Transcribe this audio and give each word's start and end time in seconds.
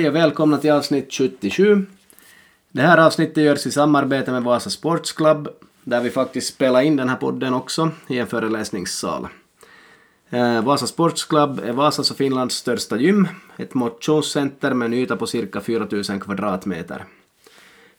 Hej 0.00 0.08
och 0.08 0.14
välkomna 0.14 0.58
till 0.58 0.70
avsnitt 0.70 1.12
77. 1.12 1.86
Det 2.72 2.82
här 2.82 2.98
avsnittet 2.98 3.36
görs 3.36 3.66
i 3.66 3.70
samarbete 3.70 4.32
med 4.32 4.42
Vasa 4.42 4.70
Sports 4.70 5.12
Club, 5.12 5.48
där 5.84 6.00
vi 6.00 6.10
faktiskt 6.10 6.54
spelar 6.54 6.82
in 6.82 6.96
den 6.96 7.08
här 7.08 7.16
podden 7.16 7.54
också 7.54 7.90
i 8.08 8.18
en 8.18 8.26
föreläsningssal. 8.26 9.28
Eh, 10.30 10.64
Vasa 10.64 10.86
Sports 10.86 11.24
Club 11.24 11.60
är 11.64 11.72
Vasas 11.72 12.10
och 12.10 12.16
Finlands 12.16 12.54
största 12.54 12.96
gym, 12.96 13.28
ett 13.56 13.74
motionscenter 13.74 14.74
med 14.74 14.86
en 14.86 14.94
yta 14.94 15.16
på 15.16 15.26
cirka 15.26 15.60
4000 15.60 16.20
kvadratmeter. 16.20 17.04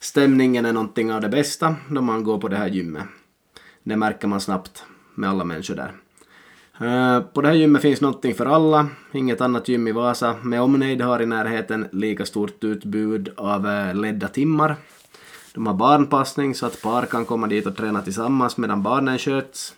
Stämningen 0.00 0.66
är 0.66 0.72
någonting 0.72 1.12
av 1.12 1.20
det 1.20 1.28
bästa 1.28 1.76
då 1.90 2.00
man 2.00 2.24
går 2.24 2.38
på 2.38 2.48
det 2.48 2.56
här 2.56 2.68
gymmet. 2.68 3.04
Det 3.82 3.96
märker 3.96 4.28
man 4.28 4.40
snabbt 4.40 4.84
med 5.14 5.30
alla 5.30 5.44
människor 5.44 5.74
där. 5.74 5.92
Eh, 6.82 7.20
på 7.20 7.40
det 7.40 7.48
här 7.48 7.54
gymmet 7.54 7.82
finns 7.82 8.00
någonting 8.00 8.34
för 8.34 8.46
alla. 8.46 8.88
Inget 9.12 9.40
annat 9.40 9.68
gym 9.68 9.88
i 9.88 9.92
Vasa 9.92 10.36
med 10.42 10.62
omnejd 10.62 11.02
har 11.02 11.22
i 11.22 11.26
närheten 11.26 11.88
lika 11.92 12.26
stort 12.26 12.64
utbud 12.64 13.32
av 13.36 13.66
eh, 13.66 13.94
ledda 13.94 14.28
timmar. 14.28 14.76
De 15.54 15.66
har 15.66 15.74
barnpassning 15.74 16.54
så 16.54 16.66
att 16.66 16.82
par 16.82 17.06
kan 17.06 17.24
komma 17.24 17.46
dit 17.46 17.66
och 17.66 17.76
träna 17.76 18.02
tillsammans 18.02 18.56
medan 18.56 18.82
barnen 18.82 19.18
sköts. 19.18 19.74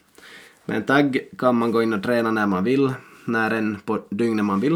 Med 0.64 0.77
en 0.77 0.82
tagg 0.82 1.18
kan 1.38 1.56
man 1.56 1.72
gå 1.72 1.82
in 1.82 1.92
och 1.92 2.02
träna 2.02 2.30
när 2.30 2.46
man 2.46 2.64
vill, 2.64 2.92
när 3.24 3.50
än 3.50 3.78
på 3.84 4.00
dygnet 4.10 4.44
man 4.44 4.60
vill. 4.60 4.74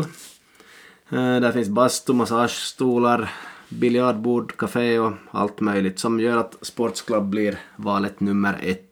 Eh, 1.09 1.40
där 1.40 1.52
finns 1.52 1.68
bastu, 1.68 2.12
massagestolar, 2.12 3.30
biljardbord, 3.68 4.56
café 4.56 4.98
och 4.98 5.12
allt 5.30 5.60
möjligt 5.60 5.98
som 5.98 6.20
gör 6.20 6.37
att 6.37 6.57
Sportsklubb 6.63 7.24
blir 7.24 7.59
valet 7.76 8.20
nummer 8.20 8.59
ett. 8.63 8.88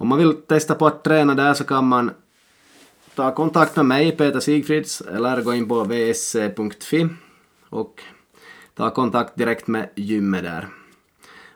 Om 0.00 0.08
man 0.08 0.18
vill 0.18 0.34
testa 0.34 0.74
på 0.74 0.86
att 0.86 1.04
träna 1.04 1.34
där 1.34 1.54
så 1.54 1.64
kan 1.64 1.86
man 1.86 2.10
ta 3.14 3.34
kontakt 3.34 3.76
med 3.76 3.86
mig, 3.86 4.16
Peter 4.16 4.40
Sigfrids, 4.40 5.00
eller 5.00 5.42
gå 5.42 5.54
in 5.54 5.68
på 5.68 5.84
vsc.fi 5.84 7.08
och 7.68 8.02
ta 8.74 8.90
kontakt 8.90 9.36
direkt 9.36 9.66
med 9.66 9.88
gymmet 9.94 10.42
där. 10.42 10.68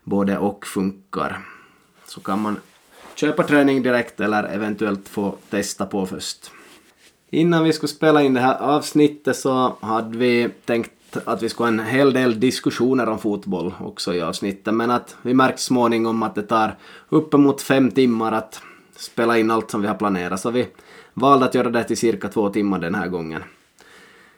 Både 0.04 0.38
och 0.38 0.66
funkar. 0.66 1.46
Så 2.06 2.20
kan 2.20 2.40
man 2.40 2.56
köpa 3.14 3.42
träning 3.42 3.82
direkt 3.82 4.20
eller 4.20 4.44
eventuellt 4.44 5.08
få 5.08 5.36
testa 5.50 5.86
på 5.86 6.06
först. 6.06 6.50
Innan 7.30 7.64
vi 7.64 7.72
skulle 7.72 7.88
spela 7.88 8.22
in 8.22 8.34
det 8.34 8.40
här 8.40 8.58
avsnittet 8.58 9.36
så 9.36 9.76
hade 9.80 10.18
vi 10.18 10.48
tänkt 10.64 10.92
att 11.24 11.42
vi 11.42 11.48
skulle 11.48 11.64
ha 11.64 11.72
en 11.72 11.80
hel 11.80 12.12
del 12.12 12.40
diskussioner 12.40 13.08
om 13.08 13.18
fotboll 13.18 13.74
också 13.80 14.14
i 14.14 14.20
avsnittet, 14.20 14.74
men 14.74 14.90
att 14.90 15.16
vi 15.22 15.34
märkt 15.34 15.60
småningom 15.60 16.22
att 16.22 16.34
det 16.34 16.42
tar 16.42 16.76
uppemot 17.08 17.62
fem 17.62 17.90
timmar 17.90 18.32
att 18.32 18.62
spela 18.96 19.38
in 19.38 19.50
allt 19.50 19.70
som 19.70 19.82
vi 19.82 19.88
har 19.88 19.94
planerat, 19.94 20.40
så 20.40 20.50
vi 20.50 20.66
valde 21.14 21.46
att 21.46 21.54
göra 21.54 21.70
det 21.70 21.84
till 21.84 21.96
cirka 21.96 22.28
två 22.28 22.48
timmar 22.48 22.78
den 22.78 22.94
här 22.94 23.08
gången. 23.08 23.42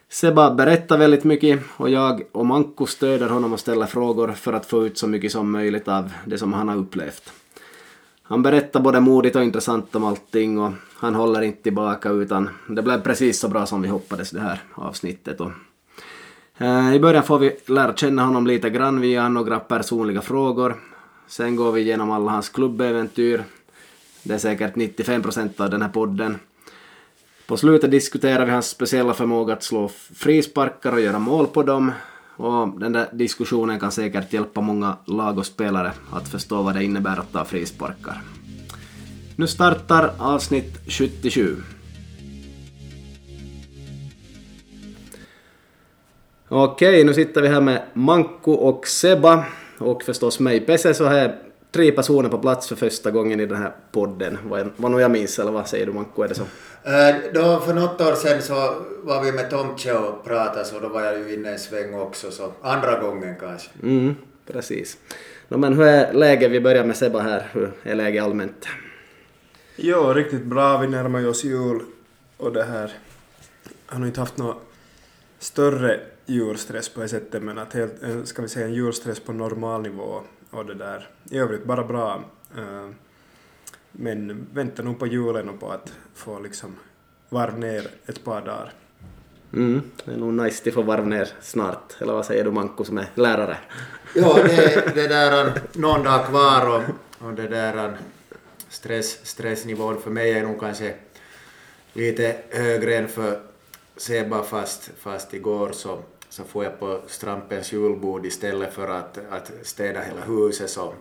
Seba 0.09 0.51
berättar 0.51 0.97
väldigt 0.97 1.23
mycket 1.23 1.59
och 1.77 1.89
jag 1.89 2.21
och 2.31 2.45
Manko 2.45 2.85
stöder 2.85 3.29
honom 3.29 3.53
och 3.53 3.59
ställer 3.59 3.85
frågor 3.85 4.31
för 4.31 4.53
att 4.53 4.65
få 4.65 4.85
ut 4.85 4.97
så 4.97 5.07
mycket 5.07 5.31
som 5.31 5.51
möjligt 5.51 5.87
av 5.87 6.11
det 6.25 6.37
som 6.37 6.53
han 6.53 6.67
har 6.67 6.75
upplevt. 6.75 7.33
Han 8.23 8.41
berättar 8.41 8.79
både 8.79 8.99
modigt 8.99 9.35
och 9.35 9.43
intressant 9.43 9.95
om 9.95 10.03
allting 10.03 10.59
och 10.59 10.71
han 10.93 11.15
håller 11.15 11.41
inte 11.41 11.63
tillbaka 11.63 12.09
utan 12.09 12.49
det 12.69 12.81
blev 12.81 13.01
precis 13.01 13.39
så 13.39 13.47
bra 13.47 13.65
som 13.65 13.81
vi 13.81 13.87
hoppades 13.87 14.31
det 14.31 14.39
här 14.39 14.63
avsnittet. 14.73 15.41
Och 15.41 15.51
Eh, 16.57 16.95
I 16.95 16.99
början 16.99 17.23
får 17.23 17.39
vi 17.39 17.57
lära 17.65 17.95
känna 17.95 18.25
honom 18.25 18.47
lite 18.47 18.69
grann 18.69 19.01
via 19.01 19.29
några 19.29 19.59
personliga 19.59 20.21
frågor. 20.21 20.75
Sen 21.27 21.55
går 21.55 21.71
vi 21.71 21.81
igenom 21.81 22.11
alla 22.11 22.31
hans 22.31 22.49
klubbäventyr. 22.49 23.43
Det 24.23 24.33
är 24.33 24.37
säkert 24.37 24.75
95 24.75 25.21
procent 25.21 25.59
av 25.59 25.69
den 25.69 25.81
här 25.81 25.89
podden. 25.89 26.39
På 27.47 27.57
slutet 27.57 27.91
diskuterar 27.91 28.45
vi 28.45 28.51
hans 28.51 28.69
speciella 28.69 29.13
förmåga 29.13 29.53
att 29.53 29.63
slå 29.63 29.87
frisparkar 30.15 30.91
och 30.91 31.01
göra 31.01 31.19
mål 31.19 31.47
på 31.47 31.63
dem. 31.63 31.91
Och 32.37 32.79
den 32.79 32.91
där 32.91 33.07
diskussionen 33.13 33.79
kan 33.79 33.91
säkert 33.91 34.33
hjälpa 34.33 34.61
många 34.61 34.97
lag 35.05 35.37
och 35.37 35.45
spelare 35.45 35.91
att 36.11 36.27
förstå 36.27 36.61
vad 36.61 36.75
det 36.75 36.83
innebär 36.83 37.17
att 37.19 37.31
ta 37.31 37.45
frisparkar. 37.45 38.21
Nu 39.35 39.47
startar 39.47 40.13
avsnitt 40.17 40.77
77. 40.87 41.55
Okej, 46.57 47.03
nu 47.03 47.13
sitter 47.13 47.41
vi 47.41 47.47
här 47.47 47.61
med 47.61 47.81
Manko 47.93 48.51
och 48.51 48.87
Seba 48.87 49.45
och 49.77 50.03
förstås 50.03 50.39
mig 50.39 50.59
Pesse 50.59 50.93
så 50.93 51.05
här 51.05 51.35
tre 51.71 51.91
personer 51.91 52.29
på 52.29 52.37
plats 52.37 52.67
för 52.67 52.75
första 52.75 53.11
gången 53.11 53.39
i 53.39 53.45
den 53.45 53.57
här 53.57 53.71
podden. 53.91 54.37
Vad, 54.43 54.69
vad 54.77 54.91
nog 54.91 55.01
jag 55.01 55.11
minns, 55.11 55.39
eller 55.39 55.51
vad 55.51 55.67
säger 55.67 55.85
du 55.85 55.93
Manko, 55.93 56.23
är 56.23 56.27
det 56.27 56.35
så? 56.35 56.43
Äh, 56.83 57.15
då 57.33 57.59
för 57.59 57.73
något 57.73 58.01
år 58.01 58.15
sedan 58.15 58.41
så 58.41 58.53
var 59.03 59.23
vi 59.23 59.31
med 59.31 59.49
Tomtje 59.49 59.93
och 59.93 60.25
pratade 60.25 60.65
så 60.65 60.79
då 60.79 60.87
var 60.87 61.03
jag 61.03 61.19
ju 61.19 61.33
inne 61.33 61.51
en 61.51 61.59
sväng 61.59 61.93
också 61.93 62.31
så 62.31 62.51
andra 62.61 62.99
gången 62.99 63.35
kanske. 63.39 63.69
Mm, 63.83 64.15
precis. 64.47 64.97
No, 65.47 65.57
men 65.57 65.73
hur 65.73 65.85
är 65.85 66.13
läget? 66.13 66.51
Vi 66.51 66.61
börjar 66.61 66.85
med 66.85 66.97
Seba 66.97 67.19
här. 67.19 67.49
Hur 67.51 67.71
är 67.83 67.95
läget 67.95 68.23
allmänt? 68.23 68.67
Jo, 69.75 70.13
riktigt 70.13 70.45
bra. 70.45 70.77
Vi 70.77 70.87
närmar 70.87 71.27
oss 71.27 71.43
jul 71.43 71.81
och 72.37 72.53
det 72.53 72.63
här. 72.63 72.91
Jag 73.87 73.93
har 73.93 73.99
nog 73.99 74.09
inte 74.09 74.19
haft 74.19 74.37
något 74.37 74.57
större 75.39 75.99
julstress 76.25 76.89
på 76.89 77.01
det 77.01 77.07
sättet 77.07 77.43
men 77.43 77.57
att 77.57 77.73
helt, 77.73 78.27
ska 78.27 78.41
vi 78.41 78.47
säga 78.47 78.65
en 78.65 78.73
julstress 78.73 79.19
på 79.19 79.33
normal 79.33 79.81
nivå 79.81 80.21
och 80.49 80.65
det 80.65 80.73
där. 80.73 81.09
I 81.31 81.37
övrigt 81.37 81.65
bara 81.65 81.83
bra. 81.83 82.23
Eh, 82.57 82.89
men 83.91 84.47
väntar 84.53 84.83
nog 84.83 84.99
på 84.99 85.07
julen 85.07 85.49
och 85.49 85.59
på 85.59 85.71
att 85.71 85.93
få 86.13 86.39
liksom 86.39 86.75
varv 87.29 87.59
ner 87.59 87.87
ett 88.05 88.23
par 88.23 88.41
dagar. 88.41 88.73
Mm, 89.53 89.81
det 90.05 90.11
är 90.11 90.17
nog 90.17 90.33
nice 90.33 90.69
att 90.69 90.73
få 90.73 90.81
varv 90.81 91.07
ner 91.07 91.29
snart. 91.41 91.95
Eller 92.01 92.13
vad 92.13 92.25
säger 92.25 92.43
du 92.43 92.51
Manko 92.51 92.83
som 92.83 92.97
är 92.97 93.07
lärare? 93.15 93.57
Ja, 94.17 94.33
det, 94.43 94.95
det 94.95 95.07
där 95.07 95.61
någon 95.73 96.03
dag 96.03 96.25
kvar 96.25 96.67
och, 96.69 96.83
och 97.27 97.33
det 97.33 97.47
där 97.47 97.97
stress, 98.69 99.25
stressnivån 99.25 100.01
för 100.01 100.11
mig 100.11 100.31
är 100.31 100.43
nog 100.43 100.59
kanske 100.59 100.93
lite 101.93 102.37
högre 102.49 102.95
än 102.95 103.07
för 103.07 103.39
Seba 103.97 104.43
fast, 104.43 104.89
fast 104.97 105.33
igår 105.33 105.71
så 105.71 105.99
så 106.35 106.43
får 106.43 106.63
jag 106.63 106.79
på 106.79 107.01
Strampens 107.07 107.73
julbord 107.73 108.25
istället 108.25 108.73
för 108.73 108.87
att, 108.87 109.19
att 109.29 109.51
städa 109.63 110.01
hela 110.01 110.21
huset 110.21 110.69
så, 110.69 110.93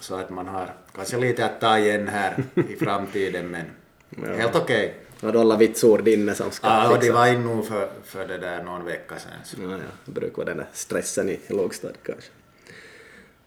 så 0.00 0.14
att 0.14 0.30
man 0.30 0.46
har 0.46 0.74
kanske 0.94 1.18
lite 1.18 1.44
att 1.44 1.60
ta 1.60 1.78
igen 1.78 2.08
här 2.08 2.44
i 2.54 2.76
framtiden 2.76 3.46
men 3.46 3.64
ja. 4.26 4.34
helt 4.34 4.56
okej. 4.56 4.86
Okay. 4.86 5.26
Har 5.26 5.32
du 5.32 5.38
alla 5.38 5.56
vitsord 5.56 6.08
inne 6.08 6.34
som 6.34 6.50
ska 6.50 6.66
Ja, 6.66 6.90
och 6.90 7.00
de 7.00 7.10
var 7.10 7.26
in 7.26 7.42
nog 7.42 7.66
för, 7.66 7.88
för 8.04 8.26
det 8.26 8.38
där 8.38 8.62
någon 8.62 8.84
vecka 8.84 9.14
sedan. 9.18 9.32
Så. 9.44 9.56
Ja, 9.62 9.70
ja. 9.70 9.78
Det 10.04 10.12
brukar 10.12 10.36
vara 10.36 10.46
den 10.46 10.56
där 10.56 10.68
stressen 10.72 11.28
i 11.28 11.40
lågstad 11.48 11.92
kanske. 12.02 12.30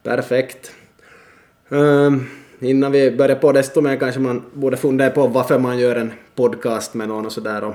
Perfekt. 0.03 0.71
Um, 1.69 2.29
innan 2.59 2.91
vi 2.91 3.11
börjar 3.11 3.35
på 3.35 3.51
desto 3.51 3.81
mer 3.81 3.97
kanske 3.97 4.19
man 4.19 4.43
borde 4.53 4.77
fundera 4.77 5.09
på 5.09 5.27
varför 5.27 5.59
man 5.59 5.79
gör 5.79 5.95
en 5.95 6.13
podcast 6.35 6.93
med 6.93 7.07
någon 7.07 7.25
och 7.25 7.31
sådär 7.31 7.73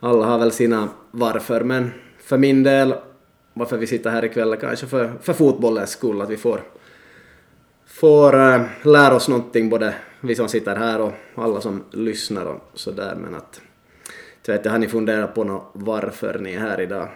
alla 0.00 0.26
har 0.26 0.38
väl 0.38 0.52
sina 0.52 0.88
varför 1.10 1.60
men 1.60 1.92
för 2.28 2.38
min 2.38 2.62
del, 2.62 2.94
varför 3.54 3.76
vi 3.76 3.86
sitter 3.86 4.10
här 4.10 4.24
ikväll, 4.24 4.56
kanske 4.56 4.86
för, 4.86 5.12
för 5.20 5.32
fotbollens 5.32 5.90
skull, 5.90 6.20
att 6.20 6.30
vi 6.30 6.36
får, 6.36 6.62
får 7.86 8.34
äh, 8.34 8.62
lära 8.82 9.14
oss 9.14 9.28
någonting, 9.28 9.70
både 9.70 9.94
vi 10.20 10.34
som 10.34 10.48
sitter 10.48 10.76
här 10.76 11.00
och 11.00 11.12
alla 11.34 11.60
som 11.60 11.84
lyssnar 11.90 12.46
och 12.46 12.70
sådär, 12.74 13.14
men 13.14 13.34
att 13.34 13.60
jag 14.46 14.54
vet 14.54 14.60
inte, 14.60 14.70
har 14.70 14.78
ni 14.78 14.88
funderat 14.88 15.34
på 15.34 15.44
något 15.44 15.70
varför 15.72 16.38
ni 16.38 16.54
är 16.54 16.60
här 16.60 16.80
idag? 16.80 17.08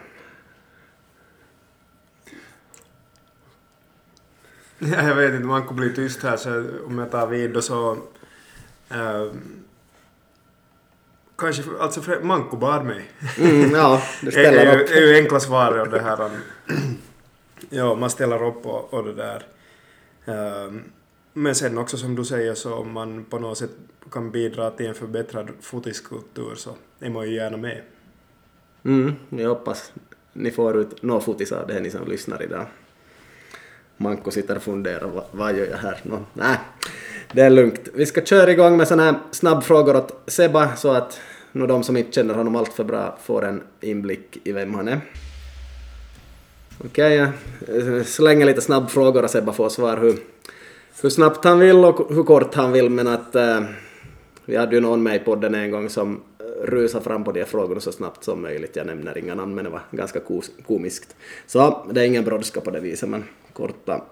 Ja, 4.78 5.02
jag 5.08 5.14
vet 5.14 5.34
inte, 5.34 5.46
man 5.46 5.66
kommer 5.66 5.80
bli 5.80 5.94
tyst 5.94 6.22
här 6.22 6.36
så 6.36 6.64
om 6.86 6.98
jag 6.98 7.10
tar 7.10 7.26
vid 7.26 7.56
och 7.56 7.64
så 7.64 7.92
äh, 8.90 9.26
Kanske, 11.42 11.62
alltså 11.80 12.00
Manko 12.22 12.56
bad 12.56 12.84
mig. 12.84 13.10
Mm, 13.38 13.70
ja, 13.70 14.02
du 14.22 14.30
ställer 14.30 14.80
upp. 14.80 14.88
Det 14.88 14.94
är 14.94 15.06
ju 15.06 15.16
enkla 15.16 15.40
svaret 15.40 15.82
och 15.82 15.92
det 15.92 16.00
här. 16.00 16.30
ja, 17.70 17.94
man 17.94 18.10
ställer 18.10 18.44
upp 18.44 18.66
och, 18.66 18.94
och 18.94 19.04
det 19.04 19.14
där. 19.14 19.42
Um, 20.64 20.82
men 21.32 21.54
sen 21.54 21.78
också 21.78 21.96
som 21.96 22.14
du 22.14 22.24
säger 22.24 22.54
så 22.54 22.74
om 22.74 22.92
man 22.92 23.24
på 23.24 23.38
något 23.38 23.58
sätt 23.58 23.70
kan 24.10 24.30
bidra 24.30 24.70
till 24.70 24.86
en 24.86 24.94
förbättrad 24.94 25.48
fotiskultur 25.60 26.54
så 26.54 26.70
är 27.00 27.10
man 27.10 27.28
ju 27.28 27.34
gärna 27.34 27.56
med. 27.56 27.82
Mm, 28.84 29.14
jag 29.28 29.48
hoppas 29.48 29.92
ni 30.32 30.50
får 30.50 30.76
ut 30.76 31.02
några 31.02 31.20
fotis 31.20 31.52
av 31.52 31.66
det, 31.66 31.80
ni 31.80 31.90
som 31.90 32.08
lyssnar 32.08 32.42
idag. 32.42 32.66
Manko 33.96 34.30
sitter 34.30 34.56
och 34.56 34.62
funderar, 34.62 35.08
vad, 35.08 35.24
vad 35.30 35.56
gör 35.56 35.66
jag 35.66 35.78
här? 35.78 36.00
No, 36.02 36.24
nej, 36.32 36.58
det 37.32 37.42
är 37.42 37.50
lugnt. 37.50 37.88
Vi 37.94 38.06
ska 38.06 38.24
köra 38.24 38.50
igång 38.50 38.76
med 38.76 38.88
sådana 38.88 39.12
här 39.12 39.20
snabbfrågor 39.30 39.96
åt 39.96 40.22
Seba 40.26 40.76
så 40.76 40.92
att 40.92 41.20
nu 41.52 41.66
de 41.66 41.82
som 41.82 41.96
inte 41.96 42.12
känner 42.12 42.34
honom 42.34 42.56
allt 42.56 42.72
för 42.72 42.84
bra 42.84 43.18
får 43.22 43.44
en 43.44 43.62
inblick 43.80 44.38
i 44.44 44.52
vem 44.52 44.74
han 44.74 44.88
är. 44.88 45.00
Okej, 46.84 47.22
okay, 47.22 47.32
jag 47.86 48.06
slänger 48.06 48.46
lite 48.46 48.60
snabbfrågor 48.60 49.22
och 49.22 49.30
Sebba 49.30 49.52
får 49.52 49.68
svar 49.68 49.96
hur, 49.96 50.16
hur 51.02 51.10
snabbt 51.10 51.44
han 51.44 51.58
vill 51.58 51.84
och 51.84 52.14
hur 52.14 52.22
kort 52.22 52.54
han 52.54 52.72
vill 52.72 52.90
men 52.90 53.08
att 53.08 53.34
äh, 53.34 53.60
vi 54.44 54.56
hade 54.56 54.74
ju 54.74 54.80
någon 54.80 55.02
med 55.02 55.16
i 55.16 55.18
podden 55.18 55.54
en 55.54 55.70
gång 55.70 55.88
som 55.88 56.20
rusa 56.62 57.00
fram 57.00 57.24
på 57.24 57.32
de 57.32 57.40
här 57.40 57.46
frågorna 57.46 57.80
så 57.80 57.92
snabbt 57.92 58.24
som 58.24 58.42
möjligt. 58.42 58.76
Jag 58.76 58.86
nämner 58.86 59.18
inga 59.18 59.34
namn 59.34 59.54
men 59.54 59.64
det 59.64 59.70
var 59.70 59.80
ganska 59.90 60.20
komiskt. 60.66 61.16
Så 61.46 61.86
det 61.90 62.00
är 62.00 62.04
ingen 62.04 62.24
brådska 62.24 62.60
på 62.60 62.70
det 62.70 62.80
viset 62.80 63.08
men 63.08 63.24
korta 63.52 64.02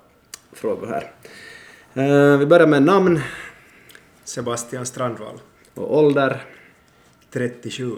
frågor 0.52 0.87
här. 0.87 1.12
Eh, 1.94 2.38
vi 2.38 2.46
börjar 2.46 2.66
med 2.66 2.82
namn 2.82 3.20
Sebastian 4.25 4.87
Strandvall, 4.87 5.40
och 5.75 5.98
ålder. 5.98 6.44
37. 7.30 7.96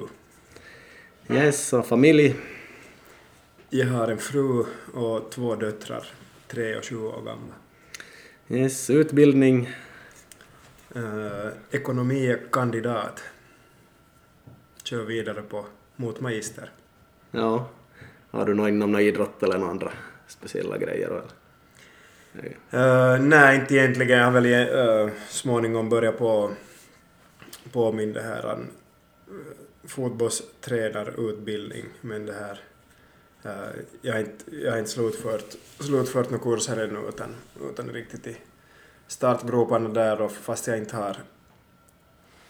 Yes, 1.31 1.73
och 1.73 1.87
familj. 1.87 2.37
Jag 3.71 3.87
har 3.87 4.09
en 4.09 4.19
fru 4.19 4.65
och 4.95 5.31
två 5.31 5.55
döttrar, 5.55 6.07
tre 6.49 6.77
och 6.77 6.85
sju 6.85 6.97
år 6.97 7.17
gamla. 7.17 7.55
Yes, 8.49 8.91
utbildning. 8.91 9.71
Uh, 10.97 11.49
ekonomikandidat. 11.71 13.23
Kör 14.85 15.05
vidare 15.05 15.43
på 15.43 15.67
mot 15.97 16.21
magister. 16.21 16.71
Ja. 17.31 17.69
Har 18.31 18.47
du 18.47 18.55
något 18.55 18.69
inom 18.69 18.93
någon 18.93 19.01
idrott 19.01 19.43
eller 19.43 19.59
några 19.59 19.71
andra 19.71 19.93
speciella 20.27 20.79
grejer? 20.79 21.07
Eller? 21.07 21.25
Uh, 22.75 23.23
nej, 23.23 23.57
inte 23.57 23.75
egentligen. 23.75 24.19
Jag 24.19 24.25
har 24.25 24.41
väl 24.41 24.47
uh, 24.47 25.13
småningom 25.29 25.89
börjat 25.89 26.19
på, 26.19 26.51
på 27.73 27.93
min 27.93 28.13
det 28.13 28.23
här 28.23 28.59
fotbollstränarutbildning, 29.85 31.85
men 32.01 32.27
det 32.27 32.33
här 32.33 32.61
uh, 33.47 33.81
jag 34.03 34.13
har 34.13 34.21
inte, 34.21 34.57
jag 34.57 34.73
har 34.73 34.79
inte 34.79 34.91
slutfört, 34.91 35.57
slutfört 35.81 36.31
några 36.31 36.45
kurser 36.45 36.77
ännu 36.77 37.09
utan, 37.09 37.35
utan 37.71 37.91
riktigt 37.91 38.27
i 38.27 38.37
startgroparna 39.07 39.89
där 39.89 40.21
och 40.21 40.33
fast 40.33 40.67
jag 40.67 40.79
inte 40.79 40.97
har 40.97 41.17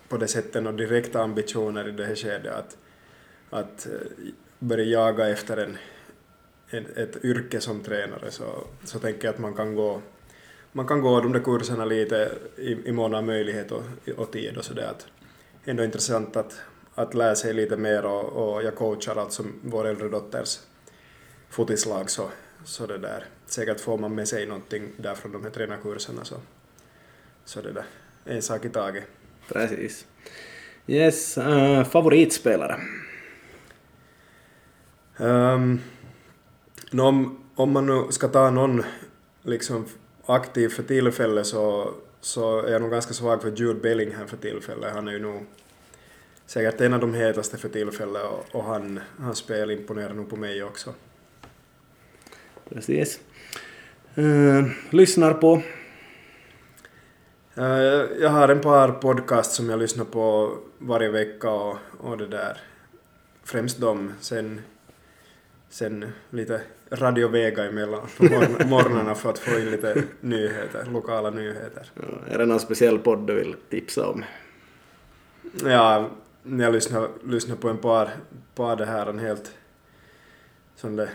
på 0.08 0.16
det 0.16 0.28
sättet 0.28 0.62
några 0.62 0.76
direkta 0.76 1.22
ambitioner 1.22 1.88
i 1.88 1.92
det 1.92 2.04
här 2.04 2.14
skedet 2.14 2.54
att, 2.54 2.76
att 3.50 3.86
eh, 3.86 3.92
börja 4.58 4.84
jaga 4.84 5.28
efter 5.28 5.56
en 5.56 5.78
ett, 6.72 6.96
ett 6.96 7.24
yrke 7.24 7.60
som 7.60 7.80
tränare 7.80 8.30
så, 8.30 8.44
så 8.84 8.98
tänker 8.98 9.28
jag 9.28 9.34
att 9.34 9.40
man 9.40 9.54
kan 9.54 9.74
gå, 9.74 10.02
man 10.72 10.86
kan 10.86 11.00
gå 11.00 11.20
de 11.20 11.32
där 11.32 11.40
kurserna 11.40 11.84
lite 11.84 12.32
i, 12.56 12.88
i 12.88 12.92
mån 12.92 13.14
av 13.14 13.24
möjlighet 13.24 13.72
och, 13.72 13.82
och 14.16 14.32
tid 14.32 14.56
och 14.56 14.64
sådär. 14.64 14.94
Ändå 15.64 15.84
intressant 15.84 16.36
att, 16.36 16.60
att 16.94 17.14
lära 17.14 17.34
sig 17.34 17.54
lite 17.54 17.76
mer 17.76 18.04
och, 18.04 18.24
och 18.24 18.62
jag 18.62 18.76
coachar 18.76 19.16
alltså 19.16 19.44
vår 19.62 19.86
äldre 19.86 20.08
dotters 20.08 20.58
fotislag 21.50 22.10
så, 22.10 22.28
så 22.64 22.86
det 22.86 22.98
där. 22.98 23.24
Säkert 23.46 23.80
får 23.80 23.98
man 23.98 24.14
med 24.14 24.28
sig 24.28 24.46
någonting 24.46 24.92
där 24.96 25.14
från 25.14 25.32
de 25.32 25.42
här 25.42 25.50
tränarkurserna 25.50 26.24
så, 26.24 26.36
så 27.44 27.60
det 27.60 27.72
där. 27.72 27.84
En 28.24 28.42
sak 28.42 28.64
i 28.64 28.68
taget. 28.68 29.04
Precis. 29.48 30.06
Yes, 30.86 31.38
uh, 31.38 31.84
favoritspelare? 31.84 32.80
Um, 35.18 35.80
No, 36.92 37.02
om, 37.02 37.38
om 37.54 37.72
man 37.72 37.86
nu 37.86 38.06
ska 38.10 38.28
ta 38.28 38.50
någon 38.50 38.82
liksom 39.42 39.84
aktiv 40.26 40.68
för 40.68 40.82
tillfället 40.82 41.46
så, 41.46 41.94
så 42.20 42.60
är 42.60 42.72
jag 42.72 42.82
nog 42.82 42.90
ganska 42.90 43.14
svag 43.14 43.42
för 43.42 43.50
Jude 43.50 43.80
Bellingham 43.80 44.28
för 44.28 44.36
tillfället. 44.36 44.94
Han 44.94 45.08
är 45.08 45.12
ju 45.12 45.18
nog 45.18 45.46
säkert 46.52 46.80
en 46.80 46.94
av 46.94 47.00
de 47.00 47.14
hetaste 47.14 47.58
för 47.58 47.68
tillfället 47.68 48.22
och, 48.22 48.46
och 48.52 48.64
han, 48.64 49.00
hans 49.18 49.38
spel 49.38 49.70
imponerar 49.70 50.14
nog 50.14 50.30
på 50.30 50.36
mig 50.36 50.62
också. 50.62 50.94
Precis. 52.68 53.20
Uh, 54.18 54.66
lyssnar 54.90 55.34
på? 55.34 55.62
Uh, 57.58 57.64
jag 58.20 58.28
har 58.28 58.48
en 58.48 58.60
par 58.60 58.88
podcast 58.88 59.52
som 59.52 59.70
jag 59.70 59.78
lyssnar 59.78 60.04
på 60.04 60.56
varje 60.78 61.08
vecka 61.08 61.50
och, 61.50 61.76
och 61.98 62.18
det 62.18 62.26
där. 62.26 62.60
Främst 63.44 63.80
dem. 63.80 64.12
Sen, 64.20 64.60
sen 65.68 66.12
lite 66.30 66.60
Radio 66.90 67.28
Vega 67.28 67.64
emellan 67.64 68.06
på 68.16 68.24
morgon, 68.24 68.56
morgnarna 68.68 69.14
för 69.14 69.30
att 69.30 69.38
få 69.38 69.58
in 69.58 69.70
lite 69.70 70.02
nyheter, 70.20 70.86
lokala 70.90 71.30
nyheter. 71.30 71.90
Ja, 71.94 72.34
är 72.34 72.38
det 72.38 72.46
någon 72.46 72.60
speciell 72.60 72.98
podd 72.98 73.26
du 73.26 73.34
vill 73.34 73.56
tipsa 73.68 74.08
om? 74.08 74.24
Ja, 75.64 76.10
när 76.42 76.64
jag 76.64 76.74
lyssnar, 76.74 77.08
lyssnar 77.24 77.56
på 77.56 77.68
en 77.68 77.78
par, 77.78 78.10
par 78.54 78.76
det 78.76 78.86
här, 78.86 79.06
en 79.06 79.18
helt 79.18 79.54
sån 80.76 80.96
där, 80.96 81.10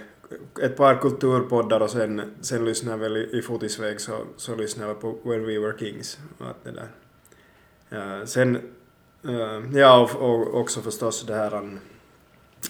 ett 0.62 0.78
par 0.78 0.96
kulturpoddar 1.02 1.80
och 1.80 1.90
sen, 1.90 2.36
sen 2.42 2.66
lyssnar 2.66 2.92
jag 2.92 2.98
väl 2.98 3.18
i, 3.18 3.38
i 3.38 3.42
fotisväg 3.42 4.02
så, 4.02 4.18
så 4.38 4.56
lyssnar 4.56 4.88
jag 4.88 5.02
på 5.02 5.18
When 5.24 5.46
We 5.46 5.60
Were 5.60 5.78
Kings. 5.80 6.20
Och 6.38 6.46
det 6.64 6.72
där. 6.72 6.88
Ja, 7.90 8.26
sen, 8.26 8.56
uh, 9.26 9.78
ja 9.78 10.02
och, 10.02 10.30
och, 10.30 10.56
också 10.56 10.82
förstås 10.82 11.26
det 11.26 11.36
här 11.36 11.56
uh, 11.56 11.74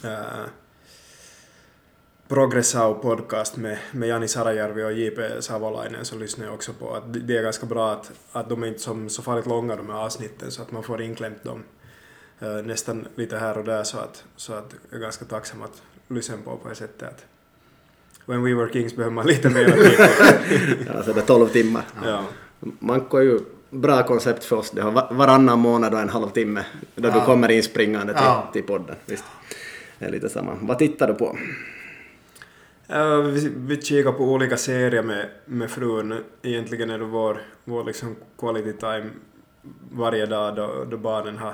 eh, 0.03 0.45
Progressau 2.27 2.93
podcast 2.93 3.57
med, 3.57 3.77
med 3.91 4.09
Jani 4.09 4.27
Sarajärvi 4.27 4.83
och 4.83 4.93
J.P. 4.93 5.41
Savolainen 5.41 6.05
så 6.05 6.15
lyssnar 6.15 6.45
jag 6.45 6.53
också 6.53 6.73
på. 6.73 6.93
Att 6.93 7.27
det 7.27 7.37
är 7.37 7.43
ganska 7.43 7.65
bra 7.65 7.91
att, 7.91 8.11
att 8.31 8.49
de 8.49 8.63
är 8.63 8.67
inte 8.67 8.79
som 8.79 9.09
så 9.09 9.21
farligt 9.21 9.45
långa 9.45 9.75
de 9.75 9.89
här 9.89 9.97
avsnitten 9.97 10.51
så 10.51 10.61
att 10.61 10.71
man 10.71 10.83
får 10.83 11.01
inklämt 11.01 11.43
dem 11.43 11.63
nästan 12.39 13.07
lite 13.15 13.37
här 13.37 13.57
och 13.57 13.63
där 13.63 13.83
så 13.83 13.97
att, 13.97 14.23
så 14.35 14.53
att 14.53 14.75
jag 14.89 14.97
är 14.97 15.01
ganska 15.03 15.25
tacksam 15.25 15.61
att 15.61 15.81
lyssna 16.07 16.35
på 16.45 16.57
på 16.57 16.69
det 16.69 16.75
sättet 16.75 17.03
att 17.09 17.25
When 18.25 18.43
We 18.43 18.53
Were 18.53 18.73
Kings 18.73 18.95
behöver 18.95 19.15
man 19.15 19.27
lite 19.27 19.49
mer 19.49 19.65
tid. 19.65 20.87
ja, 20.93 21.03
så 21.03 21.13
det 21.13 21.19
är 21.21 21.25
12 21.25 21.47
timmar. 21.47 21.83
ja. 22.05 22.23
Manko 22.59 23.17
är 23.17 23.21
ju 23.21 23.39
bra 23.69 24.03
koncept 24.03 24.43
för 24.43 24.55
oss. 24.55 24.71
Det 24.71 24.81
har 24.81 25.13
varannan 25.13 25.59
månad 25.59 25.93
och 25.93 25.99
en 25.99 26.09
halvtimme 26.09 26.65
då 26.95 27.07
Ja. 27.09 27.13
du 27.13 27.21
kommer 27.21 27.49
inspringande 27.51 28.13
till, 28.13 28.23
Ja. 28.25 28.49
till 28.53 28.63
podden. 28.63 28.95
Visst. 29.05 29.25
Det 29.99 30.05
är 30.05 30.11
lite 30.11 30.29
samma. 30.29 30.57
Vad 30.61 30.79
tittar 30.79 31.07
du 31.07 31.13
på? 31.13 31.37
Uh, 32.95 33.21
vi, 33.21 33.51
vi 33.55 33.81
kikar 33.81 34.11
på 34.11 34.23
olika 34.23 34.57
serier 34.57 35.03
med, 35.03 35.29
med 35.45 35.71
frun. 35.71 36.23
Egentligen 36.41 36.89
är 36.89 36.99
det 36.99 37.05
vår, 37.05 37.41
vår 37.63 37.83
liksom 37.83 38.15
quality 38.39 38.73
time 38.73 39.09
varje 39.91 40.25
dag 40.25 40.55
då, 40.55 40.85
då 40.91 40.97
barnen 40.97 41.37
har, 41.37 41.53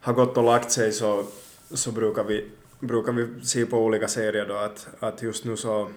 har 0.00 0.12
gått 0.12 0.36
och 0.36 0.44
lagt 0.44 0.70
sig 0.70 0.92
så, 0.92 1.24
så 1.70 1.92
brukar, 1.92 2.24
vi, 2.24 2.50
brukar 2.80 3.12
vi 3.12 3.44
se 3.44 3.66
på 3.66 3.78
olika 3.78 4.08
serier 4.08 4.46
då 4.46 4.54
att, 4.54 4.88
att 5.00 5.22
just 5.22 5.44
nu 5.44 5.56
så, 5.56 5.90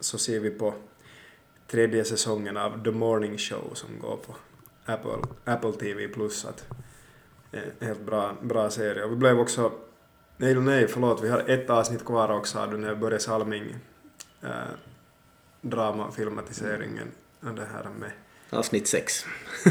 så 0.00 0.18
ser 0.18 0.40
vi 0.40 0.50
på 0.50 0.74
tredje 1.66 2.04
säsongen 2.04 2.56
av 2.56 2.84
The 2.84 2.90
Morning 2.90 3.38
Show 3.38 3.70
som 3.74 3.88
går 4.00 4.16
på 4.16 4.34
Apple, 4.84 5.28
Apple 5.44 5.72
TV 5.72 6.08
plus 6.08 6.44
att 6.44 6.64
en 7.50 7.86
helt 7.86 8.00
bra, 8.00 8.36
bra 8.42 8.70
serie. 8.70 9.04
Och 9.04 9.12
vi 9.12 9.16
blev 9.16 9.40
också 9.40 9.72
Nej, 10.40 10.54
nej, 10.54 10.88
förlåt. 10.88 11.22
Vi 11.22 11.28
har 11.28 11.38
ett 11.38 11.70
avsnitt 11.70 12.04
kvar 12.04 12.28
också 12.28 12.58
av 12.58 12.70
den 12.70 12.84
här 12.84 12.94
Börje 12.94 13.18
Salming 13.18 13.76
äh, 14.42 14.50
dramafilmatiseringen. 15.60 17.08
Och 17.40 17.54
det 17.54 17.66
här 17.72 17.90
med... 17.98 18.10
Avsnitt 18.50 18.88
6. 18.88 19.24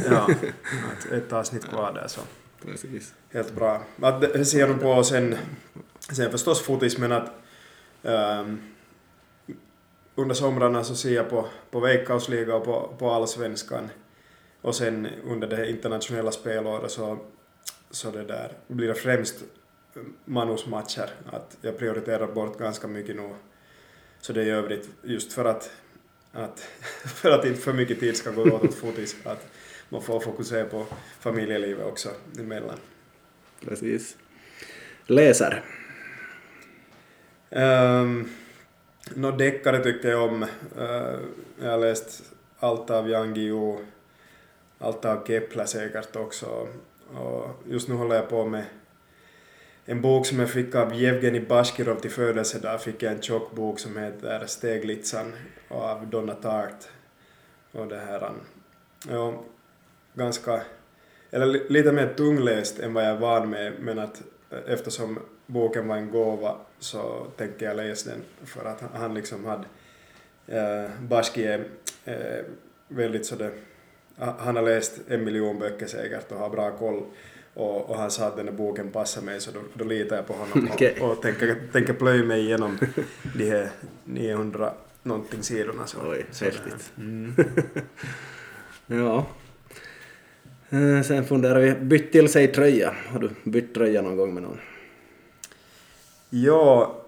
Ja, 0.09 0.27
ett 1.11 1.33
avsnitt 1.33 1.69
kvar 1.69 1.93
där 1.93 2.07
så. 2.07 2.21
Precis. 2.65 3.13
Helt 3.31 3.55
bra. 3.55 3.83
Att 4.01 4.21
det 4.21 4.45
ser 4.45 4.59
jag 4.59 4.69
nog 4.69 4.81
på 4.81 5.03
sen, 5.03 5.35
sen 6.11 6.31
förstås 6.31 6.61
fotis 6.61 6.97
men 6.97 7.11
att 7.11 7.31
um, 8.01 8.11
ähm, 8.13 8.61
under 10.15 10.35
somrarna 10.35 10.83
så 10.83 10.95
ser 10.95 11.15
jag 11.15 11.29
på, 11.29 11.45
på 11.71 11.79
Veikkausliga 11.79 12.55
och 12.55 12.65
på, 12.65 12.95
på 12.99 13.11
Allsvenskan 13.11 13.89
och 14.61 14.75
sen 14.75 15.07
under 15.23 15.47
det 15.47 15.69
internationella 15.69 16.31
spelåret 16.31 16.91
så, 16.91 17.17
så 17.91 18.11
det 18.11 18.23
där 18.23 18.51
blir 18.67 18.87
det 18.87 18.95
främst 18.95 19.35
manusmatcher. 20.25 21.09
Att 21.31 21.57
jag 21.61 21.77
prioriterar 21.77 22.27
bort 22.27 22.59
ganska 22.59 22.87
mycket 22.87 23.15
nu. 23.15 23.29
Så 24.21 24.33
det 24.33 24.41
är 24.41 24.45
i 24.45 24.49
övrigt 24.49 24.89
just 25.03 25.33
för 25.33 25.45
att, 25.45 25.71
att, 26.31 26.59
för 27.05 27.31
att 27.31 27.45
inte 27.45 27.61
för 27.61 27.73
mycket 27.73 27.99
tid 27.99 28.17
ska 28.17 28.31
gå 28.31 28.41
åt 28.41 28.63
åt 28.63 28.75
fotis. 28.75 29.15
Att 29.23 29.47
man 29.89 30.01
får 30.01 30.19
fokusera 30.19 30.65
på 30.65 30.85
familjelivet 31.19 31.85
också 31.85 32.09
emellan. 32.39 32.77
Precis. 33.65 34.17
Läser? 35.05 35.63
Um, 37.49 38.29
Nå 39.15 39.31
deckare 39.31 39.83
tyckte 39.83 40.07
jag 40.07 40.29
om. 40.29 40.43
Uh, 40.43 41.19
jag 41.61 41.71
har 41.71 41.77
läst 41.77 42.23
allt 42.59 42.89
av 42.89 43.09
Jan 43.09 43.33
Guillou, 43.33 43.77
allt 44.79 45.05
av 45.05 45.27
Kepler 45.27 45.65
säkert 45.65 46.15
också. 46.15 46.67
Och 47.13 47.49
just 47.69 47.87
nu 47.87 47.95
håller 47.95 48.15
jag 48.15 48.29
på 48.29 48.45
med 48.45 48.65
en 49.85 50.01
bok 50.01 50.25
som 50.25 50.39
jag 50.39 50.51
fick 50.51 50.75
av 50.75 50.95
Jevgenij 50.95 51.45
Bashkirov 51.45 51.95
till 51.95 52.11
födelsedag. 52.11 52.81
Fick 52.81 53.03
jag 53.03 53.13
en 53.13 53.21
tjock 53.21 53.51
bok 53.55 53.79
som 53.79 53.97
heter 53.97 54.45
Steglitsan 54.45 55.33
av 55.67 56.07
Donna 56.07 56.33
Tartt. 56.33 56.89
Och 57.71 57.87
det 57.87 57.99
här, 57.99 58.31
ja, 59.09 59.43
ganska, 60.19 60.61
eller 61.31 61.45
li- 61.45 61.65
lite 61.69 61.91
mer 61.91 62.13
tungläst 62.17 62.79
än 62.79 62.93
vad 62.93 63.03
jag 63.03 63.11
är 63.11 63.19
van 63.19 63.49
med, 63.49 63.73
men 63.79 63.99
att 63.99 64.21
eftersom 64.67 65.19
boken 65.45 65.87
var 65.87 65.95
en 65.97 66.11
gåva 66.11 66.55
så 66.79 67.27
tänker 67.37 67.65
jag 67.65 67.75
läsa 67.77 68.09
den 68.09 68.21
för 68.45 68.65
att 68.65 68.83
han- 68.93 69.13
liksom 69.13 69.45
hade, 69.45 69.63
eh, 70.47 70.89
Bashki 71.01 71.43
är 71.45 71.63
eh, 72.05 72.45
väldigt 72.87 73.25
sådär, 73.25 73.51
han 74.39 74.55
har 74.55 74.63
läst 74.63 74.99
en 75.07 75.23
miljon 75.23 75.59
böcker 75.59 75.87
säkert 75.87 76.31
och 76.31 76.37
har 76.39 76.49
bra 76.49 76.71
koll 76.71 77.03
Och, 77.53 77.89
och 77.89 77.97
han 77.97 78.11
sa 78.11 78.25
att 78.27 78.37
den 78.37 78.45
där 78.45 78.53
boken 78.53 78.91
passar 78.91 79.21
mig 79.21 79.39
så 79.41 79.51
då, 79.51 79.59
då 79.73 79.83
litar 79.85 80.15
jag 80.15 80.27
på 80.27 80.33
honom 80.33 80.67
och, 80.67 80.73
Okej. 80.73 80.97
och 81.01 81.21
tänker, 81.21 81.57
tänker 81.71 81.93
plöja 81.93 82.23
mig 82.23 82.39
igenom 82.41 82.77
de 83.37 83.49
här 83.49 83.69
900 84.03 84.73
någonting 85.03 85.43
sidorna. 85.43 85.87
Så, 85.87 85.97
Oj, 86.11 86.25
häftigt. 86.41 86.91
Mm. 86.97 87.33
Ja. 88.87 89.25
Eh, 90.69 91.01
sen 91.01 91.25
funderar 91.25 91.59
vi, 91.59 91.75
bytt 91.75 92.11
till 92.11 92.29
sig 92.29 92.47
tröja. 92.47 92.95
Har 93.07 93.19
du 93.19 93.29
bytt 93.43 93.73
tröja 93.73 94.01
någon 94.01 94.17
gång 94.17 94.33
med 94.33 94.43
någon? 94.43 94.59
Ja... 96.29 97.01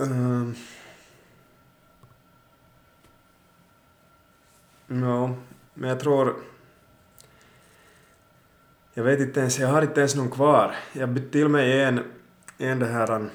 ehm. 0.00 0.54
Ja, 4.86 5.34
men 5.74 5.88
jag 5.88 6.00
tror... 6.00 6.34
Jag 8.94 9.04
vet 9.04 9.20
inte 9.20 9.40
ens, 9.40 9.58
jag 9.58 9.68
har 9.68 9.82
inte 9.82 10.00
ens 10.00 10.14
någon 10.14 10.30
kvar. 10.30 10.74
Jag 10.92 11.08
bytte 11.08 11.30
till 11.30 11.48
mig 11.48 11.82
en, 11.82 12.00
en 12.58 12.78
det 12.78 12.86
här... 12.86 13.28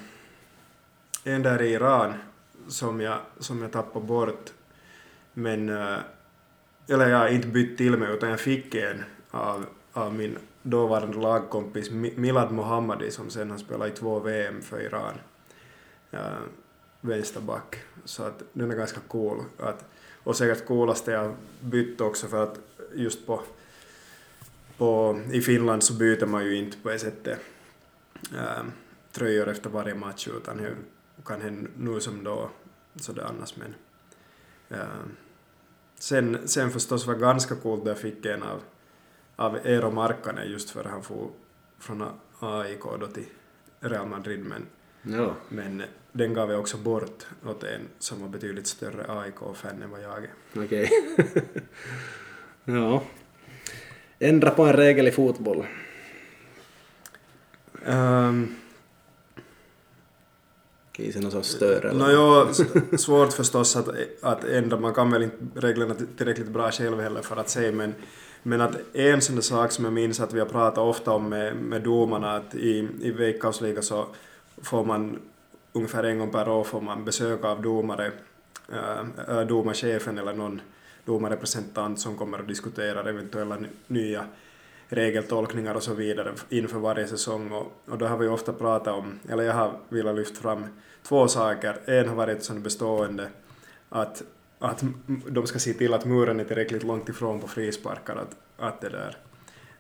En 1.24 1.44
där 1.44 1.62
i 1.62 1.74
Iran 1.74 2.14
som 2.68 3.02
jag, 3.02 3.20
som 3.40 3.62
jag 3.62 3.72
tappade 3.72 4.06
bort. 4.06 4.54
Men... 5.34 5.70
Eh, 5.70 5.98
eller 6.88 7.10
jag 7.10 7.18
har 7.18 7.28
inte 7.28 7.48
bytt 7.48 7.78
till 7.78 7.98
mig 7.98 8.14
utan 8.14 8.30
jag 8.30 8.40
fick 8.40 8.76
en 8.76 9.04
av, 9.32 9.66
av 9.94 10.14
min 10.14 10.38
dåvarande 10.62 11.18
lagkompis 11.18 11.90
Milad 11.92 12.52
Mohammadi 12.52 13.12
som 13.12 13.30
sen 13.30 13.52
har 13.52 13.58
spelat 13.58 13.88
i 13.88 13.92
två 13.92 14.20
VM 14.20 14.62
för 14.62 14.82
Iran. 14.82 15.14
äh, 16.12 16.20
vänsterback. 17.02 17.76
Så 18.06 18.24
att 18.24 18.44
den 18.54 18.72
är 18.72 18.76
ganska 18.76 19.00
cool. 19.08 19.44
Att, 19.58 19.86
och 20.24 20.36
säkert 20.36 20.66
coolaste 20.66 21.12
jag 21.12 21.36
bytt 21.62 22.02
också 22.02 22.28
för 22.28 22.44
att 22.44 22.60
just 22.94 23.28
på, 23.28 23.42
på 24.78 25.20
i 25.32 25.42
Finland 25.42 25.84
så 25.84 25.94
byter 25.94 26.26
man 26.26 26.46
ju 26.46 26.56
inte 26.56 26.78
på 26.78 26.90
det 26.90 27.00
sättet 27.00 27.40
äh, 28.36 28.64
tröjor 29.12 29.48
efter 29.48 29.70
varje 29.70 29.96
match 29.96 30.28
utan 30.28 30.58
det 30.58 30.76
kan 31.26 31.42
hända 31.42 31.70
nu 31.78 32.00
som 32.00 32.24
då 32.24 32.50
sådär 32.96 33.24
annars 33.24 33.56
men 33.56 33.76
äh, 34.80 34.86
sen, 35.96 36.48
sen 36.48 36.72
förstås 36.72 37.08
var 37.08 37.16
ganska 37.16 37.56
coolt 37.56 37.84
då 37.84 37.92
jag 37.92 37.98
fick 37.98 38.26
en 38.26 38.44
av, 38.44 38.62
av 39.40 39.58
Eero 39.64 39.92
Markkanen 39.92 40.52
just 40.52 40.70
för 40.70 40.84
han 40.84 41.04
får 41.04 41.30
från 41.80 42.04
AIK 42.40 42.82
då 43.00 43.08
till 43.08 43.26
Real 43.80 44.08
Madrid 44.08 44.40
men, 44.46 44.66
Ja. 45.18 45.36
men 45.50 45.84
den 46.12 46.34
gav 46.34 46.52
jag 46.52 46.60
också 46.60 46.78
bort 46.78 47.26
åt 47.46 47.64
en 47.64 47.82
som 48.00 48.22
var 48.22 48.30
betydligt 48.30 48.68
större 48.68 49.06
AIK-fan 49.22 49.82
än 49.84 49.90
vad 49.92 50.02
jag 50.04 50.18
är. 50.24 50.30
Okej. 50.66 50.90
ja. 52.66 53.04
Ändra 54.20 54.50
på 54.50 54.64
en 54.64 54.74
regel 54.74 55.08
i 55.08 55.12
fotboll. 55.12 55.66
Um, 57.86 58.56
Finns 60.96 61.16
det 61.16 61.22
någon 61.22 61.32
som 61.32 61.44
stör 61.44 61.86
eller? 61.86 62.00
Nå 62.00 62.46
jo, 62.92 62.98
svårt 62.98 63.34
förstås 63.34 63.76
att, 63.76 63.90
att 64.22 64.44
ändra, 64.44 64.80
man 64.80 64.94
kan 64.94 65.12
väl 65.12 65.24
inte 65.24 65.38
reglerna 65.56 65.96
till- 65.96 66.08
tillräckligt 66.08 66.48
bra 66.48 66.72
själv 66.72 67.00
heller 67.00 67.22
för 67.22 67.36
att 67.38 67.50
säga 67.50 67.72
men, 67.72 67.94
men 68.44 68.62
att 68.62 68.96
en 68.96 69.22
sån 69.22 69.36
där 69.36 69.42
sak 69.42 69.72
som 69.72 69.86
jag 69.86 69.94
minns 69.94 70.20
att 70.20 70.34
vi 70.34 70.40
har 70.40 70.48
pratat 70.48 70.78
ofta 70.78 71.12
om 71.12 71.30
med, 71.30 71.56
med 71.56 71.82
domarna 71.82 72.36
att 72.36 72.56
i, 72.56 72.88
i 73.02 73.12
Veikkausliga 73.12 73.82
så 73.82 74.08
får 74.62 74.86
man 74.86 75.20
ungefär 75.74 76.04
en 76.04 76.20
gång 76.20 76.32
per 76.32 76.50
år 76.50 76.64
får 76.64 76.82
man 76.82 77.06
besök 77.06 77.46
av 77.46 77.62
domare, 77.62 78.12
äh, 79.28 79.42
domarchefen 79.42 80.18
eller 80.18 80.34
någon 80.34 80.62
domarrepresentant 81.06 82.00
som 82.00 82.18
kommer 82.18 82.40
och 82.40 82.48
diskuterar 82.48 83.06
eventuella 83.06 83.58
nya 83.88 84.26
regeltolkningar 84.88 85.76
och 85.76 85.84
så 85.84 85.94
vidare 85.94 86.34
inför 86.50 86.80
varje 86.80 87.08
säsong 87.08 87.52
och, 87.52 87.82
och 87.86 87.98
då 87.98 88.06
har 88.06 88.18
vi 88.18 88.28
ofta 88.28 88.54
pratat 88.54 88.94
om, 88.94 89.20
eller 89.30 89.44
jag 89.44 89.54
har 89.54 89.74
velat 89.90 90.16
lyfta 90.16 90.42
fram 90.42 90.66
två 91.04 91.28
saker. 91.28 91.80
En 91.86 92.08
har 92.08 92.16
varit 92.16 92.44
sån 92.44 92.64
bestående 92.64 93.28
att, 93.90 94.24
att 94.60 94.84
de 95.28 95.48
ska 95.48 95.60
se 95.60 95.74
till 95.74 95.94
att 95.94 96.06
muren 96.06 96.40
är 96.40 96.44
tillräckligt 96.44 96.84
långt 96.84 97.10
ifrån 97.10 97.40
på 97.40 97.48
frisparkar 97.48 98.16
att, 98.16 98.36
att 98.58 98.82
det 98.82 98.90
där 98.90 99.18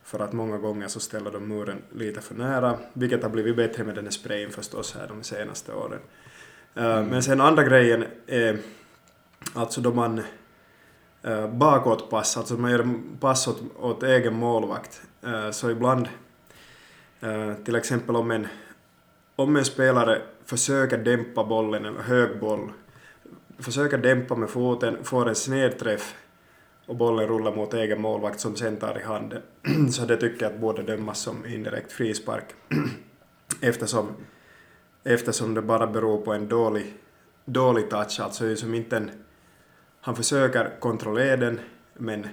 för 0.04 0.20
att 0.20 0.34
många 0.34 0.58
gånger 0.58 0.88
så 0.88 1.00
ställer 1.00 1.32
de 1.32 1.48
muren 1.48 1.82
lite 1.96 2.22
för 2.22 2.36
nära, 2.36 2.78
vilket 2.94 3.24
har 3.24 3.30
blivit 3.30 3.56
bättre 3.56 3.84
med 3.84 3.96
den 3.96 4.04
här 4.04 4.12
sprayen 4.12 4.52
förstås 4.52 4.96
här 4.96 5.08
de 5.08 5.24
senaste 5.24 5.74
åren. 5.74 6.00
Eh, 6.76 7.04
Men 7.04 7.24
sen 7.24 7.42
andra 7.42 7.64
grejen 7.64 8.06
är 8.28 8.58
alltså 9.54 9.82
då 9.82 9.94
man 9.94 10.22
uh, 11.28 11.48
bakåtpass, 11.48 12.38
alltså 12.38 12.54
man 12.54 12.72
gör 12.72 12.90
pass 13.20 13.48
åt, 13.48 13.62
åt 13.80 14.04
egen 14.04 14.34
målvakt, 14.34 15.02
eh, 15.22 15.52
så 15.52 15.70
ibland 15.70 16.08
eh, 17.22 17.54
till 17.54 17.76
exempel 17.76 18.16
om 18.16 18.32
en, 18.32 18.48
om 19.36 19.56
en 19.56 19.66
spelare 19.66 20.22
försöker 20.46 20.98
dämpa 20.98 21.44
bollen, 21.44 21.86
en 21.86 21.98
hög 21.98 22.40
boll, 22.40 22.72
försöker 23.60 23.98
dämpa 23.98 24.36
med 24.36 24.50
foten, 24.50 25.04
får 25.04 25.30
en 25.30 25.36
snedträff 25.36 26.16
och 26.86 26.96
bollen 26.96 27.28
rullar 27.28 27.56
mot 27.56 27.74
egen 27.74 28.02
målvakt 28.02 28.40
som 28.40 28.56
sen 28.56 28.78
tar 28.78 29.00
i 29.00 29.04
handen. 29.04 29.42
så 29.92 30.06
det 30.06 30.18
tycker 30.18 30.46
jag 30.46 30.54
att 30.54 30.60
borde 30.60 30.84
dömas 30.84 31.20
som 31.20 31.46
indirekt 31.46 31.92
frispark 31.92 32.46
eftersom, 33.62 34.08
eftersom 35.04 35.54
det 35.54 35.62
bara 35.62 35.88
beror 35.88 36.22
på 36.22 36.34
en 36.34 36.48
dålig, 36.48 36.94
dålig 37.46 37.90
touch, 37.90 38.20
alltså 38.20 38.44
det 38.44 38.52
är 38.52 38.56
som 38.56 38.74
inte 38.74 38.98
en, 38.98 39.12
han 40.02 40.16
försöker 40.16 40.80
kontrollera 40.80 41.38
den 41.38 41.60
men, 41.94 42.28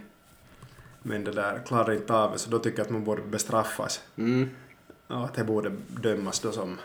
men 1.02 1.24
det 1.24 1.32
där 1.32 1.62
klarar 1.66 1.92
inte 1.92 2.14
av 2.14 2.32
det 2.32 2.38
så 2.38 2.50
då 2.50 2.58
tycker 2.58 2.78
jag 2.78 2.84
att 2.84 2.92
man 2.92 3.04
borde 3.04 3.22
bestraffas 3.22 4.02
Mm. 4.16 4.48
och 5.06 5.24
att 5.24 5.34
det 5.34 5.44
borde 5.44 5.72
dömas 5.88 6.40
då 6.40 6.52
som, 6.52 6.78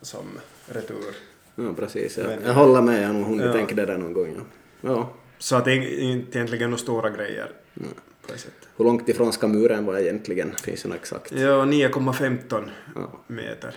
som 0.00 0.26
retur. 0.66 1.14
Ja, 1.58 1.72
precis. 1.76 2.18
Ja. 2.18 2.24
Men- 2.26 2.38
Jag 2.44 2.54
håller 2.54 2.82
med, 2.82 3.14
nog 3.14 3.24
hunnit 3.26 3.46
Ja. 3.46 3.52
tänka 3.52 3.74
det 3.74 3.86
där 3.86 3.98
någon 3.98 4.12
gång. 4.12 4.34
Ja. 4.36 4.42
ja. 4.90 5.10
Så 5.38 5.56
att 5.56 5.64
det 5.64 5.72
är 5.72 6.00
inte 6.00 6.38
egentligen 6.38 6.70
några 6.70 6.78
stora 6.82 7.10
grejer 7.10 7.50
på 8.26 8.32
det 8.32 8.38
sättet. 8.38 8.68
Hur 8.76 8.84
långt 8.84 9.08
ifrån 9.08 9.32
ska 9.32 9.48
muren 9.48 9.84
vara 9.86 10.00
egentligen? 10.00 10.52
Finns 10.62 10.84
något 10.84 10.96
exakt? 10.96 11.32
Ja, 11.32 11.64
9,15 11.64 12.70
Ja. 12.94 13.12
meter. 13.26 13.74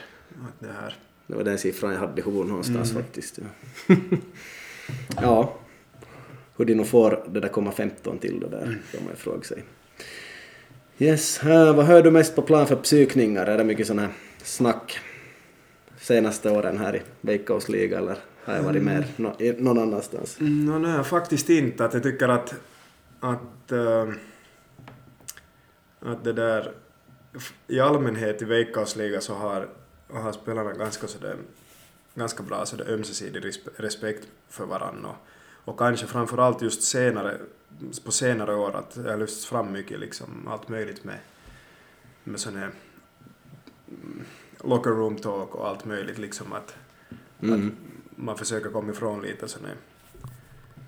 Det 0.60 0.68
här. 0.82 0.96
Det 1.28 1.36
var 1.36 1.44
den 1.44 1.58
siffran 1.58 1.92
jag 1.92 2.00
hade 2.00 2.22
i 2.22 2.24
huvudet 2.26 2.48
någonstans 2.48 2.92
faktiskt. 2.94 3.40
Ja. 3.88 3.96
ja. 5.22 5.54
Hur 6.58 6.66
de 6.66 6.76
nog 6.76 6.88
får 6.88 7.24
det 7.30 7.40
där 7.40 7.48
komma 7.48 7.72
15 7.72 8.18
till 8.20 8.40
det 8.40 8.48
där, 8.50 8.62
kan 8.66 9.04
man 9.04 9.10
ju 9.10 9.16
fråga 9.16 9.42
sig. 9.44 9.64
Yes, 10.98 11.44
äh, 11.44 11.76
vad 11.76 11.86
hör 11.86 12.02
du 12.04 12.12
mest 12.12 12.36
på 12.36 12.42
plan 12.42 12.68
för 12.68 12.76
psykningar? 12.76 13.46
Är 13.46 13.58
det 13.58 13.64
mycket 13.64 13.88
sån 13.88 14.00
här 14.00 14.10
snack 14.44 15.00
senaste 16.12 16.52
åren 16.52 16.78
här 16.78 16.96
i 16.96 17.02
Veikkausliga 17.22 17.98
eller 17.98 18.18
har 18.44 18.54
jag 18.56 18.64
varit 18.64 18.84
mer 18.84 19.06
nå- 19.18 19.36
i- 19.40 19.52
någon 19.62 19.80
annanstans? 19.80 20.38
No, 20.40 20.78
nej, 20.78 21.04
faktiskt 21.04 21.50
inte. 21.50 21.86
Att 21.86 21.94
jag 21.94 22.04
tycker 22.04 22.28
att, 22.30 22.54
att, 23.20 23.72
äh, 23.72 24.10
att 26.00 26.24
det 26.24 26.34
där 26.34 26.72
i 27.68 27.80
allmänhet 27.80 28.42
i 28.42 28.46
Veikkausliga 28.46 29.22
så 29.22 29.34
har, 29.34 29.68
har 30.10 30.32
spelarna 30.32 30.74
ganska, 30.74 31.08
sådär, 31.08 31.36
ganska 32.16 32.44
bra 32.44 32.66
sådär 32.66 32.90
ömsesidig 32.94 33.44
respe- 33.44 33.70
respekt 33.78 34.28
för 34.50 34.66
varandra. 34.66 35.10
Och, 35.66 35.80
kanske 35.80 36.06
framförallt 36.08 36.62
just 36.62 36.82
senare, 36.84 37.38
på 38.06 38.12
senare 38.12 38.56
år 38.56 38.76
att 38.76 38.92
det 39.04 39.10
har 39.12 39.18
lyfts 39.18 39.46
fram 39.46 39.72
mycket 39.72 40.00
liksom 40.00 40.48
allt 40.48 40.70
möjligt 40.70 41.04
med, 41.04 41.18
med 42.24 42.40
sån 42.40 42.56
här 42.56 42.70
mm, 43.90 44.26
locker 44.64 44.90
room 44.90 45.16
talk 45.16 45.56
och 45.56 45.68
allt 45.68 45.86
möjligt 45.86 46.18
liksom 46.18 46.54
att 46.54 46.76
Mm. 47.44 47.76
man 48.16 48.38
försöker 48.38 48.70
komma 48.70 48.92
ifrån 48.92 49.22
lite 49.22 49.48
sån 49.48 49.66
här, 49.66 49.76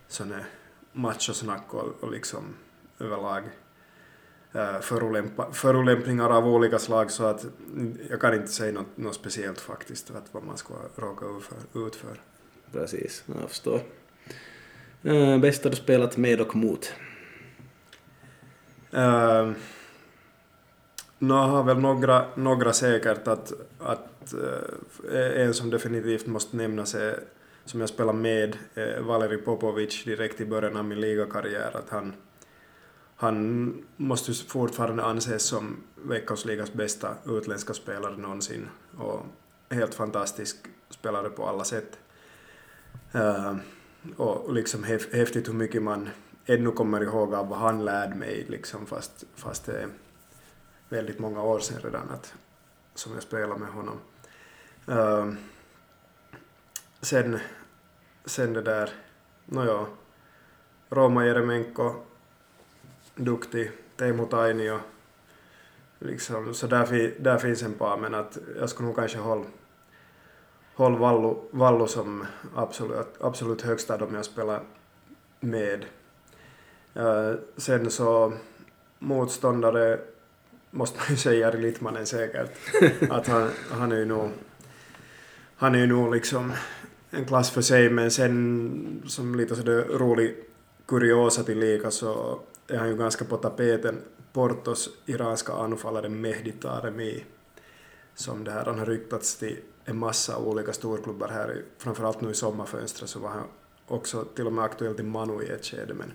sån 0.08 0.32
här 0.32 0.46
machosnack 0.92 1.74
och, 1.74 2.04
och 2.04 2.12
liksom 2.12 2.44
överlag 3.00 3.44
eh, 4.54 4.80
förolämpningar 5.52 6.30
av 6.30 6.48
olika 6.48 6.80
slag 6.80 7.12
så 7.12 7.26
att 7.26 7.46
jag 8.10 8.22
kan 8.22 8.34
inte 8.34 8.48
säga 8.48 8.72
något, 8.72 8.98
något 8.98 9.16
speciellt 9.16 9.62
faktiskt 9.62 10.12
att 10.12 10.34
vad 10.34 10.44
man 10.44 10.58
ska 10.58 10.74
råka 10.96 11.26
ut 11.74 11.96
för. 11.96 12.22
Precis, 12.72 13.24
jag 13.40 13.50
förstår. 13.50 13.82
Äh, 15.04 15.38
bästa 15.38 15.70
du 15.70 15.76
spelat 15.76 16.18
med 16.18 16.42
och 16.42 16.56
mot? 16.56 16.94
Uh, 18.94 19.52
Nå 21.24 21.36
har 21.36 21.64
väl 21.64 21.80
några, 21.80 22.26
några 22.36 22.74
säkert 22.74 23.28
att, 23.28 23.54
att 23.80 24.34
äh, 25.12 25.42
en 25.42 25.54
som 25.54 25.70
definitivt 25.70 26.28
måste 26.28 26.58
nämnas 26.58 26.96
är 26.96 27.20
som 27.66 27.80
jag 27.80 27.90
spelade 27.90 28.18
med, 28.18 28.58
äh, 28.76 29.04
Valeri 29.04 29.38
Popovic 29.38 30.04
direkt 30.04 30.42
i 30.42 30.46
början 30.46 30.78
av 30.78 30.86
min 30.86 31.02
ligakarriär. 31.02 31.78
Att 31.78 31.90
han, 31.90 32.14
han 33.16 33.74
måste 33.98 34.32
ju 34.32 34.38
fortfarande 34.38 35.04
anses 35.04 35.44
som 35.44 35.84
veckans 35.96 36.46
ligas 36.46 36.74
bästa 36.74 37.16
utländska 37.26 37.74
spelare 37.74 38.18
någonsin 38.18 38.68
och 38.98 39.26
helt 39.70 39.94
fantastisk 39.94 40.58
spelare 40.90 41.30
på 41.30 41.48
alla 41.48 41.64
sätt. 41.64 42.00
Äh, 43.12 43.56
och 44.18 44.54
liksom 44.54 44.84
häftigt 44.84 45.14
häftigt 45.14 45.48
hur 45.48 45.54
mycket 45.54 45.82
man 45.82 46.10
ännu 46.46 46.72
kommer 46.72 47.02
ihåg 47.02 47.34
av 47.34 47.48
vad 47.50 47.60
han 47.60 47.86
lärde 47.86 48.16
mig 48.16 48.46
liksom 48.50 48.86
fast, 48.86 49.26
fast 49.36 49.66
det 49.66 49.88
väldigt 50.94 51.20
många 51.20 51.44
år 51.44 51.60
sedan 51.60 51.80
redan 51.84 52.10
att, 52.10 52.34
som 52.96 53.14
jag 53.14 53.24
spelade 53.24 53.60
med 53.60 53.70
honom. 53.70 54.00
Uh, 54.90 55.34
sen, 57.02 57.40
sen 58.26 58.54
det 58.54 58.62
där, 58.62 58.90
nåja, 59.46 59.86
Roma 60.90 61.26
Jeremenko, 61.26 61.94
duktig, 63.16 63.72
Teemu 63.98 64.26
Tainio, 64.26 64.80
liksom, 66.00 66.54
så 66.54 66.68
där, 66.68 67.14
där 67.20 67.38
finns 67.38 67.64
en 67.64 67.74
par, 67.74 67.98
men 67.98 68.14
att 68.14 68.38
jag 68.60 68.70
skulle 68.70 68.88
nog 68.88 68.96
kanske 68.96 69.18
hålla 69.18 69.46
håll 70.76 70.98
Vallu, 70.98 71.36
Vallu 71.52 71.88
som 71.88 72.26
absolut, 72.56 73.08
absolut 73.20 73.62
högsta 73.62 73.98
de 73.98 74.16
jag 74.16 74.26
spelar 74.26 74.62
med. 75.40 75.86
Uh, 76.98 77.36
sen 77.58 77.92
så 77.92 78.34
motståndare 79.00 80.00
måste 80.74 80.98
man 80.98 81.08
ju 81.10 81.18
säga 81.18 81.52
Littmanen 81.52 82.06
säkert. 82.06 82.52
att 83.10 83.28
han, 83.34 83.50
han 83.72 83.92
är 83.92 83.98
ju 83.98 84.06
nog 84.06 84.30
han 85.56 85.76
är 85.76 85.80
ju 85.80 85.88
nog 85.88 86.14
liksom 86.14 86.54
en 87.10 87.26
klass 87.26 87.52
för 87.52 87.62
sig 87.62 87.90
men 87.90 88.12
sen 88.12 89.04
som 89.08 89.36
lite 89.36 89.56
sådär 89.56 89.86
rolig 89.98 90.36
kuriosa 90.86 91.44
till 91.44 91.60
lika 91.60 91.92
så 91.92 92.40
är 92.68 92.78
han 92.78 92.90
ju 92.90 92.98
ganska 92.98 93.26
på 93.26 93.38
tapeten. 93.38 94.02
Portos 94.34 94.90
iranska 95.06 95.54
anfallare 95.54 96.10
Mehdi 96.10 96.52
Taremi 96.52 97.24
som 98.16 98.44
det 98.44 98.52
här, 98.52 98.66
han 98.66 98.80
har 98.80 98.86
ryktats 98.86 99.36
till 99.36 99.60
en 99.86 99.98
massa 99.98 100.38
olika 100.38 100.74
storklubbar 100.74 101.28
här, 101.28 101.62
framförallt 101.78 102.22
nu 102.22 102.32
i 102.32 102.34
sommarfönstret 102.34 103.10
så 103.10 103.20
var 103.20 103.30
han 103.30 103.44
också 103.88 104.24
till 104.24 104.48
och 104.48 104.54
med 104.54 104.66
aktuell 104.66 104.96
till 104.96 105.06
Manu 105.06 105.44
i 105.44 105.50
ett 105.50 105.66
skede 105.66 105.94
men, 105.94 106.12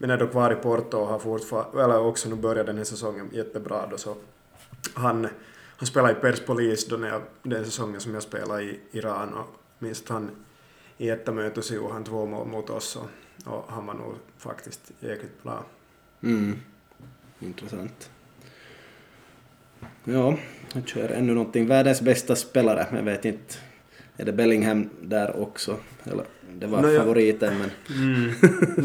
men 0.00 0.10
är 0.10 0.18
då 0.18 0.26
kvar 0.26 0.52
i 0.52 0.54
Porto 0.54 0.98
och 0.98 1.06
har 1.06 1.18
fortfarande, 1.18 1.84
eller 1.84 2.00
också 2.00 2.28
nu 2.28 2.34
börjar 2.34 2.64
den 2.64 2.76
här 2.76 2.84
säsongen 2.84 3.30
jättebra 3.32 3.86
då 3.90 3.98
så 3.98 4.16
han, 4.94 5.28
han 5.76 5.86
spelade 5.86 6.12
i 6.12 6.16
Perspolis 6.16 6.86
då 6.86 6.96
när 6.96 7.08
jag, 7.08 7.22
den 7.42 7.64
säsongen 7.64 8.00
som 8.00 8.14
jag 8.14 8.22
spelade 8.22 8.62
i 8.62 8.80
Iran 8.92 9.34
och 9.34 9.46
minst 9.78 10.08
han 10.08 10.30
i 10.98 11.08
ett 11.08 11.34
möte 11.34 11.62
så 11.62 11.74
gjorde 11.74 11.92
han 11.92 12.04
två 12.04 12.26
mål 12.26 12.48
mot 12.48 12.70
oss 12.70 12.96
och, 12.96 13.08
och 13.52 13.64
han 13.68 13.86
var 13.86 13.94
nog 13.94 14.14
faktiskt 14.38 14.92
jäkligt 15.00 15.42
bra. 15.42 15.64
Mm. 16.22 16.58
Intressant. 17.38 18.10
Ja, 20.04 20.38
jag 20.74 20.88
kör 20.88 21.08
ännu 21.08 21.34
någonting. 21.34 21.66
Världens 21.66 22.00
bästa 22.00 22.36
spelare, 22.36 22.86
jag 22.92 23.02
vet 23.02 23.24
inte. 23.24 23.54
Är 24.20 24.24
det 24.24 24.32
Bellingham 24.32 24.90
där 25.00 25.42
också? 25.42 25.76
Eller, 26.04 26.24
det 26.54 26.66
var 26.66 26.82
no, 26.82 26.98
favoriten 26.98 27.54
men... 27.58 27.70
Mm. 27.98 28.34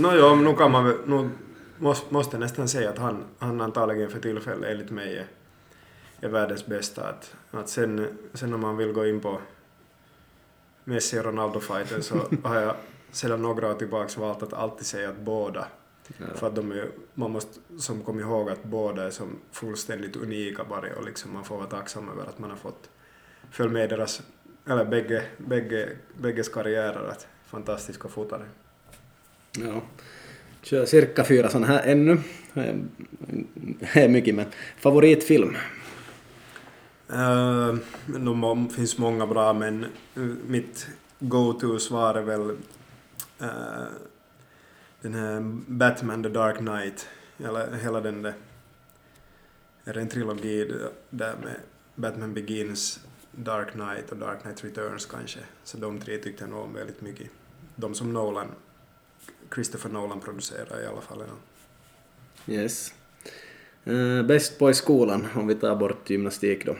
Nåja, 0.01 0.35
no, 0.35 0.41
nu 0.41 0.55
kan 0.55 0.71
man 0.71 0.93
nu 1.05 1.29
måste, 1.77 2.13
måste 2.13 2.37
nästan 2.37 2.67
säga 2.67 2.89
att 2.89 2.97
han, 2.97 3.23
han 3.39 3.61
antagligen 3.61 4.09
för 4.09 4.19
tillfället 4.19 4.69
enligt 4.69 4.91
mig 4.91 5.17
är, 5.17 5.25
är 6.27 6.29
världens 6.29 6.65
bästa. 6.65 7.07
Att, 7.07 7.35
att 7.51 7.69
sen, 7.69 8.07
sen 8.33 8.53
om 8.53 8.61
man 8.61 8.77
vill 8.77 8.91
gå 8.91 9.07
in 9.07 9.19
på 9.19 9.39
Messi 10.83 11.19
och 11.19 11.25
Ronaldo-fighten 11.25 12.03
så 12.03 12.15
har 12.43 12.61
jag 12.61 12.75
sedan 13.11 13.41
några 13.41 13.71
år 13.71 13.73
tillbaka 13.73 14.19
valt 14.19 14.43
att 14.43 14.53
alltid 14.53 14.85
säga 14.85 15.09
att 15.09 15.19
båda 15.19 15.67
Ja. 16.17 16.25
För 16.35 16.47
att 16.47 16.55
de 16.55 16.71
är, 16.71 16.91
man 17.13 17.31
måste 17.31 17.59
som 17.77 18.01
kom 18.01 18.19
ihåg 18.19 18.49
att 18.49 18.63
båda 18.63 19.03
är 19.03 19.09
som 19.09 19.39
fullständigt 19.51 20.15
unika 20.15 20.63
bara 20.63 20.95
och 20.95 21.05
liksom 21.05 21.33
man 21.33 21.43
får 21.43 21.57
vara 21.57 21.67
tacksam 21.67 22.09
över 22.09 22.25
att 22.25 22.39
man 22.39 22.49
har 22.49 22.57
fått 22.57 22.89
följa 23.51 23.71
med 23.71 23.89
deras, 23.89 24.21
eller 24.67 24.85
bägge, 24.85 25.23
bägge, 25.37 25.89
bägges 26.17 26.49
karriärer, 26.49 27.09
att 27.09 27.27
fantastiska 27.45 28.07
fotare. 28.09 28.45
Ja. 29.57 29.81
Kör 30.61 30.85
cirka 30.85 31.23
fyra 31.23 31.49
sådana 31.49 31.67
här 31.67 31.83
ännu. 31.83 32.17
Det 32.53 34.03
är 34.03 34.09
mycket 34.09 34.35
men 34.35 34.45
favoritfilm? 34.77 35.57
Uh, 37.13 37.75
det 38.07 38.73
finns 38.75 38.97
många 38.97 39.27
bra 39.27 39.53
men 39.53 39.85
mitt 40.47 40.87
go-to-svar 41.19 42.15
är 42.15 42.21
väl 42.21 42.49
uh, 43.41 43.87
den 45.01 45.13
här 45.13 45.41
Batman 45.67 46.23
The 46.23 46.29
Dark 46.29 46.57
Knight, 46.57 47.07
eller 47.37 47.77
hela 47.77 48.01
den 48.01 48.21
där, 48.21 48.33
är 49.85 49.93
det 49.93 50.01
en 50.01 50.09
trilogi 50.09 50.71
där 51.09 51.35
med 51.43 51.55
Batman 51.95 52.33
Begins, 52.33 52.99
Dark 53.35 53.71
Knight 53.71 54.11
och 54.11 54.17
Dark 54.17 54.41
Knight 54.41 54.63
Returns 54.63 55.05
kanske, 55.05 55.39
så 55.63 55.77
de 55.77 55.99
tre 55.99 56.17
tyckte 56.17 56.43
jag 56.43 56.49
nog 56.49 56.63
om 56.63 56.73
väldigt 56.73 57.01
mycket. 57.01 57.31
De 57.75 57.95
som 57.95 58.13
Nolan, 58.13 58.47
Christopher 59.53 59.89
Nolan 59.89 60.19
producerar 60.19 60.83
i 60.83 60.85
alla 60.85 61.01
fall. 61.01 61.23
Ja. 61.27 62.53
Yes. 62.53 62.93
Uh, 63.87 64.23
bäst 64.23 64.59
på 64.59 64.69
i 64.69 64.73
skolan, 64.73 65.27
om 65.35 65.47
vi 65.47 65.55
tar 65.55 65.75
bort 65.75 66.09
gymnastik 66.09 66.65
då? 66.65 66.75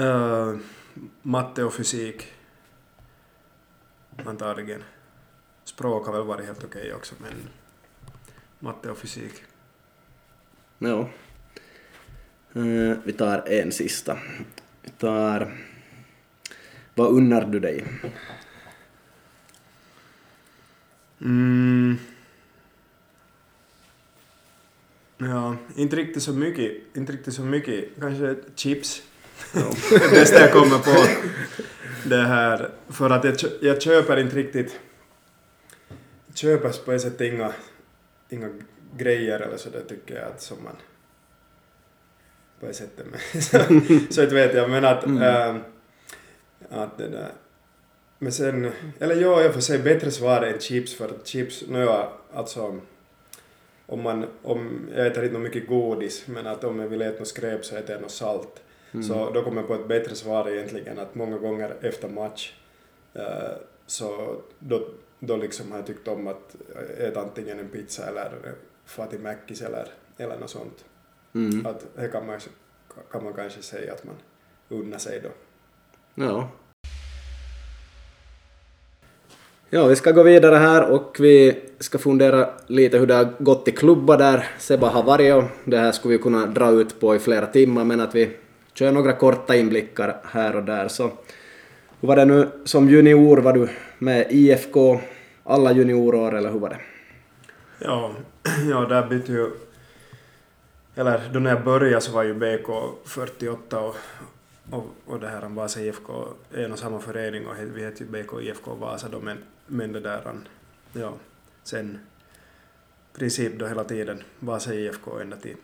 Uh, 0.00 0.56
matte 1.22 1.64
och 1.64 1.74
fysik, 1.74 2.32
antagligen. 4.24 4.82
Språk 5.64 6.06
har 6.06 6.12
väl 6.12 6.26
varit 6.26 6.46
helt 6.46 6.64
okej 6.64 6.80
okay 6.80 6.92
också, 6.92 7.14
men 7.18 7.48
matte 8.58 8.90
och 8.90 8.98
fysik. 8.98 9.42
Ja. 10.78 11.08
Uh, 12.56 12.96
vi 13.04 13.12
tar 13.12 13.48
en 13.48 13.72
sista. 13.72 14.18
Tar... 14.98 15.56
Vad 16.94 17.10
unnar 17.10 17.44
du 17.44 17.60
dig? 17.60 17.84
Mm. 21.20 21.98
Ja, 25.18 25.56
inte 25.76 25.96
riktigt 25.96 26.22
så 26.22 26.32
mycket. 26.32 26.96
Inte 26.96 27.12
riktigt 27.12 27.34
så 27.34 27.42
mycket. 27.42 27.84
Kanske 28.00 28.36
chips. 28.54 29.02
Ja. 29.54 29.60
det 29.90 30.10
bästa 30.10 30.40
jag 30.40 30.52
kommer 30.52 30.78
på. 30.78 31.06
Det 32.04 32.22
här, 32.22 32.70
för 32.88 33.10
att 33.10 33.24
jag, 33.24 33.34
jag 33.60 33.82
köper 33.82 34.16
inte 34.16 34.36
riktigt 34.36 34.80
köper 36.34 36.84
på 36.84 36.92
ett 36.92 37.02
sätt 37.02 37.20
inga, 37.20 37.52
inga 38.28 38.48
grejer 38.96 39.40
eller 39.40 39.56
så 39.56 39.70
det 39.70 39.84
tycker 39.84 40.14
jag 40.14 40.24
att 40.24 40.42
som 40.42 40.64
man 40.64 40.76
på 42.62 42.68
ett 42.68 42.76
sätt 42.76 43.00
med. 43.10 43.44
så, 43.44 43.58
så 44.14 44.22
inte 44.22 44.34
vet 44.34 44.54
jag 44.54 44.70
men 44.70 44.84
att, 44.84 45.04
mm. 45.04 45.22
äh, 45.22 45.56
att 46.70 46.98
det 46.98 47.08
där 47.08 47.32
men 48.18 48.32
sen, 48.32 48.72
eller 48.98 49.16
ja, 49.16 49.42
jag 49.42 49.54
får 49.54 49.60
säga 49.60 49.82
bättre 49.82 50.10
svar 50.10 50.42
än 50.42 50.60
chips 50.60 50.94
för 50.94 51.04
att 51.04 51.26
chips, 51.26 51.64
nu 51.68 51.78
ja, 51.78 52.12
alltså 52.32 52.80
om 53.86 54.02
man, 54.02 54.26
om, 54.42 54.88
jag 54.96 55.06
äter 55.06 55.24
inte 55.24 55.38
mycket 55.38 55.68
godis 55.68 56.24
men 56.26 56.46
att 56.46 56.64
om 56.64 56.78
jag 56.78 56.88
vill 56.88 57.02
äta 57.02 57.18
något 57.18 57.28
skräp 57.28 57.64
så 57.64 57.76
äter 57.76 57.90
jag 57.90 58.02
något 58.02 58.10
salt. 58.10 58.62
Mm. 58.92 59.04
Så 59.04 59.30
då 59.30 59.42
kommer 59.42 59.60
jag 59.60 59.68
på 59.68 59.74
ett 59.74 59.88
bättre 59.88 60.14
svar 60.14 60.50
egentligen 60.50 60.98
att 60.98 61.14
många 61.14 61.38
gånger 61.38 61.74
efter 61.80 62.08
match 62.08 62.54
äh, 63.14 63.22
så 63.86 64.36
då 64.58 64.88
då 65.18 65.36
liksom 65.36 65.70
har 65.70 65.78
jag 65.78 65.86
tyckt 65.86 66.08
om 66.08 66.26
att 66.26 66.56
äta 66.98 67.20
antingen 67.20 67.58
en 67.58 67.68
pizza 67.68 68.08
eller 68.08 68.30
till 69.10 69.18
Mäckis 69.18 69.62
eller, 69.62 69.88
eller 70.18 70.38
något 70.38 70.50
sånt. 70.50 70.84
Mm. 71.34 71.66
Att 71.66 71.96
det 71.96 72.08
kan 72.08 72.26
man, 72.26 72.38
kan 73.12 73.24
man 73.24 73.32
kanske 73.32 73.62
säga 73.62 73.92
att 73.92 74.04
man 74.04 74.14
unnar 74.68 74.98
sig 74.98 75.20
då. 75.20 75.28
Ja. 76.14 76.48
Ja, 79.70 79.86
vi 79.86 79.96
ska 79.96 80.10
gå 80.10 80.22
vidare 80.22 80.56
här 80.56 80.90
och 80.90 81.16
vi 81.20 81.60
ska 81.78 81.98
fundera 81.98 82.48
lite 82.66 82.98
hur 82.98 83.06
det 83.06 83.14
har 83.14 83.32
gått 83.38 83.68
i 83.68 83.72
klubbar 83.72 84.18
där 84.18 84.48
Seba 84.58 84.88
har 84.88 85.02
varit 85.02 85.34
och 85.34 85.44
det 85.64 85.78
här 85.78 85.92
skulle 85.92 86.16
vi 86.16 86.22
kunna 86.22 86.46
dra 86.46 86.70
ut 86.70 87.00
på 87.00 87.16
i 87.16 87.18
flera 87.18 87.46
timmar 87.46 87.84
men 87.84 88.00
att 88.00 88.14
vi 88.14 88.30
kör 88.74 88.92
några 88.92 89.12
korta 89.12 89.56
inblickar 89.56 90.16
här 90.24 90.56
och 90.56 90.62
där 90.62 90.88
så 90.88 91.10
hur 92.00 92.08
var 92.08 92.16
det 92.16 92.24
nu 92.24 92.48
som 92.64 92.88
junior 92.90 93.38
var 93.38 93.52
du 93.52 93.68
med 93.98 94.26
IFK 94.30 95.00
alla 95.44 95.72
juniorår 95.72 96.34
eller 96.34 96.52
hur 96.52 96.58
var 96.58 96.68
det? 96.68 96.80
Ja, 97.78 98.10
ja 98.70 98.80
där 98.80 99.06
bytte 99.06 99.32
ju... 99.32 99.50
Eller 100.94 101.30
då 101.32 101.40
när 101.40 101.50
jag 101.50 101.64
började 101.64 102.00
så 102.00 102.12
var 102.12 102.22
ju 102.22 102.34
BK 102.34 102.68
48 103.04 103.80
och, 103.80 103.96
och, 104.70 104.86
och 105.06 105.20
det 105.20 105.28
här 105.28 105.48
Vasa 105.48 105.80
IFK 105.80 106.28
en 106.54 106.72
och 106.72 106.78
samma 106.78 107.00
förening 107.00 107.46
och 107.46 107.54
vi 107.74 107.84
hette 107.84 108.04
ju 108.04 108.10
BK 108.10 108.42
IFK 108.42 108.74
Vasa 108.74 109.08
då 109.08 109.20
men, 109.20 109.38
men 109.66 109.92
det 109.92 110.00
där 110.00 110.40
ja 110.92 111.14
sen 111.62 111.98
princip 113.12 113.58
då 113.58 113.66
hela 113.66 113.84
tiden 113.84 114.22
Vasa 114.38 114.74
IFK 114.74 115.20
ända 115.20 115.36
till 115.36 115.56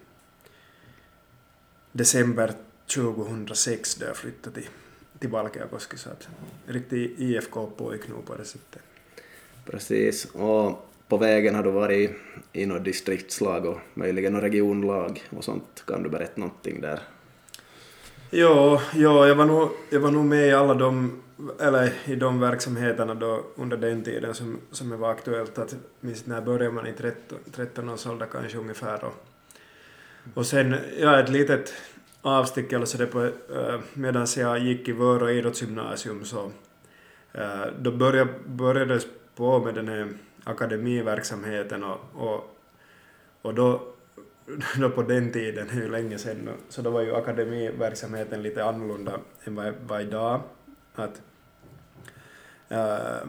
december 1.93 2.53
2006 2.95 3.95
då 3.95 4.07
jag 4.07 4.17
flyttade 4.17 4.55
till, 4.55 4.69
till 5.19 5.29
Valkeakoski 5.29 5.99
så 5.99 6.11
att 6.11 6.29
riktig 6.67 7.15
IFK-pojk 7.19 8.09
nu 8.09 8.15
på 8.27 8.37
det 8.37 8.45
sättet. 8.45 8.83
Precis, 9.67 10.25
och 10.25 10.88
på 11.09 11.17
vägen 11.17 11.55
har 11.55 11.63
du 11.63 11.71
varit 11.71 12.11
i 12.53 12.67
något 12.67 12.85
distriktslag 12.85 13.67
och 13.67 13.79
möjligen 13.95 14.33
något 14.33 14.43
regionlag 14.43 15.23
och 15.31 15.45
sånt. 15.45 15.85
Kan 15.87 16.03
du 16.03 16.09
berätta 16.09 16.41
någonting 16.41 16.81
där? 16.81 17.01
Ja, 18.31 18.83
ja 18.95 19.29
jag, 19.29 19.35
var 19.35 19.45
nog, 19.45 19.71
jag 19.91 20.01
var 20.01 20.11
nog 20.11 20.25
med 20.25 20.49
i 20.49 20.53
alla 20.53 20.75
de, 20.75 21.23
eller 21.61 21.93
i 22.05 22.15
de 22.15 22.41
verksamheterna 22.41 23.15
då 23.15 23.45
under 23.57 23.77
den 23.77 24.05
tiden 24.05 24.35
som, 24.35 24.59
som 24.71 24.89
det 24.89 24.97
var 24.97 25.11
aktuellt. 25.11 25.59
Att, 25.59 25.75
minst 26.01 26.27
när 26.27 26.41
började 26.41 26.75
man 26.75 26.87
i 26.87 26.93
13, 26.93 27.39
13 27.53 27.89
års 27.89 28.07
ålder 28.07 28.27
kanske 28.33 28.59
ungefär 28.59 29.05
och, 29.05 29.15
Och 30.35 30.47
sen, 30.47 30.77
ja 30.99 31.21
ett 31.21 31.29
litet 31.29 31.75
avstick 32.23 32.73
eller 32.73 32.87
så 32.87 32.99
det 32.99 33.07
på, 33.07 33.25
äh, 33.25 33.81
medan 33.95 34.27
jag 34.37 34.59
gick 34.59 34.89
i 34.89 34.93
Vörå 34.93 35.31
idrottsgymnasium 35.31 36.25
så 36.25 36.51
äh, 37.33 37.67
då 37.81 37.93
började, 37.93 38.31
började 38.47 39.01
på 39.37 39.59
med 39.59 39.75
den 39.75 39.89
här 39.89 40.09
akademiverksamheten 40.49 41.85
och, 41.85 42.01
och, 42.15 42.57
och 43.43 43.55
då, 43.55 43.83
då 44.81 44.91
på 44.91 45.03
den 45.03 45.33
tiden, 45.33 45.67
det 45.71 45.79
är 45.79 45.83
ju 45.83 45.91
länge 45.91 46.19
sedan 46.19 46.51
så 46.69 46.83
då 46.83 46.91
var 46.91 47.01
ju 47.01 47.15
akademiverksamheten 47.15 48.43
lite 48.43 48.65
annorlunda 48.65 49.21
än 49.45 49.55
vad, 49.55 49.75
vad 49.87 50.03
idag. 50.03 50.41
Att, 50.95 51.23
äh, 52.69 53.29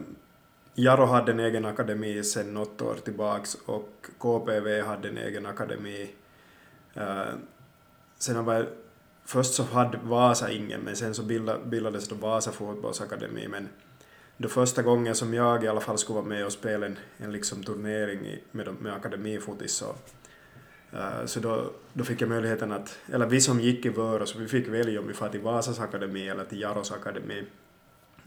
Jaro 0.73 1.05
hade 1.05 1.31
en 1.31 1.39
egen 1.39 1.65
akademi 1.65 2.23
sedan 2.23 2.53
något 2.53 2.81
år 2.81 2.95
tillbaks 2.95 3.55
och 3.65 4.05
KPV 4.17 4.81
hade 4.81 5.09
en 5.09 5.17
egen 5.17 5.45
akademi. 5.45 6.15
Äh, 6.93 7.23
sen 8.17 8.45
var 8.45 8.67
först 9.25 9.53
så 9.53 9.63
hade 9.63 9.97
Vasa 10.03 10.51
ingen, 10.51 10.81
men 10.81 10.95
sen 10.95 11.13
så 11.13 11.23
bildades 11.65 12.07
då 12.07 12.15
Vasa 12.15 12.51
fotbollsakademi, 12.51 13.47
men 13.47 13.69
då 14.41 14.49
första 14.49 14.81
gången 14.81 15.15
som 15.15 15.33
jag 15.33 15.63
i 15.63 15.67
alla 15.67 15.81
fall 15.81 15.97
skulle 15.97 16.15
vara 16.15 16.25
med 16.25 16.45
och 16.45 16.51
spela 16.51 16.85
en, 16.85 16.97
en 17.17 17.31
liksom 17.31 17.63
turnering 17.63 18.25
i, 18.25 18.43
med, 18.51 18.81
med 18.81 18.93
akademifotis 18.93 19.71
så, 19.71 19.95
uh, 20.93 21.25
så 21.25 21.39
då, 21.39 21.71
då 21.93 22.03
fick 22.03 22.21
jag 22.21 22.29
möjligheten 22.29 22.71
att, 22.71 22.99
eller 23.11 23.25
vi 23.25 23.41
som 23.41 23.59
gick 23.59 23.85
i 23.85 23.89
Vörås, 23.89 24.29
så 24.29 24.39
vi 24.39 24.47
fick 24.47 24.67
välja 24.67 24.99
om 24.99 25.07
vi 25.07 25.13
far 25.13 25.29
till 25.29 25.39
Vasas 25.39 25.79
akademi 25.79 26.27
eller 26.27 26.45
till 26.45 26.61
Jaros 26.61 26.91
akademi. 26.91 27.45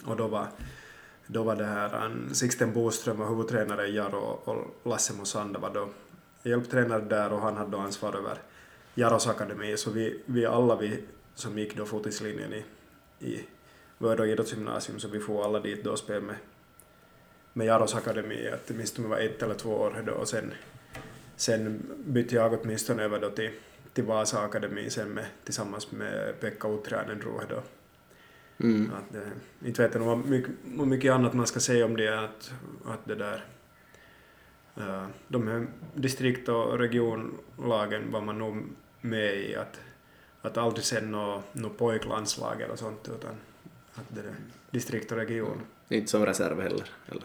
Och 0.05 0.16
då 0.16 0.29
var, 0.29 0.46
då 1.27 1.42
var 1.42 1.57
det 1.57 1.64
här 1.64 2.07
um, 2.07 2.35
Sixten 2.35 2.72
Boström 2.72 3.18
var 3.18 3.29
huvudtränare 3.29 3.87
i 3.87 3.96
Jaro 3.96 4.40
och 4.44 4.88
Lasse 4.88 5.14
Mosander 5.14 5.61
var 5.61 5.75
då 5.75 5.88
hjälptränare 6.42 7.01
där 7.01 7.33
och 7.33 7.40
han 7.40 7.57
hade 7.57 7.70
då 7.70 7.79
ansvar 7.79 8.16
över 8.16 8.38
Jaros 8.94 9.27
akademi, 9.27 9.77
så 9.77 9.90
vi, 9.90 10.22
vi 10.27 10.46
alla 10.46 10.77
vi 10.77 11.05
som 11.35 11.59
gick 11.59 11.77
då 11.77 11.85
fotislinjen 11.85 12.53
i, 12.53 12.64
i 13.27 13.44
Vörå 14.03 14.27
idrottsgymnasium, 14.27 15.01
så 15.01 15.09
vi 15.09 15.21
får 15.21 15.45
alla 15.45 15.61
dit 15.61 15.85
då 15.85 15.91
och 15.91 15.99
spela 15.99 16.21
med, 16.21 16.37
med 17.53 17.67
Jaros 17.67 17.95
akademi, 17.95 18.49
att 18.49 18.71
åtminstone 18.71 19.09
var 19.09 19.19
ett 19.19 19.43
eller 19.43 19.55
två 19.55 19.71
år 19.71 20.03
då 20.07 20.12
och 20.12 20.29
sen, 20.29 20.53
sen 21.37 21.83
bytte 22.05 22.35
jag 22.35 22.61
åtminstone 22.62 23.03
över 23.03 23.21
då 23.21 23.31
till, 23.31 23.51
till 23.93 24.05
Vasa 24.05 24.41
akademi 24.41 24.91
sen 24.91 25.09
med, 25.09 25.25
tillsammans 25.45 25.93
med 25.93 26.41
Pekka 26.41 26.69
Utriainen 26.69 27.21
drog 27.21 27.41
då. 27.49 27.62
Mm. 28.67 28.91
Att, 28.93 29.15
eh, 29.15 29.69
inte 29.69 29.83
vet 29.83 29.95
jag 29.95 30.01
hur 30.01 30.17
mycket, 30.17 30.51
mycket 30.65 31.12
annat 31.12 31.33
man 31.33 31.47
ska 31.47 31.61
säga 31.61 31.85
om 31.85 31.97
det, 31.97 32.25
att, 32.25 32.53
att 32.85 33.05
det 33.05 33.15
där 33.15 33.45
uh, 34.79 35.07
de 35.29 35.49
här 35.49 35.67
distrikt 35.95 36.49
och 36.49 36.79
regionlagen 36.79 38.12
var 38.12 38.21
man 38.21 38.38
nog 38.38 38.62
med 39.01 39.37
i 39.37 39.57
att, 39.57 39.81
att 40.43 40.57
aldrig 40.57 40.85
sen 40.85 41.11
något 41.11 41.55
no 41.55 41.69
pojklandslag 41.69 42.61
eller 42.61 42.77
sånt 42.77 43.09
utan 43.17 43.37
det 44.09 44.20
är 44.20 44.35
distrikt 44.70 45.12
och 45.12 45.18
region. 45.18 45.52
Mm. 45.52 45.64
Inte 45.88 46.11
som 46.11 46.26
reserv 46.26 46.61
heller? 46.61 46.90
Eller? 47.07 47.24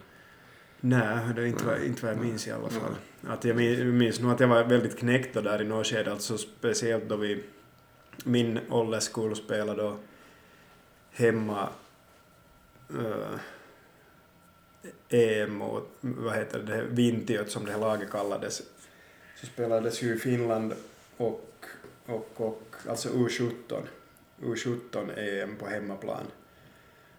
Nej, 0.80 1.34
det 1.36 1.42
är 1.42 1.46
inte, 1.46 1.66
vad, 1.66 1.84
inte 1.84 2.06
vad 2.06 2.16
jag 2.16 2.22
minns 2.22 2.48
i 2.48 2.52
alla 2.52 2.70
fall. 2.70 2.96
Mm. 3.22 3.34
Att 3.34 3.46
jag 3.46 3.56
minns 3.94 4.20
nog 4.20 4.32
att 4.32 4.40
jag 4.40 4.48
var 4.48 4.64
väldigt 4.64 4.98
knäckt 4.98 5.34
där 5.34 5.62
i 5.62 5.66
något 5.66 5.88
skede, 5.88 6.12
alltså 6.12 6.38
speciellt 6.38 7.10
då 7.10 7.16
vi 7.16 7.44
min 8.24 8.60
ålderskull 8.70 9.36
spelade 9.36 9.82
då 9.82 9.98
hemma 11.12 11.70
uh, 12.96 13.40
EM 15.10 15.62
och 15.62 15.90
vad 16.02 16.36
heter 16.36 16.60
det, 16.60 16.84
Vintiöt 16.90 17.52
som 17.52 17.66
det 17.66 17.72
här 17.72 17.80
laget 17.80 18.12
kallades, 18.12 18.62
så 19.36 19.46
spelades 19.46 20.04
ju 20.04 20.16
i 20.16 20.20
Finland 20.20 20.74
och 21.18 21.48
och, 22.08 22.42
och 22.42 22.76
alltså 22.90 23.10
U17, 23.10 23.82
U17 24.42 25.20
EM 25.20 25.56
på 25.56 25.68
hemmaplan. 25.68 26.26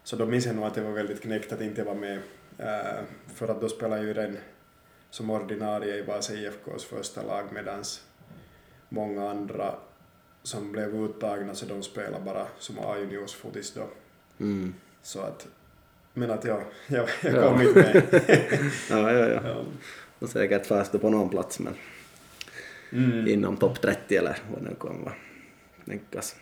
Så 0.08 0.16
då 0.16 0.26
minns 0.26 0.46
jag 0.46 0.56
nog 0.56 0.64
att 0.64 0.76
jag 0.76 0.84
var 0.84 0.92
väldigt 0.92 1.22
knäckt 1.22 1.52
att 1.52 1.60
inte 1.60 1.84
vara 1.84 1.94
med, 1.94 2.18
äh, 2.58 3.04
för 3.34 3.48
att 3.48 3.60
då 3.60 3.68
spelade 3.68 4.02
ju 4.02 4.14
den 4.14 4.38
som 5.10 5.30
ordinarie 5.30 5.96
i 5.96 6.02
Vasa 6.02 6.34
IFKs 6.34 6.84
första 6.84 7.22
lag 7.22 7.44
medans 7.52 8.02
många 8.88 9.30
andra 9.30 9.74
som 10.42 10.72
blev 10.72 11.04
uttagna 11.04 11.54
så 11.54 11.66
de 11.66 11.82
spelade 11.82 12.24
bara 12.24 12.46
som 12.58 12.78
A-juniorsfotis 12.78 13.74
då. 13.74 13.88
Mm. 14.44 14.74
Så 15.02 15.20
att, 15.20 15.48
men 16.14 16.30
att 16.30 16.44
jag, 16.52 16.62
jag, 16.86 17.08
jag 17.22 17.44
kom 17.44 17.62
inte 17.62 17.80
med. 17.80 18.02
ja, 18.90 19.12
ja, 19.12 19.28
ja. 19.28 19.40
ja. 19.44 19.64
Och 20.18 20.28
säkert 20.28 20.66
fast 20.66 21.00
på 21.00 21.10
någon 21.10 21.28
plats 21.28 21.58
men 21.58 21.74
mm. 22.92 23.28
inom 23.28 23.56
topp 23.56 23.80
30 23.80 24.16
eller 24.16 24.38
vad 24.52 24.62
det 24.62 24.68
nu 24.68 24.74
kommer 24.74 25.04
vara. 25.04 25.14
tänkas. 25.86 26.36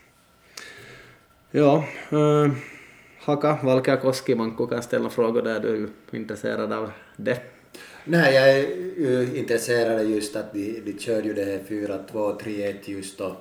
Ja, 1.50 1.84
äh, 2.10 2.52
Haka, 3.26 3.58
Valkeakoski, 3.62 4.34
man 4.34 4.56
kan 4.56 4.82
ställa 4.82 5.10
frågor 5.10 5.42
där 5.42 5.60
du 5.60 5.84
är 6.10 6.16
intresserad 6.16 6.72
av 6.72 6.90
det. 7.16 7.40
Nej, 8.04 8.34
jag 8.34 8.50
är 8.50 8.58
ju 8.98 9.36
intresserad 9.36 10.06
just 10.06 10.36
att 10.36 10.52
de, 10.52 10.80
de 10.84 10.98
körde 10.98 11.28
ju 11.28 11.34
det 11.34 11.44
här 11.44 11.58
4-2-3-1 11.68 12.74
just 12.84 13.18
då, 13.18 13.36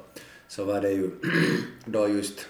så 0.48 0.63
var 0.65 0.82
det 0.82 0.91
ju 0.91 1.10
då 1.86 2.08
just 2.08 2.48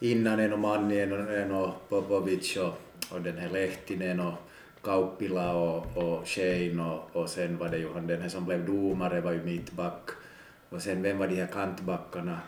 innan 0.00 0.40
en 0.40 0.52
och 0.52 0.58
Manninen 0.58 1.52
och 1.52 1.88
Popovic 1.88 2.56
och, 2.56 2.74
och 3.10 3.20
den 3.20 3.38
här 3.38 3.48
Lehtinen 3.48 4.20
och 4.20 4.34
Kauppila 4.82 5.54
och, 5.54 5.96
och 5.96 6.28
Shane 6.28 6.82
och, 6.82 7.22
och 7.22 7.28
sen 7.28 7.58
var 7.58 7.68
det 7.68 7.78
ju 7.78 7.92
han 7.92 8.06
den 8.06 8.22
här 8.22 8.28
som 8.28 8.44
blev 8.44 8.66
domare 8.66 9.20
var 9.20 9.32
ju 9.32 9.42
mittback 9.42 10.10
och 10.68 10.82
sen 10.82 11.02
vem 11.02 11.18
var 11.18 11.28
de 11.28 11.36
här 11.36 11.46
kantbackarna? 11.46 12.38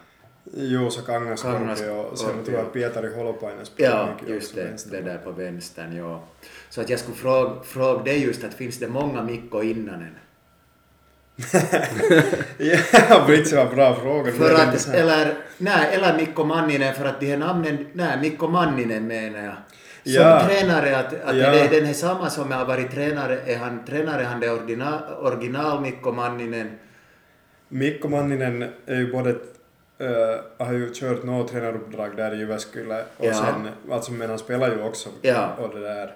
Juuso 0.54 1.02
Kangaskorpi 1.02 1.58
Kangas, 1.58 1.82
och 2.10 2.18
sen 2.18 2.44
tror 2.44 2.58
jag 2.58 2.72
Pietari 2.72 3.14
Holopainen 3.14 3.66
Ja, 3.76 4.08
just 4.26 4.54
det, 4.54 4.90
det 4.90 5.00
där 5.00 5.18
på 5.18 5.30
vänstern, 5.30 5.96
ja. 5.96 6.24
Så 6.70 6.80
att 6.80 6.90
jag 6.90 7.00
skulle 7.00 7.16
fråga, 7.16 7.62
fråga 7.62 8.02
dig 8.02 8.22
just 8.22 8.44
att 8.44 8.54
finns 8.54 8.78
det 8.78 8.88
många 8.88 9.22
Mikko 9.22 9.62
Innanen? 9.62 10.14
ja, 12.58 13.24
Britse 13.26 13.56
var 13.56 13.74
bra 13.74 13.94
fråga. 13.94 14.32
För 14.32 14.54
att, 14.54 14.88
eller, 14.88 15.34
nej, 15.58 15.94
eller 15.94 16.16
Mikko 16.16 16.44
Manninen, 16.44 16.94
för 16.94 17.04
att 17.04 17.20
de 17.20 17.26
här 17.26 17.36
namnen, 17.36 17.86
nej, 17.92 18.18
Mikko 18.20 18.48
Manninen 18.48 19.06
menar 19.06 19.44
jag 19.44 19.56
som 20.06 20.14
ja. 20.14 20.48
tränare, 20.48 20.98
att, 20.98 21.14
att 21.24 21.36
ja. 21.36 21.50
det 21.50 21.60
är 21.60 21.70
den 21.70 21.84
här 21.84 21.92
samma 21.92 22.30
som 22.30 22.52
har 22.52 22.64
varit 22.64 22.90
tränare, 22.90 23.40
är 23.46 23.56
han 23.56 23.84
tränare, 23.84 24.22
han 24.22 24.42
är 24.42 24.52
original, 24.52 25.02
original 25.20 25.80
Mikko 25.80 26.12
Manninen? 26.12 26.70
Mikko 27.68 28.08
Manninen 28.08 28.62
är 28.86 28.96
ju 28.96 29.12
både 29.12 29.36
Uh, 30.00 30.66
har 30.66 30.72
ju 30.72 30.94
kört 30.94 31.24
något 31.24 31.50
tränaruppdrag 31.52 32.16
där 32.16 32.34
i 32.34 32.38
Jyväskylä 32.38 33.04
och 33.16 33.26
ja. 33.26 33.34
sen, 33.34 33.68
alltså 33.92 34.12
men 34.12 34.28
han 34.28 34.38
spelar 34.38 34.70
ju 34.70 34.82
också 34.82 35.08
ja. 35.22 35.52
och 35.60 35.74
det 35.74 35.80
där. 35.80 36.14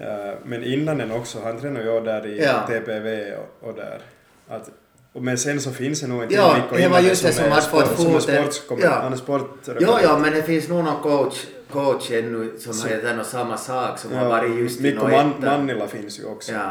Uh, 0.00 0.34
men 0.44 0.64
innan 0.64 0.98
den 0.98 1.12
också, 1.12 1.38
han 1.44 1.60
tränade 1.60 1.84
ju 1.84 2.00
där 2.00 2.26
i 2.26 2.44
ja. 2.44 2.66
TPV 2.66 3.36
och, 3.36 3.68
och 3.68 3.74
där. 3.74 4.00
Att, 4.48 4.70
men 5.12 5.38
sen 5.38 5.60
så 5.60 5.70
finns 5.70 6.00
det 6.00 6.06
nog 6.06 6.22
inte 6.22 6.34
ja, 6.34 6.56
Mikko 6.56 6.76
det 6.76 6.88
var 6.88 7.00
just 7.00 7.22
det 7.22 7.32
som, 7.32 7.44
som 7.44 7.84
fått. 7.84 8.80
Ja. 8.80 8.90
Han 8.90 9.12
är 9.12 9.16
sportreporter. 9.16 9.76
Jo, 9.80 9.92
ja, 10.02 10.18
men 10.18 10.32
det 10.32 10.42
finns 10.42 10.68
nog 10.68 10.84
någon 10.84 11.02
coach 11.02 11.46
coach 11.74 12.10
ännu 12.10 12.58
som 12.58 12.74
så, 12.74 12.88
heter 12.88 13.16
något 13.16 13.26
samma 13.26 13.56
sak 13.56 13.98
som 13.98 14.12
ja, 14.12 14.18
har 14.18 14.28
varit 14.28 14.58
just 14.58 14.80
Mikko 14.80 15.08
Man, 15.08 15.34
Mannila 15.40 15.88
finns 15.88 16.20
ju 16.20 16.24
också. 16.24 16.52
Ja. 16.52 16.70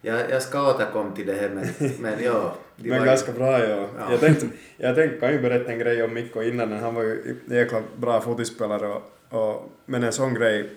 Jag, 0.00 0.30
jag 0.30 0.42
ska 0.42 0.70
återkomma 0.70 1.16
till 1.16 1.26
det 1.26 1.32
här 1.34 1.48
men, 1.48 1.68
men 2.00 2.24
ja. 2.24 2.54
Men 2.76 3.04
ganska 3.04 3.32
ju... 3.32 3.38
bra 3.38 3.58
ja. 3.58 3.88
ja. 3.98 4.10
Jag 4.10 4.20
tänkte, 4.20 4.46
jag 4.76 4.96
tänkte, 4.96 5.20
kan 5.20 5.32
ju 5.32 5.40
berätta 5.40 5.72
en 5.72 5.78
grej 5.78 6.02
om 6.02 6.14
Mikko 6.14 6.42
innan, 6.42 6.72
han 6.72 6.94
var 6.94 7.02
ju 7.02 7.36
jäkla 7.46 7.82
bra 7.96 8.20
fotispelare 8.20 8.86
och, 8.86 9.02
och, 9.28 9.72
men 9.86 10.02
en 10.02 10.12
sån 10.12 10.34
grej 10.34 10.70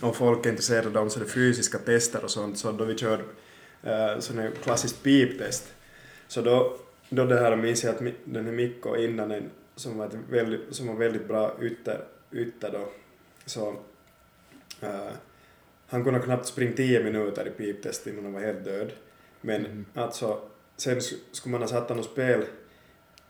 om 0.00 0.14
folk 0.14 0.46
är 0.46 0.50
intresserade 0.50 1.00
av 1.00 1.08
sådana 1.08 1.30
fysiska 1.30 1.78
tester 1.78 2.24
och 2.24 2.30
sånt, 2.30 2.58
så 2.58 2.72
då 2.72 2.84
vi 2.84 2.96
körde 2.98 3.22
uh, 3.86 4.20
sån 4.20 4.50
klassiskt 4.62 5.02
piptest, 5.02 5.74
så 6.28 6.40
då, 6.40 6.76
då 7.08 7.24
det 7.24 7.40
här 7.40 7.56
minns 7.56 7.84
jag 7.84 7.94
att 7.94 8.02
den 8.24 8.44
här 8.44 8.52
Mikko 8.52 8.96
innan 8.96 9.50
som 9.76 9.98
var, 9.98 10.10
väldigt, 10.30 10.60
som 10.70 10.86
var 10.86 10.94
väldigt 10.94 11.28
bra 11.28 11.56
ytter, 11.60 12.00
ytter 12.32 12.70
då, 12.70 12.88
så 13.46 13.68
uh, 14.82 15.12
han 15.86 16.04
kunde 16.04 16.20
knappt 16.20 16.46
springa 16.46 16.72
tio 16.72 17.04
minuter 17.04 17.46
i 17.46 17.50
piptest 17.50 18.06
innan 18.06 18.24
han 18.24 18.32
var 18.32 18.40
helt 18.40 18.64
död. 18.64 18.92
Men 19.40 19.66
mm. 19.66 19.84
alltså, 19.94 20.40
sen 20.82 21.00
skulle 21.32 21.52
man 21.52 21.60
ha 21.60 21.68
satt 21.68 21.88
honom 21.88 22.04
spel 22.04 22.44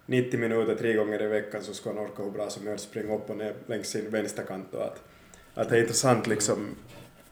90 0.06 0.40
minuter 0.40 0.74
tre 0.74 0.94
gånger 0.94 1.22
i 1.22 1.26
veckan 1.26 1.62
så 1.62 1.74
skulle 1.74 1.94
han 1.94 2.04
orka 2.04 2.22
hur 2.22 2.30
bra 2.30 2.50
som 2.50 2.66
helst 2.66 2.84
springa 2.84 3.14
upp 3.14 3.30
och 3.30 3.36
ner 3.36 3.54
längs 3.66 3.88
sin 3.88 4.10
vänsterkant 4.10 4.74
och 4.74 4.84
att, 4.84 5.02
att 5.54 5.68
det 5.68 5.76
är 5.76 5.80
intressant 5.80 6.26
liksom 6.26 6.74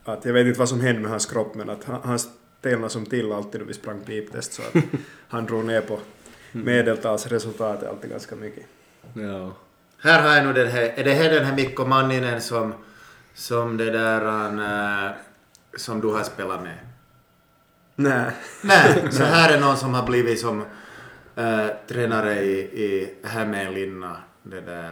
att 0.04 0.24
jag 0.24 0.32
vet 0.32 0.46
inte 0.46 0.58
vad 0.58 0.68
som 0.68 0.80
hände 0.80 1.00
med 1.00 1.10
hans 1.10 1.26
kropp 1.26 1.54
men 1.54 1.70
att 1.70 1.84
han, 1.84 2.00
han 2.04 2.18
stelnade 2.18 2.90
som 2.90 3.06
till 3.06 3.32
alltid 3.32 3.60
då 3.60 3.64
vi 3.64 3.74
sprang 3.74 4.00
piptest 4.00 4.52
så 4.52 4.62
att 4.62 4.84
han 5.28 5.46
drog 5.46 5.64
ner 5.64 5.80
på 5.80 5.98
mm. 6.52 6.66
medeltalsresultatet 6.66 7.88
alltid 7.88 8.10
ganska 8.10 8.36
mycket. 8.36 8.66
Ja. 9.14 9.52
Här 9.98 10.22
har 10.22 10.36
jag 10.36 10.44
nog 10.44 10.54
den 10.54 10.68
här, 10.68 10.82
är 10.82 11.04
det 11.04 11.12
här 11.12 11.30
den 11.30 11.44
här 11.44 11.56
Mikko 11.56 11.84
Manninen 11.84 12.40
som, 12.40 12.74
som 13.34 13.76
det 13.76 13.90
där 13.90 14.48
uh, 14.48 15.10
som 15.76 16.00
du 16.00 16.08
har 16.08 16.22
spelat 16.22 16.62
med? 16.62 16.89
Nej. 18.02 18.30
Nej, 18.62 19.02
så 19.10 19.22
här 19.22 19.56
är 19.56 19.60
någon 19.60 19.76
som 19.76 19.94
har 19.94 20.06
blivit 20.06 20.40
som 20.40 20.64
äh, 21.36 21.66
tränare 21.88 22.42
i, 22.42 22.58
i 22.60 23.14
Hämeenlinna. 23.22 24.16
Det 24.42 24.60
där, 24.60 24.90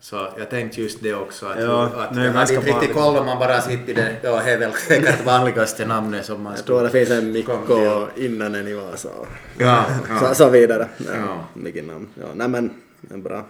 så 0.00 0.28
jag 0.38 0.50
tänkte 0.50 0.80
just 0.80 1.02
det 1.02 1.14
också, 1.14 1.46
att, 1.46 1.60
Ja, 1.60 1.82
att 1.84 2.16
är 2.16 2.24
jag 2.24 2.32
hade 2.32 2.54
inte 2.54 2.66
riktigt 2.66 2.92
koll 2.92 3.16
om 3.16 3.26
man 3.26 3.38
bara 3.38 3.60
sitter 3.60 3.90
i 3.90 3.94
det, 3.94 4.16
ja, 4.22 4.42
det 4.44 4.50
är 4.50 4.58
väl 4.58 4.72
säkert 4.72 5.24
vanligaste 5.26 5.86
namnet 5.86 6.24
som 6.24 6.42
man 6.42 6.54
Jag 6.56 6.64
tror 6.64 6.82
det 6.82 6.90
finns 6.90 7.10
en 7.10 7.32
Mikko 7.32 8.06
innan 8.16 8.54
en 8.54 8.68
i 8.68 8.74
Vasa 8.74 9.08
och 9.08 9.26
Ja, 9.58 9.84
så, 10.06 10.24
ja. 10.24 10.34
så 10.34 10.48
vidare. 10.48 10.88
Ja, 10.96 11.04
Ja. 11.14 11.44
Vilket 11.54 11.86
namn. 11.86 12.08
Ja, 12.14 12.26
nej 12.34 12.48
men 12.48 12.70
en 13.10 13.22
bra, 13.22 13.46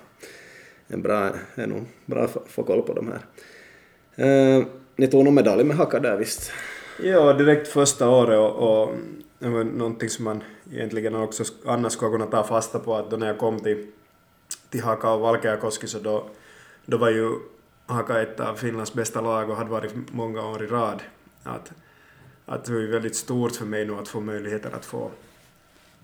en 0.88 1.02
bra, 1.02 1.30
är 1.54 1.66
nog 1.66 1.86
bra 2.06 2.24
att 2.24 2.36
få 2.48 2.62
koll 2.62 2.82
på 2.82 2.92
de 2.92 3.12
här. 3.12 3.20
Eh, 4.16 4.64
ni 4.96 5.06
tog 5.06 5.24
nog 5.24 5.32
medalj 5.32 5.64
med 5.64 5.76
hacka 5.76 6.00
där 6.00 6.16
visst? 6.16 6.52
Ja, 6.98 7.32
direkt 7.32 7.68
första 7.68 8.08
året 8.08 8.38
och, 8.38 8.82
och 8.82 8.94
det 9.38 9.48
var 9.48 9.64
någonting 9.64 10.08
som 10.08 10.24
man 10.24 10.42
egentligen 10.72 11.14
också 11.14 11.44
annars 11.66 11.92
skulle 11.92 12.10
kunna 12.10 12.26
ta 12.26 12.44
fasta 12.44 12.78
på 12.78 12.96
att 12.96 13.10
då 13.10 13.16
när 13.16 13.26
jag 13.26 13.38
kom 13.38 13.60
till, 13.60 13.86
till 14.70 14.82
Haka 14.82 15.10
och 15.10 15.20
Valkeakoski 15.20 15.86
så 15.86 15.98
då, 15.98 16.26
då 16.86 16.96
var 16.96 17.10
ju 17.10 17.30
Haka 17.86 18.22
ett 18.22 18.40
av 18.40 18.54
Finlands 18.54 18.94
bästa 18.94 19.20
lag 19.20 19.50
och 19.50 19.56
hade 19.56 19.70
varit 19.70 19.94
många 20.12 20.46
år 20.46 20.64
i 20.64 20.66
rad. 20.66 21.02
Att, 21.42 21.72
att 22.46 22.64
det 22.64 22.72
var 22.72 22.80
ju 22.80 22.90
väldigt 22.90 23.16
stort 23.16 23.56
för 23.56 23.64
mig 23.64 23.86
nu 23.86 23.94
att 23.94 24.08
få 24.08 24.20
möjligheter 24.20 24.70
att 24.76 24.84
få, 24.84 25.10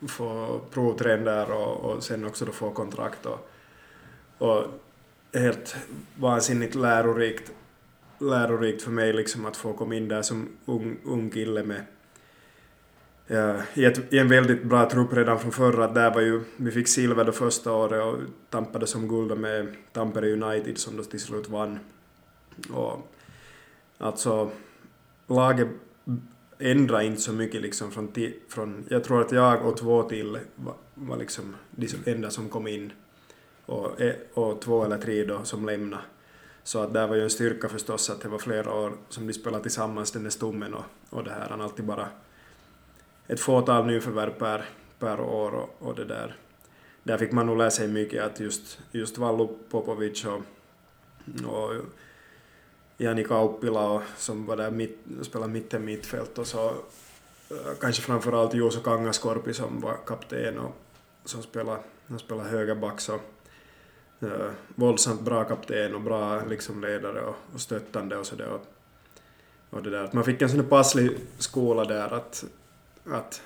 få 0.09 0.61
provträna 0.70 1.24
där 1.24 1.50
och, 1.50 1.76
och 1.76 2.03
sen 2.03 2.26
också 2.26 2.44
då 2.44 2.53
få 2.53 2.70
kontrakt 2.70 3.26
och, 3.26 3.50
och 4.38 4.64
helt 5.35 5.76
vansinnigt 6.16 6.74
lärorikt 6.74 7.53
lärorikt 8.21 8.83
för 8.83 8.91
mig 8.91 9.13
liksom 9.13 9.47
att 9.47 9.57
få 9.57 9.73
komma 9.73 9.95
in 9.95 10.09
där 10.09 10.23
som 10.23 10.49
ung, 10.65 10.99
ung 11.05 11.31
kille 11.31 11.63
med 11.63 11.85
ja, 13.27 13.57
i, 13.75 13.85
ett, 13.85 14.13
i 14.13 14.19
en 14.19 14.29
väldigt 14.29 14.65
bra 14.65 14.91
trupp 14.91 15.13
redan 15.13 15.39
från 15.39 15.53
förra. 15.53 15.89
Där 15.89 16.15
var 16.15 16.21
ju, 16.21 16.41
vi 16.57 16.71
fick 16.71 16.89
silver 16.89 17.25
det 17.25 17.33
första 17.33 17.73
året 17.73 18.05
och 18.05 18.19
tampade 18.51 18.87
som 18.87 19.09
guld 19.09 19.39
med 19.39 19.75
Tampere 19.93 20.33
United 20.33 20.79
som 20.79 20.97
då 20.97 21.03
till 21.03 21.21
slut 21.21 21.49
vann. 21.49 21.79
Och 22.73 23.13
alltså 23.99 24.51
laget 25.27 25.69
ändrade 26.59 27.05
inte 27.05 27.21
så 27.21 27.33
mycket 27.33 27.63
liksom 27.63 27.91
från, 27.91 28.13
från 28.49 28.85
jag 28.89 29.05
tror 29.05 29.21
att 29.21 29.33
jag 29.33 29.67
och 29.67 29.77
två 29.77 30.03
till 30.03 30.39
var, 30.55 30.75
var 30.95 31.17
liksom 31.17 31.57
de 31.71 31.89
enda 32.05 32.31
som 32.31 32.49
kom 32.49 32.67
in 32.67 32.93
och, 33.67 34.01
och 34.35 34.61
två 34.61 34.85
eller 34.85 34.99
tre 34.99 35.25
då 35.25 35.45
som 35.45 35.67
lämnade. 35.67 36.03
Så 36.62 36.83
att 36.83 36.92
där 36.92 37.07
var 37.07 37.16
ju 37.16 37.23
en 37.23 37.31
styrka 37.31 37.68
förstås 37.68 38.11
att 38.11 38.20
det 38.20 38.29
var 38.29 38.38
flera 38.38 38.75
år 38.75 38.92
som 39.09 39.27
de 39.27 39.33
spelade 39.33 39.62
tillsammans, 39.62 40.12
den 40.12 40.23
där 40.23 40.31
stommen 40.31 40.75
och, 40.75 40.85
och 41.11 41.25
det 41.25 41.31
här. 41.31 41.49
Han 41.51 41.61
alltid 41.61 41.85
bara 41.85 42.09
ett 43.27 43.40
fåtal 43.40 43.87
nyförvärv 43.87 44.31
per, 44.31 44.64
per 44.99 45.20
år 45.20 45.55
och, 45.55 45.88
och 45.88 45.94
det 45.94 46.05
där. 46.05 46.37
Där 47.03 47.18
fick 47.18 47.33
man 47.33 47.46
nog 47.46 47.59
lära 47.59 47.70
sig 47.70 47.88
mycket 47.88 48.25
att 48.25 48.40
just, 48.40 48.79
just 48.92 49.18
Vallu 49.18 49.49
Popovic 49.70 50.25
och, 50.25 50.42
och 51.46 51.75
Jani 52.99 53.25
Kauppila 53.25 53.88
och, 53.88 54.03
som 54.16 54.46
var 54.46 54.57
där 54.57 54.70
mitt, 54.70 54.99
spelade 55.23 55.53
mitten 55.53 55.85
mittfält 55.85 56.38
och 56.38 56.46
så 56.46 56.68
eh, 57.51 57.73
kanske 57.81 58.03
framförallt 58.03 58.55
Juuso 58.55 58.81
Kangaskorpi 58.81 59.55
som 59.55 59.81
var 59.81 59.96
kapten 60.07 60.59
och 60.59 60.77
som 61.25 61.42
spelade, 61.42 61.81
spelade 62.18 62.49
högerback 62.49 63.01
så 63.01 63.20
eh, 64.23 64.51
våldsamt 64.75 65.21
bra 65.21 65.45
kapten 65.45 65.95
och 65.95 66.01
bra 66.01 66.45
liksom 66.45 66.81
ledare 66.81 67.21
och, 67.21 67.37
och 67.55 67.61
stöttande 67.61 68.17
och 68.17 68.27
sådär. 68.27 68.49
Och, 68.49 68.67
och 69.71 69.83
det 69.83 69.91
där. 69.91 70.05
Att 70.05 70.13
Man 70.13 70.25
fick 70.25 70.43
en 70.43 70.49
sån 70.49 70.65
passlig 70.65 71.11
skola 71.39 71.85
där 71.85 72.15
att, 72.15 72.45
att 73.05 73.43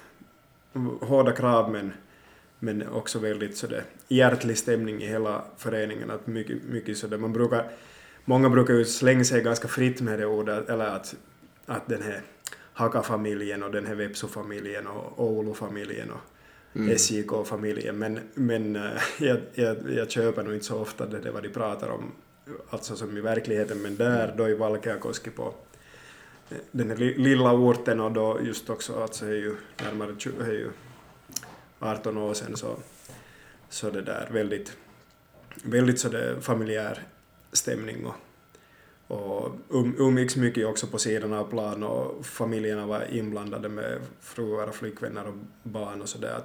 hårda 1.01 1.33
krav 1.33 1.71
men, 1.71 1.93
men 2.59 2.89
också 2.89 3.19
väldigt 3.19 3.57
sådär 3.57 3.85
hjärtlig 4.09 4.59
stämning 4.59 5.03
i 5.03 5.07
hela 5.07 5.43
föreningen. 5.57 6.11
Att 6.11 6.27
mycket, 6.27 6.63
mycket 6.63 6.99
sådär. 6.99 7.19
Man 7.19 7.33
brukar, 7.33 7.71
många 8.25 8.51
brukar 8.51 8.75
ju 8.75 8.85
slänga 8.85 9.25
sig 9.25 9.43
ganska 9.43 9.69
fritt 9.69 10.01
med 10.01 10.19
det 10.19 10.27
ordet, 10.27 10.69
eller 10.69 10.87
att, 10.87 11.15
att 11.67 11.89
den 11.89 12.03
här 12.03 12.23
Haka-familjen 12.73 13.63
och 13.63 13.71
den 13.71 13.87
här 13.87 13.95
Vepsu-familjen 13.95 14.87
och 14.87 15.25
Oulu-familjen 15.25 16.11
och 16.11 16.21
Mm. 16.75 16.99
SJK-familjen, 16.99 17.99
men, 17.99 18.21
men 18.35 18.77
eh, 18.77 19.03
jag, 19.19 19.41
jag, 19.55 19.77
jag 19.91 20.11
köper 20.11 20.43
nog 20.43 20.55
inte 20.55 20.67
så 20.67 20.79
ofta 20.79 21.07
det, 21.07 21.21
det 21.21 21.31
vad 21.31 21.43
de 21.43 21.49
pratar 21.49 21.89
om, 21.89 22.13
alltså 22.71 22.97
som 22.97 23.17
i 23.17 23.21
verkligheten, 23.21 23.83
men 23.83 23.97
där 23.97 24.35
då 24.37 24.49
i 24.49 24.55
Valkeakoski 24.55 25.31
på 25.31 25.55
eh, 26.51 26.57
den 26.71 26.91
här 26.91 26.97
lilla 26.97 27.53
orten 27.53 28.01
och 28.01 28.13
då 28.13 28.41
just 28.43 28.71
också, 28.71 29.03
alltså 29.03 29.25
det 29.25 29.31
är 29.31 29.37
ju 29.37 29.57
närmare 29.83 30.15
20, 30.19 30.43
är 30.43 30.49
eh, 30.49 30.55
ju 30.55 30.71
18 31.79 32.19
år 32.19 32.35
sedan 32.35 32.57
så, 32.57 32.77
så 33.69 33.91
det 33.91 34.03
där 34.03 34.29
väldigt, 34.33 34.77
väldigt 35.63 35.99
så 36.01 36.09
det 36.09 36.41
familjär 36.41 37.03
stämning 37.53 38.07
och, 38.07 38.15
och 39.17 39.55
um, 39.69 39.95
umgicks 39.99 40.37
mycket 40.37 40.67
också 40.67 40.87
på 40.87 40.99
sidan 40.99 41.33
av 41.33 41.51
plan 41.51 41.83
och 41.83 42.27
familjerna 42.27 42.87
var 42.87 43.15
inblandade 43.15 43.69
med 43.69 43.99
fruar 44.21 44.67
och 44.67 44.75
flickvänner 44.75 45.27
och 45.27 45.35
barn 45.63 46.03
och 46.03 46.09
sådär 46.09 46.41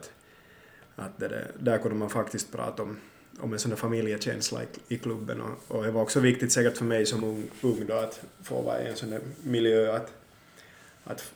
att, 1.00 1.20
det 1.20 1.28
där, 1.28 1.52
där 1.60 1.78
kunde 1.78 1.98
man 1.98 2.10
faktiskt 2.10 2.52
prata 2.52 2.84
om, 2.84 2.98
om 3.40 3.54
en 3.54 3.60
sån 3.60 3.70
där 3.70 3.78
familjekänsla 3.78 4.64
i, 4.64 4.96
i 4.96 4.98
klubben 4.98 5.42
och, 5.42 5.78
och 5.78 5.84
det 5.84 5.92
var 5.92 6.02
också 6.02 6.20
viktigt 6.20 6.52
säkert 6.52 6.78
för 6.78 6.86
mig 6.86 7.06
som 7.06 7.24
ung, 7.24 7.50
ung 7.62 7.86
då 7.88 7.94
att 7.94 8.22
få 8.44 8.62
vara 8.62 8.84
i 8.84 8.88
en 8.88 8.96
sån 8.96 9.10
där 9.10 9.22
miljö 9.44 9.96
att, 9.96 10.12
att 11.04 11.32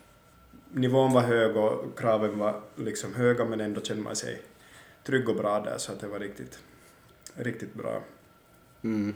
nivån 0.72 1.12
var 1.12 1.22
hög 1.22 1.56
och 1.56 1.98
kraven 1.98 2.38
var 2.38 2.60
liksom 2.76 3.14
höga 3.14 3.44
men 3.44 3.60
ändå 3.60 3.80
kände 3.80 4.02
man 4.02 4.16
sig 4.16 4.42
trygg 5.04 5.28
och 5.28 5.36
bra 5.36 5.60
där 5.60 5.78
så 5.78 5.92
att 5.92 6.00
det 6.00 6.06
var 6.06 6.18
riktigt, 6.18 6.58
riktigt 7.34 7.74
bra. 7.74 8.02
Mm. 8.82 9.14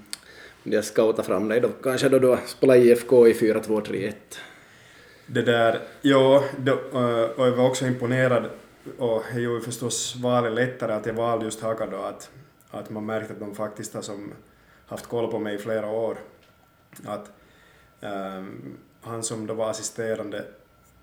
Jag 0.63 0.85
scoutar 0.85 1.23
fram 1.23 1.49
dig 1.49 1.61
då 1.61 1.69
kanske 1.69 2.09
då 2.09 2.19
du 2.19 2.39
spelar 2.47 2.77
IFK 2.77 3.29
i 3.29 3.33
4-2-3-1. 3.33 4.13
Det 5.27 5.43
där, 5.43 5.81
ja, 6.03 6.45
då, 6.59 6.73
eh, 6.73 7.31
och 7.31 7.47
jag 7.47 7.53
var 7.53 7.67
också 7.67 7.87
imponerad 7.87 8.51
och 8.99 9.23
det 9.35 9.41
gjorde 9.41 9.61
förstås 9.65 10.17
valet 10.17 10.53
lättare 10.53 10.93
att 10.93 11.07
jag 11.07 11.15
valde 11.15 11.45
just 11.45 11.61
Haka 11.61 11.87
då, 11.87 11.97
att, 11.97 12.31
att 12.71 12.91
man 12.91 13.07
märkte 13.07 13.33
att 13.33 13.41
de 13.41 13.55
faktiskt 13.55 13.95
har 13.95 14.03
som 14.03 14.33
haft 14.87 15.07
koll 15.07 15.31
på 15.31 15.39
mig 15.39 15.55
i 15.55 15.59
flera 15.59 15.91
år. 15.91 16.19
Att 17.07 17.31
ehm, 18.01 18.79
han 19.01 19.23
som 19.23 19.47
då 19.47 19.55
var 19.55 19.71
assisterande 19.71 20.45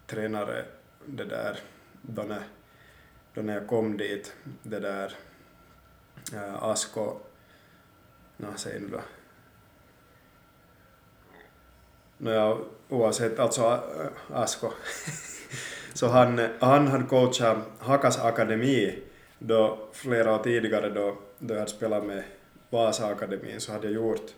tränare, 0.07 0.65
det 1.05 1.23
där, 1.25 1.59
då 2.01 2.21
när, 2.21 2.43
då 3.33 3.41
när 3.41 3.53
jag 3.53 3.67
kom 3.67 3.97
dit, 3.97 4.33
det 4.63 4.79
där, 4.79 5.13
äh, 6.33 6.63
Asko, 6.63 7.17
nå 8.37 8.47
säg 8.55 8.79
nu 8.79 8.87
då, 8.87 9.01
Nåja, 12.17 12.57
oavsett, 12.89 13.39
alltså 13.39 13.63
Ä- 13.63 14.09
Asko. 14.33 14.71
så 15.95 16.07
han, 16.07 16.41
han 16.59 16.87
hade 16.87 17.03
coachat 17.03 17.57
Hakas 17.79 18.19
akademi 18.19 18.99
då 19.39 19.89
flera 19.93 20.35
år 20.35 20.43
tidigare 20.43 20.89
då, 20.89 21.17
då 21.39 21.53
jag 21.53 21.59
hade 21.59 21.71
spelat 21.71 22.05
med 22.05 22.23
Vasa 22.69 23.07
akademin 23.07 23.61
så 23.61 23.71
hade 23.71 23.87
jag 23.87 23.93
gjort, 23.93 24.31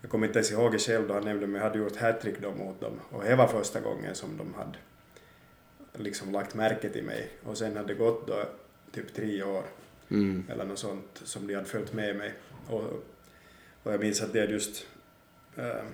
jag 0.00 0.10
kommer 0.10 0.26
inte 0.26 0.38
ens 0.38 0.52
ihåg 0.52 0.72
det 0.72 0.78
själv 0.78 1.08
då 1.08 1.14
han 1.14 1.24
nämnde 1.24 1.46
men 1.46 1.60
jag 1.60 1.68
hade 1.68 1.78
gjort 1.78 1.96
hattrick 1.96 2.40
då 2.42 2.50
mot 2.50 2.80
dem 2.80 3.00
och 3.10 3.24
det 3.24 3.36
var 3.36 3.46
första 3.46 3.80
gången 3.80 4.14
som 4.14 4.36
de 4.36 4.54
hade 4.54 4.78
liksom 6.04 6.32
lagt 6.32 6.54
märke 6.54 6.88
till 6.88 7.04
mig 7.04 7.28
och 7.44 7.58
sen 7.58 7.76
hade 7.76 7.88
det 7.88 7.94
gått 7.94 8.26
då 8.26 8.44
typ 8.92 9.14
tre 9.14 9.42
år 9.42 9.62
Mm. 10.08 10.44
eller 10.50 10.64
något 10.64 10.78
sånt 10.78 11.20
som 11.24 11.46
de 11.46 11.54
hade 11.54 11.66
följt 11.66 11.92
med 11.92 12.16
mig. 12.16 12.32
Och, 12.68 12.82
och 13.82 13.92
jag 13.92 14.00
minns 14.00 14.22
att 14.22 14.32
de 14.32 14.40
hade 14.40 14.52
just 14.52 14.86
äh, 15.56 15.84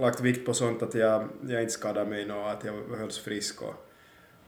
lagt 0.00 0.20
vikt 0.20 0.46
på 0.46 0.54
sånt 0.54 0.82
att 0.82 0.94
jag, 0.94 1.28
jag 1.48 1.60
inte 1.60 1.72
skadade 1.72 2.10
mig 2.10 2.32
och 2.32 2.50
att 2.50 2.64
jag 2.64 2.96
hölls 2.98 3.18
frisk 3.18 3.62
och, 3.62 3.87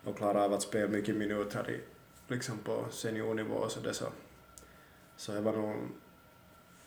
och 0.04 0.16
klarade 0.16 0.44
av 0.44 0.52
att 0.52 0.62
spela 0.62 0.88
mycket 0.88 1.16
minuter 1.16 1.70
i, 1.70 1.80
liksom 2.32 2.58
på 2.58 2.84
seniornivå 2.90 3.54
och 3.54 3.70
så 3.70 3.80
det 3.80 3.94
så. 3.94 4.06
Så 5.16 5.32
det 5.32 5.40
var 5.40 5.52
nog 5.52 5.76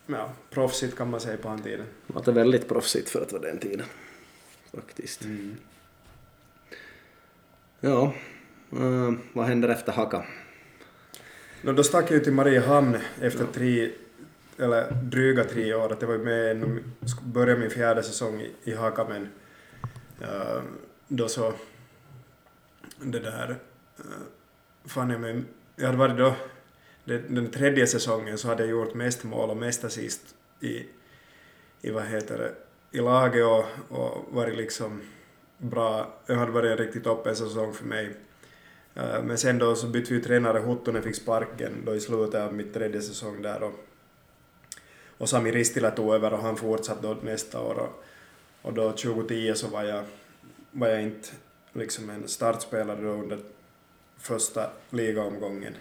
ja, 0.06 0.32
proffsigt 0.50 0.98
kan 0.98 1.10
man 1.10 1.20
säga 1.20 1.38
på 1.38 1.48
den 1.48 1.62
tiden. 1.62 1.86
Det 2.08 2.14
var 2.14 2.34
väldigt 2.34 2.68
proffsigt 2.68 3.10
för 3.10 3.22
att 3.22 3.32
vara 3.32 3.42
den 3.42 3.60
tiden. 3.60 3.86
Faktiskt. 4.74 5.22
Ja, 7.80 8.14
eh, 8.72 9.14
vad 9.34 9.46
händer 9.46 9.70
efter 9.70 9.92
Haka? 9.92 10.26
No, 11.62 11.72
då 11.72 11.84
stack 11.84 12.06
jag 12.06 12.18
ju 12.18 12.20
till 12.20 12.34
Mariehamn 12.34 12.98
efter 13.22 13.46
tre, 13.46 13.92
eller 14.58 14.92
dryga 14.92 15.44
tre 15.44 15.74
år. 15.74 15.94
Att 15.94 16.02
jag 16.02 16.10
var 16.10 16.18
med 16.18 16.52
en, 16.52 16.94
började 17.24 17.60
min 17.60 17.70
fjärde 17.70 18.04
säsong 18.04 18.42
i, 18.42 18.52
i 18.64 18.76
Haka 18.76 19.06
men 19.10 19.22
uh, 20.22 20.64
då 21.08 21.28
så 21.28 21.54
det 23.12 23.20
där 23.20 23.60
eh, 23.98 24.04
Fan, 24.86 24.90
fann 24.90 25.10
jag 25.10 25.22
mig, 25.22 25.44
jag 25.76 25.86
hade 25.86 25.98
varit 25.98 26.18
då 26.18 26.36
det, 27.06 27.18
den 27.18 27.52
tredje 27.52 27.88
säsongen 27.88 28.38
så 28.38 28.48
hade 28.48 28.64
jag 28.64 28.70
gjort 28.70 28.94
mest 28.94 29.24
mål 29.24 29.50
och 29.50 29.58
mest 29.58 29.84
assist 29.84 30.36
i, 30.60 30.86
i 31.82 31.92
vad 31.92 32.04
heter 32.04 32.38
det, 32.38 32.56
i 32.98 33.02
laget 33.02 33.46
och, 33.46 33.66
och 33.90 34.26
varit 34.34 34.58
liksom 34.58 35.02
bra, 35.58 36.14
det 36.26 36.36
hade 36.36 36.52
varit 36.52 36.72
en 36.72 36.78
riktigt 36.78 37.04
toppen 37.04 37.36
säsong 37.36 37.74
för 37.74 37.86
mig. 37.86 38.16
Eh, 38.96 39.24
men 39.24 39.38
sen 39.38 39.58
då 39.60 39.76
så 39.76 39.88
bytte 39.88 40.14
vi 40.14 40.22
tränare, 40.22 40.60
Huttunen 40.60 41.04
fick 41.04 41.16
sparken 41.16 41.72
då 41.86 41.96
i 41.96 42.00
slutet 42.00 42.42
av 42.42 42.54
mitt 42.54 42.74
tredje 42.74 43.02
säsong 43.02 43.42
där 43.42 43.64
och, 43.64 43.74
och 45.18 45.30
Sami 45.30 45.52
Ristila 45.52 45.92
tog 45.92 46.14
över 46.14 46.34
och 46.34 46.40
han 46.40 46.58
fortsatte 46.58 47.08
då 47.08 47.18
nästa 47.22 47.62
år 47.62 47.80
och, 47.80 48.04
och 48.62 48.74
då 48.74 48.92
2010 48.92 49.54
så 49.56 49.68
var 49.68 49.84
jag, 49.84 50.04
var 50.72 50.88
jag 50.88 51.02
inte 51.02 51.30
liksom 51.74 52.10
en 52.10 52.28
startspelare 52.28 53.02
då 53.02 53.10
under 53.10 53.40
första 54.18 54.70
ligaomgången. 54.90 55.74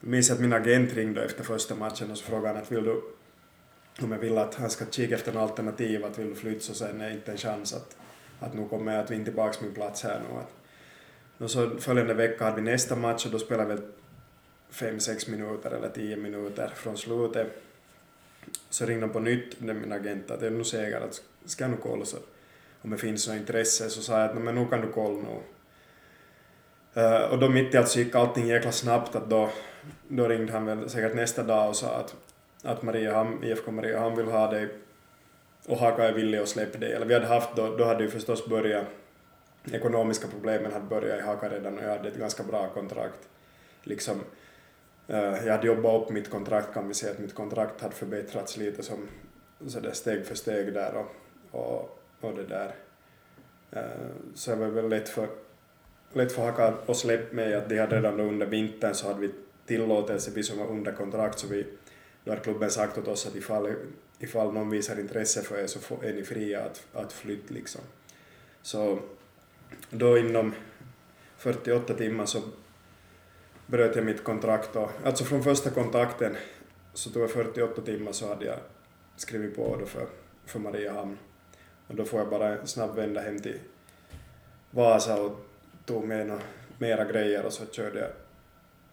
Jag 0.00 0.10
minns 0.10 0.30
att 0.30 0.40
min 0.40 0.52
agent 0.52 0.92
ringde 0.92 1.24
efter 1.24 1.44
första 1.44 1.74
matchen 1.74 2.10
och 2.10 2.18
så 2.18 2.24
frågade 2.24 2.48
han 2.48 2.56
att 2.56 2.72
vill 2.72 2.84
du 2.84 3.02
om 4.02 4.12
jag 4.12 4.18
vill 4.18 4.38
att 4.38 4.54
han 4.54 4.70
ska 4.70 4.84
kika 4.90 5.14
efter 5.14 5.32
en 5.32 5.38
alternativ, 5.38 6.04
att 6.04 6.18
vill 6.18 6.28
du 6.28 6.34
flytta 6.34 6.60
så 6.60 6.74
sen 6.74 7.00
är 7.00 7.08
det 7.08 7.14
inte 7.14 7.32
en 7.32 7.38
chans 7.38 7.74
att, 7.74 7.96
att 8.40 8.54
nu 8.54 8.68
kommer 8.68 8.92
jag 8.92 9.04
att 9.04 9.10
vinna 9.10 9.24
tillbaka 9.24 9.58
min 9.62 9.74
plats 9.74 10.02
här 10.02 10.20
nu. 10.20 10.42
Och 11.44 11.50
så 11.50 11.70
följande 11.78 12.14
vecka 12.14 12.44
hade 12.44 12.56
vi 12.56 12.62
nästa 12.62 12.96
match 12.96 13.26
och 13.26 13.32
då 13.32 13.38
spelade 13.38 13.74
vi 13.74 13.82
fem 14.70 15.00
sex 15.00 15.28
minuter 15.28 15.70
eller 15.70 15.88
tio 15.88 16.16
minuter 16.16 16.72
från 16.76 16.96
slutet. 16.96 17.62
Så 18.70 18.86
ringde 18.86 19.06
han 19.06 19.12
på 19.12 19.20
nytt, 19.20 19.56
den 19.58 19.80
min 19.80 19.92
agent, 19.92 20.30
att 20.30 20.42
jag 20.42 20.52
är 20.52 20.56
nu 20.56 20.64
säker 20.64 21.00
att 21.00 21.22
ska 21.44 21.64
jag 21.64 21.70
nu 21.70 21.76
kolla 21.82 22.04
så 22.04 22.16
om 22.82 22.90
det 22.90 22.98
finns 22.98 23.28
något 23.28 23.36
intresse 23.36 23.90
så 23.90 24.02
sa 24.02 24.20
jag 24.20 24.30
att 24.30 24.42
men 24.42 24.54
nu 24.54 24.66
kan 24.66 24.80
du 24.80 24.88
kolla 24.92 25.18
nu. 25.22 25.40
Uh, 26.96 27.32
och 27.32 27.38
då 27.38 27.48
mitt 27.48 27.74
i 27.74 27.76
allt 27.76 27.88
så 27.88 27.98
gick 27.98 28.14
allting 28.14 28.46
jäkla 28.46 28.72
snabbt 28.72 29.16
att 29.16 29.30
då, 29.30 29.50
då 30.08 30.28
ringde 30.28 30.52
han 30.52 30.66
väl 30.66 30.90
säkert 30.90 31.14
nästa 31.14 31.42
dag 31.42 31.68
och 31.68 31.76
sa 31.76 31.88
att, 31.88 32.14
att 32.62 32.82
Mariehamn, 32.82 33.44
IFK 33.44 33.70
Mariehamn 33.70 34.16
vill 34.16 34.26
ha 34.26 34.50
dig 34.50 34.68
och 35.66 35.78
Haka 35.78 36.08
är 36.08 36.12
villig 36.12 36.38
att 36.38 36.48
släppa 36.48 36.78
dig. 36.78 36.92
Eller 36.92 37.06
vi 37.06 37.14
hade 37.14 37.26
haft 37.26 37.56
då, 37.56 37.76
då 37.76 37.84
hade 37.84 38.04
ju 38.04 38.10
förstås 38.10 38.46
börjat, 38.46 38.86
ekonomiska 39.72 40.28
problemen 40.28 40.72
hade 40.72 40.84
börjat 40.84 41.18
i 41.18 41.22
Haka 41.22 41.48
redan 41.48 41.78
och 41.78 41.84
jag 41.84 41.88
hade 41.88 42.08
ett 42.08 42.16
ganska 42.16 42.42
bra 42.42 42.68
kontrakt. 42.68 43.28
Liksom, 43.82 44.20
uh, 45.10 45.46
jag 45.46 45.52
hade 45.52 45.66
jobbat 45.66 46.02
upp 46.02 46.10
mitt 46.10 46.30
kontrakt 46.30 46.74
kan 46.74 46.88
vi 46.88 46.94
säga 46.94 47.12
att 47.12 47.18
mitt 47.18 47.34
kontrakt 47.34 47.80
hade 47.80 47.94
förbättrats 47.94 48.56
lite 48.56 48.82
som 48.82 49.08
så 49.66 49.80
där 49.80 49.92
steg 49.92 50.26
för 50.26 50.34
steg 50.34 50.74
där 50.74 50.94
och, 50.94 51.60
och, 51.60 51.99
och 52.20 52.34
det 52.34 52.44
där. 52.44 52.74
Eh, 53.70 53.82
så 54.34 54.50
det 54.50 54.56
var 54.56 54.66
väl 54.66 54.88
lätt 54.88 55.08
för, 55.08 55.28
lätt 56.12 56.32
för 56.32 56.42
Haka 56.42 56.74
att 56.86 56.96
släppa 56.96 57.34
mig 57.34 57.54
att 57.54 57.68
de 57.68 57.78
hade 57.78 57.96
redan 57.96 58.20
under 58.20 58.46
vintern 58.46 58.94
så 58.94 59.06
hade 59.06 59.20
vi 59.20 59.30
tillåtelse, 59.66 60.30
vi 60.34 60.42
som 60.42 60.58
var 60.58 60.66
under 60.66 60.92
kontrakt, 60.92 61.38
så 61.38 61.46
vi, 61.46 61.66
då 62.24 62.30
hade 62.30 62.42
klubben 62.42 62.70
sagt 62.70 62.98
åt 62.98 63.08
oss 63.08 63.26
att 63.26 63.36
ifall, 63.36 63.74
ifall 64.18 64.52
någon 64.52 64.70
visar 64.70 65.00
intresse 65.00 65.42
för 65.42 65.58
er 65.58 65.66
så 65.66 65.80
får, 65.80 66.04
är 66.04 66.14
ni 66.14 66.24
fria 66.24 66.60
att, 66.64 66.86
att 66.92 67.12
flytta 67.12 67.54
liksom. 67.54 67.80
Så 68.62 68.98
då 69.90 70.18
inom 70.18 70.54
48 71.36 71.94
timmar 71.94 72.26
så 72.26 72.42
bröt 73.66 73.96
jag 73.96 74.04
mitt 74.04 74.24
kontrakt 74.24 74.76
och, 74.76 74.90
alltså 75.04 75.24
från 75.24 75.42
första 75.42 75.70
kontakten 75.70 76.36
så 76.94 77.10
tog 77.10 77.22
det 77.22 77.28
48 77.28 77.82
timmar 77.82 78.12
så 78.12 78.28
hade 78.28 78.44
jag 78.44 78.58
skrivit 79.16 79.56
på 79.56 79.76
då 79.80 79.86
för, 79.86 80.06
för 80.46 80.58
Mariehamn. 80.58 81.18
Och 81.90 81.96
då 81.96 82.04
får 82.04 82.20
jag 82.20 82.28
bara 82.28 82.58
en 82.58 82.66
snabb 82.66 82.96
vända 82.96 83.20
hem 83.20 83.38
till 83.38 83.58
Vasa 84.70 85.22
och 85.22 85.46
tog 85.84 86.04
med 86.04 86.26
några 86.26 86.42
mera 86.78 87.04
grejer 87.04 87.46
och 87.46 87.52
så 87.52 87.66
körde 87.66 87.98
jag, 87.98 88.10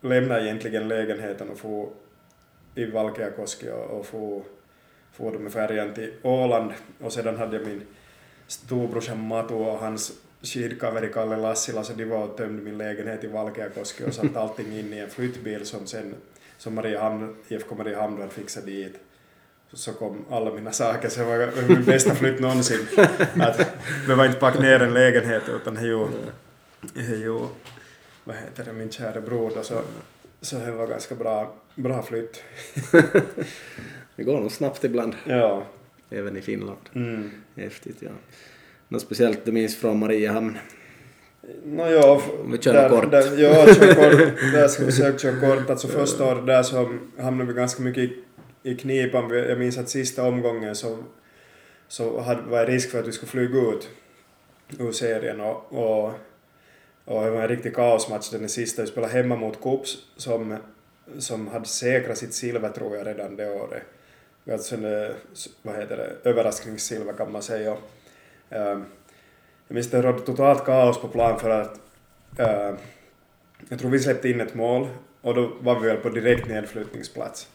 lämnade 0.09 0.45
egentligen 0.45 0.87
lägenheten 0.87 1.49
och 1.49 1.57
for 1.57 1.89
i 2.75 2.85
Valkeakoski 2.85 3.69
och, 3.69 3.99
och 3.99 4.05
for, 4.05 4.43
for 5.11 5.31
då 5.31 5.39
med 5.39 5.51
färjan 5.51 5.93
till 5.93 6.13
Åland 6.23 6.71
och 7.01 7.13
sedan 7.13 7.37
hade 7.37 7.57
jag 7.57 7.67
min 7.67 7.81
storbrorsa 8.47 9.15
Matu 9.15 9.53
och 9.53 9.79
hans 9.79 10.11
skidkaveri 10.41 11.09
Kalle 11.13 11.37
Lassila 11.37 11.83
så 11.83 11.93
de 11.93 12.05
var 12.05 12.23
och 12.23 12.37
tömde 12.37 12.63
min 12.63 12.77
lägenhet 12.77 13.23
i 13.23 13.27
Valkeakoski 13.27 14.05
och 14.05 14.13
satte 14.13 14.39
allting 14.39 14.79
in 14.79 14.93
i 14.93 14.99
en 14.99 15.09
flyttbil 15.09 15.65
som 15.65 15.87
sen 15.87 16.15
som 16.57 16.75
Mariehamn, 16.75 17.35
IFK 17.47 17.75
Mariehamn 17.75 18.17
hade 18.17 18.33
fixat 18.33 18.65
dit. 18.65 18.99
Så, 19.73 19.93
kom 19.93 20.25
alla 20.31 20.53
mina 20.53 20.71
saker, 20.71 21.09
så 21.09 21.19
det 21.19 21.25
var 21.25 21.67
min 21.69 21.83
bästa 21.83 22.15
flytt 22.15 22.39
någonsin. 22.39 22.87
Att 23.39 23.57
det 24.07 24.15
var 24.15 24.25
inte 24.25 24.39
packa 24.39 24.59
ner 24.59 24.79
en 24.79 24.93
lägenhet 24.93 25.43
utan 25.49 25.83
ju, 25.85 26.07
ju 26.95 27.39
vad 28.23 28.35
heter 28.35 28.63
det, 28.65 28.73
min 28.73 28.89
kära 28.89 29.21
bror 29.21 29.51
då, 29.55 29.63
så, 29.63 29.81
så 30.41 30.55
det 30.57 30.71
var 30.71 30.87
ganska 30.87 31.15
bra, 31.15 31.53
bra 31.75 32.03
flytt. 32.03 32.43
Det 34.15 34.23
går 34.23 34.39
nog 34.39 34.51
snabbt 34.51 34.83
ibland, 34.83 35.15
Ja. 35.25 35.63
även 36.09 36.37
i 36.37 36.41
Finland. 36.41 36.77
Mm. 36.95 37.31
Häftigt, 37.55 37.97
ja. 37.99 38.09
Något 38.87 39.01
speciellt 39.01 39.45
du 39.45 39.51
minns 39.51 39.75
från 39.75 39.99
Mariehamn? 39.99 40.57
Nå 41.65 41.89
ja, 41.89 42.21
Om 42.43 42.51
vi 42.51 42.57
kör 42.57 42.73
där, 42.73 42.89
kort. 42.89 43.11
Där, 43.11 43.37
ja, 43.37 43.65
kör 43.73 43.93
kort. 43.93 44.33
Där 44.53 44.67
ska 44.67 44.85
vi 44.85 44.91
försöka 44.91 45.17
köra 45.17 45.39
kort. 45.39 45.69
Alltså 45.69 45.87
första 45.87 46.25
året 46.25 46.45
där 46.45 46.63
så 46.63 46.97
hamnade 47.19 47.47
vi 47.53 47.57
ganska 47.59 47.83
mycket 47.83 48.03
i, 48.03 48.23
i 48.63 48.75
knipan. 48.75 49.29
Jag 49.29 49.59
minns 49.59 49.77
att 49.77 49.89
sista 49.89 50.23
omgången 50.27 50.75
så, 50.75 50.97
så 51.87 52.19
hade, 52.19 52.41
var 52.41 52.65
det 52.65 52.71
risk 52.71 52.91
för 52.91 52.99
att 52.99 53.07
vi 53.07 53.11
skulle 53.11 53.29
flyga 53.29 53.59
ut 53.59 53.89
ur 54.79 54.91
serien 54.91 55.41
och, 55.41 55.73
och, 55.73 56.05
och 57.05 57.23
det 57.23 57.31
var 57.31 57.41
en 57.41 57.47
riktig 57.47 57.75
kaosmatch 57.75 58.29
den 58.29 58.49
sista. 58.49 58.81
Vi 58.81 58.87
spelade 58.87 59.13
hemma 59.13 59.35
mot 59.35 59.61
Kups 59.61 59.97
som, 60.17 60.57
som 61.17 61.47
hade 61.47 61.65
säkrat 61.65 62.17
sitt 62.17 62.33
silver 62.33 62.69
tror 62.69 62.97
jag 62.97 63.07
redan 63.07 63.35
det 63.35 63.51
året. 63.51 63.83
Alltså 64.51 64.75
hade 64.75 65.13
vad 65.61 65.75
heter 65.75 65.97
det, 65.97 66.29
överraskningssilver 66.29 67.13
kan 67.13 67.31
man 67.31 67.41
säga. 67.41 67.77
Ehm, 68.49 68.85
jag 69.67 69.75
minns 69.75 69.89
det 69.89 70.01
rådde 70.01 70.19
totalt 70.19 70.65
kaos 70.65 71.01
på 71.01 71.07
plan 71.07 71.39
för 71.39 71.49
att 71.49 71.79
ehm, 72.37 72.77
jag 73.69 73.79
tror 73.79 73.91
vi 73.91 73.99
släppte 73.99 74.29
in 74.29 74.41
ett 74.41 74.55
mål 74.55 74.87
och 75.21 75.35
då 75.35 75.51
var 75.61 75.79
vi 75.79 75.87
väl 75.87 75.97
på 75.97 76.09
direkt 76.09 76.47
nedflyttningsplats. 76.47 77.47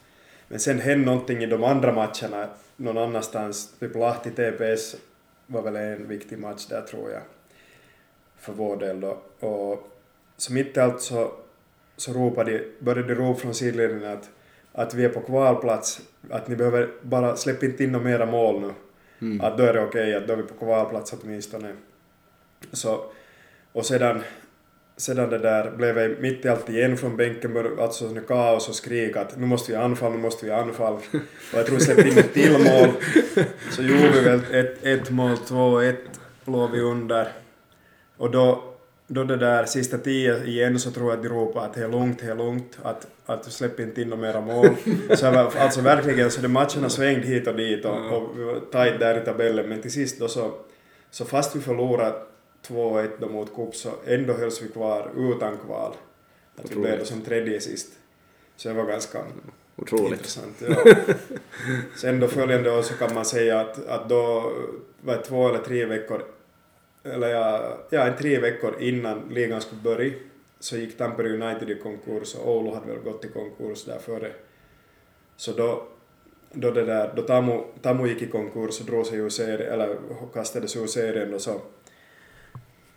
Men 0.53 0.59
sen 0.59 0.79
hände 0.79 1.05
någonting 1.05 1.43
i 1.43 1.45
de 1.45 1.63
andra 1.63 1.91
matcherna 1.91 2.49
någon 2.75 2.97
annanstans, 2.97 3.73
typ 3.79 3.95
Lahti 3.95 4.29
TPS 4.29 4.95
var 5.47 5.61
väl 5.61 5.75
en 5.75 6.07
viktig 6.07 6.39
match 6.39 6.65
där 6.65 6.81
tror 6.81 7.11
jag, 7.11 7.21
för 8.37 8.53
vår 8.53 8.77
del 8.77 8.99
då. 8.99 9.17
Och 9.39 9.87
så 10.37 10.53
mitt 10.53 10.77
i 10.77 10.79
allt 10.79 11.01
så, 11.01 11.31
så 11.97 12.13
ropade 12.13 12.51
de, 12.51 12.65
började 12.79 13.15
de 13.15 13.21
ropa 13.21 13.39
från 13.39 13.53
sidlinjen 13.53 14.05
att, 14.05 14.29
att 14.71 14.93
vi 14.93 15.05
är 15.05 15.09
på 15.09 15.21
kvalplats, 15.21 16.01
att 16.29 16.47
ni 16.47 16.55
behöver 16.55 16.89
bara 17.01 17.35
släppa 17.35 17.65
inte 17.65 17.83
in 17.83 17.91
några 17.91 18.05
mera 18.05 18.25
mål 18.25 18.61
nu. 18.61 18.73
Mm. 19.21 19.41
Att 19.41 19.57
då 19.57 19.63
är 19.63 19.73
det 19.73 19.81
okej, 19.81 20.15
att 20.15 20.27
då 20.27 20.33
är 20.33 20.37
vi 20.37 20.43
på 20.43 20.65
kvalplats 20.65 21.13
åtminstone. 21.13 21.75
Så, 22.71 23.05
och 23.71 23.85
sedan, 23.85 24.21
sedan 24.97 25.29
det 25.29 25.37
där 25.37 25.71
blev 25.71 25.97
jag 25.97 26.21
mitt 26.21 26.45
i 26.45 26.49
allt 26.49 26.69
igen 26.69 26.97
från 26.97 27.17
bänken, 27.17 27.57
alltså 27.79 28.07
sån 28.07 28.21
kaos 28.27 28.69
och 28.69 28.75
skrik 28.75 29.17
att 29.17 29.39
nu 29.39 29.45
måste 29.45 29.71
vi 29.71 29.77
anfall, 29.77 30.11
nu 30.11 30.17
måste 30.17 30.45
vi 30.45 30.51
anfall. 30.51 30.93
Och 30.93 31.59
jag 31.59 31.65
tror 31.65 31.75
vi 31.75 31.83
släppte 31.83 32.07
in 32.09 32.17
ett 32.17 32.33
till 32.33 32.51
mål. 32.51 32.89
Så 33.71 33.81
gjorde 33.81 34.11
vi 34.11 34.19
väl 34.19 34.41
ett, 34.51 34.85
ett 34.85 35.09
mål, 35.09 35.37
två, 35.37 35.79
ett 35.79 36.19
låg 36.45 36.71
vi 36.71 36.79
under. 36.79 37.27
Och 38.17 38.31
då, 38.31 38.63
då 39.07 39.23
det 39.23 39.37
där 39.37 39.65
sista 39.65 39.97
tio 39.97 40.43
igen 40.43 40.79
så 40.79 40.91
tror 40.91 41.09
jag 41.09 41.17
att 41.17 41.23
de 41.23 41.29
ropade 41.29 41.65
att 41.65 41.73
det 41.73 41.83
är 41.83 41.89
lugnt, 41.89 42.19
det 42.19 42.31
är 42.31 42.35
lugnt, 42.35 42.77
att, 42.83 43.07
att 43.25 43.51
släpp 43.51 43.79
inte 43.79 44.01
in 44.01 44.09
några 44.09 44.21
mera 44.21 44.41
mål. 44.41 44.69
Så 45.15 45.31
var, 45.31 45.53
alltså 45.57 45.81
verkligen, 45.81 46.31
så 46.31 46.41
de 46.41 46.47
matcherna 46.47 46.89
svängde 46.89 47.27
hit 47.27 47.47
och 47.47 47.55
dit 47.55 47.85
och, 47.85 48.11
och 48.11 48.39
vi 48.39 48.43
var 48.43 48.59
tajt 48.71 48.99
där 48.99 49.21
i 49.21 49.25
tabellen, 49.25 49.69
men 49.69 49.81
till 49.81 49.91
sist 49.91 50.19
då 50.19 50.27
så, 50.27 50.51
så 51.11 51.25
fast 51.25 51.55
vi 51.55 51.59
förlorade 51.59 52.15
2-1 52.67 53.09
då 53.19 53.29
mot 53.29 53.55
Kupp 53.55 53.75
så 53.75 53.89
ändå 54.05 54.33
hölls 54.33 54.61
vi 54.61 54.67
kvar 54.67 55.11
utan 55.17 55.57
kval. 55.57 55.95
Att 56.55 56.71
vi 56.71 56.75
blev 56.75 56.99
då 56.99 57.05
som 57.05 57.21
tredje 57.21 57.61
sist. 57.61 57.93
Så 58.55 58.69
det 58.69 58.75
var 58.75 58.85
ganska 58.85 59.19
Otroligt. 59.75 60.11
intressant. 60.11 60.63
Ja. 60.67 60.95
Sen 61.97 62.19
då 62.19 62.27
följande 62.27 62.77
år 62.77 62.81
så 62.81 62.93
kan 62.93 63.13
man 63.13 63.25
säga 63.25 63.59
att, 63.59 63.87
att 63.87 64.09
då 64.09 64.53
var 65.01 65.15
det 65.15 65.23
två 65.23 65.49
eller 65.49 65.59
tre 65.59 65.85
veckor, 65.85 66.23
eller 67.03 67.27
ja, 67.27 67.77
ja 67.89 68.07
en 68.07 68.17
tre 68.17 68.39
veckor 68.39 68.75
innan 68.79 69.29
ligan 69.29 69.61
skulle 69.61 69.81
börja 69.81 70.13
så 70.59 70.77
gick 70.77 70.97
Tampere 70.97 71.29
United 71.29 71.69
i 71.69 71.75
konkurs 71.75 72.35
och 72.35 72.57
Oulu 72.57 72.73
hade 72.73 72.87
väl 72.87 73.03
gått 73.03 73.25
i 73.25 73.27
konkurs 73.27 73.83
där 73.83 73.99
före. 73.99 74.31
Så 75.35 75.51
då, 75.51 75.87
då 76.51 76.71
det 76.71 76.85
där, 76.85 77.13
då 77.15 77.21
Tamu, 77.21 77.61
Tamu 77.81 78.07
gick 78.07 78.21
i 78.21 78.27
konkurs 78.27 78.79
och 78.79 78.85
drog 78.85 79.05
sig 79.05 79.17
ur 79.17 79.29
serien, 79.29 79.73
eller 79.73 79.97
kastades 80.33 80.75
ur 80.75 80.87
serien 80.87 81.31
då 81.31 81.39
så 81.39 81.61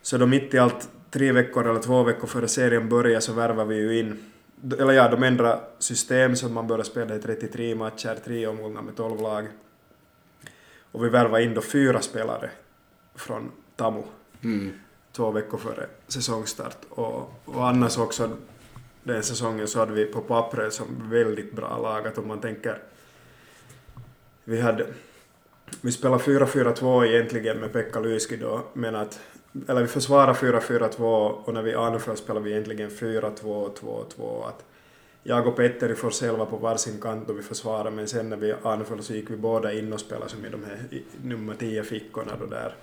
så 0.06 0.18
då 0.18 0.26
mitt 0.26 0.54
i 0.54 0.58
allt, 0.58 0.88
tre 1.10 1.32
veckor 1.32 1.68
eller 1.68 1.80
två 1.80 2.02
veckor 2.02 2.26
före 2.26 2.48
serien 2.48 2.88
började 2.88 3.20
så 3.20 3.32
värvade 3.32 3.68
vi 3.68 3.76
ju 3.76 3.98
in, 3.98 4.32
eller 4.78 4.92
ja, 4.92 5.08
de 5.08 5.22
ändrade 5.22 5.60
system 5.78 6.36
så 6.36 6.46
att 6.46 6.52
man 6.52 6.66
började 6.66 6.84
spela 6.84 7.14
i 7.14 7.18
33 7.18 7.74
matcher, 7.74 8.16
tre 8.24 8.46
omgångar 8.46 8.82
med 8.82 8.96
12 8.96 9.20
lag. 9.20 9.46
Och 10.92 11.04
vi 11.04 11.08
värvade 11.08 11.44
in 11.44 11.54
då 11.54 11.60
fyra 11.60 12.00
spelare 12.00 12.50
från 13.14 13.50
Tamu 13.76 14.02
Mm. 14.44 14.72
två 15.12 15.30
veckor 15.30 15.58
före 15.58 15.86
säsongstart. 16.08 16.78
Och, 16.88 17.34
och 17.44 17.68
annars 17.68 17.98
också 17.98 18.30
den 19.02 19.22
säsongen 19.22 19.68
så 19.68 19.78
hade 19.78 19.92
vi 19.92 20.04
på 20.04 20.20
pappret 20.20 20.72
som 20.72 21.10
väldigt 21.10 21.52
bra 21.52 21.78
lagat 21.78 22.18
om 22.18 22.28
man 22.28 22.40
tänker 22.40 22.78
vi 24.44 24.60
hade 24.60 24.86
vi 25.80 25.92
spelar 25.92 26.18
4-4-2 26.18 27.06
egentligen 27.06 27.58
med 27.58 27.72
Pekka 27.72 28.00
Lysky 28.00 28.36
då, 28.36 28.64
men 28.72 28.96
att 28.96 29.20
eller 29.68 29.82
vi 29.82 29.88
försvarar 29.88 30.34
4-4-2 30.34 31.28
och 31.30 31.54
när 31.54 31.62
vi 31.62 31.74
anföll 31.74 32.16
spelar 32.16 32.40
vi 32.40 32.50
egentligen 32.50 32.90
4-2-2-2. 32.90 34.48
Att 34.48 34.64
jag 35.22 35.46
och 35.46 35.56
Petteri 35.56 35.94
får 35.94 36.10
själva 36.10 36.46
på 36.46 36.56
varsin 36.56 37.00
kant 37.00 37.28
då 37.28 37.32
vi 37.32 37.42
försvarar 37.42 37.90
men 37.90 38.08
sen 38.08 38.28
när 38.28 38.36
vi 38.36 38.54
anföll 38.62 39.02
så 39.02 39.14
gick 39.14 39.30
vi 39.30 39.36
båda 39.36 39.72
in 39.72 39.92
och 39.92 40.00
spelade 40.00 40.30
som 40.30 40.44
i 40.44 40.48
de 40.48 40.64
här 40.64 40.78
i, 40.90 41.02
nummer 41.22 41.54
10 41.54 41.82
fickorna 41.84 42.32
då 42.40 42.46
där 42.46 42.74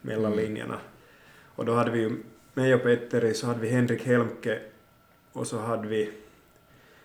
mellan 0.00 0.32
Mm. 0.32 0.44
linjerna. 0.44 0.78
Och 1.54 1.64
då 1.64 1.74
hade 1.74 1.90
vi 1.90 1.98
ju 1.98 2.16
mig 2.54 2.74
och 2.74 2.82
Petteri 2.82 3.34
så 3.34 3.46
hade 3.46 3.60
vi 3.60 3.68
Henrik 3.68 4.06
Helmke 4.06 4.58
och 5.32 5.46
så 5.46 5.58
hade 5.58 5.88
vi 5.88 6.10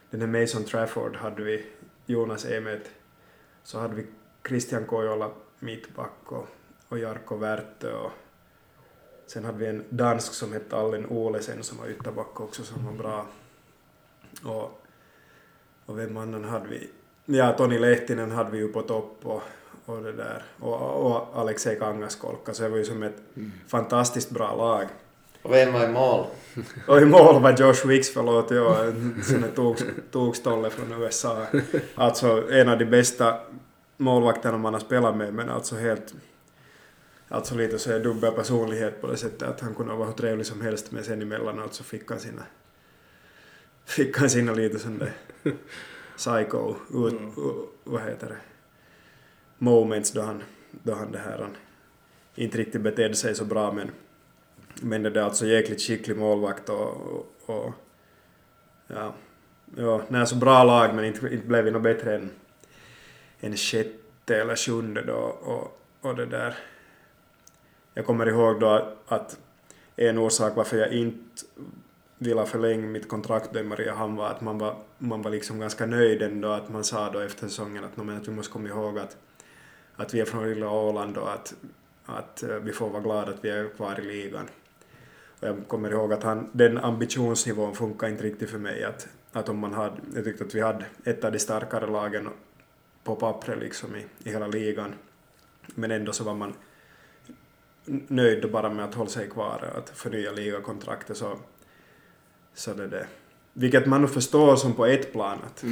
den 0.09 0.21
här 0.21 0.41
Mason 0.41 0.63
Trafford 0.63 1.15
hade 1.15 1.43
vi 1.43 1.65
Jonas 2.05 2.45
Emet 2.45 2.91
så 3.63 3.79
hade 3.79 3.95
vi 3.95 4.05
Christian 4.47 4.85
Kojola 4.85 5.31
mittback 5.59 6.19
och, 6.25 6.47
och 6.89 6.99
Jarkko 6.99 7.35
Värtö 7.35 7.93
och 7.93 8.11
sen 9.27 9.45
hade 9.45 9.57
vi 9.57 9.65
en 9.65 9.83
dansk 9.89 10.33
som 10.33 10.53
hette 10.53 10.75
Allen 10.75 11.05
Olesen 11.05 11.63
som 11.63 11.77
var 11.77 11.87
ytterback 11.87 12.41
också 12.41 12.63
som 12.63 12.85
var 12.85 12.93
bra. 12.93 13.25
Och, 14.43 14.81
och 15.85 15.99
vem 15.99 16.17
annan 16.17 16.43
hade 16.43 16.67
vi? 16.67 16.89
Ja, 17.25 17.53
Toni 17.53 17.79
Lehtinen 17.79 18.31
hade 18.31 18.51
vi 18.51 18.57
ju 18.57 18.67
på 18.67 18.81
topp 18.81 19.17
och, 19.23 19.41
och 19.85 20.03
det 20.03 20.11
där. 20.11 20.43
Och, 20.59 21.05
och 21.05 21.27
Alexei 21.33 21.79
Kangaskolka, 21.79 22.53
så 22.53 22.63
det 22.63 22.69
var 22.69 22.77
ju 22.77 22.85
som 22.85 23.03
ett 23.03 23.21
fantastiskt 23.67 24.29
bra 24.29 24.55
lag. 24.55 24.87
Och 25.41 25.51
vem 25.51 25.73
var 25.73 25.83
i 25.83 25.87
mål? 25.87 26.25
Och 26.87 27.01
i 27.01 27.05
mål 27.05 27.41
var 27.41 27.55
Josh 27.57 27.87
Wicks, 27.87 28.09
förlåt, 28.13 28.51
ja, 28.51 28.83
en 28.83 29.91
togstolle 30.11 30.69
från 30.69 31.01
USA. 31.01 31.45
Alltså 31.95 32.51
en 32.51 32.69
av 32.69 32.77
de 32.77 32.85
bästa 32.85 33.39
målvakterna 33.97 34.57
man 34.57 34.73
har 34.73 34.79
spelat 34.79 35.17
med, 35.17 35.33
men 35.33 35.49
alltså 35.49 35.75
helt... 35.75 36.13
Alltså 37.33 37.55
lite 37.55 37.79
så 37.79 37.91
här 37.91 37.99
dubbel 37.99 38.31
personlighet 38.33 39.01
på 39.01 39.07
det 39.07 39.17
sättet 39.17 39.41
att 39.41 39.61
han 39.61 39.75
kunde 39.75 39.93
vara 39.93 40.07
hur 40.07 40.13
trevlig 40.15 40.45
som 40.45 40.61
helst, 40.61 40.91
men 40.91 41.03
sen 41.03 41.21
emellanåt 41.21 41.73
så 41.73 41.83
fick 41.83 42.09
han 42.09 42.19
sina... 42.19 42.43
Fick 43.85 44.17
han 44.17 44.29
sina 44.29 44.53
lite 44.53 44.79
sån 44.79 44.97
där 44.97 45.13
psycho, 46.17 46.75
ut, 46.93 47.13
u- 47.37 47.67
vad 47.83 48.01
heter 48.01 48.29
det, 48.29 48.37
moments 49.57 50.11
då 50.11 50.21
han, 50.21 50.43
då 50.71 50.93
han 50.93 51.11
det 51.11 51.17
här, 51.19 51.37
han 51.39 51.55
inte 52.35 52.57
riktigt 52.57 52.81
betedde 52.81 53.15
sig 53.15 53.35
så 53.35 53.45
bra 53.45 53.71
men 53.71 53.91
men 54.81 55.03
det 55.03 55.19
är 55.19 55.23
alltså 55.23 55.45
jäkligt 55.45 55.81
skicklig 55.81 56.17
målvakt 56.17 56.69
och, 56.69 56.89
och, 56.89 57.25
och 57.45 57.73
ja, 58.87 59.13
ja, 59.77 60.01
nej, 60.07 60.27
så 60.27 60.35
bra 60.35 60.63
lag 60.63 60.95
men 60.95 61.05
inte, 61.05 61.27
inte 61.33 61.47
blev 61.47 61.65
vi 61.65 61.71
något 61.71 61.83
bättre 61.83 62.15
än 62.15 62.29
en 63.39 63.57
sjätte 63.57 64.35
eller 64.41 64.55
sjunde 64.55 65.01
då 65.01 65.15
och, 65.41 65.79
och 66.01 66.15
det 66.15 66.25
där. 66.25 66.55
Jag 67.93 68.05
kommer 68.05 68.25
ihåg 68.25 68.59
då 68.59 68.93
att, 69.07 69.39
en 69.95 70.17
orsak 70.17 70.55
varför 70.55 70.77
jag 70.77 70.91
inte 70.91 71.45
ville 72.17 72.45
förlänga 72.45 72.87
mitt 72.87 73.07
kontrakt 73.07 73.53
då 73.53 73.59
i 73.59 73.63
Mariehamn 73.63 74.15
var 74.15 74.27
att 74.27 74.41
man 74.41 74.57
var, 74.57 74.75
man 74.97 75.21
var 75.21 75.31
liksom 75.31 75.59
ganska 75.59 75.85
nöjd 75.85 76.21
ändå 76.21 76.47
att 76.47 76.69
man 76.69 76.83
sa 76.83 77.11
då 77.11 77.19
efter 77.19 77.47
säsongen 77.47 77.83
att, 77.83 77.97
men 77.97 78.17
att 78.17 78.27
vi 78.27 78.31
måste 78.31 78.53
komma 78.53 78.69
ihåg 78.69 78.99
att, 78.99 79.17
att 79.95 80.13
vi 80.13 80.19
är 80.19 80.25
från 80.25 80.49
lilla 80.49 80.69
Åland 80.69 81.17
och 81.17 81.33
att, 81.33 81.53
att 82.05 82.43
eh, 82.43 82.55
vi 82.55 82.71
får 82.71 82.89
vara 82.89 83.01
glada 83.01 83.31
att 83.31 83.45
vi 83.45 83.49
är 83.49 83.69
kvar 83.75 83.99
i 83.99 84.03
ligan. 84.03 84.49
Och 85.39 85.47
jag 85.47 85.67
kommer 85.67 85.91
ihåg 85.91 86.13
att 86.13 86.23
han, 86.23 86.49
den 86.51 86.77
ambitionsnivån 86.77 87.75
funkar 87.75 88.07
inte 88.07 88.23
riktigt 88.23 88.49
för 88.49 88.57
mig. 88.57 88.83
Att, 88.83 89.07
att 89.31 89.49
om 89.49 89.59
man 89.59 89.73
hade, 89.73 89.95
jag 90.15 90.23
tyckte 90.23 90.43
att 90.43 90.55
vi 90.55 90.61
hade 90.61 90.85
ett 91.03 91.23
av 91.23 91.31
de 91.31 91.39
starkare 91.39 91.87
lagen 91.87 92.29
på 93.03 93.15
pappret 93.15 93.59
liksom 93.59 93.95
i, 93.95 94.05
i 94.23 94.29
hela 94.31 94.47
ligan. 94.47 94.93
Men 95.75 95.91
ändå 95.91 96.11
så 96.11 96.23
var 96.23 96.33
man 96.35 96.53
nöjd 97.85 98.51
bara 98.51 98.69
med 98.69 98.85
att 98.85 98.93
hålla 98.93 99.09
sig 99.09 99.29
kvar, 99.29 99.73
att 99.77 99.89
förnya 99.89 100.31
ligakontraktet 100.31 101.17
så, 101.17 101.37
så 102.53 102.73
det 102.73 102.87
det. 102.87 103.07
Vilket 103.53 103.85
man 103.85 104.01
nog 104.01 104.13
förstår 104.13 104.55
som 104.55 104.73
på 104.73 104.85
ett 104.85 105.11
plan 105.11 105.37
att, 105.45 105.63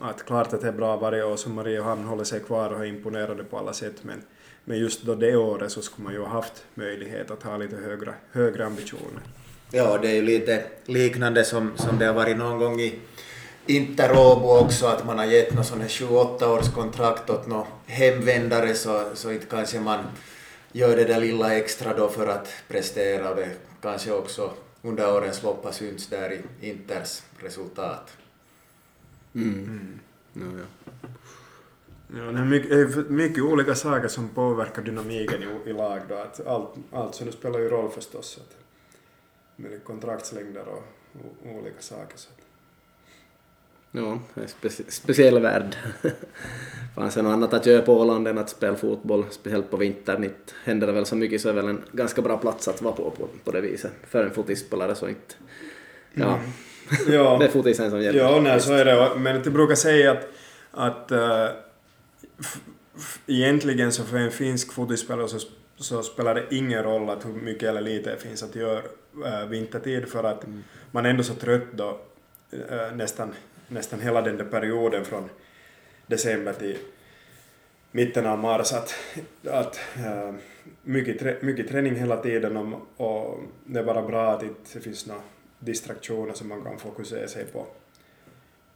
att 0.00 0.26
klart 0.26 0.52
att 0.52 0.60
det 0.60 0.68
är 0.68 0.72
bra 0.72 0.96
varje 0.96 1.24
år 1.24 1.36
som 1.36 1.54
Mariehamn 1.54 2.04
håller 2.04 2.24
sig 2.24 2.40
kvar 2.40 2.70
och 2.70 2.80
är 2.80 2.84
imponerade 2.84 3.44
på 3.44 3.58
alla 3.58 3.72
sätt 3.72 3.94
men, 4.02 4.22
men 4.64 4.78
just 4.78 5.02
då 5.02 5.14
det 5.14 5.36
året 5.36 5.72
så 5.72 5.82
skulle 5.82 6.04
man 6.04 6.12
ju 6.12 6.20
ha 6.20 6.28
haft 6.28 6.64
möjlighet 6.74 7.30
att 7.30 7.42
ha 7.42 7.56
lite 7.56 7.76
högre, 7.76 8.14
högre 8.32 8.66
ambitioner. 8.66 9.22
Ja, 9.72 9.98
det 9.98 10.08
är 10.08 10.14
ju 10.14 10.22
lite 10.22 10.64
liknande 10.84 11.44
som, 11.44 11.72
som 11.76 11.98
det 11.98 12.06
har 12.06 12.14
varit 12.14 12.36
någon 12.36 12.58
gång 12.58 12.80
i 12.80 12.98
Interobo 13.66 14.48
också, 14.48 14.86
att 14.86 15.06
man 15.06 15.18
har 15.18 15.24
gett 15.24 15.54
någon 15.54 15.64
sån 15.64 15.80
här 15.80 15.88
28 15.88 16.52
års 16.52 16.68
kontrakt 16.74 17.30
åt 17.30 17.46
någon 17.46 17.66
hemvändare 17.86 18.74
så, 18.74 19.04
så 19.14 19.32
inte 19.32 19.46
kanske 19.46 19.80
man 19.80 19.98
gör 20.72 20.96
det 20.96 21.04
där 21.04 21.20
lilla 21.20 21.54
extra 21.56 21.96
då 21.96 22.08
för 22.08 22.26
att 22.26 22.48
prestera 22.68 23.30
och 23.30 23.36
det 23.36 23.50
kanske 23.82 24.12
också 24.12 24.52
under 24.82 25.16
årens 25.16 25.42
lopp 25.42 25.64
har 25.64 25.72
synts 25.72 26.06
där 26.06 26.32
i 26.32 26.68
Inters 26.70 27.22
resultat. 27.38 28.16
Mm. 29.34 30.00
Ja, 30.32 30.42
ja. 30.42 30.64
Ja, 32.16 32.22
det 32.22 32.38
är 32.38 32.44
mycket, 32.44 33.10
mycket 33.10 33.42
olika 33.44 33.74
saker 33.74 34.08
som 34.08 34.28
påverkar 34.28 34.82
dynamiken 34.82 35.42
i, 35.42 35.70
i 35.70 35.72
lag 35.72 36.00
då. 36.08 36.14
Att 36.14 36.46
allt, 36.46 36.70
allt 36.92 37.14
så 37.14 37.32
spelar 37.32 37.58
ju 37.58 37.68
roll 37.68 37.90
förstås. 37.90 38.38
Att, 38.38 38.56
med 39.56 39.84
kontraktslängder 39.84 40.68
och, 40.68 40.82
o- 41.14 41.58
olika 41.58 41.80
saker. 41.80 42.16
Så. 42.16 42.28
Ja, 43.92 44.18
det 44.34 44.40
är 44.40 44.46
speci- 44.46 44.90
speciell 44.90 45.38
värld. 45.38 45.76
Fanns 46.94 47.14
det 47.14 47.22
något 47.22 47.32
annat 47.32 47.52
att 47.54 47.66
göra 47.66 47.82
på 47.82 48.00
Åland 48.00 48.28
än 48.28 48.38
att 48.38 48.50
spela 48.50 48.76
fotboll, 48.76 49.24
speciellt 49.30 49.70
på 49.70 49.76
vintern. 49.76 50.24
Inte 50.24 50.52
händer 50.64 50.86
det 50.86 50.92
väl 50.92 51.06
så 51.06 51.16
mycket 51.16 51.40
så 51.40 51.48
är 51.48 51.52
väl 51.52 51.68
en 51.68 51.82
ganska 51.92 52.22
bra 52.22 52.36
plats 52.36 52.68
att 52.68 52.82
vara 52.82 52.94
på 52.94 53.10
på, 53.10 53.28
på 53.44 53.50
det 53.50 53.60
viset. 53.60 53.92
För 54.08 54.24
en 54.24 54.30
fotbollsspelare 54.30 54.94
så 54.94 55.08
inte... 55.08 55.34
Ja, 56.14 56.38
Ja, 57.08 57.36
det 57.38 57.44
är 57.44 57.48
fotisen 57.48 57.90
som 57.90 58.02
gäller. 58.02 58.18
ja 58.18 58.40
nej, 58.40 58.60
så 58.60 58.72
är 58.72 58.84
det. 58.84 59.10
Men 59.16 59.42
jag 59.44 59.52
brukar 59.52 59.74
säga 59.74 60.10
att, 60.12 60.28
att 60.70 61.10
äh, 61.12 61.46
egentligen 63.26 63.92
så 63.92 64.04
för 64.04 64.16
en 64.18 64.30
finsk 64.30 64.72
fotbollsspelare 64.72 65.28
så, 65.28 65.38
så 65.76 66.02
spelar 66.02 66.34
det 66.34 66.44
ingen 66.50 66.82
roll 66.82 67.10
att 67.10 67.26
hur 67.26 67.32
mycket 67.32 67.68
eller 67.68 67.80
lite 67.80 68.10
det 68.10 68.16
finns 68.16 68.42
att 68.42 68.54
göra 68.56 68.82
äh, 69.26 69.46
vintertid 69.48 70.08
för 70.08 70.24
att 70.24 70.44
man 70.90 71.06
är 71.06 71.10
ändå 71.10 71.22
så 71.22 71.34
trött 71.34 71.62
då 71.72 72.00
äh, 72.52 72.94
nästan, 72.96 73.34
nästan 73.70 74.00
hela 74.00 74.22
den 74.22 74.36
där 74.36 74.44
perioden 74.44 75.04
från 75.04 75.28
december 76.06 76.52
till 76.52 76.78
mitten 77.90 78.26
av 78.26 78.38
mars 78.38 78.72
att, 78.72 78.94
att 79.44 79.80
äh, 79.96 80.34
mycket, 80.82 81.18
trä, 81.18 81.36
mycket 81.40 81.68
träning 81.68 81.94
hela 81.94 82.16
tiden 82.16 82.56
och, 82.56 82.80
och 82.96 83.40
det 83.64 83.78
är 83.78 83.84
bara 83.84 84.02
bra 84.02 84.32
att 84.32 84.40
det 84.40 84.46
inte 84.46 84.80
finns 84.80 85.06
några 85.06 85.20
distraktioner 85.58 86.34
som 86.34 86.48
man 86.48 86.64
kan 86.64 86.78
fokusera 86.78 87.28
sig 87.28 87.44
på. 87.44 87.66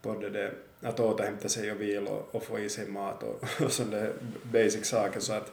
på 0.03 0.15
det 0.15 0.31
där, 0.31 0.53
att 0.83 1.01
återhämta 1.01 1.49
sig 1.49 1.73
och 1.73 1.81
vila 1.81 2.11
och, 2.11 2.35
och 2.35 2.43
få 2.43 2.59
i 2.59 2.69
sig 2.69 2.89
mat 2.89 3.23
och, 3.23 3.45
och 3.65 3.73
sådana 3.73 4.07
basic 4.43 4.87
saker. 4.87 5.21
Så 5.21 5.33
att, 5.33 5.53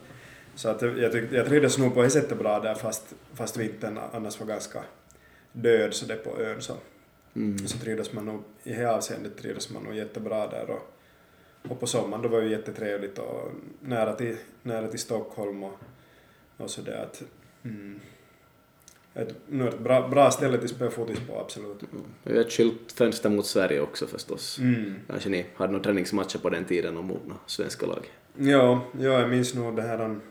så 0.55 0.69
att 0.69 0.81
jag, 0.81 1.11
tyck, 1.11 1.31
jag 1.31 1.45
trivdes 1.45 1.77
nog 1.77 1.93
på 1.93 2.01
det 2.01 2.09
sättet 2.09 2.37
bra 2.37 2.59
där 2.59 2.75
fast, 2.75 3.15
fast 3.33 3.57
vintern 3.57 3.99
annars 4.11 4.39
var 4.39 4.47
ganska 4.47 4.83
död 5.51 5.93
så 5.93 6.05
det 6.05 6.15
på 6.15 6.41
ön 6.41 6.61
så, 6.61 6.73
Mm. 7.35 7.67
så 7.67 7.77
trivdes 7.77 8.13
man 8.13 8.25
nog, 8.25 8.43
i 8.63 8.73
det 8.73 8.85
avseendet 8.85 9.37
trivdes 9.37 9.69
man 9.69 9.83
nog 9.83 9.95
jättebra 9.95 10.47
där 10.47 10.69
och, 10.69 10.93
och 11.71 11.79
på 11.79 11.87
sommaren 11.87 12.23
då 12.23 12.29
var 12.29 12.41
det 12.41 12.45
ju 12.45 12.51
jättetrevligt 12.51 13.17
och 13.17 13.51
nära 13.79 14.13
till, 14.13 14.37
nära 14.63 14.87
till 14.87 14.99
Stockholm 14.99 15.63
och, 15.63 15.79
och 16.57 16.69
sådär 16.69 17.03
att 17.03 17.23
mm, 17.63 17.99
ett, 19.13 19.35
nu 19.47 19.67
ett 19.67 19.79
bra, 19.79 20.07
bra 20.07 20.31
ställe 20.31 20.57
till 20.57 20.69
spela 20.69 20.91
fotis 20.91 21.19
på 21.27 21.39
absolut. 21.39 21.83
Är 22.23 22.35
ett 22.35 22.51
skylt 22.51 22.91
fönster 22.91 23.29
mot 23.29 23.45
Sverige 23.45 23.81
också 23.81 24.07
förstås. 24.07 24.59
Mm. 24.59 24.95
Kanske 25.07 25.29
ni 25.29 25.45
hade 25.55 25.71
några 25.71 25.83
träningsmatcher 25.83 26.37
på 26.37 26.49
den 26.49 26.65
tiden 26.65 26.97
och 26.97 27.03
mot 27.03 27.21
svenska 27.45 27.85
lag. 27.85 28.11
Ja, 28.37 28.81
ja, 28.99 29.19
jag 29.19 29.29
minns 29.29 29.55
nog 29.55 29.75
det 29.75 29.81
här 29.81 30.01
um, 30.01 30.21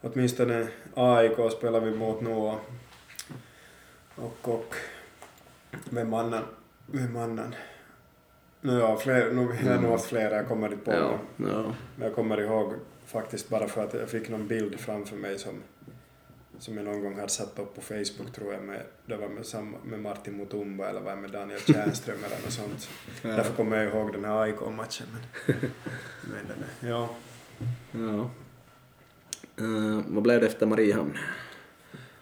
åtminstone 0.00 0.68
AIK 0.94 1.52
spelade 1.52 1.90
vi 1.90 1.96
mot 1.96 2.20
nu 2.20 2.30
och, 2.30 2.60
och, 4.14 4.48
och 4.48 4.74
vem 5.90 6.14
annan, 6.14 6.44
vem 6.86 7.16
annan? 7.16 7.54
No, 8.60 8.78
ja, 8.78 8.96
fler, 8.96 9.32
nu, 9.32 9.48
jag 9.64 9.72
har 9.72 9.82
nog 9.82 9.90
haft 9.90 10.04
flera, 10.06 10.36
jag 10.36 10.48
kommer 10.48 10.72
inte 10.72 10.84
på 10.84 10.92
Ja, 10.92 11.18
ja. 11.36 11.74
Men 11.96 12.06
jag 12.06 12.14
kommer 12.14 12.40
ihåg 12.40 12.74
faktiskt 13.06 13.48
bara 13.48 13.68
för 13.68 13.84
att 13.84 13.94
jag 13.94 14.08
fick 14.08 14.28
någon 14.28 14.48
bild 14.48 14.80
framför 14.80 15.16
mig 15.16 15.38
som, 15.38 15.62
som 16.58 16.76
jag 16.76 16.84
någon 16.84 17.02
gång 17.02 17.16
hade 17.16 17.28
satt 17.28 17.58
upp 17.58 17.74
på 17.74 17.80
Facebook 17.80 18.32
tror 18.34 18.52
jag 18.52 18.62
med, 18.62 18.82
det 19.06 19.16
var 19.16 19.28
med, 19.28 19.46
samma, 19.46 19.78
med 19.84 20.00
Martin 20.00 20.36
Mutumba 20.36 20.88
eller 20.88 21.00
var 21.00 21.16
med 21.16 21.30
Daniel 21.30 21.60
Tjärnström 21.60 22.18
eller 22.24 22.42
något 22.44 22.52
sånt. 22.52 22.88
Därför 23.22 23.52
kommer 23.52 23.76
jag 23.76 23.94
ihåg 23.94 24.12
den 24.12 24.24
här 24.24 24.42
AIK-matchen. 24.42 25.06
Men, 25.46 25.56
men 26.22 26.46
den 26.48 26.88
är, 26.90 26.92
ja. 26.92 27.08
ja. 27.92 28.30
Eh, 29.58 30.00
vad 30.06 30.22
blev 30.22 30.40
det 30.40 30.46
efter 30.46 30.66
Mariehamn? 30.66 31.18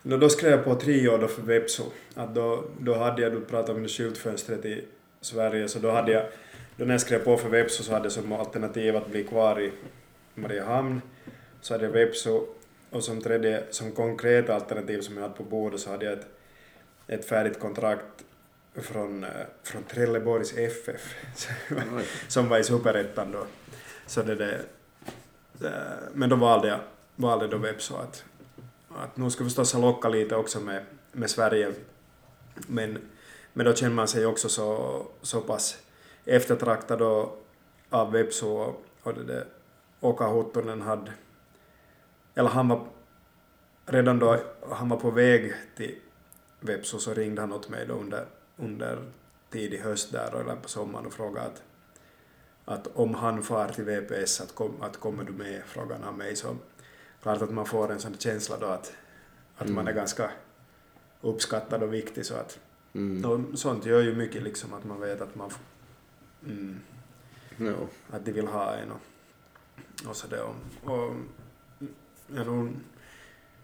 No, 0.07 0.17
då 0.17 0.29
skrev 0.29 0.51
jag 0.51 0.65
på 0.65 0.75
tre 0.75 1.09
år 1.09 1.19
då 1.19 1.29
för 1.29 1.43
Vepso. 1.43 1.83
Att 2.15 2.35
då, 2.35 2.65
då 2.81 2.95
hade 2.95 3.23
jag, 3.23 3.33
du 3.33 3.41
pratade 3.41 3.73
om 3.73 3.83
det 3.83 3.89
skyltfönstret 3.89 4.65
i 4.65 4.85
Sverige, 5.21 5.69
så 5.69 5.79
då 5.79 5.91
hade 5.91 6.13
jag, 6.13 6.27
då 6.77 6.85
när 6.85 6.95
jag 6.95 7.01
skrev 7.01 7.25
på 7.25 7.37
för 7.37 7.49
Vepso 7.49 7.83
så 7.83 7.93
hade 7.93 8.05
jag 8.05 8.13
som 8.13 8.33
alternativ 8.33 8.97
att 8.97 9.09
bli 9.11 9.25
kvar 9.25 9.61
i, 9.61 9.73
Mariehamn, 10.35 11.03
så 11.61 11.75
hade 11.75 11.85
jag 11.85 11.93
Vepso, 11.93 12.47
och 12.91 13.05
som 13.05 13.21
tredje, 13.21 13.65
som 13.71 13.93
konkreta 13.93 14.55
alternativ 14.55 15.01
som 15.01 15.15
jag 15.15 15.23
hade 15.23 15.35
på 15.35 15.43
bordet 15.43 15.81
så 15.81 15.91
hade 15.91 16.05
jag 16.05 16.15
ett, 16.15 16.27
ett 17.07 17.25
färdigt 17.25 17.61
kontrakt 17.61 18.25
från, 18.75 19.25
eh, 19.25 19.31
från 19.63 19.83
Trelleborgs 19.83 20.57
FF 20.57 21.15
som 22.29 22.49
var 22.49 22.59
i 22.59 22.65
superettan 22.65 23.33
då. 23.33 23.47
Så 24.07 24.23
det 24.23 24.35
det, 24.35 24.61
eh, 25.65 25.71
men 26.15 26.29
då 26.29 26.37
valde 26.37 26.69
jag 26.69 26.79
valde 27.17 27.47
då 27.49 27.59
Vepso 27.59 27.97
att, 27.97 28.25
att 28.97 29.17
nu 29.17 29.31
ska 29.31 29.45
vi 29.45 29.51
förstås 29.51 29.73
ha 29.73 29.81
locka 29.81 30.09
lite 30.09 30.37
också 30.37 30.61
med, 30.61 30.85
med 31.13 31.31
Sverige. 31.31 31.73
Men, 32.67 32.99
men 33.53 33.67
då 33.67 33.75
känner 33.75 33.95
man 33.95 34.09
sig 34.09 34.27
också 34.27 34.49
så, 34.49 35.03
så 35.23 35.41
pass 35.41 35.79
eftertraktad 36.25 37.03
och 37.03 37.47
av 37.91 38.13
Vepsu 38.13 38.47
och, 38.47 38.85
och 39.03 39.15
det 39.15 39.25
där 39.25 39.47
Åka 40.01 40.29
Huttunen 40.29 40.83
hade, 40.83 41.13
eller 42.35 42.49
han 42.49 42.69
var 42.69 42.87
redan 43.87 44.19
då 44.19 44.39
han 44.71 44.89
var 44.89 44.97
på 44.97 45.11
väg 45.11 45.55
till 45.77 45.99
Vepsu 46.61 46.99
så 46.99 47.15
ringde 47.15 47.41
han 47.41 47.53
åt 47.53 47.69
mig 47.69 47.87
då 47.87 47.95
under, 47.95 48.27
under 48.57 48.99
tidig 49.51 49.79
höst 49.79 50.13
där 50.13 50.41
eller 50.41 50.57
på 50.57 50.69
sommaren 50.69 51.07
och 51.07 51.13
frågade 51.13 51.47
att, 51.47 51.63
att 52.65 52.87
om 52.87 53.15
han 53.15 53.43
far 53.43 53.69
till 53.69 53.85
VPS 53.85 54.41
att, 54.41 54.55
kom, 54.55 54.83
att 54.83 54.97
kommer 54.97 55.25
du 55.25 55.33
med, 55.33 55.63
frågade 55.67 56.05
han 56.05 56.17
mig 56.17 56.37
så 56.37 56.57
klart 57.25 57.43
att 57.43 57.51
man 57.51 57.67
får 57.67 57.93
en 57.93 58.01
sån 58.01 58.19
känsla 58.19 58.57
då 58.59 58.67
att, 58.67 58.93
att 59.57 59.69
man 59.69 59.89
är 59.89 59.93
ganska 59.93 60.31
uppskattad 61.21 61.83
och 61.83 61.95
viktig 61.95 62.27
så 62.27 62.35
att 62.35 62.59
Mm. 62.97 63.25
och 63.25 63.59
sånt 63.59 63.87
gör 63.87 64.01
ju 64.03 64.15
mycket 64.15 64.43
liksom 64.43 64.75
att 64.75 64.85
man 64.85 65.01
vet 65.01 65.21
att 65.21 65.35
man 65.35 65.51
mm, 66.47 66.81
Ja. 67.57 67.75
att 68.11 68.25
de 68.25 68.33
vill 68.33 68.47
ha 68.47 68.75
en 68.75 68.91
och, 68.91 69.01
och 70.09 70.17
sådär. 70.17 70.43
Och, 70.43 70.93
och 70.95 71.15
jag 72.27 72.47
nog, 72.47 72.73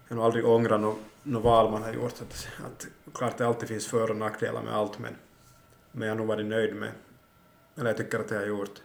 jag 0.07 0.15
nog 0.15 0.25
aldrig 0.25 0.45
ångrat 0.45 0.81
något 0.81 0.99
no 1.23 1.39
val 1.39 1.71
man 1.71 1.83
har 1.83 1.93
gjort. 1.93 2.21
Att, 2.21 2.47
att, 2.65 2.87
klart 3.13 3.37
det 3.37 3.47
alltid 3.47 3.69
finns 3.69 3.87
för 3.87 4.11
och 4.11 4.17
nackdelar 4.17 4.63
med 4.63 4.73
allt 4.73 4.99
men, 4.99 5.15
men 5.91 6.07
jag 6.07 6.15
har 6.15 6.17
nog 6.17 6.27
varit 6.27 6.45
nöjd 6.45 6.75
med, 6.75 6.91
eller 7.75 7.89
jag 7.89 7.97
tycker 7.97 8.19
att 8.19 8.31
jag 8.31 8.39
har 8.39 8.47
gjort 8.47 8.81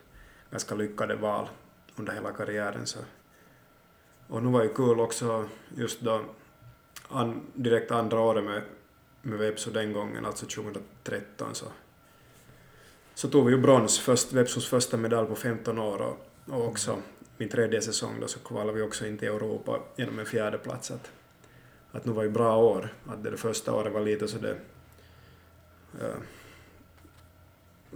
ganska 0.50 0.74
lyckade 0.74 1.16
val 1.16 1.48
under 1.96 2.12
hela 2.12 2.32
karriären. 2.32 2.86
Så. 2.86 2.98
Och 4.28 4.42
nu 4.42 4.50
var 4.50 4.62
ju 4.62 4.74
kul 4.74 5.00
också 5.00 5.48
just 5.76 6.00
då 6.00 6.20
an, 7.08 7.40
direkt 7.54 7.90
andra 7.90 8.20
året 8.20 8.44
med, 8.44 8.62
med 9.22 9.38
Vepso 9.38 9.70
den 9.70 9.92
gången, 9.92 10.24
alltså 10.24 10.46
2013 10.46 11.54
så. 11.54 11.66
Så 13.14 13.28
tog 13.28 13.46
vi 13.46 13.52
ju 13.52 13.58
brons, 13.58 13.98
först, 13.98 14.32
Vepsos 14.32 14.68
första 14.68 14.96
medalj 14.96 15.28
på 15.28 15.34
15 15.34 15.78
år 15.78 16.02
och, 16.02 16.18
och 16.54 16.68
också 16.68 16.98
min 17.36 17.48
tredje 17.48 17.82
säsong 17.82 18.20
då 18.20 18.28
så 18.28 18.38
kvalade 18.38 18.72
vi 18.72 18.82
också 18.82 19.06
in 19.06 19.18
till 19.18 19.28
Europa 19.28 19.80
genom 19.96 20.18
en 20.18 20.26
fjärde 20.26 20.58
plats. 20.58 20.90
Att, 20.90 21.10
att 21.92 22.04
nu 22.04 22.12
var 22.12 22.22
ju 22.22 22.30
bra 22.30 22.56
år, 22.56 22.94
att 23.06 23.24
det, 23.24 23.30
det 23.30 23.36
första 23.36 23.74
året 23.74 23.92
var 23.92 24.00
lite 24.00 24.28
så 24.28 24.38
det 24.38 24.56
uh, 26.02 26.16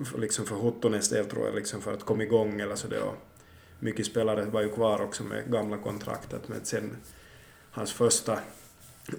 för- 0.05 0.18
liksom 0.18 0.47
för 0.47 0.57
Huttunens 0.57 1.09
del 1.09 1.26
tror 1.26 1.47
jag, 1.47 1.55
liksom 1.55 1.81
för 1.81 1.93
att 1.93 2.05
komma 2.05 2.22
igång 2.22 2.61
eller 2.61 2.76
så 2.76 2.89
det 2.89 3.01
och 3.01 3.14
mycket 3.81 4.07
spelare 4.07 4.45
var 4.45 4.62
ju 4.62 4.68
kvar 4.68 5.01
också 5.03 5.24
med 5.24 5.51
gamla 5.53 5.76
kontraktet 5.78 6.49
men 6.49 6.64
sen 6.64 6.97
hans 7.70 7.93
första 7.93 8.39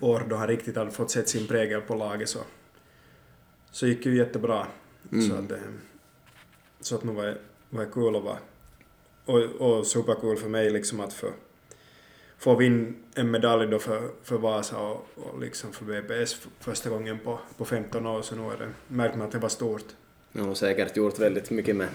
år 0.02 0.26
då 0.30 0.36
han 0.36 0.48
riktigt 0.48 0.76
hade 0.76 0.92
fått 0.92 1.12
sett 1.12 1.30
sin 1.30 1.48
prägel 1.48 1.82
på 1.82 1.96
laget 1.96 2.30
så, 2.30 2.40
så 3.72 3.88
gick 3.88 4.06
ju 4.06 4.18
jättebra. 4.18 4.68
Mm. 5.12 5.30
Så 5.30 5.36
att, 5.36 5.52
eh, 5.52 5.58
så 6.82 6.96
att 6.96 7.04
nu 7.04 7.12
var 7.14 7.26
det, 7.26 7.38
var 7.70 7.86
det 7.86 7.92
kul 7.92 8.16
att 8.16 8.24
vara 8.24 8.38
och, 9.26 9.40
och 9.42 9.88
superkul 9.88 10.38
för 10.38 10.50
mig 10.50 10.70
liksom 10.70 11.00
att 11.00 11.14
få, 11.14 11.28
få 12.38 12.56
vinna 12.56 12.94
en 13.16 13.32
medalj 13.32 13.68
då 13.72 13.80
för, 13.80 14.10
för 14.24 14.38
Vasa 14.38 14.78
och, 14.80 15.08
och 15.16 15.40
liksom 15.40 15.72
för 15.74 15.86
VPS 15.86 16.34
f- 16.42 16.48
första 16.60 16.90
gången 16.90 17.20
på, 17.20 17.40
på 17.58 17.66
15 17.66 18.06
år 18.06 18.22
så 18.22 18.36
nu 18.36 18.54
är 18.54 18.58
det, 18.58 18.70
märkt 18.88 19.16
man 19.18 19.26
att 19.28 19.32
det 19.32 19.38
var 19.40 19.50
stort. 19.50 19.86
Jag 20.32 20.44
har 20.44 20.54
säkert 20.54 20.98
gjort 20.98 21.20
väldigt 21.20 21.50
mycket 21.52 21.76
med, 21.76 21.88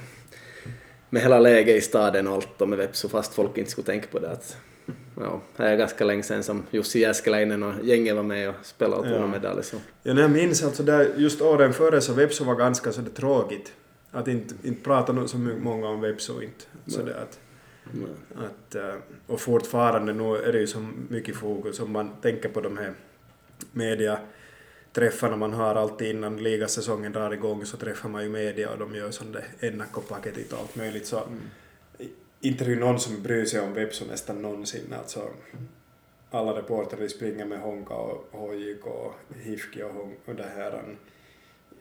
med 1.11 1.23
hela 1.23 1.39
läget 1.41 1.77
i 1.77 1.81
staden 1.81 2.27
och 2.27 2.35
allt 2.35 2.61
och 2.61 2.69
med 2.69 2.79
Vepsu 2.79 3.09
fast 3.09 3.35
folk 3.35 3.59
inte 3.59 3.71
skulle 3.71 3.85
tänka 3.87 4.07
på 4.07 4.19
det. 4.19 4.31
Att, 4.31 4.57
ja, 5.21 5.41
det 5.57 5.63
är 5.63 5.77
ganska 5.77 6.05
länge 6.05 6.23
sedan 6.23 6.43
som 6.43 6.63
Jussi 6.71 7.01
Jääskeläinen 7.01 7.63
och 7.63 7.75
gänget 7.85 8.17
var 8.17 8.23
med 8.23 8.49
och 8.49 8.55
spelade 8.63 8.97
och 8.97 9.05
tog 9.09 9.15
Ja. 9.23 9.27
medalj. 9.27 9.63
Så. 9.63 9.77
Ja, 10.03 10.15
jag 10.21 10.31
minns 10.31 10.65
alltså 10.65 10.83
där 10.83 11.11
just 11.17 11.41
åren 11.41 11.73
före 11.73 12.01
så 12.01 12.13
Vepsu 12.13 12.45
var 12.45 12.55
ganska 12.55 12.93
så 12.93 13.01
det 13.01 13.11
tråkigt. 13.11 13.73
Att 14.11 14.29
inte, 14.29 14.55
inte 14.63 14.83
prata 14.85 15.29
så 15.29 15.39
många 15.39 15.89
om 15.89 16.01
Vepsu 16.01 16.33
inte. 16.33 16.65
Så 16.87 17.03
det 17.03 17.15
att, 17.21 17.39
att, 18.37 18.75
eh, 18.75 18.95
och 19.27 19.41
fortfarande 19.41 20.13
nu 20.13 20.37
är 20.37 20.53
det 20.53 20.59
ju 20.61 20.67
så 20.67 20.87
mycket 21.09 21.37
fokus 21.37 21.81
om 21.81 21.93
man 21.93 22.11
tänker 22.23 22.49
på 22.49 22.61
de 22.61 22.77
här 22.79 22.93
mediaträffarna 24.97 25.37
man 25.37 25.53
har 25.53 25.75
alltid 25.75 26.11
innan 26.11 26.37
ligasäsongen 26.43 27.13
drar 27.13 27.31
igång 27.33 27.67
så 27.67 27.77
träffar 27.77 28.09
man 28.09 28.23
ju 28.23 28.29
media 28.29 28.71
och 28.71 28.79
de 28.79 28.95
gör 28.95 29.11
sån 29.11 29.33
där 29.33 29.45
ennakkopaketit 29.61 30.53
och 30.53 30.59
allt 30.59 30.77
möjligt 30.77 31.07
så 31.07 31.23
i- 31.99 32.09
inte 32.41 32.65
är 32.65 32.67
det 32.67 32.71
ju 32.75 32.81
någon 32.81 33.01
som 33.01 33.23
bryr 33.23 33.45
sig 33.45 33.61
om 33.61 33.75
Vepsu 33.75 34.05
nästan 34.07 34.43
någonsin 34.43 34.93
alltså 34.99 35.29
alla 36.31 36.59
reportrar 36.59 37.09
springer 37.09 37.45
med 37.45 37.61
Honka 37.61 37.95
och 37.95 38.29
HJK 38.33 38.87
och 38.87 39.15
Hifki 39.43 39.83
och, 39.83 39.91
Hon- 39.93 40.17
och 40.25 40.35
det 40.35 40.47
här 40.57 40.97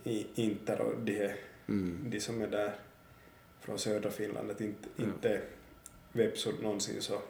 i 0.03 0.25
Inter 0.35 0.81
och 0.81 0.93
de, 1.03 1.31
Mm. 1.67 1.97
de 2.09 2.19
som 2.19 2.41
är 2.41 2.47
där 2.47 2.75
från 3.61 3.79
södra 3.79 4.09
Finland 4.09 4.51
att 4.51 4.61
inte, 4.61 4.87
inte 4.97 5.41
Vepsu 6.11 6.51
någonsin 6.61 7.01
så 7.01 7.21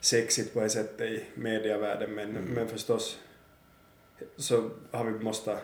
sexigt 0.00 0.54
på 0.54 0.60
det 0.60 0.70
sättet 0.70 1.00
i 1.10 1.24
mediavärlden 1.34 2.10
men, 2.14 2.30
Mm. 2.30 2.44
men 2.44 2.68
förstås 2.68 3.18
så 4.36 4.70
har 4.90 5.04
vi 5.04 5.24
måste 5.24 5.58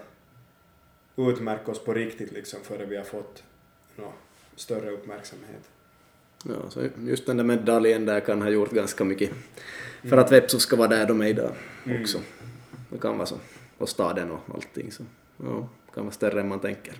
utmärka 1.17 1.71
oss 1.71 1.85
på 1.85 1.95
riktigt 1.95 2.33
liksom 2.33 2.61
före 2.63 2.85
vi 2.85 2.97
har 2.97 3.05
fått 3.05 3.43
nå, 3.97 4.13
större 4.57 4.91
uppmärksamhet. 4.91 5.71
Ja, 6.45 6.71
så 6.71 6.89
just 6.99 7.27
den 7.27 7.37
där 7.37 7.45
medaljen 7.45 8.07
där 8.07 8.21
kan 8.21 8.43
ha 8.43 8.49
gjort 8.49 8.71
ganska 8.71 9.05
mycket 9.05 9.31
för 10.03 10.17
att 10.17 10.33
Vepsu 10.33 10.59
ska 10.59 10.77
vara 10.77 10.89
där 10.89 11.07
de 11.07 11.21
är 11.21 11.27
idag 11.27 11.53
också. 12.01 12.19
Det 12.91 12.99
kan 12.99 13.17
vara 13.17 13.27
så. 13.27 13.37
Och 13.79 13.89
staden 13.89 14.31
och 14.31 14.55
allting. 14.55 14.93
Så. 14.93 15.03
Ja, 15.37 15.69
kan 15.95 16.05
vara 16.05 16.13
större 16.13 16.41
än 16.41 16.49
man 16.49 16.61
tänker. 16.61 16.95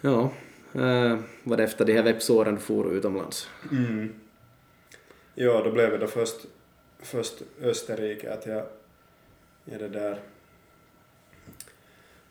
Ja, 0.00 0.32
eh, 0.72 1.18
var 1.42 1.56
det 1.56 1.64
efter 1.64 1.84
de 1.84 1.92
här 1.92 2.02
Vepsu-åren 2.02 2.54
du 2.54 2.60
for 2.60 2.92
utomlands? 2.92 3.48
Mm. 3.70 4.14
Ja, 5.34 5.62
då 5.64 5.70
blev 5.70 5.90
det 5.90 5.98
då 5.98 6.06
först, 6.06 6.46
först 6.98 7.42
Österrike, 7.62 8.32
att 8.32 8.46
jag 8.46 8.66
är 9.66 9.78
det 9.78 9.88
där... 9.88 10.20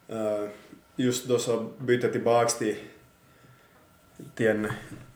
uh, 0.09 0.49
just 0.95 1.27
då 1.27 1.39
så 1.39 1.69
bytte 1.77 2.05
jag 2.05 2.13
tillbaks 2.13 2.57
till, 2.57 2.75
till 4.35 4.47
en, 4.47 4.71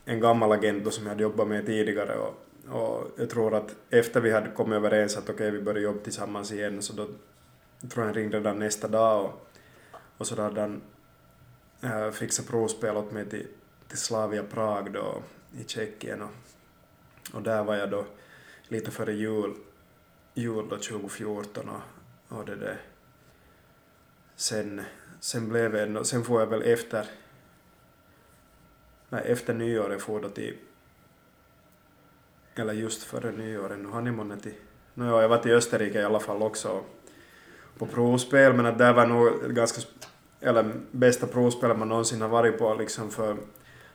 en 0.05 0.19
gammal 0.19 0.51
agent 0.51 0.83
då 0.83 0.91
som 0.91 1.03
jag 1.03 1.09
hade 1.09 1.23
jobbat 1.23 1.47
med 1.47 1.65
tidigare 1.65 2.15
och, 2.15 2.45
och 2.69 3.11
jag 3.17 3.29
tror 3.29 3.55
att 3.55 3.75
efter 3.89 4.21
vi 4.21 4.31
hade 4.31 4.51
kommit 4.51 4.75
överens 4.75 5.17
att 5.17 5.29
okej, 5.29 5.51
vi 5.51 5.61
börjar 5.61 5.81
jobba 5.81 5.99
tillsammans 5.99 6.51
igen 6.51 6.81
så 6.81 6.93
då 6.93 7.05
tror 7.05 7.15
jag 7.95 8.05
han 8.05 8.13
ringde 8.13 8.37
redan 8.37 8.59
nästa 8.59 8.87
dag 8.87 9.25
och, 9.25 9.47
och 10.17 10.27
så 10.27 10.35
då 10.35 10.41
hade 10.41 10.61
han 10.61 10.81
äh, 11.81 12.11
fixat 12.11 12.47
provspel 12.47 12.97
åt 12.97 13.11
mig 13.11 13.29
till, 13.29 13.47
till 13.87 13.97
Slavia 13.97 14.43
Prag 14.43 14.93
då 14.93 15.21
i 15.59 15.63
Tjeckien 15.67 16.21
och, 16.21 16.31
och 17.33 17.41
där 17.41 17.63
var 17.63 17.75
jag 17.75 17.89
då 17.89 18.05
lite 18.67 18.91
före 18.91 19.13
jul, 19.13 19.53
jul 20.33 20.69
då 20.69 20.77
2014 20.77 21.69
och, 21.69 21.81
och 22.29 22.45
det 22.45 22.55
där. 22.55 22.81
Sen, 24.35 24.81
sen 25.19 25.49
blev 25.49 25.75
jag 25.75 25.87
ändå, 25.87 26.03
sen 26.03 26.23
får 26.23 26.39
jag 26.39 26.47
väl 26.47 26.61
efter, 26.61 27.05
nej 29.09 29.23
efter 29.25 29.53
nyåret 29.53 30.01
får 30.01 30.21
då 30.21 30.29
till, 30.29 30.57
eller 32.55 32.73
just 32.73 33.03
före 33.03 33.31
nyåret, 33.31 33.79
nu 33.79 33.87
har 33.87 34.01
ni 34.01 34.11
månne 34.11 34.37
till, 34.37 34.55
no, 34.93 35.05
ja, 35.05 35.21
jag 35.21 35.29
var 35.29 35.37
till 35.37 35.51
Österrike 35.51 35.99
i 35.99 36.03
alla 36.03 36.19
fall 36.19 36.41
också 36.41 36.83
på 37.77 37.85
provspel 37.85 38.53
men 38.53 38.65
att 38.65 38.77
där 38.77 38.93
var 38.93 39.07
nog 39.07 39.55
ganska, 39.55 39.81
eller 40.39 40.73
bästa 40.91 41.27
provspelet 41.27 41.77
man 41.77 41.89
någonsin 41.89 42.21
har 42.21 42.29
varit 42.29 42.57
på 42.57 42.73
liksom 42.73 43.11
för 43.11 43.37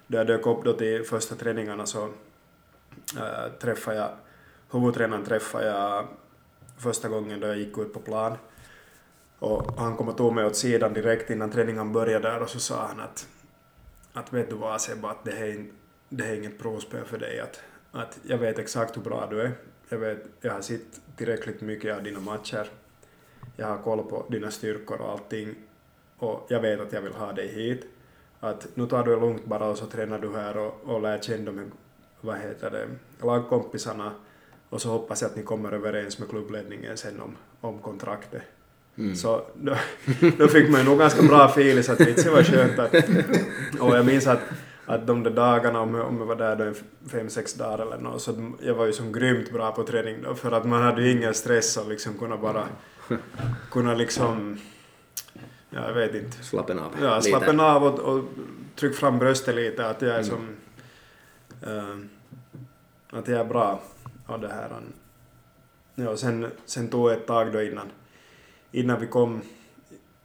då 0.06 0.18
jag 0.18 0.26
dök 0.26 0.46
upp 0.46 0.64
då 0.64 0.72
till 0.72 1.04
första 1.04 1.34
träningarna 1.34 1.86
så 1.86 2.04
äh, 3.16 3.52
träffade 3.60 3.96
jag, 3.96 4.10
huvudtränaren 4.70 5.24
träffade 5.24 5.66
jag 5.66 6.08
första 6.82 7.08
gången 7.08 7.40
då 7.40 7.46
jag 7.46 7.58
gick 7.58 7.78
ut 7.78 7.92
på 7.92 8.00
plan. 8.00 8.36
Och 9.38 9.78
han 9.78 9.96
kom 9.96 10.08
och 10.08 10.16
tog 10.16 10.34
mig 10.34 10.44
åt 10.44 10.56
sidan 10.56 10.92
direkt 10.92 11.30
innan 11.30 11.50
träningen 11.50 11.92
började 11.92 12.28
där 12.28 12.42
och 12.42 12.50
så 12.50 12.60
sa 12.60 12.86
han 12.86 13.00
att, 13.00 13.28
att 14.12 14.32
vet 14.32 14.50
du 14.50 14.56
vad 14.56 14.80
Sebbe, 14.80 15.08
att 15.08 15.24
det 15.24 15.30
här, 15.30 15.46
är 15.46 15.66
det 16.08 16.24
här 16.24 16.32
är 16.32 16.36
inget 16.36 16.58
provspel 16.58 17.04
för 17.04 17.18
dig. 17.18 17.40
Att, 17.40 17.60
att 17.92 18.18
jag 18.22 18.38
vet 18.38 18.58
exakt 18.58 18.96
hur 18.96 19.02
bra 19.02 19.26
du 19.30 19.40
är. 19.40 19.52
Jag, 19.88 19.98
vet, 19.98 20.28
jag 20.40 20.52
har 20.52 20.60
sett 20.60 21.00
tillräckligt 21.16 21.60
mycket 21.60 21.96
av 21.96 22.02
dina 22.02 22.20
matcher. 22.20 22.66
Jag 23.56 23.66
har 23.66 23.78
koll 23.78 24.04
på 24.04 24.24
dina 24.28 24.50
styrkor 24.50 25.00
och 25.00 25.10
allting. 25.10 25.54
Och 26.18 26.46
jag 26.48 26.60
vet 26.60 26.80
att 26.80 26.92
jag 26.92 27.02
vill 27.02 27.12
ha 27.12 27.32
dig 27.32 27.48
hit. 27.48 27.86
Att 28.40 28.68
nu 28.74 28.86
tar 28.86 29.04
du 29.04 29.14
det 29.14 29.20
lugnt 29.20 29.44
bara 29.44 29.66
och 29.66 29.78
så 29.78 29.86
tränar 29.86 30.18
du 30.18 30.32
här 30.36 30.56
och, 30.56 30.80
och 30.84 31.02
lär 31.02 31.18
känna 31.18 31.44
de 31.44 31.58
här 31.58 31.66
vad 32.20 32.38
heter 32.38 32.70
det, 32.70 32.88
lagkompisarna 33.26 34.12
och 34.72 34.80
så 34.80 34.88
hoppas 34.88 35.22
jag 35.22 35.30
att 35.30 35.36
ni 35.36 35.42
kommer 35.42 35.72
överens 35.72 36.18
med 36.18 36.28
klubbledningen 36.28 36.96
sen 36.96 37.20
om, 37.20 37.36
om 37.60 37.78
kontraktet. 37.78 38.42
Mm. 38.98 39.16
Så 39.16 39.44
då, 39.54 39.76
då 40.38 40.48
fick 40.48 40.70
man 40.70 40.80
ju 40.80 40.86
nog 40.86 40.98
ganska 40.98 41.22
bra 41.22 41.44
feeling 41.48 41.82
så 41.82 41.92
att 41.92 41.98
det 41.98 42.26
var 42.26 42.42
skönt 42.42 42.78
att... 42.78 42.94
Och 43.80 43.96
jag 43.96 44.06
minns 44.06 44.26
att, 44.26 44.40
att 44.86 45.06
de 45.06 45.22
där 45.22 45.30
dagarna, 45.30 45.80
om 45.80 45.94
jag, 45.94 46.06
om 46.06 46.18
jag 46.18 46.26
var 46.26 46.36
där 46.36 46.56
då 46.56 46.72
fem, 47.08 47.28
sex 47.28 47.54
dagar 47.54 47.78
eller 47.78 47.98
något, 47.98 48.22
så 48.22 48.52
jag 48.60 48.74
var 48.74 48.86
ju 48.86 48.92
som 48.92 49.12
grymt 49.12 49.52
bra 49.52 49.72
på 49.72 49.82
träning 49.82 50.22
då 50.22 50.34
för 50.34 50.52
att 50.52 50.64
man 50.64 50.82
hade 50.82 51.02
ju 51.02 51.10
ingen 51.10 51.34
stress 51.34 51.76
och 51.76 51.88
liksom 51.88 52.18
kunna 52.18 52.36
bara... 52.36 52.64
Kunna 53.70 53.94
liksom... 53.94 54.58
Ja, 55.70 55.86
jag 55.86 55.94
vet 55.94 56.14
inte. 56.14 56.44
Slappen 56.44 56.78
av. 56.78 56.92
Ja, 57.02 57.16
lite. 57.16 57.28
slappen 57.28 57.60
av 57.60 57.84
och, 57.84 57.98
och 57.98 58.24
tryck 58.76 58.94
fram 58.94 59.18
bröstet 59.18 59.54
lite 59.54 59.86
att 59.86 60.02
jag 60.02 60.14
är 60.14 60.22
som... 60.22 60.56
eh, 61.62 63.18
att 63.18 63.28
jag 63.28 63.40
är 63.40 63.44
bra 63.44 63.80
av 64.32 64.40
det 64.40 64.48
här. 64.48 64.80
Ja, 65.94 66.16
sen, 66.16 66.46
sen 66.64 66.88
tog 66.88 67.08
det 67.08 67.14
ett 67.14 67.26
tag 67.26 67.52
då 67.52 67.62
innan, 67.62 67.90
innan 68.72 69.00
vi 69.00 69.06
kom, 69.06 69.40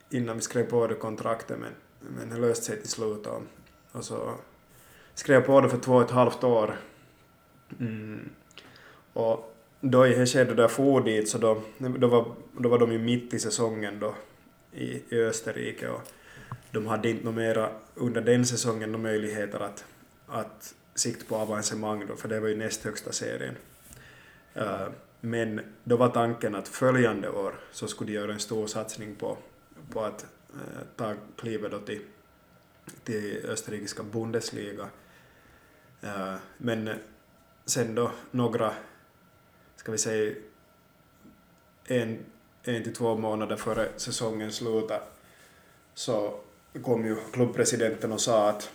innan 0.09 0.35
vi 0.35 0.41
skrev 0.41 0.63
på 0.63 0.87
det 0.87 0.95
kontraktet 0.95 1.59
men, 1.59 1.71
men 1.99 2.29
det 2.29 2.47
löste 2.47 2.65
sig 2.65 2.81
till 2.81 2.89
slut 2.89 3.27
och, 3.27 3.41
och 3.91 4.05
så 4.05 4.33
skrev 5.13 5.35
jag 5.35 5.45
på 5.45 5.61
det 5.61 5.69
för 5.69 5.77
två 5.77 5.95
och 5.95 6.01
ett 6.01 6.11
halvt 6.11 6.43
år. 6.43 6.77
Mm. 7.79 8.29
Och 9.13 9.53
då 9.81 10.07
i 10.07 10.15
det 10.15 10.25
skedet 10.25 10.55
där 10.55 10.63
jag 10.63 10.71
for 10.71 11.01
dit 11.01 11.29
så 11.29 11.37
då, 11.37 11.61
då, 11.77 12.07
var, 12.07 12.35
då 12.57 12.69
var 12.69 12.79
de 12.79 12.91
ju 12.91 12.99
mitt 12.99 13.33
i 13.33 13.39
säsongen 13.39 13.99
då 13.99 14.15
i, 14.71 15.15
i 15.15 15.21
Österrike 15.21 15.89
och 15.89 16.01
de 16.71 16.87
hade 16.87 17.09
inte 17.09 17.31
mera 17.31 17.69
under 17.95 18.21
den 18.21 18.45
säsongen 18.45 18.91
några 18.91 19.03
möjligheter 19.03 19.59
att, 19.59 19.85
att 20.27 20.75
sikta 20.95 21.25
på 21.25 21.35
avancemang 21.35 22.07
då, 22.07 22.15
för 22.15 22.29
det 22.29 22.39
var 22.39 22.47
ju 22.47 22.57
näst 22.57 22.83
högsta 22.83 23.11
serien. 23.11 23.55
Eh, 24.57 24.87
men 25.21 25.61
då 25.83 25.97
var 25.97 26.09
tanken 26.09 26.55
att 26.55 26.67
följande 26.67 27.29
år 27.29 27.59
så 27.71 27.87
skulle 27.87 28.11
de 28.11 28.15
göra 28.15 28.33
en 28.33 28.39
stor 28.39 28.67
satsning 28.67 29.15
på, 29.15 29.37
på 29.91 30.01
att 30.01 30.23
eh, 30.53 30.85
ta 30.95 31.13
klivet 31.35 31.71
då 31.71 31.79
till, 31.79 32.01
till 33.03 33.45
österrikiska 33.45 34.03
Bundesliga. 34.03 34.89
Eh, 36.01 36.35
men 36.57 36.89
sen 37.65 37.95
då 37.95 38.11
några, 38.31 38.73
ska 39.75 39.91
vi 39.91 39.97
säga, 39.97 40.35
en, 41.85 42.19
en 42.63 42.83
till 42.83 42.95
två 42.95 43.17
månader 43.17 43.55
före 43.55 43.89
säsongen 43.97 44.51
slutade 44.51 45.01
så 45.93 46.39
kom 46.83 47.05
ju 47.05 47.15
klubbpresidenten 47.33 48.11
och 48.11 48.21
sa 48.21 48.49
att, 48.49 48.71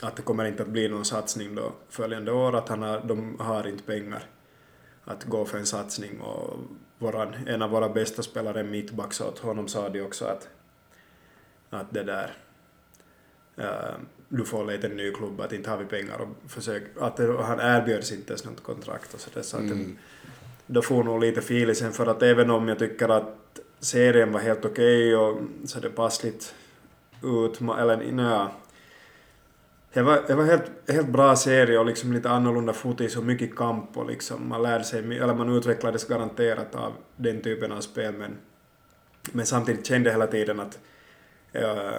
att 0.00 0.16
det 0.16 0.22
kommer 0.22 0.44
inte 0.44 0.62
att 0.62 0.68
bli 0.68 0.88
någon 0.88 1.04
satsning 1.04 1.54
då 1.54 1.72
följande 1.88 2.32
år, 2.32 2.56
att 2.56 2.68
han 2.68 2.82
har, 2.82 3.00
de 3.00 3.40
har 3.40 3.68
inte 3.68 3.82
pengar 3.82 4.28
att 5.04 5.24
gå 5.24 5.44
för 5.44 5.58
en 5.58 5.66
satsning 5.66 6.20
och 6.20 6.58
våran, 6.98 7.34
en 7.46 7.62
av 7.62 7.70
våra 7.70 7.88
bästa 7.88 8.22
spelare, 8.22 8.62
mittback, 8.62 9.12
så 9.12 9.28
åt 9.28 9.38
honom 9.38 9.68
sa 9.68 9.88
de 9.88 10.02
också 10.02 10.24
att, 10.24 10.48
att 11.70 11.94
det 11.94 12.02
där 12.02 12.36
uh, 13.58 13.94
du 14.28 14.44
får 14.44 14.64
leta 14.64 14.86
en 14.86 14.96
ny 14.96 15.12
klubb, 15.12 15.40
att 15.40 15.52
inte 15.52 15.70
har 15.70 15.78
vi 15.78 15.84
pengar 15.84 16.20
och 16.20 16.50
försök, 16.50 16.82
att 17.00 17.20
och 17.20 17.44
han 17.44 17.60
erbjöds 17.60 18.12
inte 18.12 18.30
ens 18.32 18.44
något 18.44 18.62
kontrakt 18.62 19.14
och 19.14 19.20
så, 19.20 19.30
där, 19.34 19.42
så 19.42 19.56
att 19.56 19.62
Mm. 19.62 19.98
då 20.66 20.82
får 20.82 21.04
nog 21.04 21.20
lite 21.20 21.42
filisen 21.42 21.92
för 21.92 22.06
att 22.06 22.22
även 22.22 22.50
om 22.50 22.68
jag 22.68 22.78
tycker 22.78 23.08
att 23.08 23.60
serien 23.80 24.32
var 24.32 24.40
helt 24.40 24.64
okej 24.64 25.16
och 25.16 25.38
så 25.64 25.80
det 25.80 25.90
passligt 25.90 26.54
ut, 27.22 27.60
eller 27.60 28.12
nja, 28.12 28.50
det 29.94 30.02
var, 30.02 30.24
det 30.26 30.34
var 30.34 30.44
helt, 30.44 30.70
helt 30.88 31.08
bra 31.08 31.36
serie 31.36 31.78
och 31.78 31.86
liksom 31.86 32.12
lite 32.12 32.30
annorlunda 32.30 32.72
fotis 32.72 33.16
och 33.16 33.24
mycket 33.24 33.56
kamp 33.56 33.96
och 33.96 34.06
liksom 34.06 34.48
man 34.48 34.62
lärde 34.62 34.84
sig, 34.84 34.98
eller 34.98 35.34
man 35.34 35.56
utvecklades 35.56 36.04
garanterat 36.04 36.74
av 36.74 36.92
den 37.16 37.42
typen 37.42 37.72
av 37.72 37.80
spel 37.80 38.14
men, 38.14 38.36
men 39.32 39.46
samtidigt 39.46 39.86
kände 39.86 40.08
jag 40.08 40.14
hela 40.14 40.26
tiden 40.26 40.60
att 40.60 40.78
uh, 41.56 41.98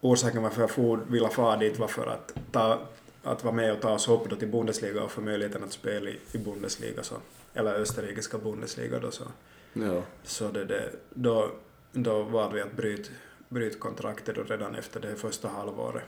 orsaken 0.00 0.42
varför 0.42 0.60
jag 0.60 0.70
for, 0.70 1.00
ville 1.08 1.28
fara 1.28 1.56
dit 1.56 1.78
var 1.78 1.88
för 1.88 2.06
att, 2.06 2.34
ta, 2.52 2.80
att 3.22 3.44
vara 3.44 3.54
med 3.54 3.72
och 3.72 3.80
ta 3.80 3.92
oss 3.92 4.08
upp 4.08 4.30
då 4.30 4.36
till 4.36 4.48
Bundesliga 4.48 5.02
och 5.02 5.10
få 5.10 5.20
möjligheten 5.20 5.64
att 5.64 5.72
spela 5.72 6.10
i, 6.10 6.18
i 6.32 6.38
Bundesliga 6.38 7.02
så, 7.02 7.14
eller 7.54 7.74
österrikiska 7.74 8.38
Bundesliga 8.38 8.98
då 8.98 9.10
så. 9.10 9.24
Ja. 9.72 10.02
Så 10.22 10.48
det, 10.48 10.64
det, 10.64 10.90
då, 11.10 11.50
då 11.92 12.22
var 12.22 12.50
vi 12.50 12.60
att 12.60 12.76
bryta 12.76 13.10
bryt 13.48 13.80
kontraktet 13.80 14.36
redan 14.50 14.74
efter 14.74 15.00
det 15.00 15.16
första 15.16 15.48
halvåret. 15.48 16.04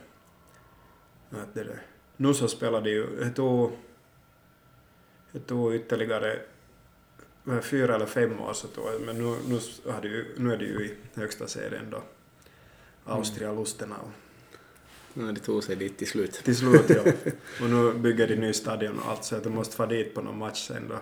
Att 1.31 1.53
det. 1.53 1.79
Nu 2.17 2.33
så 2.33 2.47
spelade 2.47 2.89
ju, 2.89 3.15
det 3.15 3.29
tog, 3.29 3.71
det 5.31 5.39
tog 5.39 5.75
ytterligare 5.75 6.39
fyra 7.61 7.95
eller 7.95 8.05
fem 8.05 8.39
år 8.39 8.53
så 8.53 8.67
tog 8.67 8.85
men 9.05 9.17
nu, 9.17 9.35
nu, 9.47 9.91
hade 9.91 10.07
ju, 10.07 10.35
nu 10.37 10.53
är 10.53 10.57
det 10.57 10.65
ju 10.65 10.85
i 10.85 10.95
högsta 11.13 11.47
serien 11.47 11.89
då. 11.89 12.03
Austria 13.05 13.53
Lustenau. 13.53 14.11
Ja, 15.13 15.21
det 15.23 15.39
tog 15.39 15.63
sig 15.63 15.75
dit 15.75 15.97
till 15.97 16.07
slut. 16.07 16.33
Till 16.33 16.55
slut 16.55 16.89
ja. 16.89 17.11
Och 17.61 17.69
nu 17.69 17.93
bygger 17.93 18.27
de 18.27 18.35
ny 18.35 18.53
stadion 18.53 18.99
och 18.99 19.11
allt 19.11 19.23
så 19.23 19.35
att 19.35 19.43
du 19.43 19.49
måste 19.49 19.75
få 19.75 19.85
dit 19.85 20.15
på 20.15 20.21
någon 20.21 20.37
match 20.37 20.67
sen 20.67 20.87
då. 20.89 20.99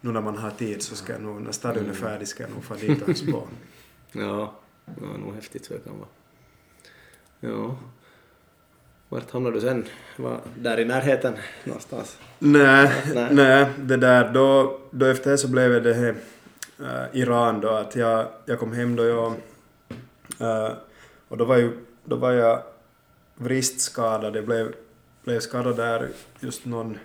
Nu 0.00 0.12
när 0.12 0.20
man 0.20 0.38
har 0.38 0.50
tid 0.50 0.82
så 0.82 0.96
ska 0.96 1.12
jag 1.12 1.22
nog, 1.22 1.42
när 1.42 1.52
stadion 1.52 1.90
är 1.90 1.94
färdig 1.94 2.28
ska 2.28 2.42
jag 2.42 2.52
nog 2.52 2.64
få 2.64 2.74
dit 2.74 3.02
och 3.02 3.16
spå. 3.16 3.48
Ja, 4.12 4.60
det 4.84 5.06
var 5.06 5.18
nog 5.18 5.34
häftigt 5.34 5.64
så 5.64 5.74
det 5.74 5.80
kan 5.80 5.98
vara. 5.98 6.08
Ja. 7.40 7.78
Vart 9.10 9.30
hamnade 9.30 9.56
du 9.56 9.60
sen? 9.60 9.86
Var 10.16 10.40
där 10.56 10.80
i 10.80 10.84
närheten 10.84 11.34
någonstans? 11.64 12.18
Nej, 12.38 12.92
Nej. 13.14 13.34
nej, 13.34 13.66
det 13.78 13.96
där, 13.96 14.32
då, 14.32 14.80
då 14.90 15.06
efter 15.06 15.30
det 15.30 15.38
så 15.38 15.48
blev 15.48 15.82
det 15.82 15.94
här 15.94 16.14
äh, 16.80 17.20
Iran 17.20 17.60
då, 17.60 17.68
att 17.68 17.96
jag, 17.96 18.26
jag 18.44 18.58
kom 18.58 18.72
hem 18.72 18.96
då 18.96 19.04
jag, 19.04 19.34
äh, 20.40 20.72
och 21.28 21.36
då 21.36 21.44
var, 21.44 21.56
ju, 21.56 21.72
då 22.04 22.16
var 22.16 22.32
jag 22.32 22.62
vristskadad, 23.34 24.36
jag 24.36 24.44
blev, 24.44 24.74
blev 25.24 25.40
skadad 25.40 25.76
där 25.76 26.08
just 26.40 26.64
någon, 26.64 26.98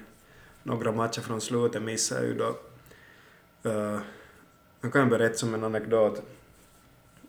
några 0.63 0.91
matcher 0.91 1.21
från 1.21 1.41
slutet 1.41 1.81
missade 1.81 2.21
jag 2.21 2.29
ju 2.29 2.37
då. 2.37 2.55
Äh, 3.69 3.99
jag 4.81 4.93
kan 4.93 5.09
berätta 5.09 5.37
som 5.37 5.53
en 5.53 5.63
anekdot. 5.63 6.21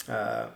Äh, 0.09 0.47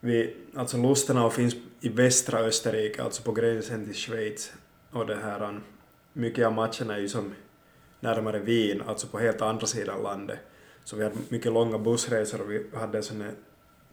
vi, 0.00 0.36
alltså 0.56 0.76
Lustenau 0.76 1.30
finns 1.30 1.54
i 1.84 1.88
västra 1.88 2.38
Österrike, 2.38 3.02
alltså 3.02 3.22
på 3.22 3.32
gränsen 3.32 3.84
till 3.84 3.94
Schweiz. 3.94 4.52
Och 4.90 5.06
det 5.06 5.16
här, 5.16 5.42
um, 5.42 5.62
mycket 6.12 6.46
av 6.46 6.52
matcherna 6.52 6.96
är 6.96 6.98
ju 6.98 7.08
som 7.08 7.34
närmare 8.00 8.38
Wien, 8.38 8.82
alltså 8.86 9.06
på 9.06 9.18
helt 9.18 9.42
andra 9.42 9.66
sidan 9.66 10.02
landet. 10.02 10.38
Så 10.84 10.96
vi 10.96 11.02
hade 11.02 11.16
mycket 11.28 11.52
långa 11.52 11.78
bussresor 11.78 12.40
och 12.40 12.50
vi 12.50 12.66
hade 12.74 12.98
en 12.98 13.04
sån 13.04 13.20
här 13.20 13.34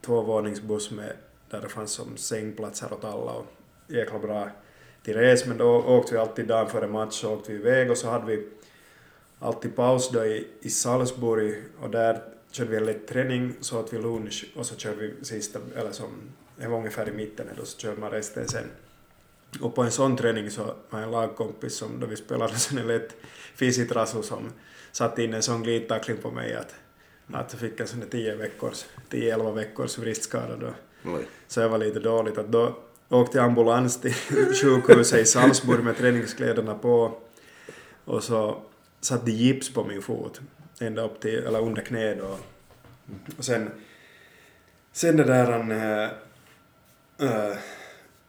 tvåvåningsbuss 0.02 0.92
med, 0.92 1.14
där 1.50 1.62
det 1.62 1.70
fanns 1.70 1.92
som 1.92 2.18
sängplatser 2.18 2.94
åt 2.94 3.04
alla 3.04 3.32
och 3.32 3.46
jäkla 3.88 4.20
bra 4.20 4.50
till 5.04 5.16
res. 5.16 5.46
Men 5.46 5.58
då 5.58 5.84
åkte 5.84 6.14
vi 6.14 6.20
alltid 6.20 6.48
dagen 6.48 6.70
före 6.70 6.88
match 6.88 7.14
så 7.14 7.34
åkte 7.34 7.52
vi 7.52 7.60
iväg 7.60 7.92
och 7.92 7.98
så 7.98 8.10
hade 8.10 8.26
vi 8.26 8.48
alltid 9.40 9.76
paus 9.76 10.10
då 10.10 10.26
i, 10.26 10.48
i 10.62 10.70
Salzburg 10.70 11.64
och 11.82 11.90
där 11.90 12.22
körde 12.52 12.72
vi 12.72 12.78
en 12.78 12.86
lätt 12.86 13.08
träning, 13.08 13.54
så 13.60 13.80
åt 13.80 13.94
vi 13.94 13.98
lunch 13.98 14.46
och 14.56 14.66
så 14.66 14.76
körde 14.76 14.96
vi 14.96 15.26
sista, 15.26 15.60
eller 15.76 15.92
som, 15.92 16.10
det 16.60 16.68
var 16.68 16.78
ungefär 16.78 17.10
i 17.10 17.12
mitten 17.12 17.47
då 17.57 17.66
så 17.66 17.80
körde 17.80 18.01
man 18.01 18.12
resten 18.12 18.47
sen. 18.47 18.66
Och 19.62 19.76
på 19.76 19.84
en 19.84 19.91
sån 19.91 20.18
träning 20.18 20.51
så 20.51 20.76
var 20.89 20.99
en 20.99 21.12
lagkompis 21.12 21.76
som 21.76 21.99
då 21.99 22.07
vi 22.07 22.16
spelade 22.16 22.55
sån 22.57 22.78
en 22.78 22.88
lätt 22.88 23.16
fisigt 23.55 23.93
som 24.12 24.51
satte 24.91 25.24
in 25.24 25.34
en 25.34 25.43
sån 25.43 25.64
glidtackling 25.64 26.18
på 26.18 26.32
mig 26.32 26.55
att, 26.55 26.76
att 27.34 27.53
jag 27.53 27.60
fick 27.60 27.80
en 27.80 27.88
sån 27.88 27.99
där 27.99 28.07
10 28.07 28.36
veckors, 28.36 28.86
10-11 29.10 29.53
veckors 29.53 29.97
vristskada 29.97 30.55
då. 30.55 30.74
Oj. 31.05 31.28
Så 31.47 31.60
jag 31.60 31.70
var 31.70 31.78
lite 31.78 31.99
dåligt 31.99 32.38
att 32.38 32.51
då 32.51 32.78
åkte 33.10 33.38
jag 33.38 33.45
ambulans 33.45 34.01
till 34.01 34.14
sjukhuset 34.62 35.20
i 35.20 35.26
Salzburg 35.26 35.84
med 35.84 35.97
träningskläderna 35.97 36.76
på 36.76 37.18
och 38.05 38.24
så 38.24 38.62
satte 39.01 39.26
de 39.26 39.32
gips 39.32 39.74
på 39.74 39.84
min 39.84 40.01
fot 40.01 40.41
ända 40.80 41.01
upp 41.01 41.20
till, 41.20 41.38
eller 41.38 41.62
under 41.62 41.82
knät 41.82 42.18
då. 42.18 42.38
Och 43.38 43.45
sen, 43.45 43.72
sen 44.91 45.18
det 45.18 45.24
där 45.24 45.51
han, 45.51 45.72
äh, 47.22 47.57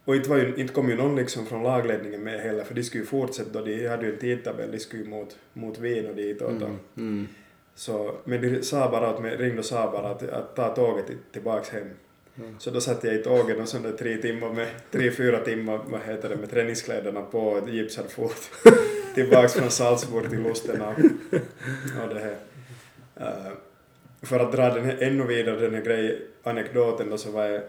och 0.04 0.16
inte, 0.16 0.30
var 0.30 0.36
ju, 0.36 0.54
inte 0.56 0.74
kom 0.74 0.88
ju 0.88 0.96
någon 0.96 1.16
liksom 1.16 1.46
från 1.46 1.62
lagledningen 1.62 2.22
med 2.22 2.40
heller 2.40 2.64
för 2.64 2.74
de 2.74 2.82
skulle 2.82 3.02
ju 3.02 3.06
fortsätta 3.06 3.62
de 3.62 3.88
hade 3.88 4.06
ju 4.06 4.12
en 4.12 4.18
tidtabell, 4.18 4.72
de 4.72 4.78
skulle 4.78 5.02
ju 5.02 5.08
mot, 5.08 5.36
mot 5.52 5.78
Wien 5.78 6.06
och 6.06 6.16
dit 6.16 6.42
och. 6.42 6.50
Mm. 6.50 6.78
Mm. 6.96 7.28
Så, 7.74 8.14
men 8.24 8.40
de 8.40 8.62
sa 8.62 8.90
bara 8.90 9.20
mig, 9.20 9.36
ringde 9.36 9.58
och 9.58 9.64
sa 9.64 9.90
bara 9.90 10.10
att, 10.10 10.22
att 10.22 10.56
ta 10.56 10.74
tåget 10.74 11.06
till, 11.06 11.16
tillbaks 11.32 11.68
hem. 11.68 11.90
Så 12.58 12.70
då 12.70 12.80
satt 12.80 13.04
jag 13.04 13.14
i 13.14 13.18
tåget 13.18 13.58
och 13.58 13.68
sådär 13.68 13.92
tre 13.92 14.16
timmar 14.16 14.52
med, 14.52 14.68
tre, 14.90 15.10
fyra 15.10 15.40
timmar, 15.40 15.80
vad 15.86 16.00
heter 16.00 16.28
det, 16.28 16.36
med 16.36 16.50
träningskläderna 16.50 17.22
på 17.22 17.38
och 17.38 17.68
gipsad 17.68 18.10
fot. 18.10 18.50
tillbaks 19.14 19.54
från 19.54 19.70
Salzburg 19.70 20.30
till 20.30 20.42
Lustenau. 20.42 20.94
Och 22.02 22.14
det 22.14 22.20
här. 22.20 22.36
Uh, 23.20 23.52
för 24.22 24.40
att 24.40 24.52
dra 24.52 24.74
den 24.74 24.84
här, 24.84 24.96
ännu 25.00 25.24
vidare 25.24 25.60
den 25.60 25.74
här 25.74 25.82
grej, 25.82 26.22
anekdoten 26.42 27.10
då 27.10 27.18
så 27.18 27.30
var 27.30 27.44
jag, 27.44 27.62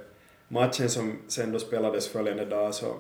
matchen 0.52 0.90
som 0.90 1.18
sen 1.28 1.52
då 1.52 1.60
spelades 1.60 2.08
följande 2.08 2.46
dag 2.46 2.74
så, 2.74 2.96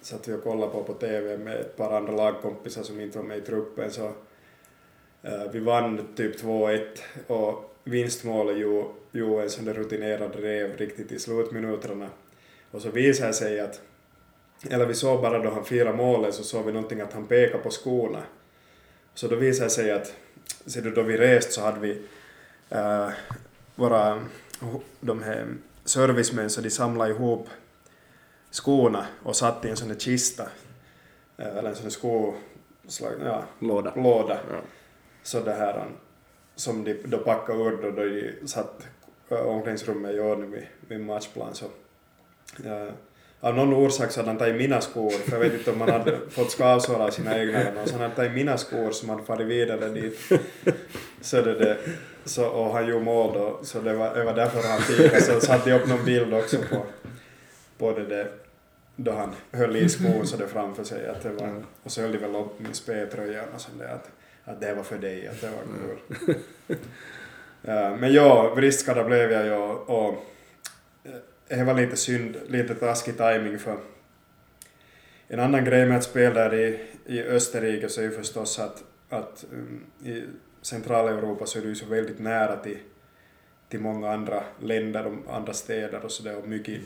satt 0.00 0.28
vi 0.28 0.32
och 0.32 0.42
kollade 0.42 0.72
på 0.72 0.84
på 0.84 0.94
TV 0.94 1.38
med 1.38 1.60
ett 1.60 1.76
par 1.76 1.96
andra 1.96 2.12
lagkompisar 2.12 2.82
som 2.82 3.00
inte 3.00 3.18
var 3.18 3.24
med 3.24 3.38
i 3.38 3.40
truppen 3.40 3.90
så 3.90 4.06
uh, 4.06 5.50
vi 5.52 5.58
vann 5.60 6.14
typ 6.16 6.42
2-1 6.42 6.86
och 7.26 7.74
vinstmålet 7.84 8.58
gjorde 8.58 8.88
ju 9.12 9.42
en 9.42 9.50
sån 9.50 9.64
där 9.64 9.74
rutinerad 9.74 10.36
rev 10.36 10.76
riktigt 10.76 11.12
i 11.12 11.18
slutminuterna. 11.18 12.08
Och 12.70 12.82
så 12.82 12.90
visade 12.90 13.28
det 13.28 13.34
sig 13.34 13.60
att, 13.60 13.80
eller 14.70 14.86
vi 14.86 14.94
såg 14.94 15.22
bara 15.22 15.38
då 15.38 15.50
han 15.50 15.64
firade 15.64 15.96
målet 15.96 16.34
så 16.34 16.42
såg 16.42 16.66
vi 16.66 16.72
någonting 16.72 17.00
att 17.00 17.12
han 17.12 17.26
pekade 17.26 17.62
på 17.62 17.70
skorna. 17.70 18.22
Så 19.14 19.28
då 19.28 19.36
visade 19.36 19.66
det 19.66 19.70
sig 19.70 19.90
att, 19.90 20.14
ser 20.66 20.82
du 20.82 20.90
då 20.90 21.02
vi 21.02 21.16
rest 21.16 21.52
så 21.52 21.60
hade 21.60 21.80
vi 21.80 21.92
uh, 22.74 23.10
våra, 23.74 24.20
de 25.00 25.22
här 25.22 25.46
servicemän 25.84 26.50
så 26.50 26.60
de 26.60 26.70
samlade 26.70 27.10
ihop 27.10 27.48
skorna 28.50 29.06
och 29.22 29.36
satt 29.36 29.64
i 29.64 29.68
en 29.68 29.76
sån 29.76 29.88
där 29.88 29.98
kista, 29.98 30.48
eller 31.36 31.68
en 31.68 31.74
sån 31.74 31.84
där 31.84 31.90
sko, 31.90 32.34
ja, 33.24 33.44
Låda. 33.58 33.94
låda. 33.96 34.38
Ja. 34.50 34.60
Så 35.22 35.40
det 35.40 35.52
här 35.52 35.90
som 36.54 36.84
de 36.84 36.94
då 36.94 37.18
packade 37.18 37.58
ur 37.58 37.82
då, 37.82 37.90
då 37.90 38.02
de 38.02 38.48
satt 38.48 38.86
äh, 39.28 39.38
omklädningsrummet 39.38 40.14
i 40.14 40.20
ordning 40.20 40.50
vid, 40.50 40.66
vid 40.88 41.00
matchplan 41.00 41.54
så 41.54 41.64
äh, 42.64 42.88
av 43.44 43.54
någon 43.54 43.74
orsak 43.74 44.10
så 44.10 44.20
hade 44.20 44.30
han 44.30 44.38
tagit 44.38 44.56
mina 44.56 44.80
skor, 44.80 45.10
för 45.10 45.32
jag 45.32 45.40
vet 45.40 45.54
inte 45.54 45.70
om 45.70 45.80
han 45.80 45.90
hade 45.90 46.18
fått 46.30 46.50
skavsår 46.50 46.94
av 46.94 47.10
sina 47.10 47.38
egna 47.38 47.58
eller 47.58 47.72
något, 47.72 47.88
så 47.88 47.94
han 47.94 48.02
hade 48.02 48.14
tagit 48.14 48.32
mina 48.32 48.58
skor 48.58 48.90
som 48.90 49.08
hade 49.08 49.22
farit 49.22 49.46
vidare 49.46 49.88
dit. 49.88 50.18
Så 51.20 51.42
det, 51.42 51.54
det, 51.54 51.78
så, 52.24 52.46
och 52.46 52.72
han 52.72 52.88
gjorde 52.88 53.04
mål 53.04 53.34
då, 53.34 53.60
så 53.62 53.80
det 53.80 53.92
var, 53.92 54.14
det 54.14 54.24
var 54.24 54.34
därför 54.34 54.68
han 54.68 54.80
fick 54.80 55.22
Så 55.22 55.40
satte 55.40 55.70
jag 55.70 55.80
upp 55.80 55.88
någon 55.88 56.04
bild 56.04 56.34
också 56.34 56.56
på, 56.70 56.86
på 57.78 57.92
det 57.92 58.04
där 58.04 58.30
då 58.96 59.12
han 59.12 59.34
höll 59.52 59.76
i 59.76 59.88
skon 59.88 60.26
så 60.26 60.36
det 60.36 60.48
framför 60.48 60.84
sig 60.84 61.06
att 61.06 61.22
det 61.22 61.30
var, 61.30 61.62
och 61.82 61.92
så 61.92 62.00
höll 62.00 62.12
de 62.12 62.18
väl 62.18 62.36
upp 62.36 62.60
min 62.60 62.74
speltröja 62.74 63.42
och 63.54 63.60
sånt 63.60 63.78
där 63.78 63.88
att, 63.88 64.10
att 64.44 64.60
det 64.60 64.74
var 64.74 64.82
för 64.82 64.98
dig, 64.98 65.28
att 65.28 65.40
det 65.40 65.50
var 65.50 65.62
kul. 65.86 66.36
Ja, 67.62 67.96
men 67.96 68.12
ja, 68.12 68.54
vristskadad 68.54 69.06
blev 69.06 69.32
jag 69.32 69.44
ju 69.44 69.52
och, 69.52 70.06
och 70.06 70.24
det 71.56 71.64
var 71.64 71.74
lite 71.74 71.96
synd, 71.96 72.36
lite 72.48 72.74
taskig 72.74 73.16
timing 73.16 73.58
för 73.58 73.78
en 75.28 75.40
annan 75.40 75.64
grej 75.64 75.86
med 75.86 75.96
att 75.96 76.04
spela 76.04 76.34
där 76.34 76.54
i, 76.54 76.80
i 77.06 77.22
Österrike 77.22 77.88
så 77.88 78.00
är 78.00 78.04
ju 78.04 78.10
förstås 78.10 78.58
att, 78.58 78.84
att 79.08 79.44
um, 79.52 79.84
i 80.04 80.24
Centraleuropa 80.62 81.46
så 81.46 81.58
är 81.58 81.62
du 81.62 81.68
ju 81.68 81.74
så 81.74 81.86
väldigt 81.86 82.18
nära 82.18 82.56
till, 82.56 82.78
till 83.68 83.80
många 83.80 84.12
andra 84.12 84.44
länder 84.60 85.06
och 85.06 85.36
andra 85.36 85.52
städer 85.52 86.04
och 86.04 86.12
sådär 86.12 86.36
och 86.36 86.48
mycket 86.48 86.80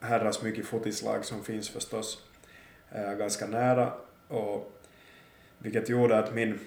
herrans 0.00 0.42
mycket 0.42 0.66
fotislag 0.66 1.24
som 1.24 1.44
finns 1.44 1.70
förstås 1.70 2.22
äh, 2.92 3.12
ganska 3.12 3.46
nära. 3.46 3.92
Och 4.28 4.80
vilket 5.58 5.88
gjorde 5.88 6.18
att 6.18 6.34
min, 6.34 6.58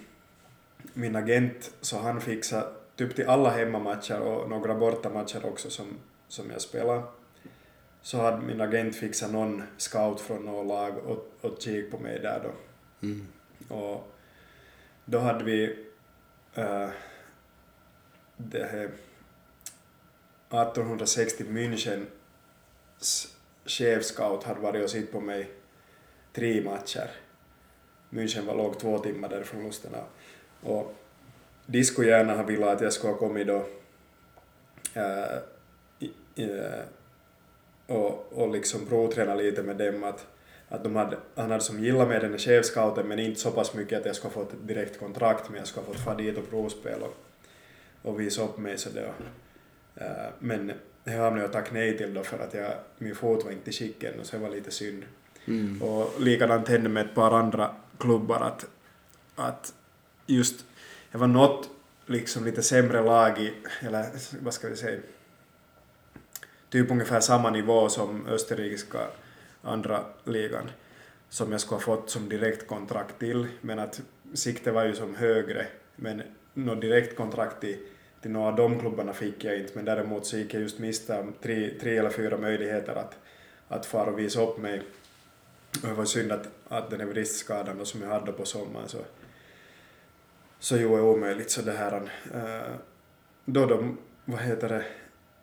min 0.94 1.16
agent 1.16 1.72
så 1.82 1.98
han 1.98 2.22
fixade 2.22 2.68
typ 2.96 3.16
till 3.16 3.28
alla 3.28 3.50
hemmamatcher 3.50 4.20
och 4.20 4.50
några 4.50 4.76
bortamatcher 4.76 5.46
också 5.46 5.70
som, 5.70 5.88
som 6.28 6.52
jag 6.52 6.62
spelade 6.62 7.04
så 8.02 8.18
hade 8.18 8.42
min 8.42 8.62
agent 8.62 8.96
fixat 8.96 9.32
någon 9.32 9.64
scout 9.78 10.22
från 10.22 10.46
något 10.46 10.68
lag 10.68 10.98
och, 10.98 11.32
och 11.42 11.62
kik 11.62 11.92
på 11.92 11.98
mig 11.98 12.20
där 12.20 12.42
då. 12.44 12.52
Mm. 13.08 13.28
Och 13.68 14.12
då 15.06 15.20
hade 15.20 15.44
vi 15.44 15.86
äh, 16.56 16.90
det 18.38 18.64
här 18.64 18.92
1860 20.50 21.44
München 21.44 22.06
chefscout 23.66 24.44
hade 24.44 24.60
varit 24.60 24.84
och 24.84 24.90
sett 24.90 25.12
på 25.12 25.20
mig 25.20 25.52
tre 26.34 26.64
matcher. 26.64 27.12
München 28.10 28.46
var 28.46 28.56
låg 28.56 28.80
två 28.80 29.00
timmar 29.00 29.30
därifrån 29.30 29.64
Lustenau. 29.64 30.04
Och 30.62 30.96
de 31.66 31.84
skulle 31.84 32.10
gärna 32.10 32.36
ha 32.36 32.44
velat 32.44 32.76
att 32.76 32.82
jag 32.82 32.94
skulle 32.94 33.14
ha 33.14 33.20
kommit 33.20 33.48
då 33.48 33.66
äh, 34.94 35.38
i, 36.00 36.12
äh, 36.36 36.84
och, 37.92 38.34
och 38.34 38.52
liksom 38.52 38.86
provträna 38.86 39.36
lite 39.36 39.64
med 39.64 39.76
dem 39.76 40.04
att, 40.04 40.28
att 40.70 40.84
de 40.84 40.96
hade, 40.96 41.18
han 41.36 41.52
hade 41.52 41.64
som 41.64 41.84
gillat 41.84 42.08
med 42.08 42.22
den 42.22 42.32
här 42.32 42.38
chefscouten 42.38 43.08
men 43.08 43.20
inte 43.20 43.40
så 43.40 43.52
pass 43.52 43.74
mycket 43.74 44.00
att 44.00 44.06
jag 44.06 44.16
skulle 44.16 44.34
ha 44.34 44.44
fått 44.44 44.54
ett 44.54 44.68
direkt 44.68 45.00
kontrakt 45.00 45.50
men 45.50 45.58
jag 45.58 45.68
skulle 45.68 45.86
ha 45.86 45.94
fått 45.94 46.04
fara 46.04 46.16
dit 46.16 46.38
och 46.38 46.50
provspela 46.50 47.06
och, 47.06 47.16
och 48.02 48.20
visa 48.20 48.44
upp 48.44 48.58
mig 48.58 48.78
så 48.78 48.90
det 48.90 49.06
och, 49.06 50.02
äh, 50.02 50.32
men 50.40 50.72
det 51.04 51.12
har 51.12 51.38
jag 51.38 51.52
tackat 51.52 51.74
nej 51.74 51.98
till 51.98 52.14
då 52.14 52.24
för 52.24 52.40
att 52.40 52.54
jag, 52.54 52.72
min 52.98 53.16
fot 53.16 53.46
var 53.46 53.52
inte 53.52 53.70
i 53.70 53.74
skick 53.74 54.04
ännu 54.04 54.24
så 54.24 54.36
det 54.36 54.42
var 54.44 54.50
lite 54.50 54.72
synd. 54.72 55.04
Mm. 55.46 55.82
Och 55.82 56.22
likadant 56.22 56.68
hände 56.68 56.90
med 56.90 57.06
ett 57.06 57.16
par 57.16 57.32
andra 57.32 57.76
klubbar 57.98 58.40
att, 58.40 58.66
att 59.36 59.74
just, 60.26 60.66
det 61.12 61.18
var 61.18 61.28
något 61.28 61.70
liksom 62.06 62.46
lite 62.46 62.64
sämre 62.64 63.02
lag 63.02 63.40
i, 63.40 63.54
eller 63.82 64.06
vad 64.40 64.54
ska 64.54 64.68
vi 64.68 64.76
säga, 64.76 65.00
typ 66.72 66.92
ungefär 66.92 67.20
samma 67.20 67.50
nivå 67.50 67.90
som 67.90 68.28
österrikiska 68.28 69.00
andra 69.62 70.04
ligan 70.24 70.70
som 71.30 71.52
jag 71.52 71.62
skulle 71.62 71.76
ha 71.76 71.82
fått 71.82 72.10
som 72.10 72.30
direktkontrakt 72.30 73.20
till, 73.20 73.48
men 73.62 73.80
att 73.80 74.02
siktet 74.34 74.74
var 74.74 74.86
ju 74.86 74.96
som 74.96 75.16
högre, 75.16 75.68
men 75.96 76.22
något 76.54 76.82
direktkontrakt 76.82 77.62
till, 77.62 77.78
till 78.22 78.32
några 78.32 78.48
av 78.48 78.56
de 78.56 78.80
klubbarna 78.80 79.14
fick 79.14 79.44
jag 79.44 79.60
inte, 79.60 79.72
men 79.76 79.86
däremot 79.86 80.26
så 80.26 80.38
gick 80.38 80.54
jag 80.54 80.62
just 80.62 80.80
miste 80.80 81.20
om 81.20 81.34
tre, 81.42 81.70
tre 81.82 81.98
eller 81.98 82.10
fyra 82.10 82.38
möjligheter 82.38 82.96
att, 82.96 83.18
att 83.68 83.86
fara 83.86 84.12
och 84.12 84.20
visa 84.20 84.42
upp 84.44 84.58
mig. 84.58 84.82
Och 85.84 85.88
det 85.88 85.94
var 85.94 86.06
synd 86.06 86.32
att, 86.32 86.48
att 86.68 86.90
den 86.90 87.00
här 87.00 87.08
vristskadan 87.08 87.78
då 87.78 87.86
som 87.86 88.02
jag 88.02 88.10
hade 88.10 88.32
på 88.32 88.46
sommaren 88.46 88.88
så, 88.88 88.98
så 90.60 90.78
gjorde 90.78 90.98
det 90.98 91.02
omöjligt 91.02 91.52
så 91.52 91.62
det 91.62 91.72
här, 91.72 92.12
äh, 92.34 92.76
då 93.46 93.66
de, 93.66 93.98
vad 94.26 94.40
heter 94.40 94.70
det, 94.70 94.86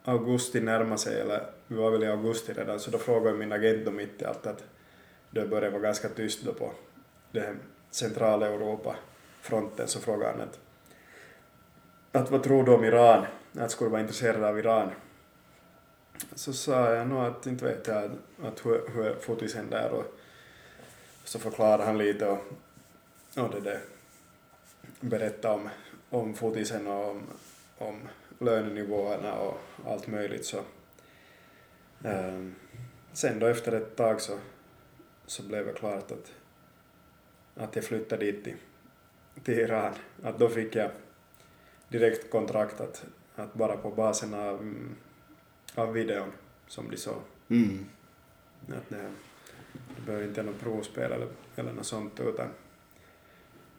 augusti 0.08 0.60
närmade 0.60 0.98
sig, 0.98 1.20
eller 1.20 1.46
vi 1.66 1.76
var 1.76 1.90
väl 1.90 2.04
i 2.04 2.06
augusti 2.06 2.52
redan, 2.52 2.80
så 2.80 2.90
då 2.90 2.98
frågade 2.98 3.38
min 3.38 3.52
agent 3.52 3.84
då 3.84 3.90
mitt 3.90 4.22
i 4.22 4.24
allt 4.24 4.46
att 4.46 4.64
det 5.30 5.46
började 5.46 5.70
vara 5.70 5.82
ganska 5.82 6.08
tyst 6.08 6.44
då 6.44 6.52
på 6.52 6.72
den 7.32 7.60
centrala 7.90 8.46
Europa-fronten, 8.46 9.88
så 9.88 10.00
frågade 10.00 10.32
han 10.32 10.40
att, 10.40 10.58
att 12.12 12.30
vad 12.30 12.42
tror 12.42 12.64
du 12.64 12.72
om 12.72 12.84
Iran, 12.84 13.26
att 13.58 13.70
skulle 13.70 13.88
du 13.88 13.92
vara 13.92 14.00
intresserad 14.00 14.44
av 14.44 14.58
Iran? 14.58 14.90
Så 16.34 16.52
sa 16.52 16.94
jag 16.94 17.08
nog 17.08 17.24
att 17.24 17.46
inte 17.46 17.64
vet 17.64 17.86
jag 17.86 18.10
att 18.42 18.66
hur, 18.66 18.88
hur 18.94 19.06
är 19.06 19.14
fotisen 19.14 19.70
där 19.70 19.90
och 19.90 20.04
så 21.24 21.38
förklarade 21.38 21.84
han 21.84 21.98
lite 21.98 22.26
och, 22.26 22.38
och 23.36 23.50
det 23.50 23.60
där 23.60 23.80
berättade 25.00 25.54
om, 25.54 25.68
om 26.10 26.34
fotisen 26.34 26.86
och 26.86 27.10
om, 27.10 27.22
om 27.78 28.08
lönenivåerna 28.38 29.34
och 29.34 29.60
allt 29.86 30.06
möjligt 30.06 30.44
så 30.44 30.58
um, 32.04 32.54
sen 33.12 33.38
då 33.38 33.46
efter 33.46 33.72
ett 33.72 33.96
tag 33.96 34.20
så, 34.20 34.38
så 35.26 35.42
blev 35.42 35.66
det 35.66 35.72
klart 35.72 36.10
att, 36.10 36.32
att 37.54 37.76
jag 37.76 37.84
flyttade 37.84 38.24
dit 38.24 38.44
till, 38.44 38.56
till 39.42 39.58
Iran. 39.58 39.92
Att 40.22 40.38
då 40.38 40.48
fick 40.48 40.76
jag 40.76 40.90
direkt 41.88 42.30
kontrakt 42.30 42.80
att, 42.80 43.04
att 43.34 43.54
bara 43.54 43.76
på 43.76 43.90
basen 43.90 44.34
av, 44.34 44.74
av 45.74 45.92
videon 45.92 46.32
som 46.66 46.90
de 46.90 46.96
såg. 46.96 47.22
Mm. 47.48 47.86
Att 48.68 48.88
det, 48.88 49.10
det 49.96 50.02
behöver 50.06 50.26
inte 50.26 50.42
något 50.42 50.60
provspel 50.60 51.12
eller, 51.12 51.28
eller 51.56 51.72
något 51.72 51.86
sånt 51.86 52.20
utan, 52.20 52.48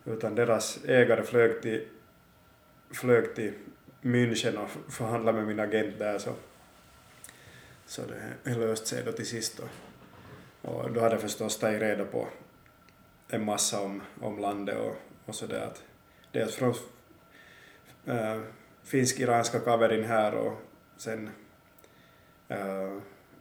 utan 0.05 0.36
deras 0.36 0.80
ägare 0.86 1.24
flög 1.24 1.62
till, 1.62 1.88
flög 2.91 3.36
till 3.36 3.53
München 4.02 4.58
och 4.58 4.70
förhandlade 4.93 5.38
med 5.38 5.47
min 5.47 5.60
agent 5.60 6.00
där 6.00 6.18
så, 6.18 6.34
så 7.86 8.02
det 8.43 8.56
löste 8.56 8.88
sig 8.88 9.04
då 9.04 9.12
till 9.12 9.28
sist 9.28 9.58
då. 9.58 9.64
Och 10.70 10.91
då 10.91 11.02
hade 11.02 11.16
jag 11.16 11.22
förstås 11.22 11.60
tagit 11.60 11.82
reda 11.82 12.06
på 12.06 12.28
en 13.30 13.45
massa 13.45 13.82
om, 13.82 14.02
om 14.22 14.39
landet 14.39 14.78
och, 14.78 14.95
och 15.26 15.36
sådär 15.36 15.62
att 15.62 15.84
dels 16.32 16.56
från 16.56 16.74
äh, 18.06 18.41
finsk-iranska 18.84 19.60
kaverin 19.60 20.04
här 20.04 20.36
och 20.36 20.62
sen 20.97 21.30
äh, 22.47 22.97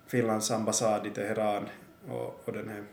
Finlands 0.06 0.50
ambassad 0.50 1.06
i 1.06 1.10
Teheran 1.10 1.68
och, 2.08 2.42
och 2.44 2.52
den 2.52 2.68
här 2.68 2.84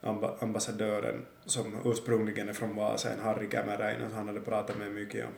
amba, 0.00 0.36
ambassadören 0.40 1.26
som 1.44 1.80
ursprungligen 1.84 2.48
är 2.48 2.52
från 2.52 2.76
Vasa, 2.76 3.12
en 3.12 3.20
Harry 3.20 3.50
Kämäräinen, 3.50 4.12
han 4.12 4.26
hade 4.26 4.40
pratat 4.40 4.78
med 4.78 4.92
mycket 4.92 5.24
om 5.26 5.32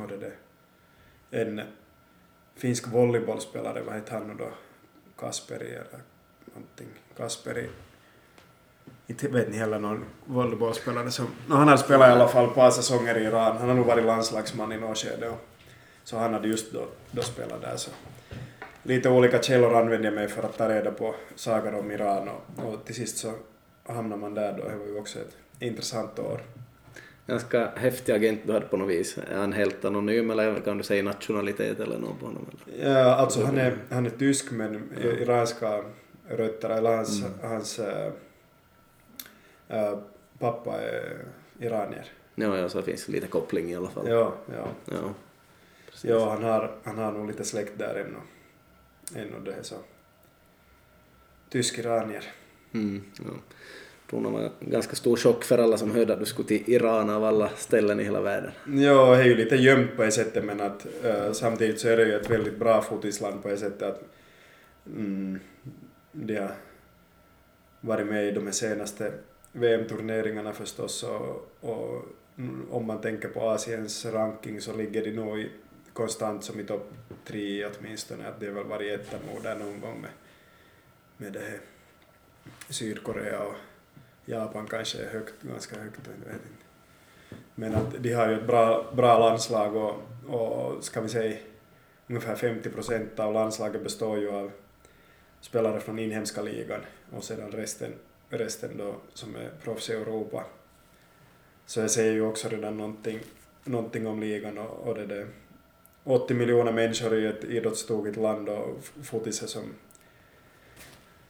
och 0.00 0.08
det 0.08 0.16
där. 0.16 0.34
En 1.30 1.60
finsk 2.56 2.88
volleybollspelare, 2.88 3.82
vad 3.82 3.94
heter 3.94 4.12
han 4.12 4.28
nu 4.28 4.34
då? 4.34 4.48
Kasperi 5.18 5.70
eller 5.70 6.00
någonting. 6.44 6.88
Kasperi. 7.16 7.68
Inte 9.06 9.28
vet 9.28 9.50
ni 9.50 9.56
heller 9.56 9.78
någon 9.78 10.04
volleybollspelare 10.24 11.10
som... 11.10 11.26
No, 11.46 11.54
han 11.54 11.68
har 11.68 11.76
spelat 11.76 12.08
i 12.08 12.12
alla 12.12 12.28
fall 12.28 12.48
ett 12.48 12.54
par 12.54 12.70
säsonger 12.70 13.18
i 13.18 13.24
Iran. 13.24 13.56
Han 13.56 13.68
har 13.68 13.76
nog 13.76 13.86
varit 13.86 14.04
landslagsman 14.04 14.72
i 14.72 14.76
något 14.76 14.98
skede. 14.98 15.34
Så 16.04 16.18
han 16.18 16.32
hade 16.32 16.48
just 16.48 16.72
då, 16.72 16.86
då 17.10 17.22
spelat 17.22 17.60
där 17.60 17.76
så. 17.76 17.90
lite 18.82 19.08
olika 19.08 19.42
källor 19.42 19.74
använde 19.74 20.06
jag 20.06 20.14
mig 20.14 20.28
för 20.28 20.42
att 20.42 20.56
ta 20.56 20.68
reda 20.68 20.90
på 20.90 21.14
saker 21.34 21.74
om 21.74 21.90
Iran 21.90 22.28
och, 22.28 22.64
och 22.64 22.84
till 22.84 22.94
sist 22.94 23.18
så 23.18 23.32
hamnade 23.86 24.20
man 24.20 24.34
där 24.34 24.52
då. 24.52 24.68
Det 24.68 24.76
var 24.76 24.86
ju 24.86 24.98
också 24.98 25.18
ett 25.18 25.36
intressant 25.58 26.18
år. 26.18 26.40
Ganska 27.30 27.70
häftig 27.76 28.12
agent 28.12 28.40
du 28.46 28.52
hade 28.52 28.66
på 28.66 28.76
något 28.76 28.90
vis. 28.90 29.18
Är 29.18 29.36
han 29.36 29.52
helt 29.52 29.84
anonym 29.84 30.30
eller 30.30 30.60
kan 30.60 30.78
du 30.78 30.84
säga 30.84 31.02
nationalitet 31.02 31.80
eller 31.80 31.98
något 31.98 32.20
på 32.20 32.26
honom? 32.26 32.46
Eller? 32.66 32.90
Ja, 32.94 33.14
alltså 33.14 33.44
han 33.44 33.58
är, 33.58 33.76
han 33.90 34.06
är 34.06 34.10
tysk 34.10 34.50
men 34.50 34.92
iranska 35.02 35.84
rötter, 36.28 36.70
eller 36.70 36.96
hans, 36.96 37.20
Mm. 37.22 37.32
hans 37.42 37.78
äh, 37.78 38.12
äh, 39.68 39.98
pappa 40.38 40.80
är 40.80 41.24
iranier. 41.58 42.06
Ja, 42.34 42.58
ja, 42.58 42.68
så 42.68 42.78
det 42.78 42.84
finns 42.84 43.08
lite 43.08 43.26
koppling 43.26 43.70
i 43.70 43.76
alla 43.76 43.90
fall. 43.90 44.08
Ja, 44.08 44.34
ja. 44.56 44.68
Ja, 44.84 45.14
precis. 45.90 46.10
Ja, 46.10 46.30
han 46.30 46.44
har, 46.44 46.70
han 46.84 46.98
har 46.98 47.12
nog 47.12 47.26
lite 47.26 47.44
släkt 47.44 47.78
där 47.78 47.94
ännu. 47.94 48.18
Ännu 49.22 49.40
det 49.44 49.52
är 49.52 49.62
så. 49.62 49.76
Tysk-iranier. 51.48 52.24
Mm, 52.72 53.02
ja. 53.18 53.30
Jag 54.12 54.22
tror 54.22 54.32
det 54.32 54.38
var 54.38 54.50
en 54.60 54.70
ganska 54.70 54.96
stor 54.96 55.16
chock 55.16 55.44
för 55.44 55.58
alla 55.58 55.76
som 55.76 55.90
hörde 55.90 56.12
att 56.12 56.18
du 56.18 56.26
skulle 56.26 56.48
till 56.48 56.62
Iran 56.66 57.10
av 57.10 57.24
alla 57.24 57.48
ställen 57.48 58.00
i 58.00 58.04
hela 58.04 58.20
världen. 58.20 58.50
Ja, 58.66 59.16
det 59.16 59.22
är 59.22 59.24
ju 59.24 59.34
lite 59.34 59.56
gömt 59.56 59.96
på 59.96 60.02
ett 60.02 60.14
sätt 60.14 60.44
men 60.44 60.60
att 60.60 60.86
äh, 61.04 61.32
samtidigt 61.32 61.80
så 61.80 61.88
är 61.88 61.96
det 61.96 62.04
ju 62.04 62.14
ett 62.14 62.30
väldigt 62.30 62.58
bra 62.58 62.82
fotisland 62.82 63.42
på 63.42 63.48
ett 63.48 63.58
sätt 63.58 63.82
att 63.82 64.02
mm, 64.86 65.40
de 66.12 66.36
har 66.36 66.52
varit 67.80 68.06
med 68.06 68.28
i 68.28 68.30
de 68.30 68.44
här 68.44 68.52
senaste 68.52 69.12
VM-turneringarna 69.52 70.52
förstås 70.52 71.02
och, 71.02 71.50
och 71.60 72.04
mm, 72.38 72.66
om 72.70 72.86
man 72.86 73.00
tänker 73.00 73.28
på 73.28 73.50
Asiens 73.50 74.06
ranking 74.06 74.60
så 74.60 74.76
ligger 74.76 75.04
de 75.04 75.10
nog 75.10 75.40
i, 75.40 75.50
konstant 75.92 76.44
som 76.44 76.60
i 76.60 76.64
topp 76.64 76.92
tre 77.24 77.66
åtminstone, 77.66 78.28
att 78.28 78.40
det 78.40 78.46
har 78.46 78.54
väl 78.54 78.64
varit 78.64 79.00
etta 79.00 79.16
där 79.42 79.58
någon 79.58 79.80
gång 79.80 80.00
med, 80.00 80.10
med 81.16 81.32
det 81.32 81.40
här 81.40 81.58
Sydkorea 82.68 83.42
och 83.42 83.54
Japan 84.30 84.66
kanske 84.66 84.98
är 84.98 85.08
högt, 85.08 85.42
ganska 85.42 85.76
högt, 85.76 86.00
jag 86.04 86.32
vet 86.32 86.42
inte. 86.42 86.64
Men 87.54 87.74
att 87.74 88.02
de 88.02 88.12
har 88.12 88.28
ju 88.28 88.34
ett 88.34 88.46
bra, 88.46 88.92
bra 88.92 89.18
landslag 89.18 89.76
och, 89.76 89.94
och 90.26 90.84
ska 90.84 91.00
vi 91.00 91.08
säga 91.08 91.36
ungefär 92.06 92.36
50 92.36 92.70
procent 92.70 93.20
av 93.20 93.32
landslaget 93.34 93.82
består 93.82 94.18
ju 94.18 94.30
av 94.30 94.50
spelare 95.40 95.80
från 95.80 95.98
inhemska 95.98 96.42
ligan 96.42 96.80
och 97.12 97.24
sedan 97.24 97.50
resten, 97.50 97.92
resten 98.28 98.76
då 98.78 98.94
som 99.14 99.36
är 99.36 99.50
proffs 99.64 99.90
i 99.90 99.92
Europa. 99.92 100.44
Så 101.66 101.80
jag 101.80 101.90
säger 101.90 102.12
ju 102.12 102.22
också 102.22 102.48
redan 102.48 102.76
någonting, 102.76 103.20
någonting 103.64 104.06
om 104.06 104.20
ligan 104.20 104.58
och, 104.58 104.88
och 104.88 104.94
det 104.94 105.06
där. 105.06 105.26
80 106.04 106.34
miljoner 106.34 106.72
människor 106.72 107.14
i 107.14 107.26
ett 107.26 107.44
idrottstokigt 107.44 108.16
land 108.16 108.48
och 108.48 108.84
fotis 109.02 109.42
är 109.42 109.46
som 109.46 109.74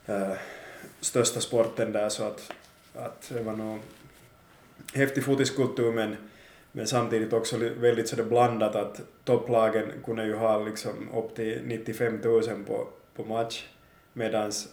äh, 0.07 0.33
största 1.01 1.41
sporten 1.41 1.93
där 1.93 2.09
så 2.09 2.25
att, 2.25 2.53
att 2.95 3.31
det 3.35 3.43
var 3.43 3.53
nog 3.57 3.79
häftig 4.95 5.25
fotiskultur 5.25 5.93
men, 5.93 6.17
men 6.73 6.87
samtidigt 6.87 7.33
också 7.33 7.57
väldigt 7.59 8.09
så 8.09 8.17
det 8.17 8.25
blandat 8.25 8.77
att 8.77 9.01
topplagen 9.25 9.93
kunde 10.05 10.25
ju 10.25 10.35
ha 10.35 10.59
liksom 10.65 11.09
upp 11.15 11.35
till 11.35 11.61
95 11.65 12.21
000 12.25 12.43
på, 12.67 12.89
på 13.17 13.25
match 13.25 13.69
medans 14.13 14.69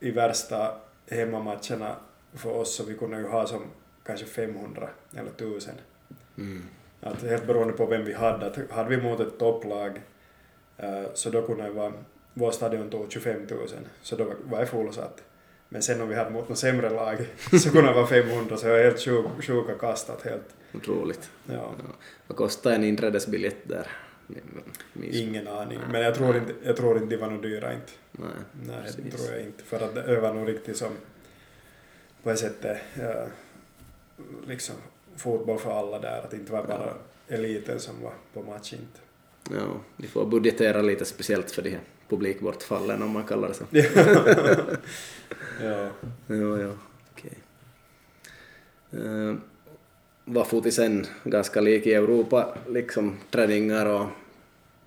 i 0.00 0.10
värsta 0.10 0.74
hemmamatcherna 1.10 1.96
för 2.34 2.50
oss 2.50 2.74
så 2.76 2.84
vi 2.84 2.94
kunde 2.94 3.16
ju 3.18 3.26
ha 3.28 3.46
som 3.46 3.62
kanske 4.06 4.26
500 4.26 4.88
eller 5.16 5.30
1000. 5.30 5.74
Mm. 6.38 6.62
Att 7.00 7.22
helt 7.22 7.46
beroende 7.46 7.72
på 7.72 7.86
vem 7.86 8.04
vi 8.04 8.12
hade. 8.12 8.46
Att 8.46 8.70
hade 8.70 8.88
vi 8.96 9.02
mot 9.02 9.20
ett 9.20 9.38
topplag 9.38 10.00
eh, 10.78 11.02
så 11.14 11.30
då 11.30 11.42
kunde 11.46 11.64
det 11.64 11.70
vara, 11.70 11.92
vår 12.34 12.50
stadion 12.50 12.90
tog 12.90 13.12
25 13.12 13.46
000 13.50 13.68
så 14.02 14.16
då 14.16 14.24
var- 14.24 14.36
var 14.44 14.60
det 14.60 14.66
fullsatt. 14.66 15.22
Men 15.68 15.82
sen 15.82 16.00
om 16.00 16.08
vi 16.08 16.14
hade 16.14 16.30
mot 16.30 16.48
något 16.48 16.58
sämre 16.58 16.90
lag 16.90 17.26
så 17.62 17.70
kunde 17.70 17.88
det 17.90 17.94
vara 17.94 18.06
500 18.06 18.56
så 18.56 18.66
det 18.66 18.72
var 18.72 18.78
helt 18.82 19.00
sjuk, 19.00 19.26
sjuka 19.40 19.74
kastat 19.74 20.22
helt. 20.22 20.48
Otroligt. 20.74 21.30
Ja, 21.46 21.54
Ja. 21.54 21.72
Vad 22.26 22.36
kostar 22.36 22.70
en 22.72 22.84
inträdesbiljett 22.84 23.56
där? 23.68 23.86
Minns- 24.92 25.16
ingen 25.16 25.48
aning. 25.48 25.78
Men 25.92 26.00
jag 26.02 26.14
tror 26.14 26.36
inte, 26.36 26.52
jag 26.64 26.76
tror 26.76 26.96
inte 26.96 27.14
de 27.14 27.20
var 27.20 27.30
nog 27.30 27.42
dyra 27.42 27.72
inte. 27.72 27.92
Nej. 28.12 28.28
Nej, 28.66 28.76
det 28.96 29.02
Precis. 29.02 29.24
tror 29.24 29.36
jag 29.36 29.46
inte. 29.46 29.64
För 29.64 29.80
att 29.80 29.94
det 29.94 30.20
var 30.20 30.34
nog 30.34 30.48
riktigt 30.48 30.76
som 30.76 30.88
på 32.22 32.30
ett 32.30 32.38
sätt 32.38 32.64
eh, 32.64 33.26
liksom 34.46 34.74
fotboll 35.16 35.58
för 35.58 35.78
alla 35.78 35.98
där. 35.98 36.20
Att 36.24 36.30
det 36.30 36.36
inte 36.36 36.52
var 36.52 36.62
bara 36.64 36.94
eliten 37.28 37.80
som 37.80 37.94
var 38.02 38.12
på 38.34 38.42
match 38.50 38.72
inte. 38.72 39.00
Ja, 39.60 39.80
de 39.96 40.06
får 40.06 40.26
budgetera 40.26 40.82
lite 40.82 41.04
speciellt 41.04 41.50
för 41.50 41.62
de 41.62 41.70
här 41.70 41.80
publikbortfallen 42.08 43.02
om 43.02 43.10
man 43.10 43.24
kallar 43.24 43.48
det 43.48 43.54
så. 43.54 43.64
ja. 45.62 45.90
Ja, 46.26 46.58
ja, 46.58 46.72
okej. 47.12 47.38
Uh, 48.94 49.34
var 50.24 50.44
fotisen 50.44 51.06
ganska 51.24 51.60
lik 51.60 51.86
i 51.86 51.94
Europa, 51.94 52.54
liksom 52.68 53.16
träningar 53.30 53.86
och 53.86 54.06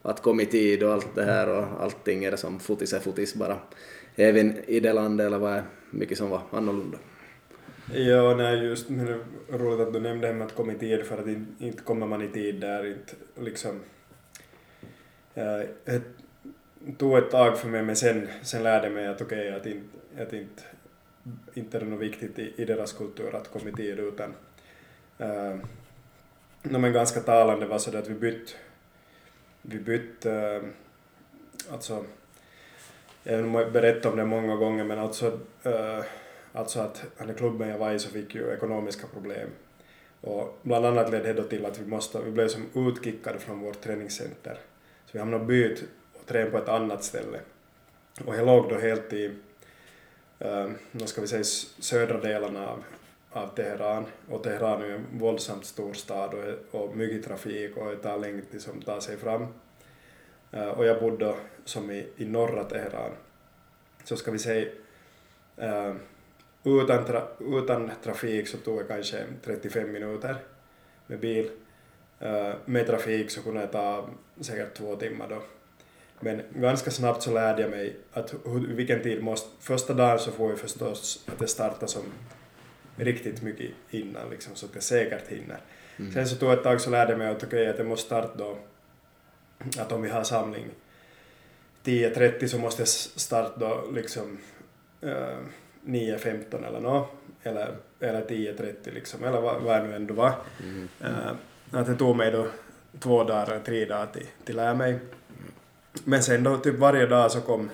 att 0.02 0.22
komma 0.22 0.42
i 0.42 0.46
tid 0.46 0.84
och 0.84 0.94
allt 0.94 1.16
det 1.16 1.24
här 1.24 1.50
och 1.50 1.84
allting 1.84 2.24
är 2.24 2.32
det 2.32 2.38
som 2.38 2.60
fotis 2.60 2.94
är 2.94 3.00
fotis 3.00 3.36
bara. 3.36 3.58
Även 4.16 4.58
i 4.68 4.80
det 4.80 4.94
landet 4.94 5.26
eller 5.28 5.38
vad 5.38 5.54
är 5.54 5.64
mycket 5.92 6.18
som 6.18 6.30
var 6.30 6.42
annorlunda? 6.52 6.98
Ja, 7.94 8.36
nej 8.36 8.64
just 8.64 8.90
men 8.90 9.06
det 9.06 9.20
är 9.54 9.58
roligt 9.58 9.88
att 9.88 9.94
du 9.94 10.00
nämnde 10.00 10.34
med 10.34 10.48
att 10.48 10.56
komma 10.56 10.72
i 10.72 10.76
tid 10.76 11.04
för 11.04 11.18
att 11.18 11.28
in, 11.28 11.48
inte 11.60 11.84
kommer 11.84 12.08
man 12.08 12.22
i 12.22 12.28
tid 12.28 12.56
där 12.62 12.86
inte 12.86 13.14
liksom 13.42 13.80
eh, 15.36 15.62
det 15.86 16.02
tog 16.98 17.18
ett 17.18 17.32
tag 17.32 17.58
för 17.58 17.68
mig 17.68 17.84
men 17.84 17.96
sen, 17.96 18.28
sen 18.44 18.64
lärde 18.64 18.88
jag 18.88 18.94
mig 18.94 19.08
att 19.08 19.22
okej 19.22 19.52
att 19.52 19.66
inte, 19.66 19.98
att 20.18 20.34
inte, 20.34 20.64
inte 21.54 21.78
är 21.78 21.82
det 21.82 21.88
något 21.88 22.00
viktigt 22.00 22.40
i, 22.40 22.54
i 22.58 22.66
deras 22.66 22.94
kultur 22.94 23.36
att 23.36 23.52
komma 23.52 23.70
i 23.70 23.74
tid 23.74 24.00
utan 24.00 24.34
eh, 25.18 25.50
äh, 25.50 25.56
no, 26.64 26.78
men 26.78 26.94
ganska 26.94 27.20
talande 27.20 27.66
var 27.66 27.80
så 27.80 27.92
det 27.92 28.00
att 28.00 28.10
vi 28.10 28.14
bytte 28.14 28.52
vi 29.62 29.80
bytte 29.80 30.32
äh, 30.32 31.74
alltså 31.74 32.06
jag 33.24 33.44
har 33.44 33.72
berättat 33.72 34.06
om 34.06 34.18
det 34.18 34.26
många 34.26 34.56
gånger 34.56 34.84
men 34.84 35.00
alltså 35.00 35.40
äh, 35.64 36.04
Alltså 36.58 36.80
att 36.80 37.06
den 37.18 37.36
klubben 37.36 37.70
jag 37.70 37.78
var 37.78 37.92
i 37.92 38.00
så 38.00 38.10
fick 38.10 38.36
ju 38.36 38.52
ekonomiska 38.52 39.08
problem. 39.08 39.50
Och 40.22 40.60
bland 40.62 40.86
annat 40.86 41.12
ledde 41.12 41.34
det 41.34 41.42
då 41.42 41.44
till 41.44 41.66
att 41.66 41.80
vi, 41.80 41.86
måste, 41.86 42.22
vi 42.22 42.32
blev 42.32 42.48
som 42.48 42.70
utkickade 42.76 43.40
från 43.40 43.60
vårt 43.60 43.82
träningscenter. 43.82 44.58
Så 45.06 45.12
vi 45.12 45.20
hamnade 45.20 45.46
byt 45.46 45.84
och 46.14 46.26
tränade 46.26 46.52
på 46.52 46.58
ett 46.58 46.70
annat 46.70 47.04
ställe. 47.04 47.40
Och 48.26 48.36
jag 48.36 48.46
låg 48.46 48.70
då 48.70 48.78
helt 48.78 49.14
i, 49.14 49.32
Ehm, 50.40 50.76
Vad 50.92 51.10
ska 51.10 51.22
vi 51.22 51.28
säga 51.28 51.44
södra 51.80 52.20
delarna 52.20 52.68
av, 52.68 52.84
av 53.32 53.48
Teheran. 53.48 54.06
Och 54.30 54.44
Teheran 54.44 54.82
är 54.82 54.86
ju 54.86 54.96
en 54.96 55.20
våldsamt 55.20 55.66
stor 55.66 55.94
stad 55.94 56.34
och, 56.34 56.82
och 56.82 56.98
mycket 56.98 57.26
trafik 57.26 57.78
och 57.78 57.90
det 57.92 57.98
tar 57.98 58.18
länge 58.18 58.42
tid 58.42 58.62
som 58.62 58.82
tar 58.82 59.00
sig 59.00 59.18
fram. 59.18 59.48
Eh, 60.52 60.68
och 60.68 60.86
jag 60.86 61.00
bodde 61.00 61.36
som 61.66 61.92
i, 61.92 62.08
i 62.18 62.26
norra 62.26 62.64
Teheran. 62.64 63.12
Så 64.04 64.16
ska 64.16 64.32
vi 64.32 64.40
säga 64.40 64.70
eh, 65.58 65.94
utan, 66.64 67.06
tra, 67.06 67.28
utan 67.40 67.92
trafik 68.04 68.48
så 68.48 68.58
tog 68.58 68.80
det 68.80 68.84
kanske 68.84 69.24
35 69.44 69.92
minuter 69.92 70.36
med 71.08 71.20
bil. 71.20 71.50
Eh, 72.20 72.54
med 72.66 72.88
trafik 72.88 73.32
så 73.32 73.42
kunde 73.42 73.62
det 73.62 73.68
ta 73.68 74.10
säkert 74.42 74.74
två 74.74 74.96
timmar 74.96 75.28
då. 75.30 75.42
Men 76.20 76.42
ganska 76.54 76.92
snabbt 76.92 77.24
så 77.24 77.34
lärde 77.34 77.62
jag 77.62 77.72
mig 77.72 77.96
att 78.14 78.34
hur, 78.46 78.68
vilken 78.68 79.04
tid 79.04 79.24
måste... 79.24 79.50
Första 79.60 79.94
dagen 79.94 80.20
så 80.20 80.32
får 80.32 80.50
jag 80.50 80.60
förstås 80.60 81.26
att 81.28 81.40
det 81.40 81.48
startar 81.48 81.88
som 81.88 82.04
riktigt 82.96 83.42
mycket 83.42 83.72
innan 83.90 84.30
liksom, 84.30 84.56
så 84.56 84.66
att 84.66 84.72
jag 84.74 84.84
säkert 84.84 85.28
hinner. 85.28 85.60
Mm. 85.98 86.14
Sen 86.14 86.28
så 86.28 86.36
tog 86.36 86.52
ett 86.54 86.64
tag 86.64 86.82
så 86.82 86.90
lärde 86.90 87.12
jag 87.12 87.20
mig 87.20 87.28
att 87.28 87.44
okej, 87.44 87.68
att 87.70 87.78
jag 87.78 87.88
måste 87.88 88.06
starta 88.06 88.38
då, 88.38 88.58
att 89.78 89.92
om 89.92 90.02
vi 90.02 90.10
har 90.10 90.24
samling 90.24 90.66
10.30 91.84 92.48
så 92.48 92.58
måste 92.60 92.82
jag 92.82 92.88
starta 92.88 93.60
då 93.60 93.92
liksom 93.92 94.38
uh, 95.04 95.10
9.15 95.86 96.68
eller 96.68 96.80
nå, 96.80 97.08
eller, 97.44 97.76
eller 98.00 98.22
10.30 98.22 98.94
liksom, 98.94 99.24
eller 99.24 99.42
vad, 99.42 99.62
vad 99.62 99.82
det 99.82 99.88
nu 99.88 99.96
ändå 99.96 100.14
var. 100.14 100.34
Mm. 100.64 100.88
Eh, 101.02 101.32
att 101.72 101.88
det 101.88 101.96
tog 101.96 102.16
mig 102.16 102.32
då 102.32 102.48
två 103.00 103.24
dagar 103.24 103.60
tre 103.66 103.86
dagar 103.86 104.08
till, 104.14 104.26
till 104.46 104.56
lära 104.56 104.74
mig. 104.74 105.00
Men 106.04 106.24
sen 106.24 106.44
då 106.44 106.58
typ 106.58 106.76
varje 106.76 107.06
dag 107.06 107.32
så 107.32 107.42
kom, 107.42 107.70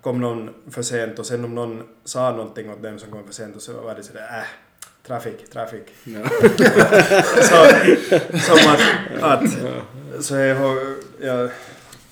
kom 0.00 0.20
någon 0.20 0.50
för 0.70 0.82
sent 0.82 1.18
och 1.18 1.26
sen 1.26 1.44
om 1.44 1.54
någon 1.54 1.82
sa 2.04 2.30
någonting 2.30 2.70
åt 2.70 2.82
dem 2.82 2.98
som 2.98 3.10
kom 3.10 3.24
för 3.24 3.32
sent 3.32 3.56
och 3.56 3.62
så 3.62 3.80
var 3.80 3.94
det 3.94 4.02
sådär 4.02 4.28
äh, 4.38 4.44
trafik, 5.06 5.50
trafik. 5.50 5.86
Ja. 6.04 6.28
så, 7.42 7.66
som 8.38 8.72
att, 8.72 8.82
att 9.22 9.50
så 10.24 10.34
jag, 10.34 11.50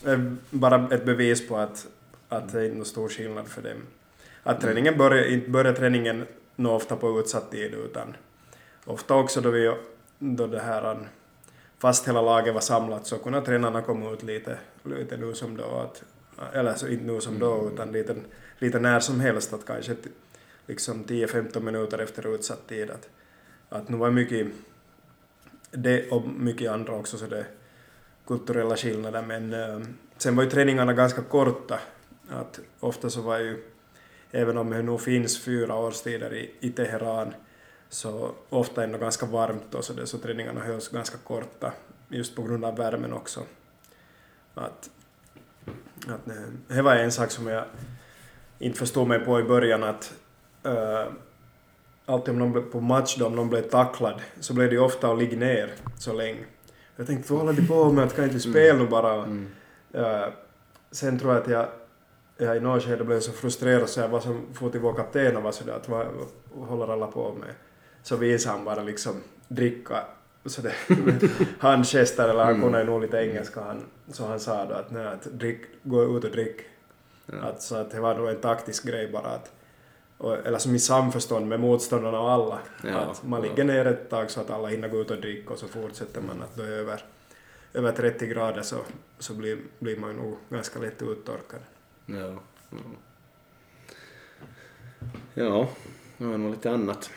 jag 0.05 0.36
bara 0.51 0.88
ett 0.90 1.05
bevis 1.05 1.49
på 1.49 1.57
att, 1.57 1.86
att 2.28 2.53
det 2.53 2.61
är 2.61 2.64
inte 2.64 2.76
någon 2.76 2.86
stor 2.86 3.09
skillnad 3.09 3.49
för 3.49 3.62
dem. 3.62 3.82
Att 4.42 4.61
träningen 4.61 4.99
börjar, 4.99 5.24
inte 5.24 5.51
börjar 5.51 5.72
träningen 5.72 6.26
nå 6.57 6.74
ofta 6.74 6.97
på 6.97 7.20
utsatt 7.20 7.51
tid 7.51 7.74
utan 7.74 8.16
ofta 8.84 9.14
också 9.14 9.40
då 9.40 9.51
vi 9.51 9.74
då 10.18 10.47
det 10.47 10.61
här 10.61 10.99
fast 11.78 12.09
hela 12.09 12.22
laget 12.22 12.55
var 12.55 12.61
samlat 12.61 13.07
så 13.07 13.18
kunde 13.18 13.40
tränarna 13.40 13.82
komma 13.82 14.11
ut 14.11 14.22
lite, 14.22 14.59
lite 14.87 15.16
nu 15.16 15.34
som 15.34 15.57
då, 15.57 15.64
att, 15.64 16.03
eller 16.55 16.74
så 16.74 16.89
inte 16.89 17.05
nu 17.05 17.20
som 17.20 17.39
då, 17.39 17.70
utan 17.72 17.93
lite, 17.93 18.16
lite 18.59 18.78
när 18.78 19.01
som 19.01 19.20
helst, 19.20 19.53
att 19.53 19.66
kanske 19.66 19.97
liksom 20.66 21.05
10-15 21.05 21.61
minuter 21.61 21.99
efter 21.99 22.34
utsatt 22.34 22.68
tid. 22.68 22.91
Att, 22.91 23.09
att 23.68 23.89
nu 23.89 23.97
var 23.97 24.11
mycket 24.11 24.47
det 25.70 26.11
och 26.11 26.28
mycket 26.28 26.70
andra 26.70 26.95
också, 26.95 27.18
så 27.18 27.26
det 27.26 27.47
kulturella 28.26 28.76
skillnader, 28.76 29.22
men 29.22 29.53
eh, 29.53 29.80
sen 30.16 30.37
var 30.37 30.43
ju 30.43 30.51
träningarna 30.51 30.93
ganska 30.93 31.22
korta. 31.22 31.80
Att 32.28 32.61
ofta 32.80 33.11
så 33.11 33.20
var 33.20 33.39
ju, 33.39 33.62
även 34.30 34.59
om 34.59 34.70
det 34.70 34.82
nog 34.82 35.01
finns 35.01 35.45
fyra 35.45 35.74
årstider 35.74 36.34
i, 36.34 36.51
i 36.61 36.70
Teheran, 36.70 37.34
så 37.89 38.30
ofta 38.49 38.84
ändå 38.84 38.99
ganska 38.99 39.26
varmt 39.26 39.74
och 39.74 39.84
så, 39.84 39.93
det, 39.93 40.07
så 40.07 40.18
träningarna 40.18 40.61
hölls 40.61 40.89
ganska 40.89 41.18
korta, 41.18 41.72
just 42.09 42.37
på 42.37 42.43
grund 42.43 42.64
av 42.64 42.76
värmen 42.76 43.12
också. 43.12 43.43
Att, 44.57 44.90
att 46.09 46.20
det, 46.68 46.82
var 46.82 46.94
en 46.94 47.12
sak 47.12 47.30
som 47.30 47.46
jag 47.46 47.64
inte 48.59 48.78
förstod 48.78 49.09
mig 49.09 49.18
på 49.18 49.40
i 49.40 49.42
början, 49.42 49.84
att 49.84 50.14
uh, 50.66 51.12
alltid 52.07 52.32
om 52.34 52.38
någon 52.38 52.52
blev 52.52 52.62
på 52.62 52.80
match 52.80 53.16
då, 53.18 53.26
om 53.26 53.36
någon 53.36 53.48
blev 53.48 53.62
tacklad, 53.62 54.22
så 54.40 54.54
blev 54.54 54.68
det 54.68 54.74
ju 54.74 54.80
ofta 54.80 55.12
att 55.12 55.18
ligga 55.18 55.38
ner 55.38 55.72
så 55.98 56.12
länge. 56.12 56.44
Jag 56.96 57.07
tänkte, 57.07 57.32
vad 57.32 57.42
håller 57.42 57.52
de 57.52 57.66
på 57.66 57.92
med? 57.92 58.04
Att 58.04 58.16
kan 58.16 58.24
inte 58.24 58.40
spela 58.40 58.78
nu 58.78 58.86
bara? 58.86 59.14
Mm. 59.14 59.48
Uh, 59.94 60.26
sen 60.90 61.18
tror 61.18 61.34
jag 61.34 61.42
att 61.42 61.50
jag, 61.50 61.68
jag 62.36 62.57
i 62.57 62.61
något 62.61 62.84
skede 62.84 63.04
blev 63.04 63.20
så 63.20 63.32
frustrerad 63.32 63.88
så 63.88 64.00
jag 64.00 64.09
var 64.09 64.20
som 64.20 64.46
for 64.54 64.70
till 64.70 64.80
vår 64.80 64.94
kapten 64.94 65.36
och 65.36 65.42
var 65.42 65.52
sådär 65.52 65.72
att 65.72 65.88
vad 65.88 66.07
håller 66.52 66.92
alla 66.92 67.07
på 67.07 67.32
med? 67.32 67.54
Så 68.02 68.16
visade 68.16 68.57
han 68.57 68.64
bara 68.64 68.82
liksom 68.82 69.22
dricka 69.48 70.04
så 70.47 70.62
det, 70.62 70.74
handgester 71.59 72.28
eller 72.28 72.44
han 72.44 72.55
Mm. 72.55 72.62
kunde 72.62 72.78
ju 72.78 72.84
nog 72.86 73.03
lite 73.03 73.16
engelska 73.16 73.61
han, 73.61 73.84
så 74.12 74.26
han 74.26 74.40
sa 74.40 74.64
då 74.64 74.74
att, 74.74 74.90
nej, 74.90 75.07
att 75.07 75.24
drick, 75.24 75.61
gå 75.82 76.16
ut 76.18 76.24
och 76.24 76.30
drick. 76.30 76.61
Ja. 77.26 77.38
Att, 77.38 77.62
så 77.62 77.76
att 77.76 77.90
det 77.90 78.01
var 78.01 78.14
nog 78.14 78.28
en 78.28 78.40
taktisk 78.40 78.84
grej 78.86 79.09
bara 79.12 79.26
att 79.26 79.53
och, 80.18 80.47
eller 80.47 80.59
som 80.59 80.74
i 80.74 80.78
samförstånd 80.78 81.47
med 81.49 81.61
motståndarna 81.61 82.20
och 82.20 82.30
alla. 82.30 82.59
Ja, 82.84 82.99
att 82.99 83.22
man 83.22 83.42
ja. 83.44 83.49
ligger 83.51 83.64
ner 83.64 83.84
ett 83.86 84.11
tag 84.11 84.30
så 84.30 84.40
att 84.40 84.51
alla 84.51 84.68
hinner 84.68 84.88
gå 84.88 85.01
ut 85.01 85.11
och 85.11 85.20
dricka 85.20 85.53
och 85.53 85.59
så 85.59 85.68
fortsätter 85.68 86.20
man 86.20 86.42
att 86.42 86.57
då 86.57 86.62
är 86.62 86.68
över, 86.70 87.05
över 87.74 87.92
30 87.92 88.26
grader 88.26 88.62
så, 88.62 88.76
så 89.18 89.34
blir, 89.34 89.59
blir 89.78 89.97
man 89.97 90.16
nog 90.16 90.36
ganska 90.49 90.78
lätt 90.78 91.03
uttorkad. 91.03 91.61
Ja. 92.07 92.34
Ja. 92.70 92.78
Ja, 95.34 95.68
det 96.18 96.24
var 96.24 96.38
nog 96.38 96.51
lite 96.51 96.70
annat. 96.70 97.11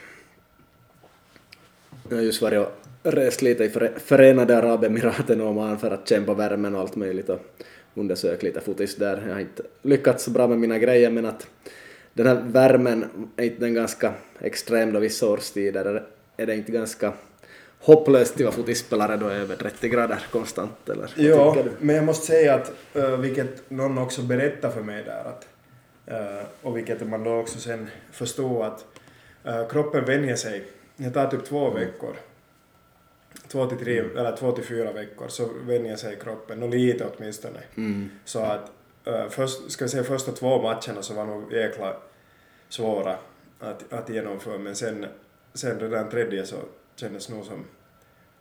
Jag 2.09 2.17
har 2.17 2.23
just 2.23 2.41
varit 2.41 2.59
och 2.67 2.71
rest 3.03 3.41
lite 3.41 3.63
i 3.63 3.69
Före- 3.69 3.99
Förenade 3.99 4.57
Arabemiraten 4.57 5.41
och 5.41 5.49
Oman 5.49 5.79
för 5.79 5.91
att 5.91 6.09
kämpa 6.09 6.33
värmen 6.33 6.75
och 6.75 6.81
allt 6.81 6.95
möjligt 6.95 7.29
och 7.29 7.39
undersöka 7.95 8.47
lite 8.47 8.61
fotis 8.61 8.95
där. 8.95 9.23
Jag 9.27 9.33
har 9.33 9.39
inte 9.41 9.63
lyckats 9.81 10.23
så 10.23 10.31
bra 10.31 10.47
med 10.47 10.57
mina 10.59 10.77
grejer 10.77 11.09
men 11.09 11.25
att 11.25 11.47
den 12.13 12.27
här 12.27 12.43
värmen, 12.47 13.05
är 13.35 13.43
inte 13.43 13.59
den 13.59 13.73
ganska 13.73 14.13
extrem 14.39 14.93
då 14.93 14.99
vissa 14.99 15.29
årstider? 15.29 15.85
Är- 16.37 16.45
det 16.45 16.55
inte 16.55 16.71
ganska 16.71 17.13
hopplöst 17.79 18.33
att 18.35 18.41
vara 18.41 18.51
fotispelare 18.51 19.17
då 19.17 19.25
över 19.29 19.55
30 19.55 19.89
grader 19.89 20.19
konstant 20.31 20.89
eller 20.89 21.09
Ja, 21.15 21.57
men 21.79 21.95
jag 21.95 22.05
måste 22.05 22.25
säga 22.25 22.53
att, 22.55 22.71
vilket 23.19 23.69
någon 23.69 23.97
också 23.97 24.21
berättade 24.21 24.73
för 24.73 24.81
mig 24.81 25.03
där, 25.03 25.23
att, 25.25 25.47
och 26.61 26.77
vilket 26.77 27.07
man 27.07 27.23
då 27.23 27.35
också 27.39 27.59
sen 27.59 27.87
förstod 28.11 28.61
att 28.61 28.85
kroppen 29.71 30.05
vänjer 30.05 30.35
sig. 30.35 30.63
Det 30.97 31.09
tar 31.09 31.27
typ 31.27 31.45
två 31.45 31.69
veckor. 31.69 32.15
Två 33.51 33.65
till 33.65 33.77
tre, 33.77 33.99
eller 33.99 34.37
två 34.37 34.51
till 34.51 34.63
fyra 34.63 34.91
veckor 34.91 35.27
så 35.27 35.49
vänjer 35.61 35.95
sig 35.95 36.19
kroppen, 36.19 36.63
och 36.63 36.69
lite 36.69 37.05
åtminstone. 37.05 37.59
Mm. 37.77 38.09
Så 38.25 38.39
att 38.39 38.71
äh, 39.05 39.29
först, 39.29 39.71
ska 39.71 39.85
vi 39.85 39.89
säga 39.89 40.03
första 40.03 40.31
två 40.31 40.61
matcherna 40.61 41.01
så 41.01 41.13
var 41.13 41.25
nog 41.25 41.53
jäkla 41.53 41.97
svåra 42.69 43.17
att, 43.59 43.93
att 43.93 44.09
genomföra, 44.09 44.57
men 44.57 44.75
sen, 44.75 45.05
sen 45.53 45.79
redan 45.79 46.09
tredje 46.09 46.45
så 46.45 46.55
kändes 46.95 47.29
nog 47.29 47.45
som 47.45 47.65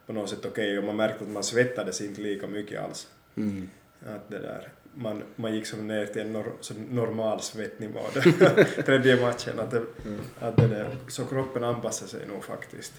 på 0.07 0.13
något 0.13 0.31
sätt 0.31 0.45
okej 0.47 0.79
och 0.79 0.85
man 0.85 0.97
märkte 0.97 1.25
att 1.25 1.31
man 1.31 1.43
svettades 1.45 2.01
inte 2.01 2.21
lika 2.21 2.47
mycket 2.47 2.81
alls. 2.83 3.09
Mm. 3.37 3.71
Att 4.07 4.29
det 4.31 4.39
där, 4.39 4.69
man, 4.95 5.23
man 5.37 5.55
gick 5.55 5.67
som 5.67 5.87
ner 5.87 6.07
till 6.07 6.23
en 6.23 6.33
nor, 6.33 6.53
så 6.61 6.75
normal 6.91 7.41
svettnivå 7.41 8.01
tredje 8.85 9.21
matchen. 9.21 9.61
Att 9.61 9.71
det, 9.71 9.83
Mm. 10.07 10.21
att 10.41 10.57
det 10.57 10.69
där, 10.69 10.97
så 11.09 11.25
kroppen 11.25 11.65
anpassar 11.65 12.07
sig 12.07 12.27
nog 12.27 12.45
faktiskt. 12.45 12.93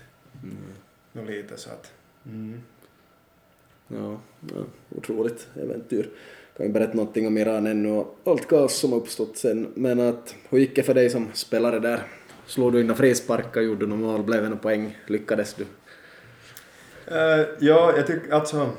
Mm. 0.44 0.58
Nog 1.12 1.26
lite 1.30 1.58
så 1.58 1.70
att... 1.70 1.92
Mm. 2.26 2.62
Ja, 3.88 4.20
ja, 4.42 4.64
otroligt 4.98 5.48
äventyr. 5.56 6.10
Kan 6.58 6.66
ju 6.66 6.72
berätta 6.72 6.94
någonting 6.94 7.28
om 7.28 7.38
Iran 7.38 7.68
ännu 7.68 7.92
och 7.92 8.20
allt 8.24 8.48
kaos 8.48 8.80
som 8.80 8.94
uppstått 8.94 9.38
sen. 9.38 9.72
Men 9.76 10.00
att, 10.00 10.36
hur 10.50 10.60
gick 10.60 10.76
det 10.76 10.84
för 10.84 10.94
dig 10.94 11.10
som 11.10 11.30
spelare 11.34 11.80
där? 11.80 12.04
Slog 12.46 12.74
du 12.74 12.80
in 12.80 12.88
några 12.88 12.98
frisparkar, 12.98 13.62
gjorde 13.62 13.86
du 13.86 13.88
några 13.88 14.02
mål, 14.02 14.24
blev 14.24 14.42
det 14.42 14.50
några 14.50 14.62
poäng? 14.62 14.98
Lyckades 15.08 15.54
du? 15.54 15.64
Uh, 15.64 17.48
ja, 17.60 17.94
jag 17.98 18.08
tycker 18.08 18.34
alltså... 18.34 18.70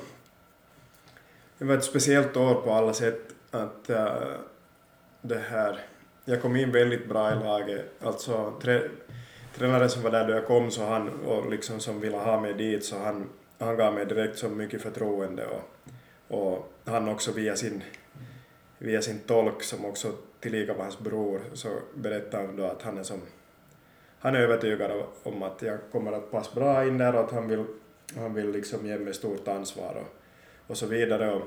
Det 1.59 1.65
var 1.65 1.75
ett 1.75 1.85
speciellt 1.85 2.37
år 2.37 2.55
på 2.55 2.73
alla 2.73 2.93
sätt. 2.93 3.21
Att 3.51 3.91
uh, 3.91 4.07
det 5.23 5.39
här... 5.39 5.81
Jag 6.25 6.43
kom 6.43 6.57
in 6.57 6.73
väldigt 6.73 7.09
bra 7.09 7.33
i 7.33 7.45
laget. 7.45 7.85
Alltså, 8.01 8.53
tränaren 9.55 9.91
som 9.91 10.03
var 10.03 10.11
där 10.11 10.29
då 10.29 10.33
jag 10.33 10.47
kom 10.47 10.71
så 10.71 10.85
han, 10.85 11.09
och 11.09 11.51
liksom 11.51 11.81
som 11.81 12.01
ville 12.01 12.17
ha 12.17 12.41
mig 12.41 12.55
dit, 12.55 12.85
så 12.85 12.99
han, 12.99 13.29
han 13.59 13.77
gav 13.77 13.95
mig 13.95 14.07
direkt 14.07 14.39
så 14.39 14.49
mycket 14.49 14.83
förtroende 14.83 15.47
och, 15.47 15.63
och 16.37 16.73
han 16.85 17.09
också 17.09 17.33
via 17.33 17.57
sin, 17.57 17.83
via 18.79 19.03
sin 19.03 19.19
tolk 19.19 19.63
som 19.63 19.85
också 19.85 20.13
tillika 20.41 20.75
var 20.75 20.83
hans 20.83 20.99
bror 20.99 21.41
så 21.53 21.69
berättade 21.95 22.47
han 22.47 22.57
då 22.57 22.65
att 22.65 22.83
han 22.83 22.99
är 22.99 23.03
som 23.03 23.21
han 24.23 24.35
är 24.35 24.41
övertygad 24.41 24.91
om 25.23 25.43
att 25.43 25.63
jag 25.63 25.79
kommer 25.93 26.13
att 26.13 26.31
passa 26.31 26.55
bra 26.55 26.87
in 26.87 26.99
där 26.99 27.15
och 27.15 27.21
att 27.21 27.31
han 27.31 27.49
vill, 27.49 27.65
han 28.17 28.35
vill 28.35 28.51
liksom 28.51 28.87
ge 28.87 28.99
mig 28.99 29.15
stort 29.15 29.49
ansvar 29.49 29.95
och, 29.95 30.17
och 30.67 30.77
så 30.77 30.87
vidare. 30.87 31.31
Och, 31.31 31.43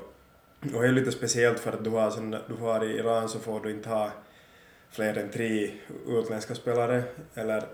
och 0.74 0.82
det 0.82 0.88
är 0.88 0.92
lite 0.92 1.12
speciellt 1.12 1.60
för 1.60 1.72
att 1.72 1.84
du 1.84 1.90
har, 1.90 2.10
sen, 2.10 2.30
du 2.30 2.54
har 2.54 2.84
i 2.84 2.98
Iran 2.98 3.28
så 3.28 3.38
får 3.38 3.60
du 3.60 3.70
inte 3.70 3.88
ha 3.88 4.10
fler 4.90 5.18
än 5.18 5.30
tre 5.30 5.70
utländska 6.08 6.54
spelare, 6.54 7.02
eller 7.34 7.64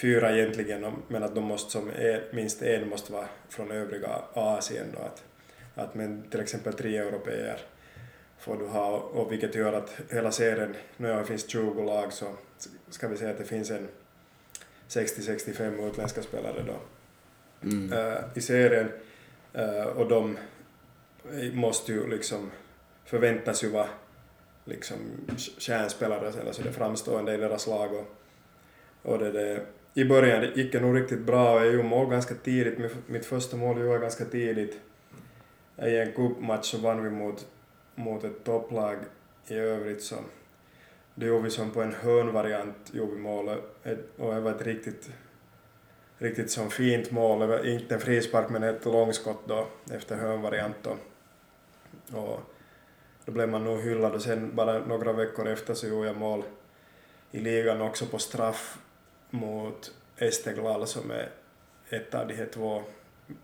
fyra 0.00 0.36
egentligen, 0.36 0.92
men 1.08 1.22
att 1.22 1.34
de 1.34 1.44
måste 1.44 1.70
som 1.70 1.90
en, 1.90 2.20
minst 2.32 2.62
en 2.62 2.88
måste 2.88 3.12
vara 3.12 3.28
från 3.48 3.70
övriga 3.70 4.22
Asien 4.32 4.86
då. 4.96 5.02
Att, 5.02 5.24
att 5.74 5.94
men 5.94 6.22
till 6.30 6.40
exempel 6.40 6.72
tre 6.72 6.98
europeer 6.98 7.60
får 8.38 8.56
du 8.56 8.66
ha, 8.66 8.96
och 8.96 9.32
vilket 9.32 9.54
gör 9.54 9.72
att 9.72 10.00
hela 10.10 10.32
serien, 10.32 10.74
nu 10.96 11.08
det 11.08 11.24
finns 11.24 11.48
20 11.48 11.82
lag 11.82 12.12
så 12.12 12.26
ska 12.90 13.08
vi 13.08 13.16
säga 13.16 13.30
att 13.30 13.38
det 13.38 13.44
finns 13.44 13.70
en 13.70 13.88
60-65 14.88 15.88
utländska 15.88 16.22
spelare 16.22 16.62
då 16.66 16.74
Mm. 17.62 17.92
eh, 17.92 18.18
i 18.34 18.40
serien 18.40 18.88
eh, 19.52 19.84
och 19.84 20.08
de 20.08 20.38
måste 21.52 21.92
ju 21.92 22.06
liksom 22.06 22.50
förväntas 23.04 23.64
ju 23.64 23.68
vara 23.68 23.88
liksom 24.64 24.96
kärnspelare 25.58 26.32
eller 26.40 26.52
så 26.52 26.62
det 26.62 26.72
framstående 26.72 27.34
i 27.34 27.36
deras 27.36 27.66
lag 27.66 27.92
och, 27.92 28.06
och 29.02 29.18
det, 29.18 29.32
det, 29.32 29.60
i 29.94 30.04
början 30.04 30.40
det 30.40 30.56
gick 30.56 30.72
det 30.72 30.80
nog 30.80 30.96
riktigt 30.96 31.20
bra 31.20 31.54
och 31.54 31.60
jag 31.60 31.72
gjorde 31.72 31.88
mål 31.88 32.10
ganska 32.10 32.34
tidigt, 32.34 32.92
mitt, 33.06 33.26
första 33.26 33.56
mål 33.56 33.78
gjorde 33.78 33.92
jag 33.92 34.00
ganska 34.00 34.24
tidigt. 34.24 34.80
I 35.82 35.96
en 35.96 36.12
cupmatch 36.12 36.66
så 36.66 36.78
vann 36.78 37.04
vi 37.04 37.10
mot, 37.10 37.46
mot 37.94 38.24
ett 38.24 38.44
topplag 38.44 38.96
i 39.48 39.54
övrigt 39.54 40.02
så 40.02 40.16
det 41.14 41.26
gjorde 41.26 41.42
vi 41.42 41.50
som 41.50 41.70
på 41.70 41.82
en 41.82 41.92
hörnvariant 41.92 42.90
gjorde 42.92 43.12
vi 43.12 43.18
mål. 43.18 43.48
Och 43.48 43.88
och 44.18 44.34
det 44.34 44.40
var 44.40 44.50
ett 44.50 44.66
riktigt 44.66 45.10
riktigt 46.18 46.50
som 46.50 46.70
fint 46.70 47.10
mål, 47.10 47.38
det 47.38 47.46
var 47.46 47.66
inte 47.66 47.94
en 47.94 48.00
frispark 48.00 48.50
men 48.50 48.62
ett 48.62 48.84
långskott 48.84 49.42
då 49.46 49.66
efter 49.90 50.16
hörnvariant 50.16 50.76
då. 50.82 50.96
Och 52.18 52.40
då 53.24 53.32
blev 53.32 53.48
man 53.48 53.64
nog 53.64 53.80
hyllad 53.80 54.14
och 54.14 54.22
sen 54.22 54.54
bara 54.54 54.78
några 54.78 55.12
veckor 55.12 55.48
efter 55.48 55.74
så 55.74 55.86
gjorde 55.86 56.06
jag 56.06 56.16
mål 56.16 56.42
i 57.30 57.40
ligan 57.40 57.80
också 57.80 58.06
på 58.06 58.18
straff 58.18 58.78
mot 59.30 59.92
Esteghlal 60.16 60.86
som 60.86 61.10
är 61.10 61.28
ett 61.90 62.14
av 62.14 62.28
de 62.28 62.34
här 62.34 62.46
två 62.54 62.82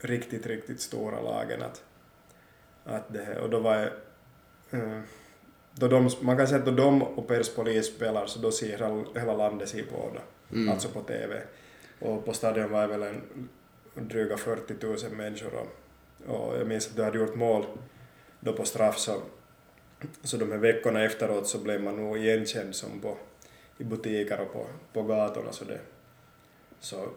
riktigt, 0.00 0.46
riktigt 0.46 0.80
stora 0.80 1.20
lagen. 1.20 1.62
Att, 1.62 1.82
att 2.84 3.12
det, 3.12 3.22
här- 3.24 3.38
och 3.38 3.50
då 3.50 3.58
var 3.58 3.74
jag, 3.76 3.90
eh, 4.80 5.00
då 5.74 5.88
de, 5.88 6.10
man 6.20 6.36
kan 6.36 6.46
säga 6.48 6.58
att 6.58 6.66
då 6.66 6.72
de 6.72 7.02
och 7.02 7.28
Perspolis 7.28 7.86
spelar 7.86 8.26
så 8.26 8.38
då 8.38 8.52
ser 8.52 8.68
hela, 8.68 9.04
hela 9.14 9.36
landet 9.36 9.68
ser 9.68 9.82
på 9.82 10.10
det, 10.14 10.20
Mm. 10.56 10.68
alltså 10.72 10.88
på 10.88 11.00
TV. 11.00 11.42
Och 12.00 12.24
på 12.24 12.32
stadion 12.32 12.70
var 12.70 12.80
det 12.88 12.96
väl 12.96 13.02
en 13.94 14.08
dryga 14.08 14.36
40 14.36 14.74
000 14.86 14.96
människor 15.16 15.52
och, 15.54 15.68
och 16.36 16.58
jag 16.58 16.66
minns 16.66 16.86
att 16.88 16.96
du 16.96 17.02
hade 17.04 17.18
gjort 17.18 17.34
mål 17.34 17.66
då 18.40 18.52
på 18.52 18.64
straff 18.64 18.98
så, 18.98 19.20
så 20.22 20.36
de 20.36 20.52
här 20.52 20.58
veckorna 20.58 21.04
efteråt 21.04 21.46
så 21.48 21.58
blev 21.58 21.82
man 21.82 21.96
nog 21.96 22.18
igenkänd 22.18 22.74
som 22.74 23.00
på, 23.00 23.16
i 23.78 23.84
butiker 23.84 24.40
och 24.40 24.52
på, 24.52 24.66
på 24.92 25.02
gatorna 25.02 25.52
så 25.52 25.64
det, 25.64 25.80
så, 26.80 27.08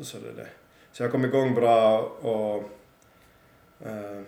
så 0.00 0.18
det, 0.18 0.32
det. 0.32 0.48
Så 0.92 1.02
jag 1.02 1.12
kom 1.12 1.24
igång 1.24 1.54
bra 1.54 2.00
och 2.20 2.62
eh, 3.86 4.22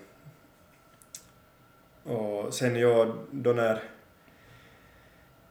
och 2.08 2.54
sen 2.54 2.76
jag 2.76 3.16
då 3.30 3.52
när 3.52 3.82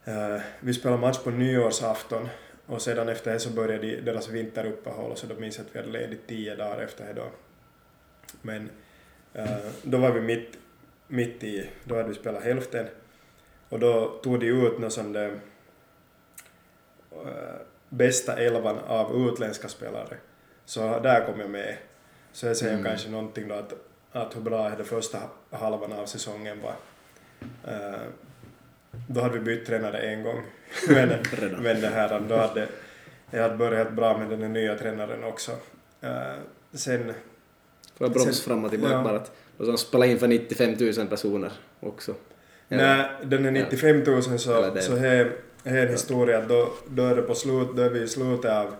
eh, 0.06 0.42
vi 0.60 0.74
spelade 0.74 1.02
match 1.02 1.18
på 1.18 1.30
nyårsafton 1.30 2.30
och 2.66 2.82
sedan 2.82 3.10
efter 3.10 3.34
det 3.34 3.40
så 3.40 3.50
började 3.50 4.02
deras 4.02 4.30
vinteruppehåll 4.30 5.18
så 5.18 5.28
då 5.28 5.36
minns 5.36 5.58
jag 5.58 5.66
att 5.66 5.76
vi 5.76 5.80
hade 5.80 5.92
ledigt 5.92 6.28
tio 6.28 6.56
dagar 6.56 6.82
efter 6.82 7.06
det 7.06 7.14
då. 7.14 7.26
Men 8.42 8.70
eh, 9.34 9.58
då 9.84 9.98
var 9.98 10.12
vi 10.12 10.22
mitt, 10.22 10.58
mitt 11.08 11.44
i, 11.44 11.70
då 11.84 11.96
hade 11.96 12.10
vi 12.10 12.16
spelat 12.16 12.44
hälften 12.44 12.88
och 13.70 13.80
då 13.80 14.20
tog 14.24 14.40
de 14.40 14.48
ut 14.48 14.80
något 14.80 14.94
sånt 14.94 15.14
där 15.14 15.40
bästa 17.90 18.36
elvan 18.38 18.80
av 18.88 19.28
utländska 19.28 19.68
spelare. 19.68 20.18
Så 20.66 21.00
där 21.00 21.26
kom 21.26 21.40
jag 21.40 21.50
med. 21.50 21.78
Så 22.32 22.48
jag 22.48 22.58
säger 22.58 22.74
Mm. 22.74 22.86
kanske 22.86 23.10
någonting 23.10 23.48
då 23.48 23.56
att, 23.56 23.74
att 24.12 24.36
hur 24.36 24.42
bra 24.42 24.70
den 24.70 24.86
första 24.86 25.18
halvan 25.52 25.94
av 25.94 26.06
säsongen 26.06 26.58
var. 26.62 26.74
Eh, 27.74 28.00
då 29.10 29.22
hade 29.22 29.34
vi 29.34 29.40
bytt 29.40 29.66
tränare 29.66 29.98
en 29.98 30.24
gång. 30.24 30.42
men, 30.90 31.10
men 31.60 31.82
det 31.82 31.88
här, 31.88 32.20
då 32.30 32.36
hade 32.36 32.68
jag 33.32 33.42
hade 33.44 33.56
börjat 33.58 33.94
bra 33.94 34.18
med 34.18 34.30
den 34.30 34.42
här 34.42 34.50
nya 34.50 34.76
tränaren 34.76 35.24
också. 35.24 35.52
Eh, 36.02 36.12
sen, 36.74 37.14
Får 37.98 38.06
jag 38.08 38.12
broms 38.12 38.26
Sen- 38.38 38.50
fram 38.50 38.64
och 38.66 38.72
tillbaka 38.72 38.94
ja. 38.94 39.04
bara 39.04 39.16
att 39.16 39.32
och 39.58 39.66
så 39.66 39.78
spela 39.78 40.06
in 40.06 40.20
för 40.20 40.28
95 40.28 40.76
000 40.98 41.08
personer 41.08 41.52
också. 41.80 42.14
när 42.68 43.20
den 43.24 43.46
är 43.46 43.52
95 43.52 43.96
000 44.04 44.06
Eller 44.08 44.38
så, 44.38 44.70
det. 44.74 44.82
så 44.82 44.96
här 44.96 45.32
här 45.64 45.88
historia 45.88 46.42
då, 46.42 46.74
då 46.88 47.06
är 47.06 47.16
det 47.16 47.22
på 47.22 47.36
slut, 47.36 47.68
då 47.76 47.82
är 47.82 47.90
vi 47.90 48.02
i 48.02 48.08
slutet 48.08 48.52
av, 48.52 48.76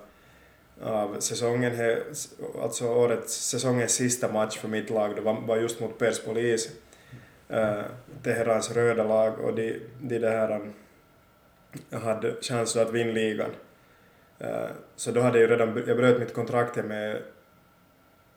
av 0.82 1.20
säsongen, 1.20 1.76
här, 1.76 2.04
alltså 2.62 2.88
årets, 2.88 3.34
säsongens 3.34 3.92
sista 3.92 4.32
match 4.32 4.58
för 4.58 4.68
mitt 4.68 4.90
lag, 4.90 5.16
det 5.16 5.22
var, 5.22 5.42
var 5.42 5.58
just 5.58 5.80
mot 5.80 5.98
Perspolis, 5.98 6.70
uh, 7.54 7.82
Teherans 8.24 8.72
röda 8.72 9.04
lag 9.04 9.40
och 9.40 9.56
de, 9.56 9.80
de 10.02 10.20
där 10.20 10.52
um, 10.52 10.74
hade 12.02 12.36
chans 12.42 12.76
att 12.76 12.92
vinna 12.92 13.12
ligan. 13.12 13.50
Eh, 14.40 14.70
så 14.96 15.12
då 15.12 15.22
hade 15.22 15.40
jag 15.40 15.52
redan, 15.52 15.84
jag 15.88 15.98
bröt 15.98 16.20
mitt 16.20 16.34
kontrakt 16.34 16.76
med 16.76 17.22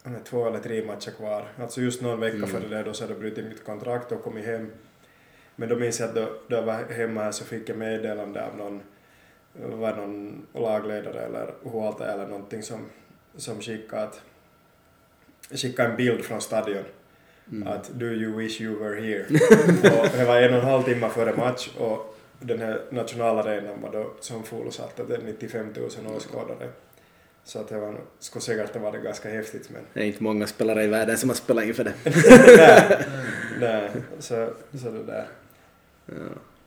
det 0.02 0.10
är 0.10 0.22
två 0.24 0.46
eller 0.46 0.58
tre 0.58 0.86
matcher 0.86 1.10
kvar. 1.10 1.48
Alltså 1.58 1.80
just 1.80 2.02
någon 2.02 2.20
vecka 2.20 2.36
Mm. 2.36 2.48
före 2.48 2.68
det 2.68 2.82
då 2.82 2.92
så 2.92 3.04
hade 3.04 3.12
jag 3.12 3.20
brutit 3.20 3.44
mitt 3.44 3.64
kontrakt 3.64 4.12
och 4.12 4.22
kommit 4.22 4.46
hem. 4.46 4.70
Men 5.60 5.68
då 5.68 5.76
minns 5.76 6.00
jag 6.00 6.08
att 6.08 6.14
då, 6.14 6.28
då 6.48 6.60
var 6.60 6.92
hemma 6.92 7.32
så 7.32 7.44
fick 7.44 7.68
jag 7.68 7.76
meddelande 7.76 8.46
av 8.46 8.56
någon, 8.56 8.80
var 9.52 9.96
någon 9.96 10.46
lagledare 10.54 11.20
eller 11.20 11.54
huolta 11.62 12.12
eller 12.12 12.26
någonting 12.26 12.62
som, 12.62 12.86
som 13.36 13.60
skickade, 13.60 14.02
att, 14.02 14.22
skickade 15.50 15.88
en 15.88 15.96
bild 15.96 16.24
från 16.24 16.40
stadion. 16.40 16.84
Mm. 17.52 17.68
Att 17.68 17.90
do 17.90 18.06
you 18.06 18.36
wish 18.36 18.60
you 18.60 18.78
were 18.78 19.00
here? 19.00 19.22
och 20.00 20.08
det 20.18 20.24
var 20.24 20.36
en 20.36 20.54
och 20.54 20.60
en 20.60 20.66
halv 20.66 20.82
timme 20.82 21.08
före 21.08 21.36
match 21.36 21.70
och 21.78 22.16
den 22.38 22.60
här 22.60 22.80
nationalarenan 22.90 23.82
var 23.82 23.92
då 23.92 24.10
som 24.20 24.44
fullsatt, 24.44 25.00
att 25.00 25.08
det 25.08 25.14
är 25.14 25.22
95 25.22 25.66
000 25.76 26.16
åskådare. 26.16 26.68
Så 27.44 27.58
att 27.58 27.68
det 27.68 27.78
var, 27.78 28.00
skulle 28.18 28.42
säkert 28.42 28.74
ha 28.74 28.80
varit 28.80 29.04
ganska 29.04 29.30
häftigt 29.30 29.70
men 29.70 29.82
Det 29.92 30.00
är 30.00 30.04
inte 30.04 30.22
många 30.22 30.46
spelare 30.46 30.84
i 30.84 30.86
världen 30.86 31.18
som 31.18 31.28
har 31.28 31.36
spelat 31.36 31.64
inför 31.64 31.84
det. 31.84 31.94
nej, 33.60 33.90
nej, 33.94 34.02
så, 34.18 34.48
så 34.72 34.90
det 34.90 35.02
där. 35.02 35.26
Ja. 36.06 36.14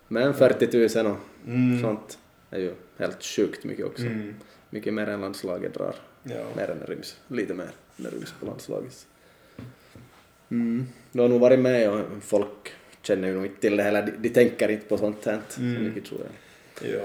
Men 0.07 0.33
40 0.33 0.99
000 1.03 1.11
och 1.11 1.17
Mm. 1.47 1.81
sånt 1.81 2.17
är 2.49 2.59
ju 2.59 2.73
helt 2.97 3.23
sjukt 3.23 3.63
mycket 3.63 3.85
också. 3.85 4.03
Mm. 4.05 4.35
Mycket 4.69 4.93
mer 4.93 5.07
än 5.09 5.21
landslaget 5.21 5.73
drar. 5.73 5.95
Ja. 6.23 6.45
Mer 6.55 6.69
än 6.71 6.79
ryms. 6.87 7.17
Lite 7.27 7.53
mer 7.53 7.69
än 7.97 8.05
ryms 8.11 8.33
på 8.39 8.45
landslaget. 8.45 9.07
Mm. 10.51 10.85
Du 11.11 11.21
har 11.21 11.29
nog 11.29 11.41
varit 11.41 11.59
med 11.59 11.89
och 11.89 11.99
folk 12.21 12.73
känner 13.01 13.27
ju 13.27 13.33
nog 13.33 13.45
inte 13.45 13.61
till 13.61 13.77
det 13.77 13.83
heller. 13.83 14.01
De, 14.05 14.11
de 14.17 14.29
tänker 14.29 14.69
inte 14.71 14.85
på 14.85 14.97
sånt 14.97 15.25
här. 15.25 15.41
Så 15.49 15.61
Mm. 15.61 15.83
mycket 15.83 16.05
tror 16.05 16.21
jag. 16.21 16.29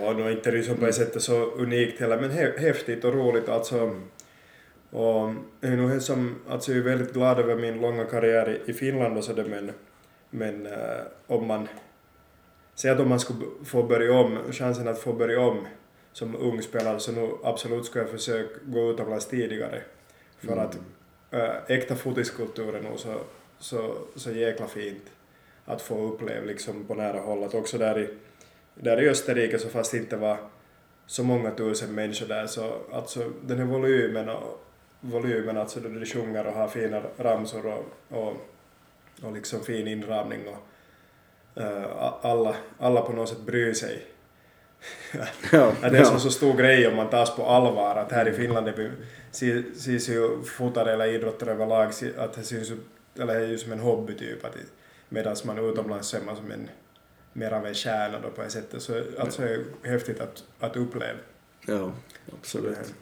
Ja, 0.03 0.13
nu 0.13 0.23
är 0.23 0.31
inte 0.31 0.51
det 0.51 0.63
som 0.63 0.77
på 0.77 0.87
det 0.87 0.93
sättet 0.93 1.23
så 1.23 1.45
unikt 1.45 2.01
heller, 2.01 2.21
men 2.21 2.31
hä- 2.31 2.59
häftigt 2.59 3.05
och 3.05 3.15
roligt 3.15 3.49
alltså. 3.49 3.97
Och 4.91 5.35
jag 5.61 5.73
är 5.73 5.77
nog 5.77 5.91
helt 5.91 6.03
som, 6.03 6.35
alltså 6.49 6.71
jag 6.73 6.79
är 6.79 6.85
väldigt 6.85 7.13
glad 7.13 7.39
över 7.39 7.57
min 7.57 7.81
långa 7.81 8.05
karriär 8.05 8.59
i- 8.67 8.73
Finland 8.73 9.17
och 9.19 9.25
så 9.25 9.33
det, 9.33 9.45
men, 9.45 9.71
men 10.31 10.67
eh, 10.67 10.73
om 11.27 11.47
man, 11.47 11.69
säg 12.79 12.91
att 12.91 13.01
om 13.01 13.09
man 13.09 13.21
skulle 13.21 13.47
få 13.65 13.83
börja 13.83 14.13
om, 14.13 14.39
chansen 14.53 14.89
att 14.89 14.99
få 14.99 15.13
börja 15.13 15.41
om 15.41 15.67
som 16.13 16.37
ung 16.37 16.63
spelare 16.63 17.01
så 17.01 17.13
nu 17.13 17.31
absolut 17.45 17.85
ska 17.87 17.99
jag 17.99 18.09
försöka 18.11 18.55
gå 18.63 18.91
utomlands 18.91 19.27
tidigare. 19.27 19.83
För 20.39 20.53
Mm. 20.53 20.65
att 20.65 20.79
äh, 21.31 21.77
äkta 21.77 21.97
fotiskultur 21.97 22.77
är 22.77 22.83
nog 22.83 22.99
så, 22.99 23.15
så, 23.59 23.95
så 24.17 24.31
jäkla 24.31 24.67
fint 24.67 25.03
att 25.65 25.83
få 25.83 26.03
uppleva 26.03 26.47
liksom 26.47 26.85
på 26.85 26.95
nära 26.95 27.21
håll. 27.21 27.45
Att 27.45 27.55
också 27.55 27.79
där 27.79 27.99
i, 27.99 28.09
där 28.75 29.03
i 29.03 29.09
Österrike 29.09 29.59
så 29.59 29.69
fast 29.69 29.93
det 29.93 29.99
inte 29.99 30.17
var 30.17 30.39
så 31.07 31.25
många 31.25 31.51
tusen 31.51 31.95
människor 31.95 32.27
där 32.27 32.47
så 32.47 32.73
alltså 32.93 33.33
den 33.43 33.59
här 33.59 33.65
volymen 33.65 34.29
och 34.29 34.65
volymen 35.01 35.57
alltså 35.57 35.81
då 35.81 35.89
de 35.89 36.07
sjunger 36.07 36.47
och 36.47 36.53
har 36.53 36.69
fina 36.69 37.03
ramsor 37.17 37.67
och, 37.67 37.85
och, 38.19 38.35
och 39.23 39.33
liksom 39.33 39.61
fin 39.61 39.89
inramning 39.89 40.49
och 40.49 40.59
alla, 42.23 42.57
alla 42.79 43.01
på 43.01 43.13
något 43.13 43.29
sätt 43.29 43.41
bryr 43.41 43.73
sig. 43.73 44.07
Ja, 45.53 45.73
det 45.81 45.99
är 45.99 46.05
som 46.05 46.21
så 46.21 46.31
stor 46.31 46.55
grej 46.55 46.87
om 46.87 46.97
man 46.97 47.11
tas 47.11 47.37
på 47.37 47.47
allvar 47.47 47.97
att 47.97 48.13
här 48.13 48.29
i 48.29 48.33
Finland 48.33 48.69
ses 49.31 50.09
ju 50.09 50.43
fotare 50.43 50.93
eller 50.93 51.07
idrottare 51.07 51.51
överlag 51.51 51.93
att 52.19 52.33
det 52.33 52.43
syns 52.43 52.73
eller 53.19 53.35
är 53.35 53.47
ju 53.47 53.59
som 53.59 53.73
en 53.73 53.79
hobby 53.79 54.15
typ 54.15 54.45
att 54.45 54.57
medan 55.09 55.37
man 55.45 55.59
utomlands 55.59 56.09
så 56.09 56.17
är 56.17 56.21
man 56.21 56.37
som 56.37 56.51
en 56.51 56.69
mer 57.33 57.53
av 57.53 57.67
en 57.67 57.75
stjärna 57.75 58.21
då 58.21 58.31
på 58.31 58.43
det 58.43 58.51
sättet 58.51 58.83
så 58.83 59.03
alltså 59.19 59.43
det 59.43 59.65
är 59.83 59.91
häftigt 59.91 60.21
att, 60.21 60.45
att 60.61 60.77
uppleva. 60.77 61.19
ja, 61.67 61.93
absolut. 62.39 62.95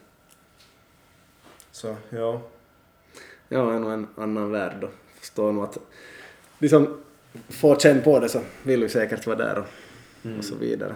så 1.71 1.97
ja. 2.11 2.43
Ja, 3.49 3.79
nog 3.79 3.93
en 3.93 4.09
annan 4.17 4.51
värld 4.51 4.77
då. 4.81 4.89
Förstår 5.21 5.53
nog 5.53 5.65
att 5.65 5.79
de 6.59 6.69
som 6.69 7.03
får 7.49 7.77
känn 7.77 8.03
på 8.03 8.21
det 8.21 8.29
så 8.29 8.41
vill 8.63 8.83
ju 8.83 8.89
säkert 8.89 9.27
vara 9.27 9.37
där 9.37 9.59
och, 9.59 10.39
och 10.39 10.45
så 10.45 10.55
vidare. 10.55 10.95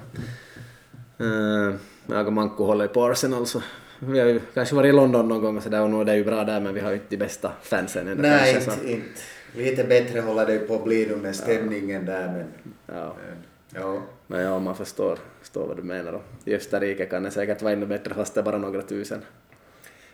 Uh, 1.21 1.75
jag 2.07 2.27
och 2.27 2.33
Manko 2.33 2.65
håller 2.65 2.85
ju 2.85 2.89
på 2.89 3.05
Arsenal 3.05 3.47
så 3.47 3.63
vi 3.99 4.19
har 4.19 4.27
ju 4.27 4.41
kanske 4.55 4.75
varit 4.75 4.89
i 4.89 4.93
London 4.93 5.29
någon 5.29 5.43
gång 5.43 5.57
och 5.57 5.63
sådär 5.63 5.83
och 5.83 5.91
nu 5.91 6.01
är 6.01 6.05
det 6.05 6.17
ju 6.17 6.25
bra 6.25 6.45
där 6.45 6.61
men 6.61 6.75
vi 6.75 6.81
har 6.81 6.91
ju 6.91 6.97
inte 6.97 7.07
de 7.09 7.17
bästa 7.17 7.53
fansen 7.63 8.09
ännu 8.09 8.23
Nej, 8.23 8.53
kanske, 8.53 8.71
inte, 8.71 8.83
så. 8.83 8.89
inte. 8.89 9.71
Lite 9.71 9.85
bättre 9.85 10.21
håller 10.21 10.47
det 10.47 10.59
på 10.59 10.75
att 10.75 10.85
bli 10.85 11.07
nu 11.07 11.17
med 11.17 11.37
stämningen 11.37 12.07
där 12.07 12.27
men... 12.27 12.45
Ja. 12.87 13.17
men, 13.27 13.37
Ja. 13.75 14.03
Men 14.27 14.41
ja, 14.41 14.59
man 14.59 14.77
förstår, 14.77 15.19
förstår 15.41 15.67
vad 15.67 15.77
du 15.77 15.83
menar 15.83 16.13
då. 16.13 16.23
I 16.45 16.55
Österrike 16.55 17.07
kan 17.07 17.23
det 17.23 17.31
säkert 17.31 17.63
vara 17.63 17.73
ännu 17.73 17.87
bättre 17.87 18.15
fast 18.15 18.35
det 18.35 18.41
är 18.41 18.45
bara 18.45 18.59
några 18.59 18.83
tusen. 18.83 19.23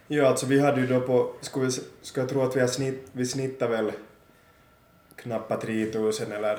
Ja, 0.06 0.26
alltså 0.26 0.46
vi 0.46 0.60
hade 0.60 0.80
ju 0.80 0.86
då 0.86 1.00
på, 1.00 1.32
ska, 1.40 1.60
vi, 1.60 1.70
ska 2.02 2.20
jag 2.20 2.28
tro 2.28 2.42
att 2.42 2.56
vi 2.56 2.60
har 2.60 2.68
snitt, 2.68 3.08
vi 3.12 3.26
snittar 3.26 3.68
väl 3.68 3.92
knappt 5.26 5.62
3000 5.62 6.32
eller 6.32 6.58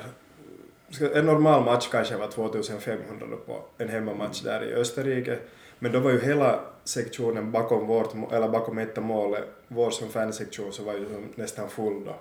en 1.14 1.26
normal 1.26 1.64
match 1.64 1.88
kanske 1.90 2.16
var 2.16 2.28
2500 2.28 3.26
då 3.30 3.36
på 3.36 3.64
en 3.78 3.88
hemmamatch 3.88 4.40
där 4.42 4.64
i 4.64 4.74
Österrike. 4.74 5.38
Men 5.78 5.92
då 5.92 6.00
var 6.00 6.10
ju 6.10 6.20
hela 6.20 6.60
sektionen 6.84 7.50
bakom 7.52 7.86
vårt, 7.86 8.32
eller 8.32 8.48
bakom 8.48 8.78
ett 8.78 8.98
av 8.98 9.04
målet, 9.04 9.44
vår 9.68 9.90
som 9.90 10.08
fansektion 10.08 10.72
så 10.72 10.82
var 10.82 10.92
ju 10.94 11.06
nästan 11.34 11.68
full 11.70 12.04
då. 12.04 12.14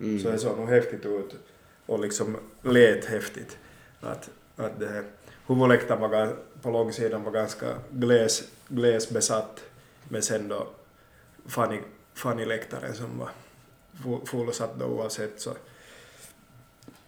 Mm. 0.00 0.20
Så 0.20 0.30
det 0.30 0.38
såg 0.38 0.58
nog 0.58 0.68
häftigt 0.68 1.06
ut 1.06 1.34
och 1.86 2.00
liksom 2.00 2.36
lät 2.62 3.04
häftigt. 3.04 3.58
Att, 4.00 4.30
att 4.56 4.80
det 4.80 4.86
här 4.86 5.04
huvudläktaren 5.46 6.00
var, 6.00 6.36
på 6.62 6.70
långsidan 6.70 7.24
var 7.24 7.32
ganska 7.32 7.66
gles, 7.90 8.42
glesbesatt 8.68 9.64
men 10.08 10.22
sen 10.22 10.48
då 10.48 10.66
Fanny, 11.46 11.78
Fanny-läktaren 12.14 12.94
som 12.94 13.18
var 13.18 13.28
fu- 14.04 14.26
fullsatt 14.26 14.78
då 14.78 14.84
oavsett 14.86 15.40
så, 15.40 15.50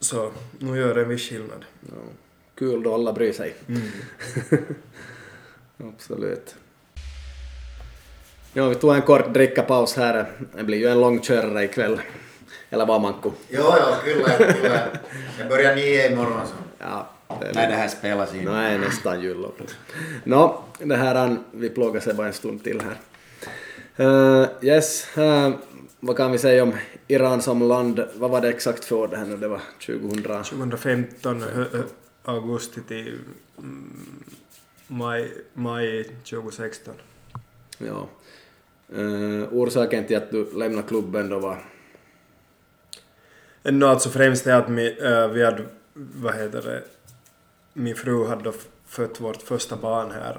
så 0.00 0.30
nu 0.58 0.78
gör 0.78 0.94
det 0.94 1.02
en 1.02 1.08
viss 1.08 1.28
skillnad. 1.28 1.64
Ja. 1.80 1.94
Kul 2.54 2.82
då 2.82 2.94
alla 2.94 3.12
bryr 3.12 3.32
sig. 3.32 3.54
Mm. 3.68 3.82
Absolut. 5.94 6.54
Ja, 8.52 8.68
vi 8.68 8.74
tog 8.74 8.94
en 8.94 9.02
kort 9.02 9.34
drickapaus 9.34 9.96
här. 9.96 10.26
Det 10.56 10.62
blir 10.62 10.78
ju 10.78 10.88
en 10.88 11.00
lång 11.00 11.20
körare 11.20 11.64
ikväll. 11.64 12.00
Eller 12.70 12.86
vad 12.86 13.00
Manko? 13.00 13.32
Jo, 13.48 13.62
jo, 13.62 13.94
kyllä, 14.04 14.52
kyllä. 14.52 14.88
Jag 15.38 15.48
börjar 15.48 15.76
nio 15.76 16.12
imorgon 16.12 16.46
så. 16.46 16.54
Ja, 16.78 17.10
det 17.28 17.52
När 17.54 17.68
det 17.68 17.74
här 17.74 17.88
spelas 17.88 18.34
in. 18.34 18.44
No, 18.44 18.50
är 18.50 18.78
nästan 18.78 19.22
jullov. 19.22 19.52
Nå, 20.24 20.62
det 20.78 20.96
här 20.96 21.36
vi 21.50 21.70
plågar 21.70 22.00
sig 22.00 22.14
bara 22.14 22.26
en 22.26 22.32
stund 22.32 22.64
till 22.64 22.80
här. 22.80 22.98
Uh, 24.00 24.46
yes, 24.62 25.06
uh, 25.18 25.50
vad 26.06 26.16
kan 26.16 26.32
vi 26.32 26.38
säga 26.38 26.62
om 26.62 26.74
Iran 27.08 27.42
som 27.42 27.62
land? 27.62 28.04
Vad 28.14 28.30
var 28.30 28.40
det 28.40 28.48
exakt 28.48 28.84
för 28.84 28.96
år 28.96 29.08
det 29.08 29.16
här 29.16 29.26
nu? 29.26 29.36
Det 29.36 29.48
var 29.48 29.60
2000... 29.86 30.22
2015 30.22 31.42
hö, 31.42 31.64
hö, 31.72 31.82
augusti 32.24 32.80
till 32.88 33.18
mm, 33.58 34.24
maj, 34.86 35.32
maj 35.54 36.04
2016. 36.04 36.94
Ja. 37.78 38.08
Uh, 38.96 39.44
orsaken 39.52 40.06
till 40.06 40.16
att 40.16 40.30
du 40.30 40.58
lämnade 40.58 40.88
klubben 40.88 41.28
då 41.28 41.38
var 41.38 41.64
No, 43.62 43.84
alltså 43.84 44.10
främst 44.10 44.46
är 44.46 44.54
att 44.54 44.68
mi, 44.68 44.98
äh, 45.00 45.28
vi 45.28 45.44
hade, 45.44 45.64
vad 45.92 46.34
heter 46.34 46.62
det, 46.62 46.82
min 47.72 47.96
fru 47.96 48.26
hade 48.26 48.52
fött 48.86 49.20
vårt 49.20 49.42
första 49.42 49.76
barn 49.76 50.10
här 50.10 50.38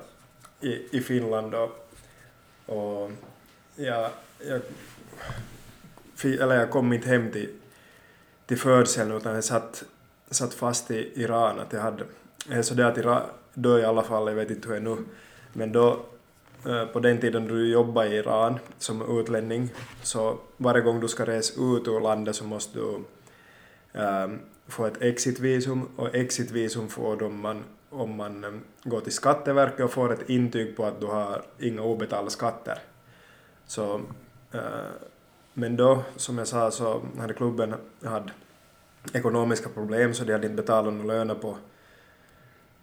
i, 0.61 0.97
i 0.97 1.01
Finland 1.01 1.51
då. 1.51 1.71
Och 2.65 3.11
jag, 3.75 4.09
jag, 4.47 4.61
eller 6.25 6.55
jag 6.55 6.69
kom 6.69 6.93
inte 6.93 7.09
hem 7.09 7.31
till, 7.31 7.49
till 8.45 8.57
födseln 8.57 9.11
utan 9.11 9.35
jag 9.35 9.43
satt, 9.43 9.83
satt 10.29 10.53
fast 10.53 10.91
i 10.91 11.11
Iran. 11.15 11.59
Att 11.59 11.73
jag 11.73 11.81
hade, 11.81 12.03
eh, 12.51 12.61
så 12.61 12.73
det 12.73 12.87
att 12.87 12.97
Iran, 12.97 13.21
då 13.53 13.79
i 13.79 13.85
alla 13.85 14.03
fall, 14.03 14.27
jag 14.27 14.35
vet 14.35 14.51
inte 14.51 14.67
hur 14.67 14.75
det 14.75 14.81
är 14.81 14.95
nu, 14.95 14.97
men 15.53 15.71
då 15.71 16.05
eh, 16.65 16.85
på 16.85 16.99
den 16.99 17.19
tiden 17.19 17.47
du 17.47 17.71
jobbade 17.71 18.09
i 18.09 18.17
Iran 18.17 18.59
som 18.77 19.19
utlänning 19.19 19.69
så 20.01 20.37
varje 20.57 20.81
gång 20.81 20.99
du 20.99 21.07
ska 21.07 21.25
resa 21.25 21.53
ut 21.61 21.87
ur 21.87 21.99
landet 21.99 22.35
så 22.35 22.43
måste 22.43 22.79
du 22.79 23.03
ehm, 23.93 24.39
få 24.67 24.85
ett 24.85 25.01
exitvisum 25.01 25.89
och 25.95 26.15
exitvisum 26.15 26.89
får 26.89 27.15
du 27.15 27.25
om 27.25 27.39
man, 27.39 27.63
om 27.89 28.15
man 28.15 28.43
eh, 28.43 28.51
går 28.83 29.01
till 29.01 29.13
Skatteverket 29.13 29.85
och 29.85 29.91
får 29.91 30.13
ett 30.13 30.29
intyg 30.29 30.77
på 30.77 30.85
att 30.85 31.01
du 31.01 31.05
har 31.05 31.41
inga 31.59 31.81
obetalda 31.81 32.29
skatter. 32.29 32.79
Så, 33.65 34.01
äh, 34.51 34.61
men 35.59 35.75
då, 35.75 36.03
som 36.15 36.37
jag 36.37 36.47
sa, 36.47 36.71
så 36.71 37.01
hade 37.17 37.33
klubben 37.33 37.75
hade 38.03 38.31
ekonomiska 39.13 39.69
problem 39.69 40.13
så 40.13 40.23
de 40.23 40.31
hade 40.31 40.47
inte 40.47 40.61
betalat 40.61 40.93
några 40.93 41.07
löner 41.07 41.35
på, 41.35 41.57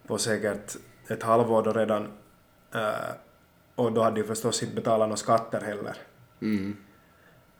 på 0.06 0.18
säkert 0.18 0.76
ett 1.08 1.22
halvår 1.22 1.62
då 1.62 1.72
redan. 1.72 2.08
Eh, 2.74 3.14
och 3.74 3.92
då 3.92 4.02
hade 4.02 4.20
de 4.20 4.26
förstås 4.26 4.62
inte 4.62 4.74
betalat 4.74 5.08
några 5.08 5.16
skatter 5.16 5.60
heller. 5.60 5.96
Mm. 6.40 6.76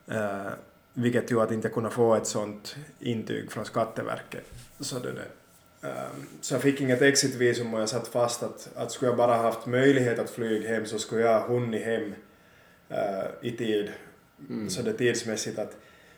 Eh, 0.07 0.53
vilket 0.93 1.31
gjorde 1.31 1.45
att 1.45 1.53
inte 1.53 1.69
kunna 1.69 1.91
få 1.91 2.15
ett 2.15 2.27
sånt 2.27 2.77
intyg 2.99 3.53
från 3.53 3.65
Skatteverket. 3.65 4.45
Så, 4.81 4.99
det, 4.99 5.11
eh, 5.89 5.95
så 6.41 6.55
jag 6.55 6.62
fick 6.62 6.81
inget 6.81 7.03
exitvisum 7.03 7.74
och 7.74 7.81
jag 7.81 7.89
satt 7.89 8.09
fast 8.09 8.43
att, 8.43 8.69
att 8.77 8.93
skulle 8.93 9.11
jag 9.11 9.19
bara 9.19 9.36
haft 9.36 9.66
möjlighet 9.66 10.19
att 10.19 10.31
flyga 10.31 10.69
hem 10.69 10.86
så 10.86 10.99
skulle 10.99 11.23
jag 11.23 11.41
ha 11.41 11.49
hunnit 11.49 11.85
hem 11.85 12.15
eh, 12.89 13.24
i 13.41 13.51
tid. 13.51 13.93
Så 14.69 14.82
det 14.82 14.90
är 14.90 14.94
tidsmässigt 14.94 15.59
att 15.59 15.77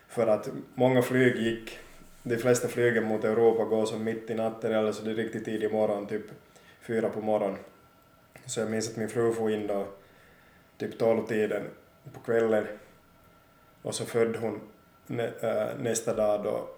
för 0.09 0.27
att 0.27 0.49
många 0.75 1.03
flyg 1.03 1.37
gick, 1.37 1.79
de 2.23 2.37
flesta 2.37 2.69
flygen 2.69 3.05
mot 3.05 3.25
Europa 3.25 3.65
går 3.65 3.87
som 3.87 4.05
mitt 4.05 4.31
i 4.31 4.35
natten 4.35 4.73
eller 4.73 4.93
så 4.93 5.05
det 5.05 5.11
är 5.11 5.15
riktigt 5.15 5.45
tidig 5.45 5.73
morgon, 5.73 6.07
typ 6.07 6.27
fyra 6.81 7.09
på 7.09 7.21
morgonen. 7.21 7.59
Så 8.47 8.61
jag 8.61 8.71
minns 8.71 8.91
att 8.91 8.97
min 8.97 9.09
fru 9.09 9.33
får 9.33 9.53
in 9.53 9.67
då 9.67 9.87
typ 10.79 10.99
tolv-tiden 10.99 11.63
på 12.13 12.21
kvällen 12.21 12.67
och 13.83 13.95
så 13.95 14.05
födde 14.05 14.39
hon 14.39 14.61
nä, 15.07 15.31
äh, 15.41 15.79
nästa 15.83 16.15
dag 16.15 16.45
då 16.45 16.69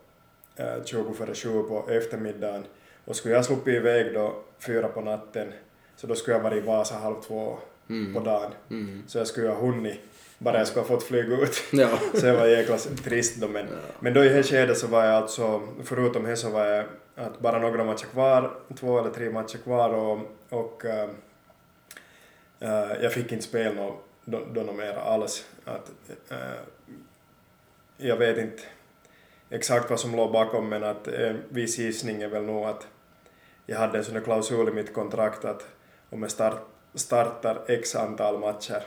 äh, 0.56 0.84
20 0.84 1.14
före 1.14 1.34
7 1.34 1.62
på 1.62 1.88
eftermiddagen 1.90 2.64
och 3.04 3.16
skulle 3.16 3.34
jag 3.34 3.44
sluppit 3.44 3.74
iväg 3.74 4.14
då 4.14 4.42
fyra 4.58 4.88
på 4.88 5.00
natten 5.00 5.52
så 5.96 6.06
då 6.06 6.14
skulle 6.14 6.36
jag 6.36 6.42
vara 6.42 6.56
i 6.56 6.60
Vasa 6.60 6.94
halv 6.94 7.20
två 7.20 7.58
på 8.14 8.20
dagen. 8.20 8.52
Mm. 8.70 9.02
Så 9.06 9.18
jag 9.18 9.26
skulle 9.26 9.48
ha 9.48 9.54
hunnit, 9.54 10.00
bara 10.38 10.58
jag 10.58 10.66
skulle 10.66 10.80
ha 10.80 10.88
fått 10.88 11.02
flyga 11.02 11.36
ut. 11.36 11.62
Ja. 11.72 11.88
Så 12.14 12.26
det 12.26 12.32
var 12.32 12.46
jäkla 12.46 12.78
trist 13.04 13.36
då 13.36 13.48
men, 13.48 13.66
men 14.00 14.14
då 14.14 14.24
i 14.24 14.28
det 14.28 14.42
skedet 14.42 14.78
så 14.78 14.86
var 14.86 15.04
jag 15.04 15.14
alltså, 15.14 15.62
förutom 15.84 16.24
det 16.24 16.36
så 16.36 16.50
var 16.50 16.66
jag 16.66 16.84
att 17.14 17.40
bara 17.40 17.58
några 17.58 17.84
matcher 17.84 18.06
kvar, 18.06 18.50
två 18.76 18.98
eller 18.98 19.10
tre 19.10 19.30
matcher 19.30 19.58
kvar 19.58 19.90
och, 19.90 20.18
och 20.48 20.84
äh, 20.84 21.10
äh, 22.60 23.02
jag 23.02 23.12
fick 23.12 23.32
inte 23.32 23.44
spela 23.44 23.74
nå, 23.74 23.96
då, 24.24 24.40
då 24.52 24.60
nå 24.60 24.72
mera 24.72 25.00
alls. 25.00 25.46
Att, 25.64 25.90
äh, 26.28 26.36
jag 27.96 28.16
vet 28.16 28.38
inte 28.38 28.62
exakt 29.50 29.90
vad 29.90 30.00
som 30.00 30.16
låg 30.16 30.32
bakom 30.32 30.68
men 30.68 30.84
att 30.84 31.08
en 31.08 31.42
viss 31.48 31.78
gissning 31.78 32.22
är 32.22 32.28
väl 32.28 32.42
nog 32.42 32.64
att 32.64 32.86
jag 33.66 33.78
hade 33.78 33.98
en 33.98 34.04
sån 34.04 34.20
klausul 34.20 34.68
i 34.68 34.72
mitt 34.72 34.94
kontrakt 34.94 35.44
att 35.44 35.66
om 36.10 36.22
jag 36.22 36.30
start, 36.30 36.60
startar 36.94 37.64
x 37.66 37.96
antal 37.96 38.38
matcher 38.38 38.82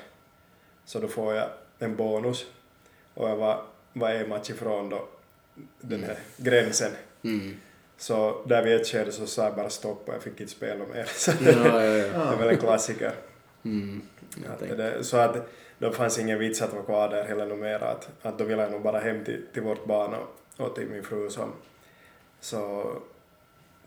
så 0.86 0.99
då 0.99 1.08
får 1.08 1.34
jag 1.34 1.49
en 1.80 1.95
bonus 1.95 2.45
och 3.14 3.30
jag 3.30 3.36
var, 3.36 3.64
var 3.94 4.10
en 4.10 4.30
match 4.30 4.49
ifrån 4.49 4.90
då 4.90 5.08
den 5.82 6.03
här 6.03 6.18
gränsen. 6.38 6.91
Mm. 7.24 7.58
Så 7.98 8.41
där 8.45 8.64
vid 8.64 8.76
ett 8.76 8.88
skede 8.88 9.12
så 9.12 9.28
sa 9.28 9.44
jag 9.44 9.56
bara 9.56 9.70
stopp 9.70 10.08
och 10.08 10.14
jag 10.14 10.22
fick 10.22 10.40
inte 10.40 10.52
spela 10.52 10.86
mer. 10.94 11.06
Så 11.08 11.32
Ja, 11.32 11.52
ja, 11.52 11.84
ja. 11.84 12.26
det 12.26 12.34
är 12.34 12.38
väl 12.38 12.49
en 12.49 12.58
klassiker. 12.58 13.14
Mm. 13.64 14.02
Att 14.49 14.60
det, 14.60 15.03
så 15.03 15.18
att 15.18 15.49
då 15.78 15.91
fanns 15.91 16.20
ingen 16.20 16.40
vits 16.40 16.62
att 16.62 16.74
vara 16.74 16.84
kvar 16.84 17.10
där 17.10 17.24
heller 17.24 17.45
nog 17.45 17.60
mera. 17.60 17.88
Att, 17.88 18.10
att 18.22 18.38
då 18.38 18.44
ville 18.44 18.62
jag 18.62 18.72
nog 18.72 18.82
bara 18.82 18.99
hem 18.99 19.26
till, 19.26 19.41
till 19.53 19.62
vårt 19.62 19.86
barn 19.86 20.14
och, 20.14 20.66
och 20.66 20.76
till 20.76 20.88
min 20.90 21.03
fru 21.03 21.30
som... 21.30 21.53
Så 22.40 22.91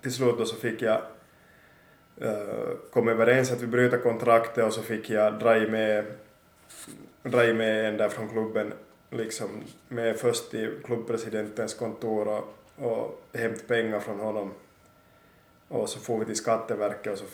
till 0.02 0.12
slut 0.12 0.38
då 0.38 0.44
så 0.44 0.56
fick 0.56 0.82
jag 0.82 1.02
uh, 2.22 2.70
kom 2.92 3.08
överens 3.08 3.52
att 3.52 3.62
vi 3.62 3.66
bryter 3.66 3.98
kontraktet 3.98 4.64
och 4.64 4.72
så 4.72 4.82
fick 4.82 5.10
jag 5.10 5.38
dra 5.38 5.56
i 5.56 5.66
med, 5.70 6.04
dra 7.22 7.54
med 7.54 7.88
en 7.88 7.96
där 7.96 8.08
från 8.08 8.28
klubben 8.28 8.72
liksom 9.10 9.62
med 9.88 10.16
först 10.16 10.50
till 10.50 10.82
klubbpresidentens 10.84 11.74
kontor 11.74 12.28
och, 12.28 12.54
och 12.86 13.22
hämta 13.38 13.64
pengar 13.66 14.00
från 14.00 14.20
honom. 14.20 14.52
Och 15.68 15.88
så 15.88 15.98
får 15.98 16.18
vi 16.18 16.24
till 16.24 16.36
Skatteverket 16.36 17.12
och 17.12 17.18
så 17.18 17.24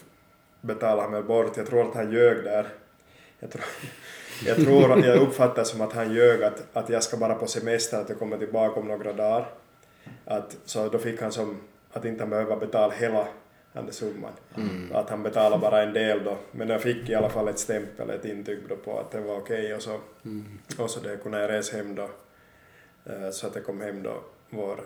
betalade 0.60 1.02
han 1.02 1.10
mig 1.10 1.22
bort. 1.22 1.56
Jag 1.56 1.66
tror 1.66 1.88
att 1.88 1.94
han 1.94 2.12
ljög 2.12 2.44
där. 2.44 2.68
Jag 3.38 3.50
tror, 3.50 3.64
jag 4.46 4.56
tror 4.56 4.92
att 4.92 5.04
jag 5.04 5.18
uppfattar 5.18 5.64
som 5.64 5.80
att 5.80 5.92
han 5.92 6.14
ljög 6.14 6.42
att, 6.42 6.66
att 6.72 6.88
jag 6.88 7.02
ska 7.02 7.16
bara 7.16 7.34
på 7.34 7.46
semester, 7.46 8.00
att 8.00 8.08
jag 8.08 8.18
kommer 8.18 8.38
tillbaka 8.38 8.80
om 8.80 8.88
några 8.88 9.12
dagar. 9.12 9.50
Att, 10.24 10.56
så 10.64 10.88
då 10.88 10.98
fick 10.98 11.20
han 11.20 11.32
som 11.32 11.60
att 11.92 12.04
inte 12.04 12.22
han 12.22 12.30
behöver 12.30 12.56
betala 12.56 12.92
hela 12.92 13.28
den 13.72 13.84
där 13.86 13.92
summan. 13.92 14.32
Att 14.92 15.10
han 15.10 15.22
betalar 15.22 15.59
bara 15.59 15.82
en 15.82 15.92
del 15.92 16.24
då. 16.24 16.36
Men 16.51 16.68
jag 16.68 16.82
fick 16.82 17.09
i 17.09 17.14
alla 17.14 17.28
fall 17.30 17.48
ett 17.48 17.59
stämpel, 17.59 18.10
ett 18.10 18.24
intyg 18.24 18.59
då 18.68 18.76
på 18.76 18.98
att 18.98 19.10
det 19.10 19.20
var 19.20 19.36
okej 19.36 19.74
och 19.74 19.82
så, 19.82 20.01
och 20.78 20.90
så 20.90 21.01
det 21.01 21.16
kunde 21.22 21.40
jag 21.40 21.51
resa 21.51 21.76
hem 21.76 21.94
då. 21.94 22.10
Eh, 23.06 23.30
Så 23.30 23.47
att 23.47 23.55
jag 23.55 23.64
kom 23.66 23.80
hem 23.80 24.02
då, 24.02 24.14
vår 24.51 24.80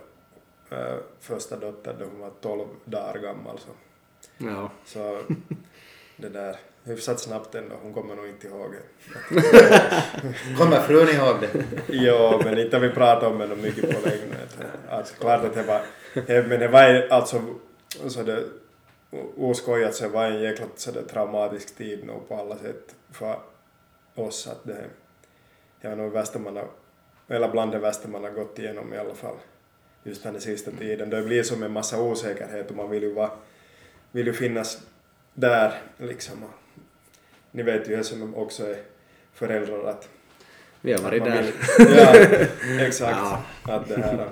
eh, 0.71 0.95
första 1.21 1.57
dotter 1.57 1.95
då 1.99 2.05
hon 2.05 2.21
var 2.21 2.31
12 2.41 2.67
dagar 2.85 3.19
gammal. 3.23 3.59
Så. 3.59 3.71
Ja. 4.39 4.71
Så 4.85 5.21
det 6.17 6.29
där, 6.29 6.57
hyfsat 6.85 7.21
snabbt 7.21 7.55
ändå, 7.55 7.75
hon 7.83 7.95
kommer 7.95 8.17
nog 8.17 8.29
inte 8.29 8.47
ihåg 8.47 8.73
det. 8.73 9.43
Kommer 10.59 10.81
frun 10.81 11.09
ihåg 11.09 11.37
det? 11.41 11.65
Jo, 11.89 12.41
men 12.45 12.59
inte 12.59 12.79
vi 12.79 12.91
pratat 12.91 13.33
om 13.33 13.39
det 13.39 13.57
mycket 13.57 13.91
på 14.03 14.09
länge. 14.09 14.35
Alltså, 14.91 15.15
klart 15.15 15.45
att 15.45 15.55
det 15.55 15.63
var, 15.63 15.83
men 16.49 16.61
det 16.61 16.69
var 16.69 16.89
ju 16.89 17.09
alltså, 17.09 17.43
så 18.09 18.23
det, 18.23 18.45
oskojat 19.37 19.95
så 19.95 20.05
det 20.05 20.11
var 20.11 20.25
en 20.25 20.43
jäkla 20.43 20.67
så 20.77 20.91
det, 20.91 21.03
traumatisk 21.03 21.77
tid 21.77 22.05
nog 22.07 22.29
på 22.29 22.37
alla 22.37 22.57
sätt 22.59 22.95
för 23.13 23.39
oss 24.15 24.47
att 24.47 24.65
det, 24.65 24.85
det 25.81 25.89
var 25.89 25.97
nog 25.97 26.07
det 26.07 26.15
värsta 26.15 26.39
man 26.39 26.57
har, 26.57 26.69
eller 27.29 27.49
bland 27.49 27.73
det 27.73 27.79
värsta 27.79 28.09
man 28.09 28.25
har 28.25 28.31
gått 28.31 28.59
igenom 28.59 28.95
i 28.95 28.99
alla 28.99 29.15
fall. 29.15 29.37
Just 30.03 30.23
den 30.23 30.41
sista 30.41 30.71
tiden. 30.71 31.11
Det 31.11 31.23
blir 31.23 31.43
som 31.43 31.63
en 31.63 31.73
massa 31.73 32.03
osäkerhet 32.03 32.71
och 32.71 32.77
man 32.77 32.91
vill 32.91 33.03
ju 33.03 33.13
vara, 33.13 33.31
vill 34.13 34.27
ju 34.27 34.33
finnas 34.33 34.83
där 35.35 35.73
liksom. 35.99 36.45
Ni 37.51 37.63
vet 37.63 37.89
ju 37.89 38.05
som 38.05 38.35
också 38.35 38.67
är 38.67 38.77
föräldrar 39.33 39.85
att 39.85 40.09
Vi 40.81 40.93
har 40.93 41.01
varit 41.01 41.25
där. 41.25 41.43
vill- 41.79 41.97
Ja, 41.97 42.15
exakt. 42.87 43.17
Ja. 43.19 43.43
Att 43.63 43.89
det 43.89 43.97
här... 43.97 44.29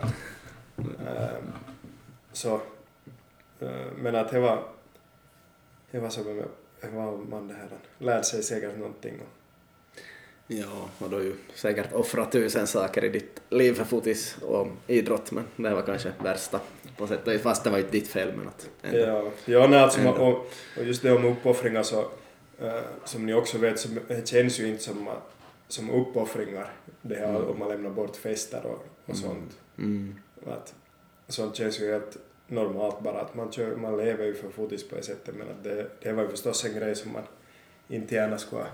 ähm, 0.79 1.53
så... 2.33 2.55
äh, 3.61 3.69
men 3.97 4.15
att 4.15 4.31
det 4.31 4.41
var... 4.41 4.63
Det 5.93 5.99
var 5.99 6.09
som 6.09 6.43
var 6.95 7.17
man 7.17 7.49
det 7.49 7.55
här 7.55 7.69
lärde 7.99 8.25
sig 8.25 8.43
säkert 8.43 8.79
någonting. 8.79 9.21
Ja, 10.47 10.89
och 10.99 11.11
du 11.11 11.17
har 11.17 11.23
ju 11.23 11.35
säkert 11.55 11.93
offrat 11.93 12.33
tusen 12.33 12.67
saker 12.67 13.05
i 13.05 13.09
ditt 13.09 13.43
liv 13.51 13.73
för 13.73 13.85
fotis 13.85 14.37
och 14.43 14.69
idrott, 14.87 15.31
men 15.33 15.45
det 15.57 15.75
var 15.75 15.83
kanske 15.83 16.13
värsta 16.23 16.61
på 16.97 17.07
sätt 17.07 17.27
och 17.27 17.33
vis, 17.33 17.43
fast 17.43 17.65
det 17.65 17.71
var 17.71 17.79
inte 17.79 17.91
ditt 17.91 18.09
fel, 18.09 18.37
men 18.37 18.49
att 18.49 18.71
ändå. 18.83 18.99
ja, 18.99 19.31
ja 19.45 19.67
nej, 19.67 19.79
alltså, 19.79 20.01
Ändå. 20.01 20.11
och, 20.11 20.51
och 20.79 20.85
just 20.85 21.03
det 21.03 21.13
om 21.13 21.25
uppoffringar 21.25 21.83
så, 21.83 22.01
äh, 22.61 22.81
som 23.05 23.27
ni 23.27 23.35
också 23.35 23.59
vet, 23.59 23.79
så 23.79 23.89
det 24.09 24.29
känns 24.29 24.61
ju 24.61 24.69
inte 24.69 24.83
som, 24.83 25.09
som 25.69 25.91
uppoffringar, 25.91 26.73
det 27.03 27.15
här 27.15 27.51
om 27.51 27.59
man 27.59 27.69
lämnar 27.69 27.91
bort 27.91 28.17
fester 28.17 28.67
och, 28.67 28.87
och 29.07 29.17
sånt. 29.17 29.59
Mm. 29.79 30.15
Att, 30.47 30.75
sånt 31.29 31.57
känns 31.57 31.81
ju 31.81 31.93
helt 31.93 32.17
normalt 32.53 33.01
bara 33.01 33.21
att 33.21 33.35
man, 33.35 33.53
kör, 33.53 33.77
man 33.77 33.97
lever 33.97 34.25
ju 34.25 34.35
för 34.35 34.51
fotis 34.51 34.89
på 34.89 34.97
det 34.97 35.03
sättet 35.03 35.35
men 35.35 35.49
att 35.49 35.65
det, 35.65 35.87
det 36.03 36.13
var 36.13 36.23
ju 36.23 36.29
förstås 36.29 36.65
en 36.65 36.75
grej 36.75 36.95
som 36.95 37.13
man 37.13 37.23
inte 37.89 38.15
gärna 38.15 38.39
skulle 38.39 38.63
ha 38.63 38.69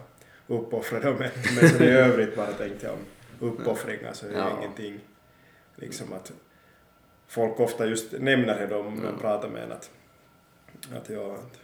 uppoffrat 0.47 1.03
då 1.03 1.11
men, 1.13 1.31
men 1.61 1.69
så 1.69 1.85
i 1.85 1.91
övrigt 1.91 2.37
bara 2.37 2.53
tänkte 2.53 2.87
jag 2.87 2.95
om 2.95 3.01
uppoffringar 3.49 4.13
så 4.13 4.27
är 4.27 4.31
det 4.31 4.39
Ja. 4.39 4.59
ingenting 4.59 5.01
liksom 5.77 6.13
att 6.13 6.33
folk 7.27 7.61
ofta 7.61 7.87
just 7.87 8.13
nämner 8.13 8.67
det 8.67 8.75
om 8.77 9.01
de 9.03 9.19
pratar 9.21 9.49
med 9.49 9.63
en 9.63 9.73
att, 9.73 9.91
att 10.97 11.09
ja, 11.11 11.35
att, 11.35 11.61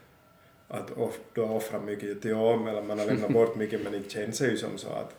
att 0.80 0.90
off, 0.90 1.18
du 1.32 1.40
har 1.40 1.54
offrat 1.54 1.84
mycket 1.84 2.22
till 2.22 2.34
om 2.34 2.66
eller 2.68 2.82
man 2.82 2.98
har 2.98 3.06
lämnat 3.06 3.30
bort 3.32 3.56
mycket 3.56 3.82
men 3.82 3.92
det 3.92 4.10
känns 4.10 4.40
ju 4.40 4.56
som 4.56 4.78
så 4.78 4.88
att 4.88 5.16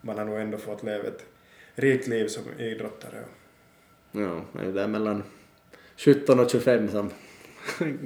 man 0.00 0.18
har 0.18 0.24
nog 0.24 0.38
ändå 0.38 0.58
fått 0.58 0.82
leva 0.82 1.04
ett 1.08 1.24
rikt 1.74 2.06
liv 2.06 2.26
som 2.28 2.42
idrottare. 2.58 3.24
Ja, 4.12 4.40
det 4.52 4.58
är 4.68 4.72
där 4.72 4.86
mellan 4.86 5.22
17 5.98 6.40
och 6.40 6.50
25 6.50 6.88
som 6.88 7.10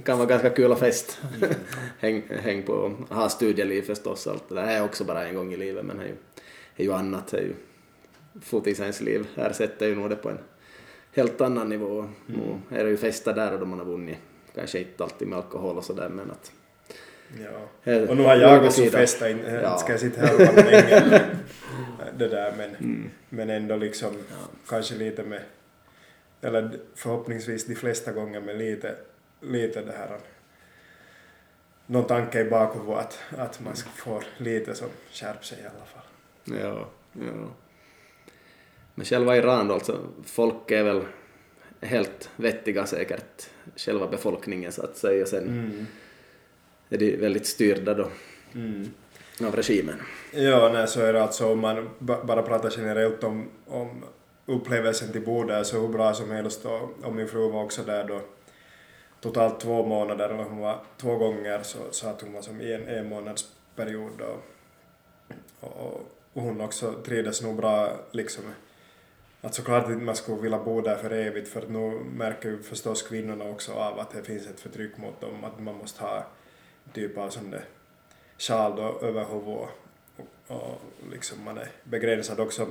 kan 0.05 0.19
vara 0.19 0.29
ganska 0.29 0.51
kul 0.51 0.73
att 0.73 0.79
fest. 0.79 1.21
häng, 1.99 2.23
häng 2.29 2.63
på, 2.63 2.93
ha 3.09 3.29
studieliv 3.29 3.83
förstås. 3.83 4.27
Allt 4.27 4.49
det 4.49 4.55
där 4.55 4.67
är 4.67 4.85
också 4.85 5.05
bara 5.05 5.27
en 5.27 5.35
gång 5.35 5.53
i 5.53 5.57
livet 5.57 5.85
men 5.85 5.97
det 5.97 6.05
är 6.05 6.09
ju, 6.09 6.15
är 6.77 6.85
ju 6.85 6.93
annat. 6.93 7.27
Det 7.27 7.39
är 7.39 7.43
ju 7.43 7.55
fotisens 8.43 9.01
liv 9.01 9.27
ersätter 9.37 9.87
ju 9.89 9.95
nog 9.95 10.11
det 10.11 10.17
på 10.17 10.29
en 10.29 10.39
helt 11.15 11.41
annan 11.41 11.69
nivå. 11.69 11.99
Mm. 12.01 12.11
Nu 12.29 12.79
är 12.79 12.85
det 12.85 12.91
ju 12.91 12.97
fester 12.97 13.35
där 13.35 13.53
och 13.53 13.61
då 13.61 13.67
man 13.67 13.79
har 13.79 13.87
vunnit. 13.87 14.19
Kanske 14.55 14.79
inte 14.79 15.05
alltid 15.05 15.29
med 15.29 15.39
alkohol 15.39 15.77
och 15.77 15.85
sådär 15.85 16.09
men 16.09 16.31
att 16.31 16.53
Ja. 17.41 17.69
Och 18.09 18.17
nu 18.17 18.23
har 18.23 18.37
jag 18.37 18.65
också 18.65 18.83
festat, 18.83 19.31
in, 19.31 19.39
ja. 19.63 19.79
ska 19.79 19.93
jag 19.93 20.01
sitta 20.01 20.21
här 20.21 20.35
och 20.35 20.41
vara 20.41 20.71
länge 20.71 21.23
det 22.19 22.29
där 22.29 22.55
men, 22.57 22.71
mm. 22.81 23.11
men 23.29 23.51
ändå 23.51 23.77
liksom 23.77 24.11
ja. 24.31 24.37
kanske 24.69 24.95
lite 24.95 25.23
med, 25.23 25.41
eller 26.43 26.79
förhoppningsvis 26.95 27.67
de 27.67 27.75
flesta 27.75 28.13
gånger 28.13 28.41
med 28.41 28.59
lite, 28.59 28.97
lite 29.41 29.83
det 29.83 29.93
här 29.93 30.19
någon 31.87 32.05
tanke 32.05 32.41
i 32.41 32.51
bakhuvudet 32.51 32.99
att, 32.99 33.39
att 33.39 33.61
man 33.61 33.77
ska 33.77 33.91
få 33.91 34.23
lite 34.37 34.75
som 34.75 34.89
skärp 35.13 35.45
sig 35.45 35.59
i 35.59 35.63
alla 35.63 35.87
fall. 35.87 36.03
Ja, 36.61 36.89
ja. 37.13 37.49
Men 38.95 39.07
själva 39.07 39.37
Iran 39.37 39.69
då, 39.69 39.75
alltså 39.75 39.99
folk 40.25 40.71
är 40.71 40.85
väl 40.85 41.03
helt 41.81 42.31
vettiga 42.37 42.87
säkert, 42.87 43.51
själva 43.77 44.09
befolkningen 44.09 44.73
så 44.73 44.83
att 44.83 44.97
säga. 44.97 45.27
Sen 45.27 45.45
mm. 45.45 45.87
är 46.89 46.99
de 46.99 47.17
väldigt 47.17 47.47
styrda 47.47 47.95
då 47.95 48.09
mm. 48.55 48.91
av 49.47 49.57
regimen. 49.57 49.97
Ja, 50.33 50.71
nej, 50.73 50.89
så 50.89 51.01
är 51.01 51.13
det 51.13 51.23
alltså 51.23 51.53
om 51.53 51.61
man 51.61 51.91
bara 51.99 52.43
pratar 52.43 52.73
generellt 52.77 53.25
om, 53.25 53.49
om 53.67 54.05
upplevelsen 54.47 55.13
till 55.13 55.25
bordet 55.25 55.67
så 55.67 55.81
hur 55.81 55.89
bra 55.89 56.15
som 56.15 56.31
helst 56.31 56.65
och, 56.65 57.05
och 57.05 57.15
min 57.15 57.29
fru 57.29 57.51
var 57.51 57.65
också 57.65 57.83
där 57.83 58.05
då 58.05 58.21
totalt 59.21 59.61
två 59.61 59.87
månader, 59.87 60.29
eller 60.29 60.45
hon 60.45 60.59
var 60.59 60.81
två 60.97 61.17
gånger 61.17 61.63
så, 61.63 61.79
så 61.91 62.09
att 62.09 62.21
hon 62.21 62.33
var 62.33 62.43
som 62.43 62.61
i 62.61 62.73
en, 62.73 62.89
en 62.89 63.09
månadsperiod 63.09 64.13
då. 64.19 64.37
Och, 65.61 66.01
och 66.33 66.43
hon 66.43 66.61
också 66.61 66.93
trivdes 66.93 67.43
nog 67.43 67.57
bra 67.57 67.93
liksom 68.11 68.45
att 69.41 69.55
såklart 69.55 69.89
inte 69.89 70.05
man 70.05 70.17
skulle 70.17 70.43
vilja 70.43 70.59
bo 70.59 70.81
där 70.81 70.97
för 70.97 71.11
evigt 71.11 71.49
för 71.49 71.63
att 71.63 71.71
nu 71.71 72.01
märker 72.17 72.49
ju 72.49 72.63
förstås 72.63 73.03
kvinnorna 73.03 73.45
också 73.45 73.73
av 73.73 73.99
att 73.99 74.11
det 74.11 74.23
finns 74.23 74.47
ett 74.47 74.61
förtryck 74.61 74.97
mot 74.97 75.21
dem, 75.21 75.45
att 75.45 75.61
man 75.61 75.75
måste 75.75 76.03
ha 76.03 76.27
typ 76.93 77.19
av 77.19 77.31
sån 77.31 77.51
där 77.51 77.65
sjal 78.39 78.77
då 78.77 79.07
över 79.07 79.25
huvudet 79.25 79.69
och, 80.47 80.57
och 80.57 80.81
liksom 81.11 81.45
man 81.45 81.59
är 81.59 81.69
begränsad 81.85 82.41
också. 82.41 82.67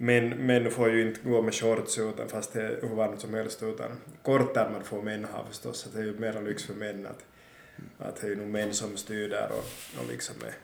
Men 0.00 0.46
män 0.46 0.70
får 0.70 0.90
ju 0.90 1.02
inte 1.02 1.20
gå 1.20 1.42
med 1.42 1.54
shorts 1.54 1.98
utan 1.98 2.28
fast 2.28 2.52
det 2.52 2.62
är 2.62 2.78
hur 2.82 2.96
varmt 2.96 3.20
som 3.20 3.34
helst 3.34 3.62
utan 3.62 3.90
kortärmad 4.22 4.84
får 4.84 5.02
män 5.02 5.24
ha 5.24 5.44
förstås, 5.44 5.86
att 5.86 5.92
det 5.92 5.98
är 5.98 6.04
ju 6.04 6.18
mera 6.18 6.40
lyx 6.40 6.64
för 6.64 6.74
män 6.74 7.06
att, 7.06 7.24
att 7.98 8.20
det 8.20 8.26
är 8.26 8.30
ju 8.30 8.36
nog 8.36 8.48
män 8.48 8.74
som 8.74 8.96
styr 8.96 9.28
där 9.28 9.48
och, 9.52 10.00
och 10.00 10.10
liksom 10.10 10.34
är 10.46 10.54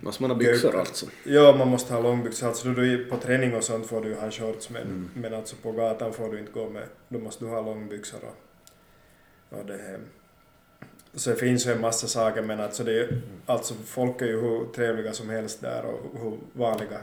Måste 0.00 0.22
man 0.22 0.30
ha 0.30 0.38
byxor 0.38 0.76
alltså? 0.76 1.06
Ja, 1.24 1.54
man 1.58 1.68
måste 1.68 1.94
ha 1.94 2.00
långbyxor. 2.00 2.46
Alltså 2.46 2.68
du 2.68 2.92
är 2.92 3.10
på 3.10 3.16
träning 3.16 3.54
och 3.54 3.64
sånt 3.64 3.86
får 3.86 4.00
du 4.00 4.08
ju 4.08 4.14
ha 4.14 4.30
shorts 4.30 4.70
men, 4.70 4.82
mm. 4.82 5.10
men 5.14 5.34
alltså 5.34 5.56
på 5.62 5.72
gatan 5.72 6.12
får 6.12 6.32
du 6.32 6.38
inte 6.38 6.52
gå 6.52 6.70
med, 6.70 6.84
då 7.08 7.18
måste 7.18 7.44
du 7.44 7.50
ha 7.50 7.60
långbyxor 7.60 8.18
och, 8.24 9.58
och 9.58 9.66
det 9.66 9.76
här. 9.76 9.98
Så 11.14 11.30
det 11.30 11.36
finns 11.36 11.66
ju 11.66 11.72
en 11.72 11.80
massa 11.80 12.06
saker 12.06 12.42
men 12.42 12.60
alltså 12.60 12.84
det 12.84 13.00
är, 13.00 13.20
alltså 13.46 13.74
folk 13.74 14.22
är 14.22 14.26
ju 14.26 14.40
hur 14.40 14.72
trevliga 14.74 15.12
som 15.12 15.30
helst 15.30 15.60
där 15.60 15.84
och 15.84 16.20
hur 16.22 16.38
vanliga 16.52 16.98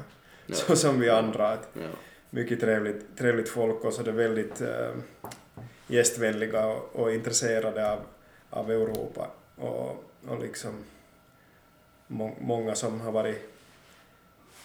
ja. 0.49 0.55
så 0.55 0.75
som 0.75 0.99
vi 0.99 1.09
andra. 1.09 1.57
Ja. 1.73 1.81
Mycket 2.29 2.59
trevligt, 2.59 3.17
trevligt 3.17 3.49
folk 3.49 3.83
och 3.83 3.93
så 3.93 4.03
det 4.03 4.11
väldigt 4.11 4.61
äh, 4.61 4.89
gästvänliga 5.87 6.65
och, 6.65 6.95
och 6.95 7.13
intresserade 7.13 7.91
av, 7.91 7.99
av 8.49 8.71
Europa 8.71 9.31
och, 9.55 10.03
och 10.27 10.39
liksom 10.41 10.73
må, 12.07 12.35
många 12.39 12.75
som 12.75 13.01
har 13.01 13.11
varit 13.11 13.49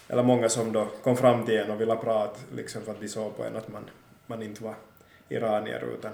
eller 0.07 0.23
många 0.23 0.49
som 0.49 0.73
då 0.73 0.87
kom 1.03 1.17
fram 1.17 1.45
till 1.45 1.57
en 1.57 1.71
och 1.71 1.81
ville 1.81 1.95
prata 1.95 2.39
liksom 2.55 2.81
för 2.81 2.91
att 2.91 3.01
de 3.01 3.07
såg 3.07 3.37
på 3.37 3.43
en 3.43 3.55
att 3.55 3.67
man, 3.67 3.89
man 4.27 4.43
inte 4.43 4.63
var 4.63 4.75
iranier 5.29 5.83
utan, 5.93 6.11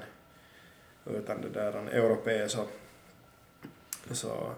utan 1.05 1.41
det 1.41 1.49
där 1.49 1.73
en 1.73 1.87
europé 1.87 2.49
så, 2.49 2.65
så 4.11 4.51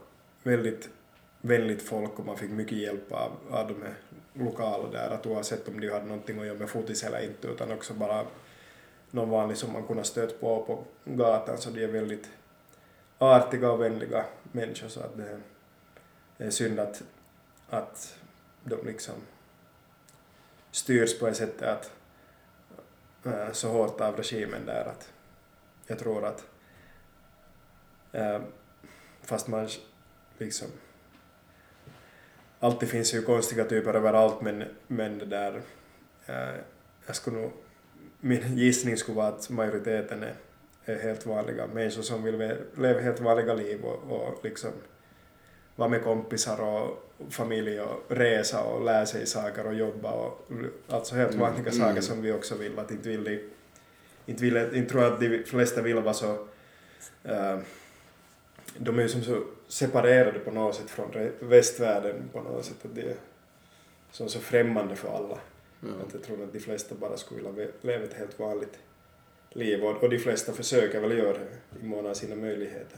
väldigt 0.44 0.90
vänligt 1.42 1.82
folk 1.82 2.20
och 2.20 2.26
man 2.26 2.38
fick 2.38 2.52
mycket 2.52 2.78
hjälp 2.78 3.12
av, 3.12 3.32
av 3.50 3.68
de 3.68 3.82
här 3.82 3.94
lokala 4.34 4.90
där 4.90 5.10
att 5.10 5.26
oavsett 5.26 5.68
om 5.68 5.82
de 5.82 5.90
hade 5.90 6.06
någonting 6.06 6.40
att 6.40 6.46
göra 6.46 6.58
med 6.58 6.70
fotis 6.70 7.04
eller 7.04 7.24
inte 7.24 7.48
utan 7.48 7.72
också 7.72 7.94
bara 7.94 8.26
någon 9.12 9.30
vanlig 9.30 9.58
som 9.58 9.74
man 9.74 9.88
kunde 9.88 10.04
stöta 10.04 10.38
på 10.40 10.64
på 10.64 10.84
gatan 11.06 11.58
så 11.58 11.70
de 11.70 11.84
är 11.84 11.88
väldigt 11.88 12.30
artiga 13.18 13.72
och 13.72 13.82
vänliga 13.82 14.26
människor 14.52 14.88
så 14.88 15.00
att 15.00 15.18
det 15.18 15.40
är 16.46 16.50
synd 16.50 16.80
att, 16.80 17.04
att 17.70 18.18
de 18.64 18.86
liksom 18.86 19.16
styrs 20.72 21.20
på 21.20 21.28
ett 21.28 21.38
sätt 21.38 21.62
att 21.62 21.92
äh, 23.26 23.52
så 23.52 23.70
hårt 23.70 24.02
av 24.02 24.16
regimen 24.16 24.66
där 24.66 24.86
att 24.86 25.14
jag 25.88 26.00
tror 26.00 26.26
att 26.26 26.46
äh, 28.12 28.42
fast 29.22 29.48
man 29.48 29.70
liksom 30.38 30.68
alltid 32.64 32.90
finns 32.90 33.14
ju 33.14 33.22
konstiga 33.22 33.64
typer 33.64 33.94
överallt 33.94 34.42
men, 34.42 34.64
men 34.88 35.18
det 35.18 35.26
där 35.26 35.62
äh, 36.26 36.56
jag 37.06 37.16
skulle 37.16 37.38
nog 37.38 37.52
min 38.20 38.58
gissning 38.58 38.98
skulle 38.98 39.16
vara 39.16 39.28
att 39.28 39.50
majoriteten 39.50 40.24
är, 40.24 40.36
är 40.86 41.00
helt 41.00 41.26
vanliga 41.26 41.68
människor 41.68 42.02
som 42.02 42.24
vill 42.24 42.38
leva 42.78 43.00
helt 43.00 43.20
vanliga 43.20 43.54
liv 43.54 43.84
och, 43.84 44.12
och 44.12 44.40
liksom 44.44 44.72
vara 45.76 45.90
med 45.90 46.04
kompisar 46.04 46.62
och 46.62 47.10
familj 47.30 47.82
och 47.82 48.06
resa 48.08 48.64
och 48.64 48.86
lära 48.86 49.06
sig 49.06 49.26
saker 49.26 49.68
och 49.68 49.74
jobba 49.74 50.12
och 50.12 50.48
alltså 50.90 51.16
helt 51.16 51.34
mm, 51.34 51.42
vanliga 51.42 51.72
mm. 51.72 51.88
saker 51.88 52.02
som 52.02 52.22
vi 52.22 52.32
också 52.32 52.56
vill 52.56 52.80
att 52.80 52.92
inte 52.92 53.10
vill 53.10 53.40
inte, 54.26 54.44
vill, 54.44 54.58
inte 54.58 54.90
tror 54.90 55.04
jag 55.04 55.14
att 55.14 55.20
de 55.20 55.44
flesta 55.44 55.82
vill 55.82 55.96
vara 55.96 56.14
så 56.14 56.32
uh, 56.32 57.60
de 58.78 59.00
är 59.00 59.02
ju 59.02 59.10
som 59.10 59.24
så 59.24 59.44
separerade 59.74 60.40
på 60.40 60.52
något 60.52 60.76
sätt 60.76 60.90
från 60.90 61.32
västvärlden 61.40 62.30
på 62.34 62.42
något 62.42 62.66
sätt 62.66 62.86
att 62.86 62.96
de 62.96 63.02
är 63.02 63.16
som 64.12 64.30
så 64.30 64.40
främmande 64.40 64.96
för 64.96 65.08
alla. 65.08 65.38
Mm. 65.84 65.96
Att 66.08 66.14
jag 66.14 66.24
tror 66.24 66.44
att 66.44 66.54
de 66.54 66.60
flesta 66.60 66.96
bara 66.96 67.18
skulle 67.18 67.52
vilja 67.52 67.72
leva 67.82 68.04
ett 68.04 68.14
helt 68.14 68.40
vanligt 68.40 68.80
liv 69.50 69.84
och, 69.84 70.04
och 70.04 70.10
de 70.10 70.20
flesta 70.20 70.54
försöker 70.54 71.00
väl 71.00 71.18
göra 71.18 71.34
det 71.34 71.80
i 71.82 71.86
mån 71.86 72.06
av 72.06 72.14
sina 72.14 72.36
möjligheter. 72.36 72.98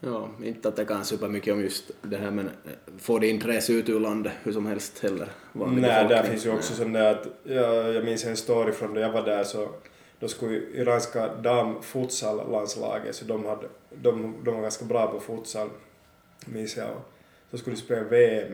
Ja, 0.00 0.30
inte 0.42 0.68
att 0.68 0.76
det 0.76 0.84
kan 0.84 1.04
supa 1.04 1.28
mycket 1.28 1.54
om 1.54 1.60
just 1.60 1.90
det 2.02 2.16
här 2.16 2.30
men 2.30 2.50
får 2.98 3.20
det 3.20 3.28
inte 3.28 3.48
resa 3.48 3.72
ut 3.72 3.88
ur 3.88 4.00
landet 4.00 4.32
hur 4.42 4.52
som 4.52 4.66
helst 4.66 4.98
heller? 4.98 5.28
Nej, 5.52 6.08
där 6.08 6.22
finns 6.22 6.46
ju 6.46 6.50
också 6.50 6.74
sån 6.74 6.92
där 6.92 7.14
att, 7.14 7.26
ja, 7.42 7.88
jag 7.92 8.04
minns 8.04 8.24
en 8.24 8.36
story 8.36 8.72
från 8.72 8.94
när 8.94 9.00
jag 9.00 9.12
var 9.12 9.22
där 9.22 9.44
så 9.44 9.68
då 10.20 10.28
skulle 10.28 10.56
iranska 10.56 11.34
damfutsal-landslaget 11.34 13.16
så 13.16 13.24
de, 13.24 13.44
hade, 13.44 13.68
de, 13.90 14.34
de 14.44 14.54
var 14.54 14.62
ganska 14.62 14.84
bra 14.84 15.06
på 15.06 15.20
futsal, 15.20 15.70
minns 16.44 16.76
jag. 16.76 16.88
Så 17.50 17.58
skulle 17.58 17.76
de 17.76 17.82
spela 17.82 18.02
VM 18.02 18.52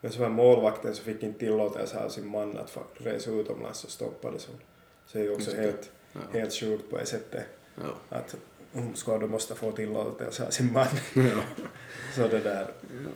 men 0.00 0.12
så 0.12 0.20
var 0.20 0.28
målvakten 0.28 0.94
så 0.94 1.02
fick 1.02 1.22
inte 1.22 1.38
tillåtelse 1.38 2.04
av 2.04 2.08
sin 2.08 2.30
man 2.30 2.58
att 2.58 2.76
resa 2.94 3.30
utomlands 3.30 3.84
och 3.84 3.90
stoppades 3.90 4.46
hon. 4.46 4.56
Så 5.06 5.18
det 5.18 5.24
är 5.24 5.28
ju 5.28 5.34
också 5.34 5.56
helt, 5.56 5.90
ja. 6.12 6.20
helt 6.32 6.54
sjukt 6.54 6.90
på 6.90 6.98
det 6.98 7.06
sättet. 7.06 7.44
Ja. 7.74 8.16
Att 8.16 8.36
hon 8.72 8.96
ska 8.96 9.18
då 9.18 9.26
måste 9.26 9.54
få 9.54 9.72
tillåtelse 9.72 10.46
av 10.46 10.50
sin 10.50 10.72
man. 10.72 10.86
Ja. 11.14 11.22
så 12.14 12.28
det 12.28 12.38
där. 12.38 12.66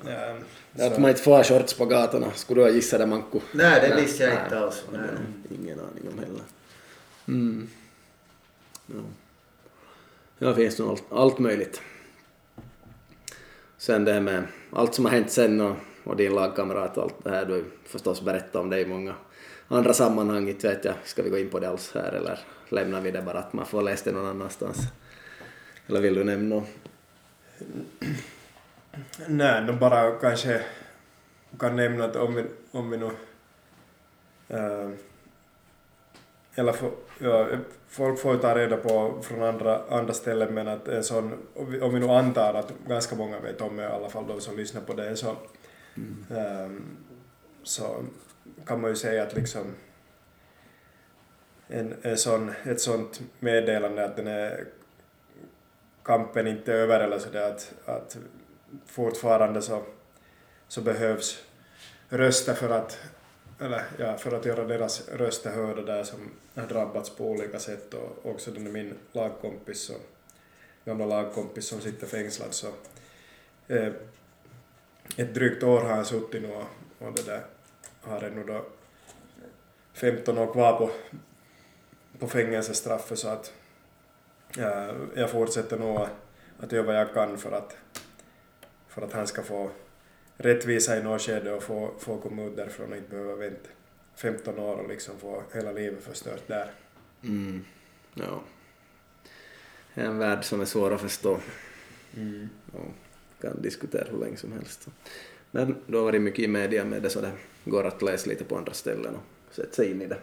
Ja, 0.06 0.36
så. 0.76 0.84
Att 0.84 0.98
man 0.98 1.10
inte 1.10 1.22
får 1.22 1.36
ha 1.36 1.44
shorts 1.44 1.74
på 1.74 1.86
gatorna, 1.86 2.32
skulle 2.34 2.60
du 2.60 2.64
ha 2.64 2.70
gissat 2.70 3.00
det 3.00 3.06
Manko? 3.06 3.40
Nej, 3.52 3.88
det 3.88 4.00
visste 4.00 4.24
jag 4.24 4.44
inte 4.44 4.58
alls. 4.58 4.84
Nej. 4.92 5.00
Ingen 5.60 5.80
aning 5.80 6.08
om 6.12 6.18
heller. 6.18 6.42
Mm. 7.28 7.68
Ja. 10.38 10.48
det 10.48 10.54
finns 10.54 10.78
nog 10.78 10.90
allt, 10.90 11.04
allt 11.10 11.38
möjligt. 11.38 11.82
Sen 13.76 14.04
det 14.04 14.12
här 14.12 14.20
med 14.20 14.44
allt 14.72 14.94
som 14.94 15.04
har 15.04 15.12
hänt 15.12 15.30
sen 15.30 15.60
och, 15.60 15.76
och 16.04 16.16
din 16.16 16.34
lagkamrat 16.34 16.96
och 16.96 17.02
allt 17.02 17.24
det 17.24 17.30
här, 17.30 17.44
du 17.44 17.52
har 17.52 17.64
förstås 17.84 18.22
berättat 18.22 18.56
om 18.56 18.70
det 18.70 18.80
i 18.80 18.86
många 18.86 19.14
andra 19.68 19.92
sammanhang, 19.92 20.48
inte 20.48 20.68
vet 20.68 20.84
jag, 20.84 20.94
ska 21.04 21.22
vi 21.22 21.30
gå 21.30 21.38
in 21.38 21.50
på 21.50 21.60
det 21.60 21.68
alls 21.68 21.92
här 21.94 22.12
eller 22.12 22.38
lämnar 22.68 23.00
vi 23.00 23.10
det 23.10 23.22
bara 23.22 23.38
att 23.38 23.52
man 23.52 23.66
får 23.66 23.82
läsa 23.82 24.10
det 24.10 24.16
någon 24.16 24.26
annanstans? 24.26 24.78
Eller 25.86 26.00
vill 26.00 26.14
du 26.14 26.24
nämna 26.24 26.62
Nej, 29.26 29.64
no 29.64 29.72
bara 29.72 30.12
kanske 30.20 30.62
kan 31.58 31.76
nämna 31.76 32.04
att 32.04 32.16
om 32.16 32.34
vi, 32.34 32.44
om 32.70 32.90
vi 32.90 32.96
nu 32.96 33.10
äh, 34.48 34.90
eller 36.54 36.72
för, 36.72 36.90
ja, 37.18 37.46
folk 37.88 38.18
får 38.18 38.34
ju 38.34 38.40
ta 38.40 38.54
reda 38.54 38.76
på 38.76 39.22
från 39.22 39.42
andra, 39.42 39.82
andra 39.88 40.14
ställen 40.14 40.54
men 40.54 40.68
att 40.68 40.88
en 40.88 41.04
sån, 41.04 41.32
om 41.54 41.94
vi 41.94 42.00
nu 42.00 42.08
antar 42.08 42.54
att 42.54 42.72
ganska 42.86 43.16
många 43.16 43.40
vet 43.40 43.60
om 43.60 43.76
det, 43.76 43.82
i 43.82 43.86
alla 43.86 44.08
fall 44.08 44.26
de 44.26 44.40
som 44.40 44.56
lyssnar 44.56 44.80
på 44.80 44.92
det, 44.92 45.16
så, 45.16 45.36
mm. 45.96 46.24
ähm, 46.36 46.96
så 47.62 48.04
kan 48.66 48.80
man 48.80 48.90
ju 48.90 48.96
säga 48.96 49.22
att 49.22 49.34
liksom 49.34 49.74
en, 51.68 51.94
en 52.02 52.18
sån, 52.18 52.52
ett 52.64 52.80
sånt 52.80 53.20
meddelande 53.38 54.04
att 54.04 54.16
den 54.16 54.26
är 54.26 54.64
kampen 56.02 56.46
inte 56.46 56.72
är 56.72 56.76
över 56.76 57.00
eller 57.00 57.18
sådär 57.18 57.50
att, 57.50 57.72
att 57.84 58.16
fortfarande 58.86 59.62
så, 59.62 59.82
så 60.68 60.80
behövs 60.80 61.42
röster 62.08 62.54
för 62.54 62.70
att, 62.70 62.98
eller, 63.64 63.84
ja, 63.98 64.16
för 64.16 64.32
att 64.32 64.44
göra 64.44 64.64
deras 64.64 65.08
röster 65.08 65.50
hörda 65.50 65.82
där 65.82 66.04
som 66.04 66.18
har 66.54 66.66
drabbats 66.66 67.10
på 67.10 67.30
olika 67.30 67.58
sätt. 67.58 67.94
Och 67.94 68.30
också 68.30 68.50
den 68.50 68.66
är 68.66 68.70
min 68.70 68.94
lagkompis 69.12 69.80
så, 69.80 69.94
gamla 70.84 71.06
lagkompis 71.06 71.66
som 71.66 71.80
sitter 71.80 72.06
fängslad 72.06 72.54
så 72.54 72.66
eh, 73.68 73.92
ett 75.16 75.34
drygt 75.34 75.62
år 75.62 75.80
har 75.80 75.94
han 75.94 76.04
suttit 76.04 76.42
nu 76.42 76.52
och, 76.52 77.06
och 77.06 77.12
det 77.14 77.26
där 77.26 77.42
har 78.00 78.22
ännu 78.22 78.44
då 78.44 78.64
15 79.92 80.38
år 80.38 80.52
kvar 80.52 80.78
på, 80.78 80.90
på 82.18 82.28
fängelsestraffet. 82.28 83.18
Så 83.18 83.28
att 83.28 83.52
eh, 84.58 84.94
jag 85.14 85.30
fortsätter 85.30 85.78
nog 85.78 86.06
att 86.60 86.72
göra 86.72 86.86
vad 86.86 86.96
jag 86.96 87.14
kan 87.14 87.38
för 87.38 87.52
att, 87.52 87.76
för 88.88 89.02
att 89.02 89.12
han 89.12 89.26
ska 89.26 89.42
få 89.42 89.70
rättvisa 90.44 90.98
i 90.98 91.02
något 91.02 91.22
skede 91.22 91.52
och 91.52 91.62
få, 91.62 91.94
få 91.98 92.18
komma 92.18 92.44
ut 92.44 92.56
därifrån 92.56 92.90
och 92.92 92.96
inte 92.96 93.10
behöva 93.10 93.34
vänta 93.34 93.68
15 94.14 94.58
år 94.58 94.76
och 94.76 94.88
liksom 94.88 95.18
få 95.18 95.42
hela 95.54 95.72
livet 95.72 96.04
förstört 96.04 96.42
där. 96.46 96.70
Mm. 97.22 97.64
Ja. 98.14 98.42
Det 99.94 100.00
är 100.00 100.06
en 100.06 100.18
värld 100.18 100.44
som 100.44 100.60
är 100.60 100.64
svår 100.64 100.94
att 100.94 101.00
förstå. 101.00 101.38
Mm. 102.16 102.48
Och 102.72 102.92
kan 103.40 103.62
diskutera 103.62 104.10
hur 104.10 104.18
länge 104.18 104.36
som 104.36 104.52
helst. 104.52 104.88
Men 105.50 105.76
du 105.86 105.96
har 105.96 106.04
varit 106.04 106.22
mycket 106.22 106.44
i 106.44 106.48
media 106.48 106.84
med 106.84 107.02
det 107.02 107.10
så 107.10 107.20
det 107.20 107.32
går 107.64 107.84
att 107.84 108.02
läsa 108.02 108.30
lite 108.30 108.44
på 108.44 108.56
andra 108.56 108.72
ställen 108.72 109.14
och 109.14 109.54
sätta 109.54 109.72
sig 109.72 109.90
in 109.90 110.02
i 110.02 110.06
det. 110.06 110.18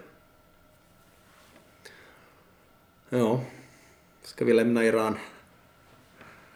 Ja, 3.08 3.44
ska 4.22 4.44
vi 4.44 4.52
lämna 4.52 4.84
Iran? 4.84 5.18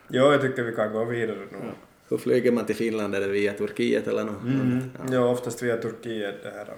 Ja, 0.08 0.32
jag 0.32 0.40
tycker 0.40 0.62
vi 0.62 0.74
kan 0.74 0.92
gå 0.92 1.04
vidare 1.04 1.38
nu. 1.38 1.58
Ja. 1.62 1.72
Hur 2.08 2.18
flyger 2.18 2.52
man 2.52 2.66
till 2.66 2.76
Finland? 2.76 3.14
Är 3.14 3.20
det 3.20 3.28
via 3.28 3.52
Turkiet 3.52 4.06
eller 4.06 4.24
något? 4.24 4.42
Mm. 4.42 4.90
Ja. 5.12 5.20
oftast 5.20 5.62
via 5.62 5.76
Turkiet 5.76 6.42
det 6.42 6.50
här 6.50 6.74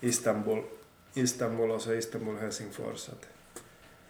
Istanbul, 0.00 0.62
Istanbul 1.14 1.70
och 1.70 1.80
så 1.80 1.92
Istanbul 1.92 2.36
Helsingfors. 2.36 3.08
Att 3.08 3.28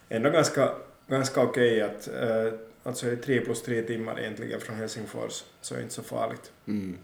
ändå 0.09 0.31
ganska, 0.31 0.75
ganska 1.07 1.43
okej 1.43 1.83
att 1.83 2.09
äh, 2.09 2.53
alltså 2.83 3.11
är 3.11 3.17
tre 3.17 3.41
plus 3.41 3.63
tre 3.63 3.83
timmar 3.83 4.21
egentligen 4.21 4.61
från 4.61 4.77
Helsingfors 4.77 5.45
så 5.61 5.75
är 5.75 5.79
det 5.79 5.83
inte 5.83 5.95
så 5.95 6.03
farligt. 6.03 6.53
Mm. 6.67 6.99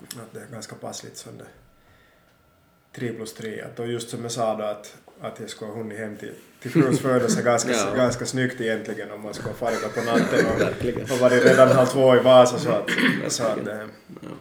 Att 0.00 0.32
det 0.32 0.40
är 0.40 0.46
ganska 0.52 0.74
passligt 0.74 1.16
som 1.16 1.38
det 1.38 1.46
tre 2.92 3.12
plus 3.12 3.34
tre. 3.34 3.60
Att 3.60 3.80
och 3.80 3.86
just 3.86 4.10
som 4.10 4.22
jag 4.22 4.32
sa 4.32 4.56
då 4.56 4.64
att, 4.64 4.96
att 5.20 5.40
jag 5.40 5.50
skulle 5.50 5.70
ha 5.70 5.78
hunnit 5.78 5.98
hem 5.98 6.16
till, 6.16 6.32
till 6.60 6.70
fruns 6.70 7.00
födelse 7.00 7.42
ganska, 7.44 7.70
Ja. 7.72 7.94
ganska 7.96 8.26
snyggt 8.26 8.60
egentligen 8.60 9.10
om 9.10 9.22
man 9.22 9.34
skulle 9.34 9.48
ha 9.48 9.56
farit 9.56 9.94
på 9.94 10.02
natten 10.02 10.46
och, 10.46 11.12
och 11.12 11.18
varit 11.18 11.44
redan 11.44 11.68
halv 11.68 11.86
två 11.86 12.16
i 12.16 12.18
Vasa 12.18 12.58
så 12.58 12.70
att, 12.70 12.90
så 13.28 13.44
att 13.44 13.64
det, 13.64 13.88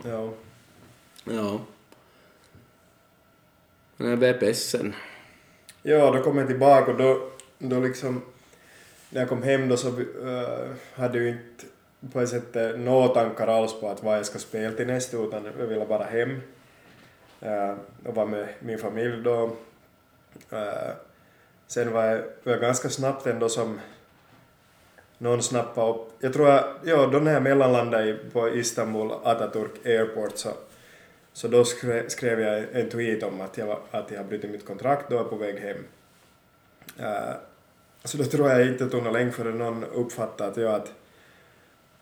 ja. 0.04 0.34
Ja. 1.24 1.60
Men 3.98 4.20
VPSen. 4.20 4.94
Ja, 5.84 6.12
då 6.12 6.24
kom 6.24 6.38
jag 6.38 6.48
tillbaka 6.48 6.92
och 6.92 6.98
då, 6.98 7.30
då 7.58 7.80
liksom, 7.80 8.22
när 9.10 9.22
jag 9.22 9.30
kom 9.30 9.44
hem 9.44 9.70
då 9.70 9.78
så 9.78 9.88
uh, 9.90 10.70
hade 10.94 11.18
jag 11.18 11.26
ju 11.26 11.30
inte 11.30 11.66
på 12.12 12.22
ett 12.22 12.30
sätt 12.30 12.56
eh, 12.56 12.70
några 12.70 13.08
tankar 13.08 13.48
alls 13.48 13.80
på 13.80 13.90
att 13.90 14.04
vad 14.04 14.18
jag 14.18 14.26
ska 14.26 14.40
spela 14.40 14.76
till 14.76 14.88
nästa 14.88 15.18
utan 15.18 15.46
jag 15.60 15.68
ville 15.68 15.86
bara 15.86 16.04
hem 16.04 16.42
uh, 17.44 17.76
och 18.06 18.16
vara 18.16 18.26
med 18.26 18.48
min 18.60 18.78
familj 18.78 19.24
då. 19.24 19.56
Eh, 20.52 20.94
sen 21.68 21.92
var 21.92 22.06
jag, 22.06 22.18
var 22.18 22.54
jag 22.54 22.62
ganska 22.62 22.90
snabbt 22.90 23.28
ändå 23.28 23.50
som 23.50 23.80
någon 25.18 25.44
snappade 25.44 25.92
upp, 25.92 26.12
jag 26.20 26.34
tror 26.34 26.50
jag, 26.50 26.64
ja 26.84 27.08
då 27.08 27.20
när 27.20 27.34
jag 27.34 27.44
mellanlandade 27.44 28.18
på 28.34 28.50
Istanbul 28.50 29.12
Atatürk 29.12 29.86
Airport 29.86 30.38
så 30.38 30.50
så 31.34 31.48
då 31.48 31.66
skrev, 31.66 32.10
skrev 32.10 32.40
jag 32.40 32.66
en 32.74 32.90
tweet 32.90 33.24
om 33.24 33.42
att 33.42 33.58
jag, 33.58 33.66
var, 33.66 33.80
att 33.92 34.12
jag 34.12 34.18
har 34.18 34.26
brutit 34.26 34.52
mitt 34.52 34.66
kontrakt 34.66 35.12
och 35.12 35.20
är 35.20 35.24
på 35.24 35.36
väg 35.36 35.60
hem. 35.60 35.78
Uh, 37.00 37.36
så 38.04 38.18
då 38.18 38.24
tror 38.24 38.50
jag 38.50 38.68
inte 38.68 38.90
tog 38.90 39.04
något 39.04 39.14
länge 39.14 39.32
förrän 39.32 39.58
någon 39.58 39.84
uppfattade 39.84 40.50
att, 40.50 40.58
jag, 40.58 40.76
att, 40.76 40.94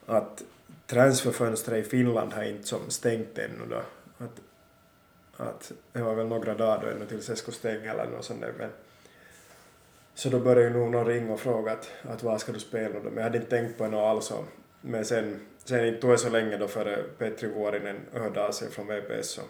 att 0.06 0.44
transferfönstret 0.86 1.86
i 1.86 1.90
Finland 1.90 2.34
har 2.34 2.44
inte 2.44 2.68
som 2.68 2.90
stängt 2.90 3.38
ännu 3.38 3.66
då. 3.70 3.82
Att, 5.38 5.72
det 5.92 6.02
var 6.02 6.16
väl 6.16 6.28
några 6.28 6.54
dagar 6.54 6.82
då 6.82 6.88
ännu 6.88 7.06
tills 7.06 7.30
jag 7.30 7.38
skulle 7.38 7.58
stänga 7.58 7.92
eller 7.92 8.06
något 8.06 8.26
sånt 8.26 8.42
där. 8.42 8.54
Men, 8.58 8.70
så 10.14 10.30
då 10.30 10.40
började 10.40 10.62
ju 10.62 10.70
nog 10.70 10.92
någon 10.92 11.06
ringa 11.06 11.34
och 11.34 11.40
fråga 11.40 11.72
att, 11.72 11.92
att 12.04 12.24
vad 12.24 12.42
ska 12.42 12.52
du 12.52 12.60
spela 12.60 13.00
då? 13.00 13.04
Men 13.04 13.16
jag 13.16 13.24
hade 13.24 13.38
inte 13.38 13.50
tänkt 13.50 13.78
på 13.78 13.84
det 13.84 13.90
något 13.90 14.04
alls. 14.04 14.34
Men 14.82 15.06
sen, 15.06 15.40
sen 15.64 16.00
tog 16.00 16.12
det 16.12 16.18
så 16.18 16.30
länge 16.30 16.58
då 16.58 16.68
före 16.68 17.04
Petri 17.18 17.50
Vuorinen 17.50 17.98
hörde 18.14 18.48
av 18.48 18.52
sig 18.52 18.70
från 18.72 18.88
VPS 18.88 19.38
och, 19.38 19.50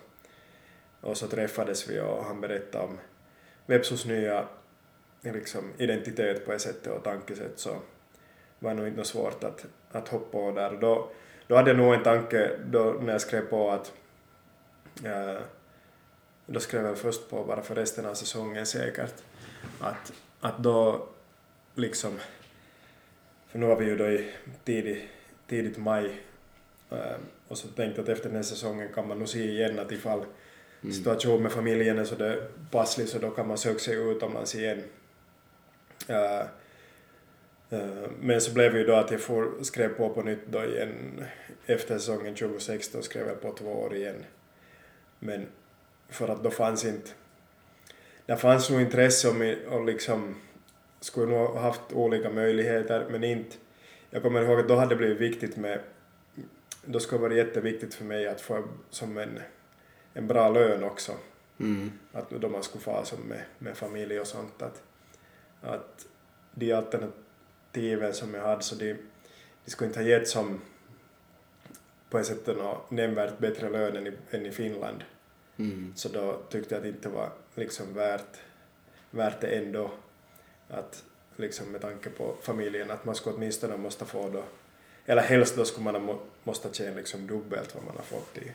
och 1.10 1.18
så 1.18 1.28
träffades 1.28 1.90
vi 1.90 2.00
och 2.00 2.24
han 2.26 2.42
berättade 2.42 2.84
om 2.84 2.98
Vepsus 3.66 4.06
nya 4.06 4.48
liksom, 5.22 5.74
identitet 5.78 6.46
på 6.46 6.54
ett 6.54 6.62
sätt 6.62 6.88
och 6.88 7.04
tankesätt 7.04 7.60
så 7.60 7.78
var 8.60 8.70
det 8.70 8.76
nog 8.76 8.88
inte 8.88 9.04
svårt 9.04 9.44
att, 9.44 9.66
att 9.92 10.08
hoppa 10.08 10.32
på 10.32 10.52
där. 10.52 10.78
Då, 10.82 11.10
då 11.48 11.56
hade 11.56 11.70
jag 11.70 11.78
nog 11.78 11.94
en 11.94 12.04
tanke 12.04 12.52
då 12.66 12.96
när 13.02 13.12
jag 13.12 13.22
skrev 13.22 13.42
på 13.42 13.72
att 13.72 13.94
äh, 15.06 15.42
då 16.48 16.60
skrev 16.60 16.86
jag 16.86 16.98
först 16.98 17.30
på 17.30 17.44
bara 17.44 17.62
för 17.62 17.76
resten 17.76 18.06
av 18.06 18.14
säsongen 18.14 18.66
säkert 18.66 19.14
att, 19.80 20.14
att 20.40 20.58
då 20.58 21.08
liksom 21.76 22.20
för 23.48 23.60
nu 23.60 23.66
har 23.66 23.76
vi 23.76 23.86
ju 23.86 23.98
då 23.98 24.10
i 24.10 24.32
tidig, 24.64 25.10
tidigt 25.48 25.78
maj 25.78 26.22
eh, 26.92 27.18
och 27.48 27.58
så 27.58 27.68
tänkte 27.68 28.02
jag 28.02 28.04
att 28.04 28.10
efter 28.10 28.30
den 28.30 28.36
här 28.36 28.44
säsongen 28.44 28.94
kan 28.94 29.08
man 29.08 29.20
nog 29.20 29.30
se 29.30 29.44
igen 29.44 29.80
att 29.80 29.92
ifall 29.92 30.26
situation 30.82 31.44
med 31.44 31.52
familjen 31.52 32.00
är 32.00 32.06
så 32.06 32.16
det 32.16 32.48
passlig 32.72 33.08
så 33.08 33.20
då 33.20 33.30
kan 33.30 33.48
man 33.48 33.58
söka 33.58 33.80
sig 33.80 33.96
utomlands 34.12 34.56
igen. 34.56 34.84
Eh, 36.08 36.40
eh, 37.70 38.10
men 38.20 38.42
så 38.42 38.54
blev 38.54 38.74
det 38.74 38.80
ju 38.80 38.86
då 38.86 38.96
att 38.96 39.12
jag 39.12 39.22
får, 39.22 39.64
skrev 39.64 39.90
på 39.90 40.10
på 40.10 40.22
nytt 40.22 40.48
då 40.48 40.66
igen 40.66 41.26
efter 41.66 41.98
säsongen 41.98 42.36
2016 42.36 43.04
skrev 43.04 43.28
jag 43.28 43.42
på 43.42 43.52
två 43.52 43.72
år 43.72 43.96
igen. 43.96 44.26
Men 45.20 45.48
för 46.10 46.28
att 46.28 46.44
då 46.44 46.52
fanns 46.52 46.86
inte 46.86 47.12
det 48.26 48.38
fanns 48.38 48.70
nog 48.70 48.82
intresse 48.82 49.30
om 49.30 49.56
och 49.70 49.86
liksom 49.86 50.36
skulle 51.00 51.32
nog 51.32 51.48
ha 51.48 51.60
haft 51.60 51.94
olika 51.94 52.30
möjligheter 52.30 53.08
men 53.10 53.24
inte 53.24 53.56
jag 54.10 54.24
kommer 54.24 54.42
ihåg 54.42 54.60
att 54.60 54.68
då 54.68 54.76
hade 54.76 54.90
det 54.90 54.96
blivit 54.96 55.22
viktigt 55.22 55.58
med 55.58 55.80
då 56.86 57.00
skulle 57.00 57.20
det 57.20 57.28
vara 57.28 57.38
jätteviktigt 57.38 57.94
för 57.94 58.06
mig 58.06 58.28
att 58.28 58.42
få 58.42 58.64
som 58.90 59.18
en, 59.18 59.40
en 60.14 60.28
bra 60.28 60.50
lön 60.50 60.84
också 60.84 61.12
Mm. 61.60 61.92
att 62.14 62.30
då 62.30 62.50
man 62.50 62.64
skulle 62.64 62.84
få 62.84 63.06
som 63.06 63.22
med, 63.22 63.42
med 63.60 63.78
familj 63.78 64.20
och 64.20 64.28
sånt 64.28 64.62
att, 64.62 64.84
att 65.62 66.06
de 66.54 66.74
alternativen 66.74 68.14
som 68.14 68.34
jag 68.34 68.42
hade 68.42 68.62
så 68.64 68.76
de, 68.76 68.94
de 69.66 69.72
skulle 69.72 69.88
inte 69.88 70.00
ha 70.00 70.08
gett 70.08 70.28
som 70.28 70.62
på 72.10 72.18
ett 72.20 72.26
sätt 72.26 72.48
något 72.48 72.92
nämnvärt 72.92 73.38
bättre 73.38 73.70
lön 73.70 73.98
än 73.98 74.08
i, 74.08 74.14
än 74.32 74.46
i 74.46 74.52
Finland 74.52 75.04
Mm. 75.58 75.94
så 75.96 76.10
då 76.10 76.40
tyckte 76.50 76.76
jag 76.76 76.78
att 76.78 76.84
det 76.84 76.90
inte 76.90 77.10
var 77.10 77.30
liksom 77.56 77.94
värt, 77.94 78.38
värt 79.12 79.42
det 79.42 79.48
ändå 79.48 79.92
att 80.70 81.04
liksom 81.36 81.72
med 81.72 81.82
tanke 81.82 82.10
på 82.10 82.36
familjen 82.42 82.92
att 82.92 83.06
man 83.06 83.16
skulle 83.16 83.36
åtminstone 83.36 83.78
måste 83.78 84.06
få 84.06 84.30
då 84.30 84.44
eller 85.06 85.22
helst 85.22 85.56
då 85.56 85.66
skulle 85.66 85.92
man 85.92 86.04
må, 86.04 86.20
måste 86.44 86.74
tjäna 86.74 86.96
liksom 86.96 87.28
dubbelt 87.28 87.76
vad 87.76 87.84
man 87.84 87.96
har 87.96 88.04
fått 88.04 88.38
i, 88.38 88.52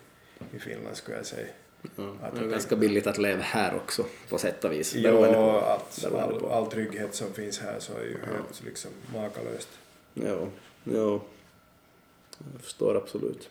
i 0.55 0.59
Finland 0.59 0.97
skulle 0.97 1.17
jag 1.17 1.25
säga. 1.25 1.47
Ja, 1.95 2.15
Att 2.21 2.35
det 2.35 2.41
är 2.41 2.49
ganska 2.49 2.75
billigt 2.75 3.07
att 3.07 3.17
leva 3.17 3.41
här 3.41 3.75
också 3.75 4.05
på 4.29 4.37
sätt 4.37 4.63
och 4.63 4.71
vis. 4.71 4.95
Ja, 4.95 5.61
alltså, 5.61 6.17
all, 6.17 6.45
all 6.45 6.71
trygghet 6.71 7.15
som 7.15 7.33
finns 7.33 7.59
här 7.59 7.79
så 7.79 7.93
är 7.93 8.03
ju 8.03 8.17
helt 8.25 8.63
liksom 8.65 8.91
makalöst. 9.13 9.69
Jo, 10.13 10.51
jo. 10.83 11.21
Jag 12.53 12.61
förstår 12.61 12.97
absolut. 12.97 13.49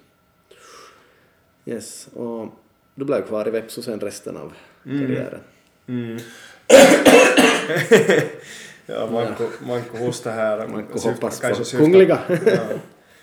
Yes, 1.64 2.06
och 2.06 2.48
du 2.94 3.04
blev 3.04 3.26
kvar 3.26 3.48
i 3.48 3.50
Vepsu 3.50 3.82
sen 3.82 4.00
resten 4.00 4.36
av 4.36 4.52
karriären. 4.84 5.40
Mm. 5.86 6.18
ja, 8.86 9.08
Manko, 9.10 9.44
Manko 9.66 9.96
hostar 9.96 10.32
här. 10.32 10.68
Manko 10.68 10.98
hoppas 10.98 11.40
på 11.40 11.54
syftar- 11.54 11.78
kungliga. 11.78 12.18
ja, 12.46 12.58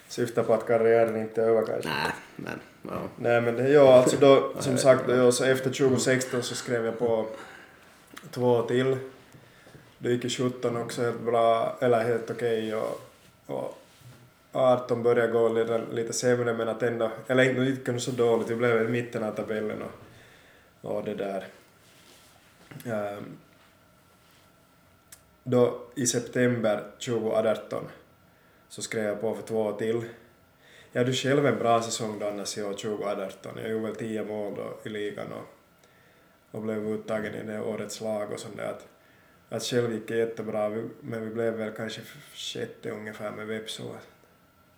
syftar 0.08 0.44
på 0.44 0.54
att 0.54 0.68
karriären 0.68 1.18
inte 1.22 1.42
är 1.42 1.46
över 1.46 1.66
kanske. 1.66 1.90
Nej, 1.90 2.12
men 2.36 2.60
ja. 2.84 3.02
Nej 3.16 3.42
men 3.42 3.72
ja, 3.72 3.94
alltså 3.94 4.18
då, 4.20 4.54
som 4.60 4.78
sagt, 4.78 5.08
då, 5.08 5.32
så 5.32 5.44
efter 5.44 5.70
2016 5.70 6.44
så 6.44 6.56
skrev 6.56 6.86
jag 6.86 7.00
på 7.00 7.26
två 8.32 8.62
till. 8.62 8.98
Det 9.98 10.12
gick 10.12 10.26
i 10.26 10.30
17 10.30 10.78
också 10.78 11.02
helt 11.02 11.22
bra, 11.22 11.78
eller 11.82 12.04
helt 12.04 12.32
okej 12.32 12.76
och, 12.76 13.02
och 13.46 13.78
18 14.52 15.04
började 15.04 15.32
gå 15.32 15.50
lite, 15.50 15.82
lite 15.92 16.14
sämre 16.14 16.54
men 16.54 16.70
att 16.70 16.84
ändå, 16.84 17.12
eller 17.28 17.44
inte 17.44 17.62
gick 17.62 17.86
det 17.86 18.00
så 18.00 18.12
dåligt, 18.12 18.50
vi 18.50 18.56
blev 18.56 18.82
i 18.82 18.88
mitten 18.88 19.24
av 19.24 19.32
tabellen 19.32 19.82
och, 19.82 20.96
och 20.96 21.04
det 21.04 21.16
där. 21.16 21.46
Um, 22.86 23.38
då 25.44 25.82
i 25.96 26.08
september 26.08 26.84
2018 27.06 27.84
så 28.70 28.82
skrev 28.82 29.06
jag 29.06 29.22
på 29.22 29.36
för 29.36 29.44
två 29.44 29.72
till. 29.72 30.04
Jag 30.92 31.02
hade 31.02 31.14
själv 31.14 31.46
en 31.46 31.60
bra 31.60 31.82
säsong 31.82 32.20
då 32.20 32.28
annars 32.28 32.58
i 32.58 32.64
år 32.64 32.74
2018. 32.74 33.52
Jag 33.58 33.72
gjorde 33.72 33.86
väl 33.86 33.96
tio 33.96 34.24
mål 34.24 34.56
då 34.56 34.80
i 34.84 34.90
ligan 34.90 35.28
och, 35.32 35.46
och 36.52 36.62
blev 36.62 36.88
uttagen 36.88 37.36
i 37.36 37.44
det 37.44 37.62
årets 37.62 38.02
lag 38.02 38.32
och 38.32 38.40
sånt 38.40 38.58
där. 38.58 38.70
Att, 38.70 38.88
att 39.50 39.64
själv 39.64 39.94
gick 39.94 40.08
det 40.08 40.18
jättebra, 40.18 40.70
men 41.02 41.22
vi 41.22 41.30
blev 41.30 41.54
väl 41.54 41.72
kanske 41.72 42.02
sjätte 42.34 42.90
ungefär 42.90 43.32
med 43.32 43.48
Vepsu. 43.48 43.84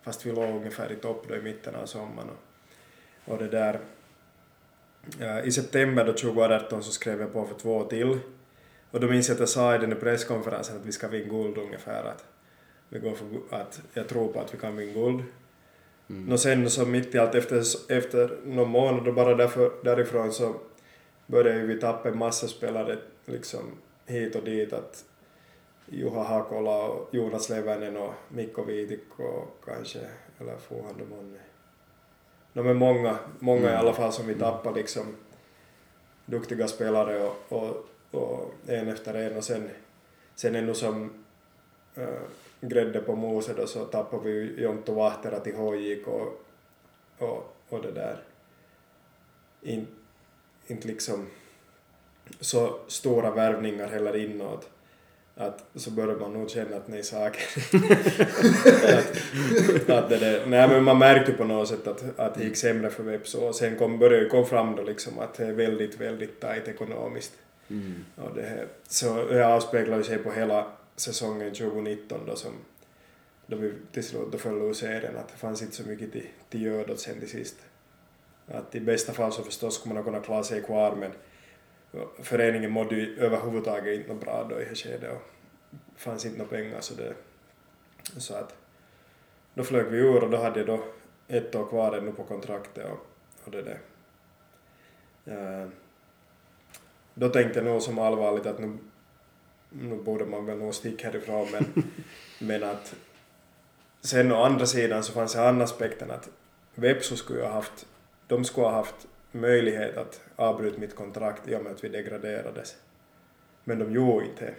Fast 0.02 0.26
vi 0.26 0.32
låg 0.32 0.56
ungefär 0.56 0.92
i 0.92 0.96
topp 0.96 1.24
då 1.28 1.36
i 1.36 1.42
mitten 1.42 1.74
av 1.74 1.86
sommaren. 1.86 2.28
Och, 2.30 3.32
och 3.32 3.38
det 3.38 3.48
där. 3.48 3.80
Ja, 5.18 5.40
I 5.40 5.52
september 5.52 6.04
då 6.04 6.12
2018 6.12 6.82
så 6.82 6.92
skrev 6.92 7.20
jag 7.20 7.32
på 7.32 7.46
för 7.46 7.54
två 7.54 7.84
till. 7.84 8.18
Och 8.90 9.00
då 9.00 9.06
minns 9.06 9.28
jag 9.28 9.34
att 9.34 9.40
jag 9.40 9.48
sa 9.48 9.74
i 9.74 9.78
den 9.78 9.96
presskonferensen 10.00 10.76
att 10.76 10.86
vi 10.86 10.92
ska 10.92 11.08
vinna 11.08 11.28
guld 11.28 11.58
ungefär. 11.58 12.04
Att, 12.04 12.24
vi 12.88 12.98
går 12.98 13.14
för, 13.14 13.26
att 13.50 13.80
jag 13.94 14.08
tror 14.08 14.32
på 14.32 14.40
att 14.40 14.54
vi 14.54 14.58
kan 14.58 14.76
vinna 14.76 14.92
guld. 14.92 15.22
Mm. 16.10 16.24
Nå 16.24 16.38
sen 16.38 16.70
så 16.70 16.86
mitt 16.86 17.14
i 17.14 17.18
allt 17.18 17.34
efter, 17.34 17.62
efter 17.88 18.36
någon 18.44 18.68
månad 18.68 19.08
och 19.08 19.14
bara 19.14 19.34
därför, 19.34 19.72
därifrån 19.84 20.32
så 20.32 20.54
började 21.26 21.62
vi 21.62 21.80
tappa 21.80 22.08
en 22.08 22.18
massa 22.18 22.48
spelare 22.48 22.98
liksom 23.24 23.60
hit 24.06 24.36
och 24.36 24.44
dit 24.44 24.72
att 24.72 25.04
Juha 25.92 26.22
Hakola 26.22 26.86
och 26.86 27.08
Jonas 27.14 27.48
Levänen 27.48 27.96
och 27.96 28.12
Mikko 28.28 28.64
Viitikko 28.64 29.44
kanske, 29.64 29.98
eller 30.38 30.56
får 30.56 30.82
han 30.82 30.98
dem 30.98 31.08
Manne? 31.10 31.38
De 32.52 32.66
är 32.66 32.74
många, 32.74 33.18
många 33.38 33.72
i 33.72 33.74
alla 33.74 33.92
fall 33.92 34.12
som 34.12 34.26
vi 34.26 34.34
tappar 34.34 34.74
liksom 34.74 35.16
duktiga 36.26 36.68
spelare 36.68 37.24
och, 37.24 37.36
och, 37.48 37.86
och 38.10 38.54
en 38.66 38.88
efter 38.88 39.14
en 39.14 39.36
och 39.36 39.44
sen, 39.44 39.70
sen 40.34 40.54
ännu 40.54 40.74
som 40.74 41.24
äh, 41.94 42.22
grädde 42.60 43.00
på 43.00 43.16
moset 43.16 43.68
så 43.68 43.84
tappade 43.84 44.30
vi 44.30 44.62
Jonto 44.62 44.94
Vahtera 44.94 45.40
till 45.40 45.54
HJK 45.54 46.08
och, 46.08 46.44
och, 47.18 47.56
och 47.68 47.82
det 47.82 47.92
där. 47.92 48.22
In, 49.60 49.86
inte 50.66 50.88
liksom 50.88 51.26
så 52.40 52.78
stora 52.86 53.30
värvningar 53.30 53.88
heller 53.88 54.16
inåt. 54.16 54.68
Att 55.36 55.64
så 55.74 55.90
börjar 55.90 56.16
man 56.16 56.32
nog 56.32 56.50
känna 56.50 56.76
att 56.76 56.88
nej 56.88 57.02
saker. 57.02 57.42
att, 58.98 59.90
att 59.90 60.08
det 60.08 60.16
där, 60.18 60.46
nej 60.46 60.68
men 60.68 60.84
man 60.84 60.98
märkte 60.98 61.32
på 61.32 61.44
något 61.44 61.68
sätt 61.68 61.86
att, 61.86 62.18
att 62.18 62.34
det 62.34 62.44
gick 62.44 62.56
sämre 62.56 62.90
för 62.90 63.02
Vepsu 63.02 63.38
och 63.38 63.54
sen 63.54 63.76
kom, 63.76 63.98
började 63.98 64.24
det 64.24 64.30
kom 64.30 64.46
fram 64.46 64.76
då 64.76 64.82
liksom 64.82 65.18
att 65.18 65.34
det 65.34 65.44
är 65.46 65.52
väldigt, 65.52 66.00
väldigt 66.00 66.40
tajt 66.40 66.68
ekonomiskt. 66.68 67.32
Mm. 67.70 68.04
Och 68.16 68.34
det, 68.34 68.42
här- 68.42 68.66
så 68.88 69.24
det 69.24 69.46
avspeglar 69.46 70.02
sig 70.02 70.18
på 70.18 70.32
hela 70.32 70.66
säsongen 70.96 71.54
2019 71.54 72.20
då 72.26 72.36
som 72.36 72.52
då 73.46 73.56
vi 73.56 73.72
till 73.92 74.04
slut 74.04 74.32
då 74.32 74.38
föll 74.38 74.62
ur 74.62 74.72
serien 74.72 75.16
att 75.16 75.28
det 75.28 75.36
fanns 75.38 75.62
inte 75.62 75.76
så 75.76 75.82
mycket 75.88 76.12
till, 76.12 76.26
till 76.50 76.62
göd 76.62 76.98
sen 76.98 77.18
till 77.20 77.30
sist. 77.30 77.56
Att 78.48 78.74
i 78.74 78.80
bästa 78.80 79.12
fall 79.12 79.32
så 79.32 79.42
förstås 79.42 79.74
skulle 79.74 79.94
man 79.94 80.04
kunna 80.04 80.20
klara 80.20 80.42
sig 80.44 80.62
kvar 80.62 80.96
men 80.96 81.10
föreningen 82.22 82.70
mådde 82.70 82.94
ju 82.94 83.18
överhuvudtaget 83.18 83.98
inte 83.98 84.12
något 84.12 84.24
bra 84.24 84.46
då 84.50 84.60
i 84.60 84.64
det 84.64 84.74
skedet 84.74 85.10
och 85.12 85.22
fanns 85.96 86.24
inte 86.26 86.38
några 86.38 86.50
pengar 86.50 86.80
så 86.80 86.94
det 86.94 87.14
så 88.16 88.34
att 88.34 88.56
då 89.54 89.64
flög 89.64 89.86
vi 89.86 89.98
ur 89.98 90.24
och 90.24 90.30
då 90.30 90.36
hade 90.36 90.60
jag 90.60 90.66
då 90.66 90.84
ett 91.28 91.54
år 91.54 91.66
kvar 91.66 91.92
ännu 91.92 92.12
på 92.12 92.24
kontraktet 92.24 92.84
och, 92.84 93.06
och 93.44 93.50
det 93.50 93.62
där. 93.62 93.80
Eh, 95.24 95.68
då 97.14 97.28
tänkte 97.28 97.58
jag 97.58 97.66
nog 97.66 97.82
som 97.82 97.98
allvarligt 97.98 98.46
att 98.46 98.58
nu, 98.58 98.78
nu 99.68 99.96
borde 99.96 100.24
man 100.24 100.46
väl 100.46 100.58
nog 100.58 100.74
sticka 100.74 101.06
härifrån 101.06 101.48
men, 101.52 101.92
men 102.40 102.64
att 102.64 102.94
sen 104.00 104.32
å 104.32 104.42
andra 104.42 104.66
sidan 104.66 105.04
så 105.04 105.12
fanns 105.12 105.32
det 105.32 105.48
andra 105.48 105.64
aspekten 105.64 106.10
att 106.10 106.28
Vepsu 106.74 107.16
skulle 107.16 107.42
ha 107.42 107.52
haft, 107.52 107.86
de 108.26 108.44
skulle 108.44 108.66
ha 108.66 108.74
haft 108.74 109.06
möjlighet 109.32 109.96
att 109.96 110.20
avbryta 110.36 110.80
mitt 110.80 110.94
kontrakt 110.94 111.48
i 111.48 111.54
och 111.54 111.62
med 111.62 111.72
att 111.72 111.84
vi 111.84 111.88
degraderades. 111.88 112.76
Men 113.64 113.78
de 113.78 113.92
gjorde 113.92 114.26
inte 114.26 114.44
det. 114.44 114.54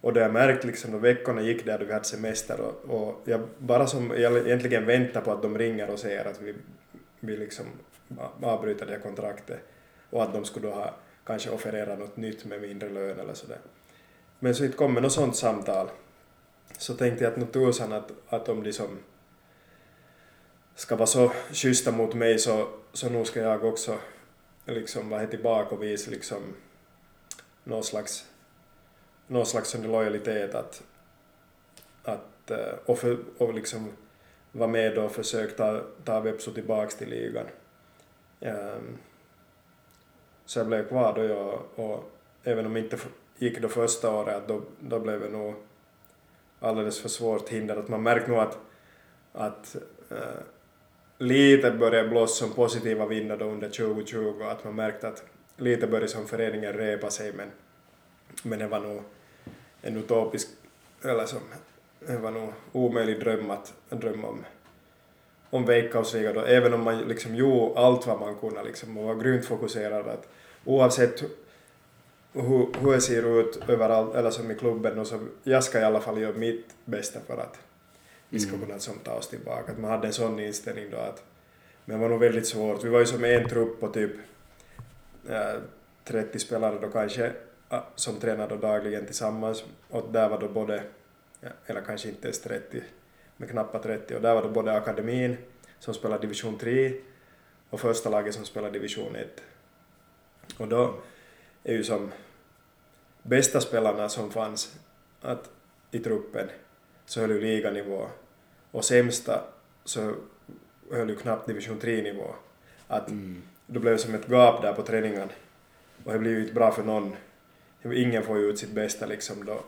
Och 0.00 0.12
det 0.12 0.20
jag 0.20 0.32
märkt 0.32 0.64
liksom 0.64 0.92
då 0.92 0.98
veckorna 0.98 1.42
gick 1.42 1.64
där 1.64 1.78
då 1.78 1.84
vi 1.84 1.92
hade 1.92 2.04
semester 2.04 2.60
och, 2.60 2.84
och 2.84 3.20
jag 3.24 3.40
bara 3.58 3.86
som 3.86 4.10
jag 4.16 4.46
egentligen 4.46 4.86
väntar 4.86 5.20
på 5.20 5.32
att 5.32 5.42
de 5.42 5.58
ringer 5.58 5.90
och 5.90 5.98
säger 5.98 6.24
att 6.24 6.42
vi, 6.42 6.54
vi 7.20 7.36
liksom 7.36 7.66
avbryter 8.42 8.86
det 8.86 8.92
här 8.92 9.00
kontraktet 9.00 9.60
och 10.10 10.22
att 10.22 10.32
de 10.32 10.44
skulle 10.44 10.66
då 10.68 10.74
ha 10.74 10.94
kanske 11.24 11.50
offererat 11.50 11.98
något 11.98 12.16
nytt 12.16 12.44
med 12.44 12.60
mindre 12.60 12.88
lön 12.88 13.18
eller 13.18 13.34
sådär. 13.34 13.58
Men 14.38 14.54
så 14.54 14.64
inte 14.64 14.76
kommer 14.76 15.00
något 15.00 15.12
sånt 15.12 15.36
samtal. 15.36 15.88
Så 16.78 16.94
tänkte 16.94 17.24
jag 17.24 17.32
att 17.32 17.38
nu 17.38 17.46
tusan 17.46 17.92
att, 17.92 18.12
att 18.28 18.48
om 18.48 18.62
de 18.62 18.72
som 18.72 18.98
ska 20.78 20.96
vara 20.96 21.06
så 21.06 21.32
schyssta 21.52 21.92
mot 21.92 22.14
mig 22.14 22.38
så, 22.38 22.68
så 22.92 23.08
nu 23.08 23.24
ska 23.24 23.40
jag 23.40 23.64
också 23.64 23.98
liksom 24.64 25.08
vara 25.08 25.26
tillbaka 25.26 25.74
och 25.74 25.82
visa 25.82 26.10
liksom 26.10 26.42
någon 27.64 27.84
slags, 27.84 28.26
någon 29.26 29.46
slags 29.46 29.74
lojalitet 29.74 30.54
att, 30.54 30.82
att 32.02 32.50
eh, 32.50 32.74
och, 32.86 32.98
för, 32.98 33.18
och 33.38 33.54
liksom 33.54 33.92
vara 34.52 34.70
med 34.70 34.98
och 34.98 35.12
försöka 35.12 35.56
ta, 35.56 35.82
ta 36.04 36.20
Vepsu 36.20 36.52
tillbaka 36.52 36.96
till 36.96 37.10
ligan. 37.10 37.46
Ehm, 38.40 38.98
så 40.44 40.58
jag 40.58 40.66
blev 40.66 40.88
kvar 40.88 41.14
då 41.14 41.24
jag, 41.24 41.62
och 41.74 42.10
även 42.44 42.66
om 42.66 42.74
det 42.74 42.80
inte 42.80 42.98
gick 43.38 43.60
då 43.60 43.68
första 43.68 44.10
året, 44.10 44.42
då, 44.48 44.62
då 44.80 45.00
blev 45.00 45.20
det 45.20 45.28
nog 45.28 45.54
alldeles 46.60 47.00
för 47.00 47.08
svårt 47.08 47.48
hinder. 47.48 47.76
Att 47.76 47.88
man 47.88 48.02
märkte 48.02 48.30
nog 48.30 48.40
att, 48.40 48.58
att 49.32 49.76
eh, 50.10 50.42
lite 51.18 51.70
började 51.70 52.08
blåsa 52.08 52.34
som 52.34 52.54
positiva 52.54 53.06
vindar 53.06 53.36
då 53.36 53.44
under 53.44 53.68
2020, 53.68 54.42
att 54.42 54.64
man 54.64 54.74
märkte 54.74 55.08
att 55.08 55.24
lite 55.56 55.86
började 55.86 56.08
som 56.08 56.26
föreningen 56.26 56.72
repa 56.72 57.10
sig, 57.10 57.32
men, 57.32 57.50
men 58.42 58.58
det 58.58 58.66
var 58.66 58.80
nog 58.80 59.02
en 59.82 59.96
utopisk, 59.96 60.48
eller 61.02 61.26
som, 61.26 61.40
det 62.06 62.16
var 62.18 62.30
nog 62.30 62.52
omöjlig 62.72 63.20
dröm 63.20 63.50
att 63.50 63.74
drömma 63.90 64.28
om 64.28 64.44
om 65.50 65.64
veckosliga 65.64 66.32
då, 66.32 66.40
även 66.40 66.74
om 66.74 66.82
man 66.82 66.98
liksom 66.98 67.34
gjorde 67.34 67.80
allt 67.80 68.06
vad 68.06 68.20
man 68.20 68.34
kunde 68.34 68.64
liksom 68.64 68.98
och 68.98 69.04
var 69.04 69.14
grymt 69.14 69.44
fokuserad 69.44 70.08
att 70.08 70.28
oavsett 70.64 71.22
hur, 72.32 72.80
hur 72.80 72.92
det 72.92 73.00
ser 73.00 73.40
ut 73.40 73.60
överallt, 73.68 74.14
eller 74.14 74.30
som 74.30 74.50
i 74.50 74.54
klubben, 74.54 74.98
och 74.98 75.06
så 75.06 75.18
jag 75.42 75.64
ska 75.64 75.80
i 75.80 75.84
alla 75.84 76.00
fall 76.00 76.20
göra 76.20 76.32
mitt 76.32 76.66
bästa 76.84 77.20
för 77.26 77.36
att 77.36 77.58
vi 78.28 78.38
ska 78.38 78.58
kunna 78.58 78.78
som 78.78 78.98
ta 78.98 79.12
oss 79.12 79.28
tillbaka. 79.28 79.72
Att 79.72 79.78
man 79.78 79.90
hade 79.90 80.06
en 80.06 80.12
sån 80.12 80.40
inställning 80.40 80.90
då 80.90 80.96
att 80.96 81.24
men 81.88 81.96
det 81.96 82.02
var 82.02 82.08
nog 82.08 82.20
väldigt 82.20 82.46
svårt. 82.46 82.84
Vi 82.84 82.88
var 82.88 83.00
ju 83.00 83.06
som 83.06 83.24
en 83.24 83.48
trupp 83.48 83.80
på 83.80 83.88
typ 83.88 84.12
äh, 85.28 85.60
30 86.04 86.38
spelare 86.38 86.78
då 86.80 86.88
kanske 86.88 87.32
äh, 87.70 87.80
som 87.94 88.20
tränade 88.20 88.56
dagligen 88.56 89.06
tillsammans 89.06 89.64
och 89.88 90.12
där 90.12 90.28
var 90.28 90.40
då 90.40 90.48
både, 90.48 90.82
ja, 91.40 91.48
eller 91.66 91.80
kanske 91.80 92.08
inte 92.08 92.22
ens 92.22 92.40
30, 92.40 92.82
men 93.36 93.48
knappt 93.48 93.82
30 93.82 94.14
och 94.14 94.22
där 94.22 94.34
var 94.34 94.42
då 94.42 94.48
både 94.48 94.72
akademin 94.72 95.36
som 95.78 95.94
spelar 95.94 96.18
division 96.18 96.58
3 96.58 97.00
och 97.70 97.80
första 97.80 98.10
laget 98.10 98.34
som 98.34 98.44
spelar 98.44 98.70
division 98.70 99.16
1. 99.16 99.42
Och 100.58 100.68
då 100.68 100.94
är 101.64 101.72
ju 101.72 101.84
som 101.84 102.12
bästa 103.22 103.60
spelarna 103.60 104.08
som 104.08 104.30
fanns 104.30 104.76
att, 105.22 105.50
i 105.90 105.98
truppen 105.98 106.48
så 107.08 107.20
höll 107.20 107.30
ju 107.30 107.40
liganivå 107.40 108.06
och 108.70 108.84
sämsta 108.84 109.44
så 109.84 110.14
höll 110.92 111.08
ju 111.10 111.16
knappt 111.16 111.46
division 111.46 111.80
3-nivå. 111.80 112.34
Att 112.86 113.08
Mm. 113.08 113.42
då 113.66 113.80
blev 113.80 113.92
det 113.92 113.98
som 113.98 114.14
ett 114.14 114.28
gap 114.28 114.62
där 114.62 114.72
på 114.72 114.82
träningen 114.82 115.28
och 116.04 116.12
det 116.12 116.18
blir 116.18 116.30
ju 116.30 116.40
inte 116.40 116.52
bra 116.54 116.70
för 116.72 116.82
någon. 116.82 117.16
Ingen 117.94 118.22
får 118.22 118.38
ju 118.38 118.44
ut 118.44 118.58
sitt 118.58 118.70
bästa 118.70 119.06
liksom 119.06 119.44
då, 119.44 119.60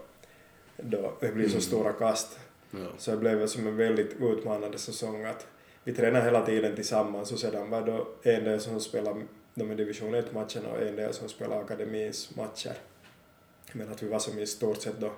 då 0.76 1.12
det 1.20 1.28
blir 1.32 1.48
så 1.48 1.60
stora 1.60 1.92
kast. 1.92 2.38
Ja. 2.70 2.86
Så 2.98 3.10
det 3.10 3.16
blev 3.16 3.46
som 3.46 3.66
en 3.66 3.76
väldigt 3.76 4.16
utmanande 4.20 4.78
säsong 4.78 5.24
att 5.24 5.46
vi 5.84 5.94
tränade 5.94 6.24
hela 6.24 6.46
tiden 6.46 6.74
tillsammans 6.74 7.32
och 7.32 7.38
sedan 7.38 7.70
var 7.70 7.82
då 7.82 8.08
en 8.22 8.44
del 8.44 8.60
som 8.60 8.80
spelade 8.80 9.22
de 9.54 9.76
division 9.76 10.14
1-matcherna 10.14 10.68
och 10.72 10.82
en 10.82 10.96
del 10.96 11.12
som 11.14 11.28
spelade 11.28 11.60
akademins 11.60 12.36
matcher. 12.36 12.74
Men 13.72 13.92
att 13.92 14.02
vi 14.02 14.08
var 14.08 14.18
som 14.18 14.38
i 14.38 14.46
stort 14.46 14.82
sett 14.82 15.00
då 15.00 15.12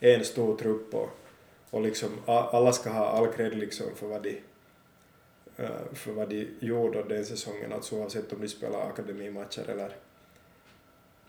en 0.00 0.24
stor 0.24 0.56
trupp 0.56 0.94
och, 0.94 1.08
och 1.70 1.80
liksom 1.80 2.10
alla 2.26 2.72
ska 2.72 2.90
ha 2.90 3.06
all 3.06 3.32
cred 3.32 3.58
liksom 3.58 3.86
för 3.96 4.06
vad 4.06 4.22
de 4.22 4.40
eh, 5.56 5.70
för 5.94 6.12
vad 6.12 6.28
de 6.28 6.48
gjorde 6.60 7.02
den 7.02 7.24
säsongen, 7.24 7.72
alltså 7.72 7.96
oavsett 7.96 8.32
om 8.32 8.40
de 8.40 8.48
spelar 8.48 8.88
akademimatcher 8.88 9.70
eller 9.70 9.96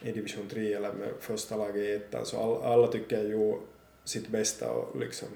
i 0.02 0.12
division 0.12 0.48
3 0.50 0.74
eller 0.74 0.94
med 0.94 1.10
första 1.20 1.56
laget 1.58 1.76
i 1.76 1.92
ettan, 1.96 2.26
så 2.26 2.38
all, 2.40 2.74
alla 2.74 2.88
tycker 2.88 3.18
jag 3.18 3.26
gjorde 3.32 3.58
sitt 4.04 4.28
bästa 4.28 4.72
och 4.72 5.00
liksom 5.00 5.28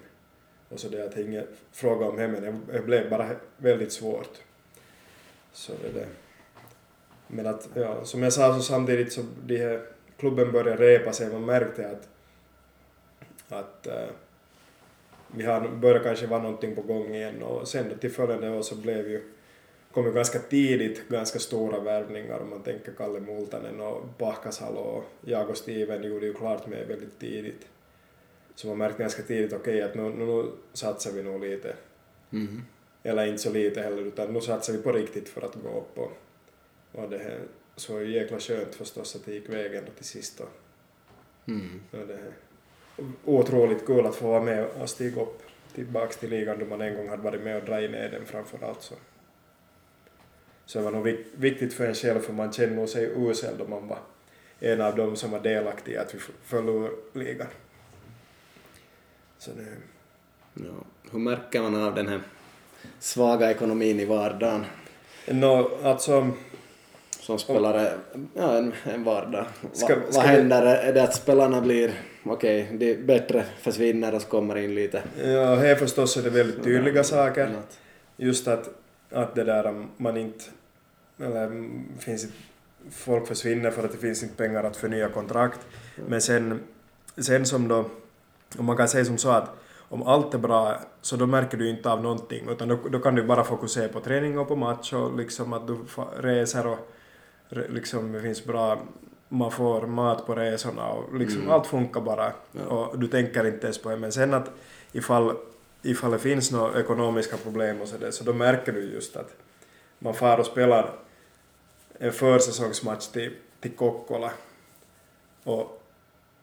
och 0.69 0.79
så 0.79 0.89
det 0.89 1.05
att 1.05 1.17
ingen 1.17 1.47
fråga 1.71 2.05
om 2.05 2.17
hemmen, 2.19 2.41
det- 2.67 2.73
det 2.73 2.81
blev 2.81 3.09
bara 3.09 3.29
väldigt 3.57 3.91
svårt. 3.91 4.37
Så 5.53 5.73
det 5.83 5.99
där. 5.99 6.07
Men 7.27 7.47
att, 7.47 7.69
ja, 7.73 8.05
som 8.05 8.23
jag 8.23 8.33
sa 8.33 8.55
så 8.55 8.61
samtidigt 8.61 9.13
så 9.13 9.21
de 9.45 9.57
här 9.57 9.85
klubben 10.17 10.51
började 10.51 10.83
repa 10.83 11.13
sig, 11.13 11.31
man 11.31 11.45
märkte 11.45 11.89
att 11.89 12.07
att 13.49 13.87
uh, 13.87 13.93
vi 15.37 15.45
har 15.45 15.67
börjat 15.67 16.03
kanske 16.03 16.27
vara 16.27 16.41
någonting 16.41 16.75
på 16.75 16.81
gång 16.81 17.15
igen 17.15 17.43
och 17.43 17.67
sen 17.67 17.97
till 17.99 18.11
följande 18.11 18.49
år 18.49 18.61
så 18.61 18.75
blev 18.75 19.09
ju 19.09 19.21
kom 19.91 20.05
ju 20.05 20.13
ganska 20.13 20.39
tidigt 20.39 21.09
ganska 21.09 21.39
stora 21.39 21.79
värvningar 21.79 22.39
om 22.39 22.49
man 22.49 22.63
tänker 22.63 22.91
Kalle 22.91 23.19
Multanen 23.19 23.81
och 23.81 24.17
Pahkasalo 24.17 24.79
och 24.79 25.03
jag 25.21 25.49
och 25.49 25.57
Steven 25.57 26.03
gjorde 26.03 26.25
ju 26.25 26.33
klart 26.33 26.67
med 26.67 26.87
väldigt 26.87 27.19
tidigt. 27.19 27.67
Så 28.55 28.67
man 28.67 28.77
märkte 28.77 29.01
ganska 29.03 29.23
tidigt 29.23 29.53
okej 29.53 29.59
okay, 29.59 29.81
att 29.81 29.95
nu, 29.95 30.01
nu, 30.01 30.25
nu 30.25 30.51
satsar 30.73 31.11
vi 31.11 31.23
nog 31.23 31.41
lite. 31.41 31.75
Mm. 32.31 32.61
Eller 33.03 33.25
inte 33.25 33.41
så 33.41 33.49
lite 33.49 33.81
heller 33.81 34.01
utan 34.01 34.33
nu 34.33 34.41
satsar 34.41 34.73
vi 34.73 34.79
på 34.79 34.91
riktigt 34.91 35.29
för 35.29 35.41
att 35.41 35.55
gå 35.55 35.69
upp 35.69 35.97
och, 35.97 36.11
och 36.91 37.09
det 37.09 37.17
här, 37.17 37.39
så 37.75 38.01
jäkla 38.01 38.39
skönt 38.39 38.75
förstås 38.75 39.15
att 39.15 39.25
det 39.25 39.33
gick 39.33 39.49
vägen 39.49 39.83
till 39.95 40.05
sist 40.05 40.39
och, 40.39 40.49
Mm. 41.47 41.81
och 41.91 42.07
det 42.07 42.15
här, 42.15 42.31
otroligt 43.25 43.85
kul 43.85 44.05
att 44.05 44.15
få 44.15 44.27
vara 44.27 44.41
med 44.41 44.65
och 44.65 44.89
stiga 44.89 45.21
upp 45.21 45.41
tillbaks 45.75 46.17
till 46.17 46.29
ligan 46.29 46.59
då 46.59 46.65
man 46.65 46.81
en 46.81 46.95
gång 46.95 47.09
hade 47.09 47.21
varit 47.23 47.41
med 47.43 47.57
och 47.57 47.63
dragit 47.63 47.91
ner 47.91 48.09
den 48.09 48.25
framför 48.25 48.67
allt 48.67 48.81
så. 48.81 48.95
Så 50.65 50.77
det 50.79 50.83
var 50.85 50.91
nog 50.91 51.03
vik- 51.05 51.25
viktigt 51.35 51.73
för 51.73 51.87
en 51.87 51.93
själv 51.95 52.19
för 52.19 52.33
man 52.33 52.53
känner 52.53 52.75
nog 52.75 52.89
sig 52.89 53.11
usel 53.15 53.57
då 53.57 53.67
man 53.67 53.87
var 53.87 53.97
en 54.59 54.81
av 54.81 54.95
dem 54.95 55.15
som 55.15 55.31
var 55.31 55.39
delaktig 55.39 55.91
i 55.91 55.97
att 55.97 56.15
vi 56.15 56.19
föll 56.43 56.69
ur 56.69 56.91
ligan. 57.13 57.47
Så 59.37 59.51
det, 59.51 59.65
Ja. 60.53 60.71
Hur 61.11 61.19
märker 61.19 61.61
man 61.61 61.83
av 61.83 61.95
den 61.95 62.07
här 62.07 62.21
svaga 62.99 63.51
ekonomin 63.51 63.99
i 63.99 64.05
vardagen 64.05 64.65
no, 65.27 65.69
alltså 65.83 66.31
som 67.19 67.39
spelare? 67.39 67.93
Ja, 68.33 68.57
en, 68.57 68.73
en 68.83 69.03
vardag. 69.03 69.45
Ska- 69.73 69.95
Va, 69.95 70.01
ska 70.09 70.19
vad 70.21 70.29
vi- 70.29 70.35
händer? 70.35 70.61
Är 70.65 70.93
det 70.93 71.03
att 71.03 71.15
spelarna 71.15 71.61
blir, 71.61 71.93
okej, 72.25 72.67
de 72.71 72.95
bättre 72.95 73.45
försvinner 73.61 74.15
och 74.15 74.21
så 74.21 74.27
kommer 74.27 74.55
in 74.57 74.75
lite 74.75 75.03
ja, 75.23 75.55
här 75.55 75.75
förstås 75.75 76.17
är 76.17 76.21
det 76.21 76.29
väldigt 76.29 76.63
tydliga 76.63 77.03
saker. 77.03 77.55
just 78.17 78.47
att, 78.47 78.69
att 79.11 79.35
det 79.35 79.43
där 79.43 79.65
om 79.65 79.89
man 79.97 80.17
inte, 80.17 80.43
eller 81.19 81.45
mm, 81.45 81.83
finns 81.99 82.23
inte, 82.23 82.35
folk 82.91 83.27
försvinner 83.27 83.71
för 83.71 83.83
att 83.83 83.91
det 83.91 83.97
finns 83.97 84.23
inte 84.23 84.35
pengar 84.35 84.63
att 84.63 84.77
förnya 84.77 85.09
kontrakt. 85.09 85.59
Men 86.07 86.21
sen, 86.21 86.59
sen 87.17 87.45
som 87.45 87.67
då, 87.67 87.85
om 88.57 88.65
man 88.65 88.77
kan 88.77 88.87
säga 88.87 89.05
som 89.05 89.17
så 89.17 89.29
att 89.29 89.49
om 89.89 90.03
allt 90.03 90.33
är 90.33 90.37
bra 90.37 90.79
så 91.01 91.15
då 91.15 91.25
märker 91.25 91.57
du 91.57 91.69
inte 91.69 91.89
av 91.89 92.03
någonting 92.03 92.49
utan 92.49 92.67
då, 92.67 92.79
då 92.91 92.99
kan 92.99 93.15
du 93.15 93.23
bara 93.23 93.43
fokusera 93.43 93.87
på 93.87 93.99
träning 93.99 94.39
och 94.39 94.47
på 94.47 94.55
match 94.55 94.93
och 94.93 95.17
liksom 95.17 95.53
att 95.53 95.67
du 95.67 95.77
reser 96.17 96.67
och 96.67 96.79
liksom 97.49 98.11
det 98.11 98.21
finns 98.21 98.45
bra, 98.45 98.81
man 99.29 99.51
får 99.51 99.87
mat 99.87 100.25
på 100.25 100.35
resorna 100.35 100.89
och 100.89 101.15
liksom 101.19 101.39
Mm. 101.41 101.51
allt 101.51 101.67
funkar 101.67 102.01
bara 102.01 102.33
Ja. 102.51 102.61
och 102.65 102.99
du 102.99 103.07
tänker 103.07 103.47
inte 103.47 103.65
ens 103.67 103.77
på 103.77 103.89
det. 103.89 103.97
Men 103.97 104.11
sen 104.11 104.33
att 104.33 104.51
ifall 104.91 105.37
ifall 105.81 106.11
det 106.11 106.19
finns 106.19 106.51
några 106.51 106.79
ekonomiska 106.79 107.37
problem 107.37 107.81
och 107.81 107.87
så 107.87 107.97
där, 107.97 108.11
så 108.11 108.23
då 108.23 108.33
märker 108.33 108.71
du 108.71 108.79
just 108.93 109.15
att 109.15 109.35
man 109.99 110.13
far 110.13 110.37
och 110.39 110.45
spelar 110.45 110.93
en 111.99 112.11
försäsongsmatch 112.11 113.07
till, 113.07 113.35
till 113.59 113.71
Kokkola. 113.71 114.31
Och, 115.43 115.81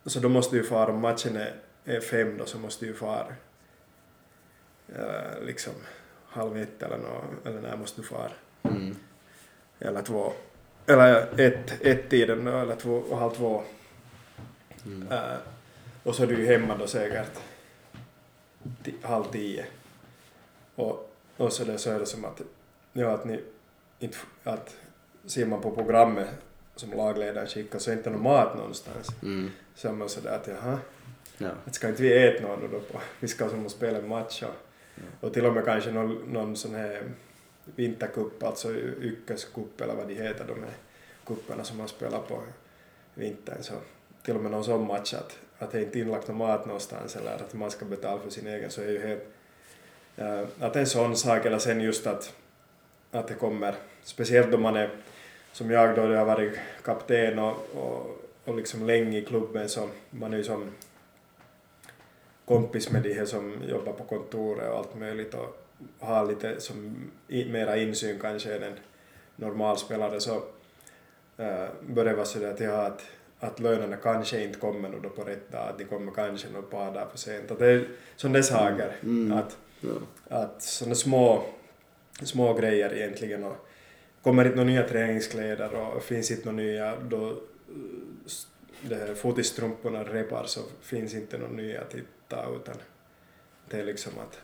så 0.07 0.21
då 0.21 0.29
måste 0.29 0.57
du 0.57 0.65
fara, 0.65 0.91
om 0.93 1.01
matchen 1.01 1.37
är, 1.37 1.55
är 1.85 2.01
fem 2.01 2.39
då, 2.39 2.45
så 2.47 2.59
måste 2.59 2.87
du 2.87 2.95
fara 2.95 3.27
eh, 4.89 5.45
liksom 5.47 5.73
halv 6.27 6.57
ett 6.57 6.83
eller 6.83 6.99
nå, 6.99 7.25
eller 7.51 7.61
när 7.61 7.77
måste 7.77 8.01
du 8.01 8.07
fara? 8.07 8.31
Mm. 8.63 8.97
Eller 9.79 10.03
två, 10.03 10.33
eller 10.87 11.41
ett, 11.41 11.81
ett 11.81 12.11
tiden 12.11 12.47
eller 12.47 12.77
två 12.77 12.95
och 12.97 13.19
halv 13.19 13.31
två. 13.31 13.63
Mm. 14.87 15.13
Eh, 15.13 15.37
och 16.03 16.15
så 16.15 16.23
är 16.23 16.27
du 16.27 16.39
ju 16.39 16.47
hemma 16.47 16.77
då 16.77 16.87
säkert 16.87 17.41
halv 19.03 19.25
tio. 19.25 19.65
Och, 20.75 21.11
och 21.37 21.53
så, 21.53 21.65
där, 21.65 21.77
så 21.77 21.91
är 21.91 21.99
det 21.99 22.07
som 22.07 22.25
att, 22.25 22.41
ja, 22.93 23.11
att 23.11 23.25
ni 23.25 23.41
inte, 23.99 24.17
att 24.45 24.77
ser 25.27 25.47
man 25.47 25.61
på 25.61 25.71
programmet 25.71 26.29
som 26.77 26.91
lagledaren 26.91 27.47
skickar 27.47 27.79
så 27.79 27.91
är 27.91 27.97
inte 27.97 28.11
någon 28.11 28.23
mat 28.23 28.57
någonstans. 28.57 29.09
Mm. 29.23 29.51
Så 29.75 29.89
är 29.89 29.93
man 29.93 30.09
sådär 30.09 30.37
att 30.37 30.47
jaha, 30.47 30.79
Ja. 31.39 31.49
att 31.65 31.75
ska 31.75 31.89
inte 31.89 32.03
vi 32.03 32.27
äta 32.27 32.43
någon 32.43 32.71
då 32.73 32.81
på, 32.81 33.01
vi 33.21 33.29
ska 33.29 33.49
som 33.49 33.69
spela 33.69 33.99
en 33.99 34.09
match 34.09 34.43
och, 34.43 34.55
och 35.27 35.35
till 35.35 35.47
och 35.47 35.55
med 35.55 35.65
kanske 35.65 35.91
någon, 35.91 36.15
någon 36.15 36.57
sån 36.57 36.75
här 36.75 37.03
vintercup, 37.64 38.43
alltså 38.43 38.72
ykköscup 39.01 39.80
eller 39.80 39.94
vad 39.94 40.09
de 40.09 40.14
heter, 40.14 40.44
de 40.48 40.62
här 40.62 40.74
kupperna 41.26 41.64
som 41.64 41.78
man 41.78 41.89
spelar 41.89 42.18
på 42.18 42.43
vintern 43.14 43.62
så 43.62 43.74
till 44.22 44.36
och 44.36 44.43
med 44.43 44.52
någon 44.52 44.64
sån 44.64 44.86
match 44.86 45.14
att, 45.14 45.39
att 45.59 45.72
det 45.72 45.82
inte 45.82 45.98
är 45.98 46.01
inlagt 46.01 46.28
någon 46.28 46.36
mat 46.36 46.66
någonstans 46.66 47.16
eller 47.16 47.34
att 47.34 47.55
man 47.55 47.70
ska 47.70 47.84
betala 47.84 48.20
för 48.20 48.30
sin 48.30 48.47
egen 48.47 48.70
så 48.70 48.80
är 48.80 48.89
ju 48.89 48.98
helt 48.98 49.22
äh, 50.16 50.43
att 50.60 50.76
en 50.76 50.86
sån 50.86 51.16
sak 51.16 51.47
eller 51.47 51.59
sen 51.59 51.80
just 51.80 52.06
att 52.06 52.34
att 53.10 53.28
det 53.28 53.34
kommer, 53.34 53.74
speciellt 54.02 54.55
om 54.55 54.62
man 54.62 54.76
är 54.76 54.90
som 55.52 55.70
jag 55.70 55.97
då, 55.97 56.02
jag 56.02 56.18
har 56.18 56.24
varit 56.24 56.59
kapten 56.82 57.39
och, 57.39 57.56
och, 57.74 58.22
och 58.44 58.56
liksom 58.56 58.86
länge 58.86 59.18
i 59.18 59.24
klubben 59.24 59.68
så 59.68 59.89
man 60.10 60.32
är 60.32 60.36
ju 60.36 60.44
som 60.44 60.70
kompis 62.44 62.90
med 62.90 63.02
de 63.02 63.14
här 63.14 63.24
som 63.24 63.62
jobbar 63.68 63.93
på 63.93 64.05
kontoret 64.05 64.70
och 64.70 64.78
allt 64.78 64.94
möjligt 64.98 65.34
och 65.34 65.61
har 65.99 66.27
lite 66.27 66.61
som 66.61 67.11
mera 67.29 67.77
insyn 67.77 68.19
kanske 68.21 68.57
än 68.57 68.63
en 68.63 68.75
normal 69.37 69.79
spelare 69.79 70.21
så 70.21 70.35
äh, 71.37 71.67
börjar 71.89 72.11
det 72.11 72.17
vara 72.17 72.25
sådär 72.27 72.51
att, 72.51 72.61
ja, 72.61 72.87
att, 72.87 73.03
att 73.41 73.61
lönerna 73.61 73.97
kanske 73.97 74.45
inte 74.45 74.59
kommer 74.59 74.89
nu 74.89 75.01
då 75.03 75.09
på 75.09 75.23
rätt 75.25 75.53
dag, 75.53 75.69
att 75.69 75.79
de 75.79 75.85
kommer 75.85 76.13
kanske 76.13 76.49
några 76.49 76.67
par 76.67 76.95
dagar 76.95 77.07
för 77.11 77.19
sent. 77.19 77.51
Att 77.51 77.59
det 77.59 77.67
är 77.67 77.89
sådana 78.17 78.43
saker, 78.43 78.93
Mm. 79.03 79.33
att, 79.39 79.57
Ja. 79.81 79.91
att 80.29 80.63
sådana 80.63 80.95
små, 80.95 81.45
små 82.23 82.55
grejer 82.55 82.95
egentligen 82.95 83.45
och 83.45 83.57
kommer 84.23 84.45
inte 84.45 84.57
några 84.57 84.71
nya 84.71 84.89
träningskläder 84.89 85.75
och 85.75 86.03
finns 86.03 86.31
inte 86.31 86.45
några 86.53 86.57
nya 86.63 86.97
då 87.01 87.31
eh, 87.31 87.37
det 88.81 89.15
fotistrumporna 89.15 90.05
repar 90.05 90.45
så 90.45 90.61
finns 90.83 91.15
inte 91.15 91.39
några 91.39 91.53
nya 91.53 91.81
att 91.81 91.95
hitta 91.95 92.47
utan 92.57 92.75
det 93.71 93.81
är 93.81 93.85
liksom 93.85 94.13
att 94.19 94.41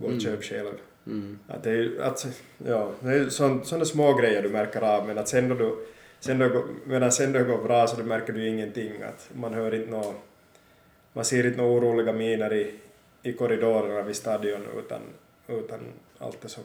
gå 0.00 0.04
och 0.06 0.10
Mm. 0.10 0.20
köpa 0.20 0.42
själv. 0.42 0.72
Mm. 1.06 1.38
Att 1.48 1.62
det 1.62 1.70
är, 1.70 2.00
att, 2.00 2.26
ja, 2.66 2.92
det 3.00 3.10
är 3.12 3.28
sådana 3.28 3.84
små 3.84 4.14
grejer 4.14 4.42
du 4.42 4.48
märker 4.48 4.80
av 4.82 5.06
men 5.06 5.18
att 5.18 5.28
sen 5.28 5.48
då 5.48 5.54
du 5.54 5.86
sen 6.20 6.38
då, 6.38 6.64
medan 6.84 7.12
sen 7.12 7.32
då 7.32 7.38
det 7.38 7.44
går 7.44 7.62
bra 7.62 7.86
så 7.86 7.96
då 7.96 8.02
märker 8.04 8.32
du 8.32 8.48
ingenting 8.48 9.02
att 9.02 9.30
man 9.34 9.54
hör 9.54 9.74
inte 9.74 9.90
nå 9.90 10.14
man 11.12 11.24
ser 11.24 11.46
inte 11.46 11.58
några 11.58 11.72
oroliga 11.78 12.12
miner 12.12 12.52
i, 12.54 12.74
i 13.22 13.32
korridorerna 13.32 14.02
vid 14.02 14.16
stadion 14.16 14.60
utan, 14.78 15.00
utan 15.48 15.80
allt 16.18 16.44
är 16.44 16.48
som 16.48 16.62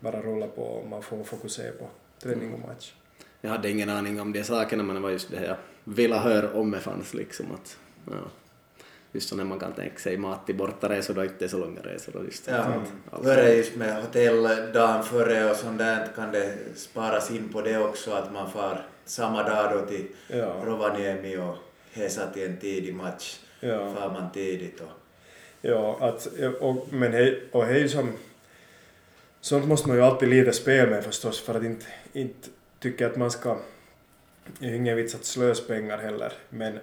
bara 0.00 0.20
rullar 0.22 0.48
på 0.48 0.62
och 0.62 0.88
man 0.88 1.02
får 1.02 1.24
fokusera 1.24 1.72
på 1.72 1.88
träning 2.22 2.52
och 2.54 2.60
match. 2.68 2.94
Jag 3.40 3.50
hade 3.50 3.70
ingen 3.70 3.88
aning 3.88 4.20
om 4.20 4.32
de 4.32 4.44
sakerna 4.44 4.82
men 4.82 4.94
det 4.96 5.02
var 5.02 5.10
just 5.10 5.30
det 5.30 5.46
jag 5.46 5.56
ville 5.84 6.16
höra 6.16 6.52
om 6.52 6.70
det 6.70 6.80
fanns 6.80 7.14
liksom 7.14 7.46
att 7.52 7.78
ja. 8.06 8.12
Just 9.12 9.28
så 9.28 9.36
när 9.36 9.44
man 9.44 9.58
kan 9.58 9.72
tänka 9.72 9.98
sig 9.98 10.16
mat 10.16 10.46
till 10.46 10.54
bortaresor 10.54 11.14
då 11.14 11.24
inte 11.24 11.48
så 11.48 11.58
långa 11.58 11.80
resor 11.80 12.24
just 12.24 12.46
Ja, 12.46 12.54
att 12.54 12.74
allt- 13.10 13.24
hur 13.26 13.30
är 13.32 13.42
det 13.42 13.54
just 13.54 13.76
med 13.76 14.02
hotell 14.02 14.42
dagen 14.74 15.04
före 15.04 15.50
och 15.50 15.56
sånt 15.56 15.78
där, 15.78 16.08
kan 16.16 16.32
det 16.32 16.54
sparas 16.76 17.30
in 17.30 17.48
på 17.52 17.60
det 17.60 17.78
också 17.78 18.12
att 18.12 18.32
man 18.32 18.50
far 18.50 18.86
samma 19.04 19.42
dag 19.42 19.72
då 19.72 19.86
till 19.86 20.06
Ja, 20.28 20.54
Rovaniemi 20.64 21.36
och 21.36 21.56
hesa 21.92 22.26
till 22.34 22.42
en 22.46 22.56
tidig 22.56 22.94
match, 22.94 23.38
ja. 23.60 23.94
far 23.94 24.10
man 24.10 24.32
tidigt 24.32 24.80
och 24.80 24.88
Ja, 25.60 25.98
att, 26.00 26.28
och, 26.60 26.92
men 26.92 27.12
hej, 27.12 27.42
och 27.52 27.64
hej 27.64 27.88
som... 27.88 28.12
Sånt 29.40 29.66
måste 29.68 29.88
man 29.88 29.96
ju 29.96 30.02
alltid 30.02 30.28
lite 30.28 30.52
spela 30.52 30.90
med 30.90 31.04
förstås 31.04 31.40
för 31.40 31.54
att 31.54 31.62
inte, 31.64 31.86
inte 32.12 32.48
tycka 32.80 33.06
att 33.06 33.16
man 33.16 33.30
ska... 33.30 33.56
Det 34.58 34.66
är 34.66 34.72
ingen 34.74 34.96
vits 34.96 35.14
att 35.14 35.24
slösa 35.24 35.62
pengar 35.64 35.98
heller, 35.98 36.32
men 36.48 36.78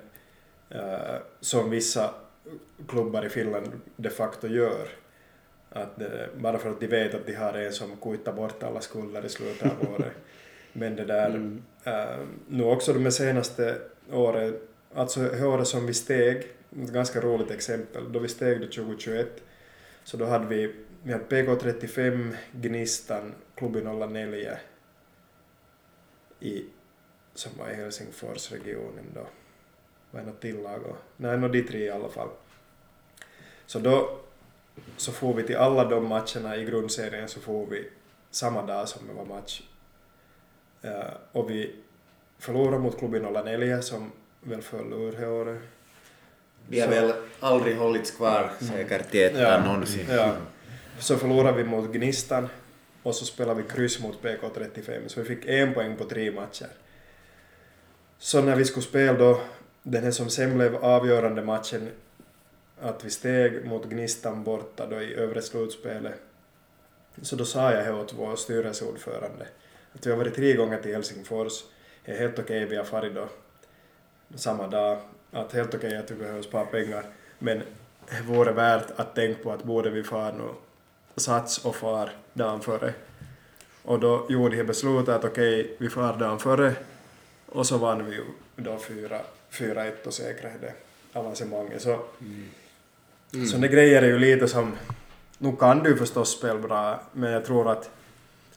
som 1.39 1.69
vissa 1.69 2.13
klubbar 2.87 3.25
i 3.25 3.29
Finland 3.29 3.71
de 3.95 4.09
facto 4.09 4.47
gör. 4.47 4.87
Att 5.69 5.99
det, 5.99 6.29
bara 6.37 6.57
för 6.57 6.69
att 6.69 6.79
de 6.79 6.87
vet 6.87 7.13
att 7.13 7.25
de 7.25 7.33
har 7.33 7.53
en 7.53 7.73
som 7.73 7.97
kuittar 7.97 8.33
bort 8.33 8.63
alla 8.63 8.81
skulder 8.81 9.25
i 9.25 9.29
slutet 9.29 9.71
av 9.71 9.89
året. 9.95 10.11
Men 10.73 10.95
det 10.95 11.05
där, 11.05 11.29
Mm. 11.29 11.63
eh, 11.83 12.17
nu 12.47 12.63
också 12.63 12.93
de 12.93 13.11
senaste 13.11 13.77
åren, 14.11 14.57
alltså 14.93 15.19
året 15.45 15.67
som 15.67 15.85
vi 15.87 15.93
steg, 15.93 16.37
ett 16.83 16.91
ganska 16.93 17.21
roligt 17.21 17.51
exempel, 17.51 18.11
då 18.11 18.19
vi 18.19 18.27
steg 18.27 18.59
då 18.61 18.65
2021, 18.67 19.43
så 20.03 20.17
då 20.17 20.25
hade 20.25 20.47
vi, 20.47 20.75
vi 21.03 21.11
hade 21.13 21.25
PK35, 21.25 22.35
Gnistan, 22.51 23.33
Klubb 23.55 23.75
09 24.11 24.57
i, 26.39 26.65
som 27.33 27.51
var 27.59 27.69
i 27.69 27.73
Helsingforsregionen 27.73 29.05
då. 29.13 29.27
Var 30.15 30.21
det 30.21 30.27
något 30.27 30.41
tillag? 30.41 30.83
Och, 30.83 30.95
nej, 31.17 31.37
nå 31.37 31.47
de 31.47 31.61
tre 31.63 31.79
i 31.85 31.89
alla 31.89 32.09
fall. 32.09 32.29
Så 33.65 33.79
då 33.79 34.19
så 34.97 35.11
får 35.11 35.33
vi 35.33 35.43
till 35.43 35.57
alla 35.57 35.85
de 35.85 36.07
matcherna 36.07 36.57
i 36.57 36.65
grundserien 36.65 37.27
så 37.27 37.39
får 37.39 37.65
vi 37.65 37.89
samma 38.31 38.61
dag 38.61 38.89
som 38.89 39.07
det 39.07 39.13
var 39.13 39.25
match. 39.25 39.61
Eh, 40.81 41.13
och 41.31 41.49
vi 41.49 41.75
förlorade 42.39 42.79
mot 42.79 42.99
klubben 42.99 43.23
09 43.45 43.81
som 43.81 44.11
väl 44.41 44.61
föll 44.61 44.93
ur 44.93 45.11
det 45.11 45.27
året. 45.27 45.61
De 46.67 46.79
har 46.79 46.87
Så- 46.87 46.91
väl 46.93 47.13
aldrig 47.39 47.77
hållits 47.77 48.11
kvar 48.11 48.51
säkert 48.59 49.15
i 49.15 49.23
ettan 49.23 49.65
någonsin. 49.65 50.05
Ja. 50.09 50.35
Så 50.99 51.17
förlorade 51.17 51.57
vi 51.57 51.63
mot 51.63 51.91
Gnistan 51.93 52.49
och 53.03 53.15
så 53.15 53.25
spelade 53.25 53.61
vi 53.61 53.69
kryss 53.69 53.99
mot 54.03 54.21
BK35 54.21 55.07
så 55.07 55.21
vi 55.21 55.35
fick 55.35 55.45
en 55.45 55.73
poäng 55.73 55.95
på 55.97 56.03
tre 56.03 56.31
matcher. 56.31 56.67
Så 58.17 58.41
när 58.41 58.55
vi 58.55 58.65
skulle 58.65 58.85
spela 58.85 59.13
då, 59.13 59.41
den 59.87 60.03
här 60.03 60.11
som 60.11 60.29
sen 60.29 60.57
blev 60.57 60.75
avgörande 60.75 61.41
matchen, 61.41 61.89
att 62.81 63.05
vi 63.05 63.09
steg 63.09 63.65
mot 63.65 63.85
Gnistan 63.85 64.43
borta 64.43 64.87
då 64.87 65.01
i 65.01 65.13
övre 65.13 65.41
slutspelet, 65.41 66.13
så 67.21 67.35
då 67.35 67.45
sa 67.45 67.71
jag 67.71 67.83
här 67.83 67.99
åt 67.99 68.13
vår 68.13 68.35
styrelseordförande 68.35 69.47
att 69.93 70.05
vi 70.05 70.11
har 70.11 70.17
varit 70.17 70.35
tre 70.35 70.53
gånger 70.53 70.81
till 70.81 70.93
Helsingfors, 70.93 71.63
det 72.05 72.11
är 72.11 72.17
helt 72.17 72.39
okej, 72.39 72.65
vi 72.65 72.75
har 72.75 72.83
farit 72.83 73.15
då 73.15 73.27
samma 74.35 74.67
dag, 74.67 74.99
att 75.31 75.53
helt 75.53 75.75
okej 75.75 75.97
att 75.97 76.11
vi 76.11 76.15
behöver 76.15 76.41
spara 76.41 76.65
pengar, 76.65 77.05
men 77.39 77.61
det 78.09 78.21
vore 78.21 78.51
värt 78.51 78.91
att 78.95 79.15
tänka 79.15 79.43
på 79.43 79.51
att 79.51 79.63
borde 79.63 79.89
vi 79.89 80.03
fara 80.03 80.31
nu 80.31 80.49
sats 81.15 81.65
och 81.65 81.75
far 81.75 82.09
dagen 82.33 82.61
före. 82.61 82.93
Och 83.83 83.99
då 83.99 84.25
gjorde 84.29 84.57
jag 84.57 84.67
beslutet 84.67 85.15
att 85.15 85.25
okej, 85.25 85.75
vi 85.77 85.89
far 85.89 86.17
dagen 86.17 86.39
före. 86.39 86.75
Och 87.45 87.67
så 87.67 87.77
vann 87.77 88.05
vi 88.05 88.15
ju 88.15 88.23
då 88.55 88.77
4-1 88.77 89.21
och 90.05 90.13
säkrade 90.13 90.73
avancemanget. 91.13 91.81
Så, 91.81 91.99
Mm. 93.33 93.47
så 93.47 93.57
det 93.57 93.67
grejer 93.67 94.01
är 94.01 94.07
ju 94.07 94.19
lite 94.19 94.47
som, 94.47 94.75
nu 95.37 95.55
kan 95.55 95.83
du 95.83 95.97
förstås 95.97 96.37
spela 96.37 96.59
bra, 96.59 97.01
men 97.11 97.31
jag 97.31 97.45
tror 97.45 97.71
att, 97.71 97.89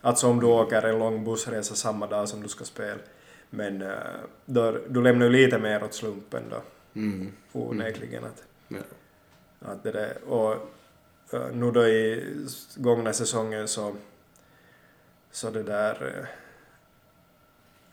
att 0.00 0.18
som 0.18 0.40
du 0.40 0.46
åker 0.46 0.82
en 0.82 0.98
lång 0.98 1.24
bussresa 1.24 1.74
samma 1.74 2.06
dag 2.06 2.28
som 2.28 2.42
du 2.42 2.48
ska 2.48 2.64
spela, 2.64 2.98
men 3.50 3.82
eh, 3.82 3.90
då, 4.44 4.78
du 4.88 5.02
lämnar 5.02 5.26
ju 5.26 5.32
lite 5.32 5.58
mer 5.58 5.84
åt 5.84 5.94
slumpen 5.94 6.42
då, 6.50 6.62
Mm. 6.94 7.32
onekligen. 7.52 8.24
Att, 8.24 8.42
Ja. 8.68 8.78
att 9.60 9.82
det 9.82 9.92
där, 9.92 10.24
och 10.28 10.52
eh, 11.32 11.50
nu 11.52 11.70
då 11.70 11.86
i 11.88 12.24
gångna 12.76 13.12
säsongen 13.12 13.68
så, 13.68 13.94
så 15.30 15.50
det 15.50 15.62
där, 15.62 15.94
eh, 16.18 16.26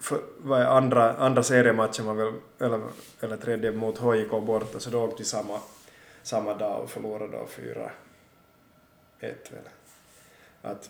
för, 0.06 0.22
vad 0.38 0.61
är 0.61 0.65
andra, 0.65 1.15
andra 1.15 1.44
seriematchen 1.44 2.06
var 2.06 2.14
väl, 2.14 2.34
eller, 2.60 2.82
eller 3.22 3.38
tredje 3.38 3.72
mot 3.72 3.98
HJK 3.98 4.32
borta, 4.32 4.80
så 4.80 4.90
då 4.90 5.03
åkte 5.03 5.23
vi 5.23 5.26
samma, 5.26 5.60
samma 6.23 6.53
dag 6.53 6.84
och 6.84 6.90
förlorade 6.90 7.38
då 7.38 7.48
4-1 7.48 7.90
väl. 9.19 9.34
Att, 10.61 10.90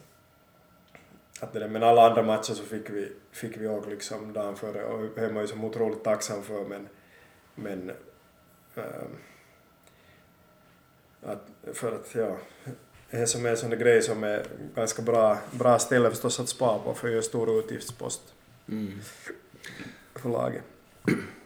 att 1.41 1.53
det 1.53 1.59
där, 1.59 1.67
men 1.67 1.83
alla 1.83 2.09
andra 2.09 2.23
matcher 2.23 2.53
så 2.53 2.63
fick 2.63 2.89
vi, 2.89 3.11
fick 3.31 3.57
vi 3.57 3.67
åka 3.67 3.89
liksom 3.89 4.33
dagen 4.33 4.55
före 4.55 4.85
och 4.85 5.09
det 5.15 5.21
är 5.21 5.31
man 5.31 5.41
ju 5.41 5.47
så 5.47 5.57
otroligt 5.57 6.03
tacksam 6.03 6.43
för 6.43 6.63
men, 6.63 6.87
men 7.55 7.91
ähm, 8.75 9.17
att, 11.23 11.47
för 11.73 11.91
att 11.91 12.15
ja, 12.15 12.37
det 13.09 13.17
är 13.17 13.21
en 13.47 13.57
sån 13.57 13.69
där 13.69 13.77
grej 13.77 14.01
som 14.01 14.23
är 14.23 14.45
ganska 14.75 15.01
bra, 15.01 15.37
bra 15.51 15.79
ställe 15.79 16.09
förstås 16.09 16.39
att 16.39 16.49
spara 16.49 16.79
på 16.79 16.93
för 16.93 17.07
det 17.07 17.13
är 17.13 17.17
en 17.17 17.23
stor 17.23 17.59
utgiftspost 17.59 18.34
Mm. 18.69 18.91
för 20.15 20.29
laget. 20.29 20.63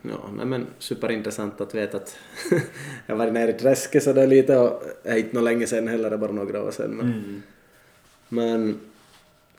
Ja, 0.02 0.30
nej 0.36 0.46
men 0.46 0.68
superintressant 0.80 1.62
att 1.62 1.76
veta 1.76 1.98
att 1.98 2.18
jag 3.06 3.16
varit 3.16 3.34
nere 3.34 3.50
i 3.50 3.54
träsket 3.54 4.04
så 4.04 4.14
det 4.14 4.22
är 4.22 4.28
lite 4.28 4.58
och 4.58 4.84
är 5.04 5.18
inte 5.18 5.36
något 5.36 5.44
länge 5.44 5.68
sedan 5.68 5.88
heller, 5.88 6.10
det 6.10 6.16
är 6.16 6.18
bara 6.18 6.32
några 6.32 6.64
år 6.64 6.72
sedan. 6.72 6.92
Men, 6.92 7.44
men 8.30 8.80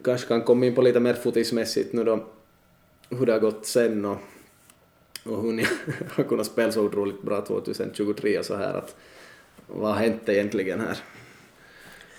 kanske 0.04 0.28
kan 0.28 0.42
komma 0.42 0.66
in 0.66 0.74
på 0.74 0.82
lite 0.82 1.00
mer 1.00 1.14
fotismässigt 1.14 1.92
nu 1.92 2.04
då, 2.04 2.24
hur 3.08 3.26
det 3.26 3.32
har 3.32 3.40
gått 3.40 3.66
sen 3.66 4.04
och, 4.04 4.18
och 5.24 5.42
hur 5.42 5.52
ni 5.52 5.66
har 6.10 6.24
kunnat 6.24 6.46
spela 6.46 6.72
så 6.72 6.84
otroligt 6.84 7.22
bra 7.22 7.40
2023 7.40 8.38
och 8.38 8.44
så 8.44 8.56
här 8.56 8.74
att 8.74 8.96
vad 9.66 9.92
har 9.92 10.00
hänt 10.00 10.28
egentligen 10.28 10.80
här 10.80 10.98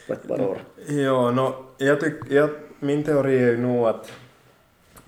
på 0.08 0.14
ett 0.14 0.28
par 0.28 0.42
år? 0.42 0.64
Ja, 0.88 1.32
no, 1.32 1.66
jag 1.78 2.00
tyck, 2.00 2.14
jag, 2.30 2.50
min 2.80 3.04
teori 3.04 3.38
är 3.38 3.52
ju 3.52 3.58
nog 3.58 3.88
att 3.88 4.12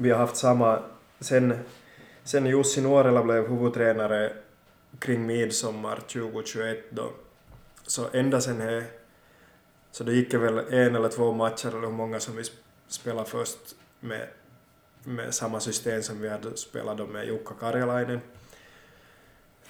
vi 0.04 0.12
har 0.12 0.18
haft 0.18 0.38
samma, 0.38 0.80
sen, 1.20 1.60
sen 2.24 2.46
Jussi 2.46 2.82
Nuorela 2.82 3.24
blev 3.24 3.48
huvudtränare 3.48 4.34
kring 5.00 5.26
midsommar 5.26 5.96
2021 5.96 6.78
då, 6.90 7.12
så 7.88 8.08
ända 8.14 8.42
sen 8.42 8.62
här, 8.62 8.84
så 9.92 10.04
det 10.04 10.14
gick 10.14 10.32
det 10.32 10.38
väl 10.38 10.58
en 10.58 10.96
eller 10.96 11.10
två 11.10 11.32
matcher 11.32 11.68
eller 11.68 11.80
hur 11.80 11.90
många 11.90 12.20
som 12.20 12.36
vi 12.36 12.44
spelade 12.88 13.30
först 13.30 13.76
med, 14.00 14.28
med 15.04 15.34
samma 15.34 15.60
system 15.60 16.04
som 16.04 16.22
vi 16.22 16.30
hade 16.30 16.58
spelat 16.58 16.98
då 16.98 17.08
med 17.08 17.28
Jukka 17.28 17.54
Karjalainen. 17.60 18.22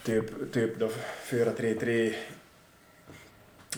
Typ, 0.05 0.53
typ 0.53 0.80
då 0.80 0.89
4-3-3 1.30 2.14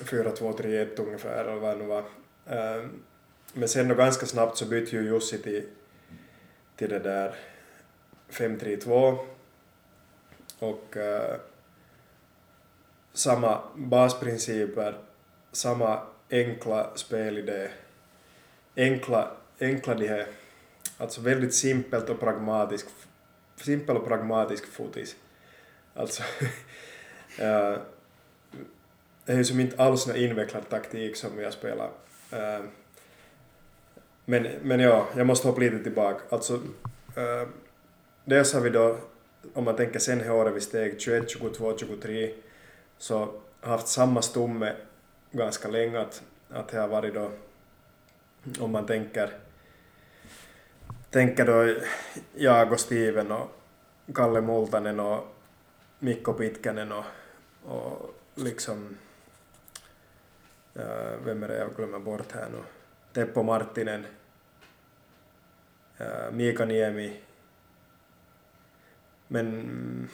4-2-3-1 0.03 1.01
ungefär 1.01 1.45
eller 1.45 1.59
vad 1.59 1.77
det 1.77 1.83
nu 1.83 1.85
var. 1.85 2.03
Ehm, 2.49 2.89
men 3.53 3.69
sen 3.69 3.87
då 3.87 3.95
ganska 3.95 4.25
snabbt 4.25 4.57
så 4.57 4.65
bytte 4.65 4.95
ju 4.95 5.01
Jussi 5.01 5.37
till, 5.37 5.63
till 6.75 6.89
det 6.89 6.99
där 6.99 7.35
532, 8.29 9.17
och 10.59 10.97
eh, 10.97 11.35
samma 13.13 13.61
basprinciper, 13.75 14.97
samma 15.51 15.99
enkla 16.31 16.91
spelidé, 16.95 17.69
enkla, 18.77 19.31
enkla 19.59 19.95
de 19.95 20.07
här, 20.07 20.27
alltså 20.97 21.21
väldigt 21.21 21.53
simpelt 21.53 22.09
och 22.09 22.19
pragmatisk, 22.19 22.85
simpel 23.55 23.97
och 23.97 24.07
pragmatisk 24.07 24.67
fotis. 24.67 25.15
Alltså, 25.93 26.23
eh, 27.39 27.77
det 29.25 29.33
är 29.33 29.37
ju 29.37 29.45
som 29.45 29.59
inte 29.59 29.83
alls 29.83 30.07
någon 30.07 30.15
invecklad 30.15 30.69
taktik 30.69 31.15
som 31.15 31.37
vi 31.37 31.43
har 31.43 31.51
spelat. 31.51 31.91
Eh, 32.31 32.59
men, 34.25 34.47
men 34.61 34.79
ja, 34.79 35.07
jag 35.15 35.27
måste 35.27 35.47
hoppa 35.47 35.61
lite 35.61 35.83
tillbaka. 35.83 36.21
Alltså, 36.29 36.53
äh, 37.15 37.47
dels 38.25 38.53
har 38.53 38.61
vi 38.61 38.69
då, 38.69 38.97
om 39.53 39.63
man 39.63 39.75
tänker 39.75 39.99
sen 39.99 40.19
här 40.21 40.31
året 40.31 40.55
vi 40.55 40.61
steg 40.61 41.01
21, 41.01 41.29
22, 41.29 41.77
23, 41.77 42.33
så 42.97 43.29
haft 43.61 43.87
samma 43.87 44.21
stomme 44.21 44.73
ganska 45.31 45.67
länge 45.67 45.99
att, 45.99 46.23
att 46.49 46.67
det 46.67 46.77
har 46.79 46.87
varit 46.87 47.13
då, 47.13 47.31
om 48.59 48.71
man 48.71 48.85
tänker, 48.85 49.29
tänker 51.09 51.45
då 51.45 51.75
jag 52.35 52.71
och 52.71 52.79
Steven 52.79 53.31
och 53.31 53.49
Kalle 54.13 54.41
Multanen 54.41 54.99
och 54.99 55.27
Mikko 55.99 56.33
Pitkänen 56.33 56.91
och, 56.91 57.05
och 57.65 58.15
liksom, 58.35 58.97
äh, 60.73 61.13
vem 61.25 61.43
är 61.43 61.47
det 61.47 61.57
jag 61.57 61.75
glömmer 61.75 61.99
bort 61.99 62.31
här 62.31 62.47
nu, 62.51 62.63
Teppo 63.15 63.43
Marttinen, 63.43 64.05
Mika 66.31 66.65
Niemi, 66.65 67.19
men 69.27 70.09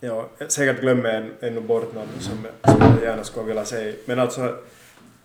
ja, 0.00 0.28
säkert 0.48 0.80
glömmer 0.80 1.08
jag 1.08 1.16
en- 1.22 1.34
ännu 1.40 1.60
bort 1.60 1.94
någon 1.94 2.08
som, 2.20 2.46
som 2.64 2.80
jag 2.80 3.02
gärna 3.02 3.24
skulle 3.24 3.46
vilja 3.46 3.64
säga, 3.64 3.94
men 4.06 4.18
alltså 4.18 4.58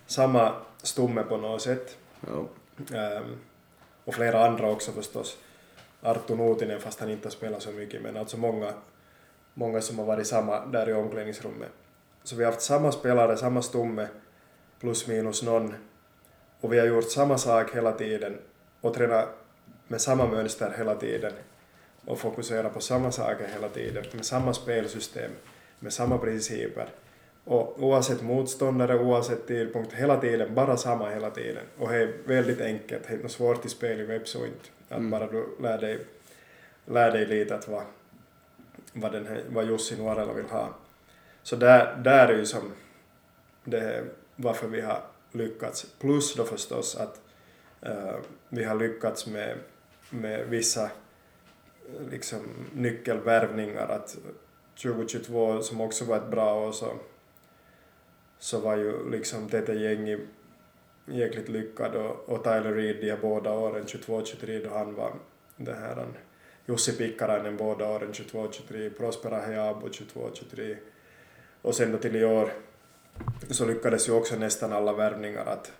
samma 0.06 0.52
stomme 0.82 1.22
på 1.22 1.36
något 1.36 1.62
sätt. 1.62 1.96
Ja. 2.26 2.46
Ehm, 2.98 3.36
och 4.04 4.14
flera 4.14 4.46
andra 4.46 4.70
också 4.70 4.92
förstås. 4.92 5.38
Arttu 6.02 6.34
Nuutinen 6.36 6.80
fast 6.80 7.00
han 7.00 7.10
inte 7.10 7.26
har 7.26 7.30
spelat 7.30 7.62
så 7.62 7.70
mycket 7.70 8.02
men 8.02 8.16
alltså 8.16 8.36
många, 8.36 8.72
många 9.54 9.80
som 9.80 9.98
har 9.98 10.06
varit 10.06 10.26
samma 10.26 10.66
där 10.66 10.88
i 10.88 10.92
omklädningsrummet. 10.92 11.70
Så 12.22 12.36
vi 12.36 12.44
har 12.44 12.52
haft 12.52 12.62
samma 12.64 12.92
spelare, 12.92 13.36
samma 13.36 13.62
stomme 13.62 14.08
plus 14.80 15.06
minus 15.06 15.42
någon 15.42 15.74
och 16.60 16.72
vi 16.72 16.78
har 16.78 16.86
gjort 16.86 17.10
samma 17.10 17.38
sak 17.38 17.74
hela 17.74 17.92
tiden 17.92 18.38
och 18.80 18.94
tränat 18.94 19.28
med 19.88 20.00
samma 20.00 20.26
mönster 20.26 20.74
hela 20.78 20.94
tiden 20.94 21.32
och 22.06 22.18
fokuserat 22.18 22.74
på 22.74 22.80
samma 22.80 23.12
saker 23.12 23.46
hela 23.54 23.68
tiden 23.68 24.04
med 24.12 24.24
samma 24.26 24.54
spelsystem, 24.54 25.30
med 25.78 25.92
samma 25.92 26.18
principer. 26.18 26.88
Och 27.44 27.82
oavsett 27.82 28.22
motståndare, 28.22 28.98
oavsett 28.98 29.46
tidpunkt, 29.46 29.92
hela 29.92 30.20
tiden, 30.20 30.54
bara 30.54 30.76
samma 30.76 31.10
hela 31.10 31.30
tiden. 31.30 31.64
Och 31.78 31.88
det 31.88 31.96
är 31.96 32.12
väldigt 32.24 32.60
enkelt, 32.60 33.02
det 33.06 33.12
är 33.12 33.16
inte 33.16 33.28
svårt 33.28 33.64
i 33.64 33.68
spel 33.68 34.00
i 34.00 34.04
Webso 34.04 34.38
inte. 34.38 34.68
Att 34.88 34.98
Mm. 34.98 35.10
bara 35.10 35.26
du 35.26 35.46
lär 35.60 35.78
dig, 35.78 35.98
lär 36.86 37.10
dig 37.10 37.26
lite 37.26 37.54
att 37.54 37.68
vad, 37.68 37.82
vad, 38.92 39.12
den 39.12 39.26
här, 39.26 39.42
vad 39.48 39.66
Jussi 39.66 39.96
Nuorela 39.96 40.32
vill 40.32 40.44
ha. 40.44 40.68
Så 41.42 41.56
där, 41.56 41.96
där 41.96 42.28
är 42.28 42.36
ju 42.38 42.46
som 42.46 42.72
det 43.64 44.04
varför 44.36 44.68
vi 44.68 44.80
har 44.80 45.02
lyckats. 45.32 45.86
Plus 45.98 46.34
då 46.34 46.44
förstås 46.44 46.96
att 46.96 47.20
uh, 47.86 48.16
vi 48.48 48.64
har 48.64 48.74
lyckats 48.74 49.26
med, 49.26 49.58
med 50.10 50.46
vissa 50.48 50.84
eh, 50.84 50.90
liksom 52.10 52.40
nyckelvärvningar. 52.72 53.88
Att 53.88 54.18
2022 54.82 55.62
som 55.62 55.80
också 55.80 56.04
var 56.04 56.16
ett 56.16 56.30
bra 56.30 56.68
år 56.68 56.72
så, 56.72 56.92
så 58.38 58.60
var 58.60 58.76
ju 58.76 59.10
liksom 59.10 59.48
detta 59.48 59.74
gäng 59.74 60.18
jäkligt 61.06 61.48
lyckad 61.48 61.94
och, 61.94 62.28
och 62.28 62.44
Tyler 62.44 62.72
Reed 62.72 62.96
de 63.00 63.10
här 63.10 63.18
båda 63.22 63.52
åren 63.52 63.84
22-23 63.84 64.64
då 64.64 64.70
han 64.70 64.94
var 64.94 65.12
det 65.56 65.74
här 65.74 65.96
han, 65.96 66.14
Jussi 66.66 66.96
Pikkarainen 66.96 67.56
båda 67.56 67.88
åren 67.88 68.12
22-23, 68.12 68.90
Prospera 68.90 69.40
Heabo 69.40 69.88
22-23 69.88 70.76
Och 71.62 71.74
sen 71.74 71.92
då 71.92 71.98
till 71.98 72.16
i 72.16 72.24
år 72.24 72.52
så 73.50 73.64
lyckades 73.64 74.08
ju 74.08 74.12
också 74.12 74.36
nästan 74.36 74.72
alla 74.72 74.92
värvningar 74.92 75.46
att, 75.46 75.72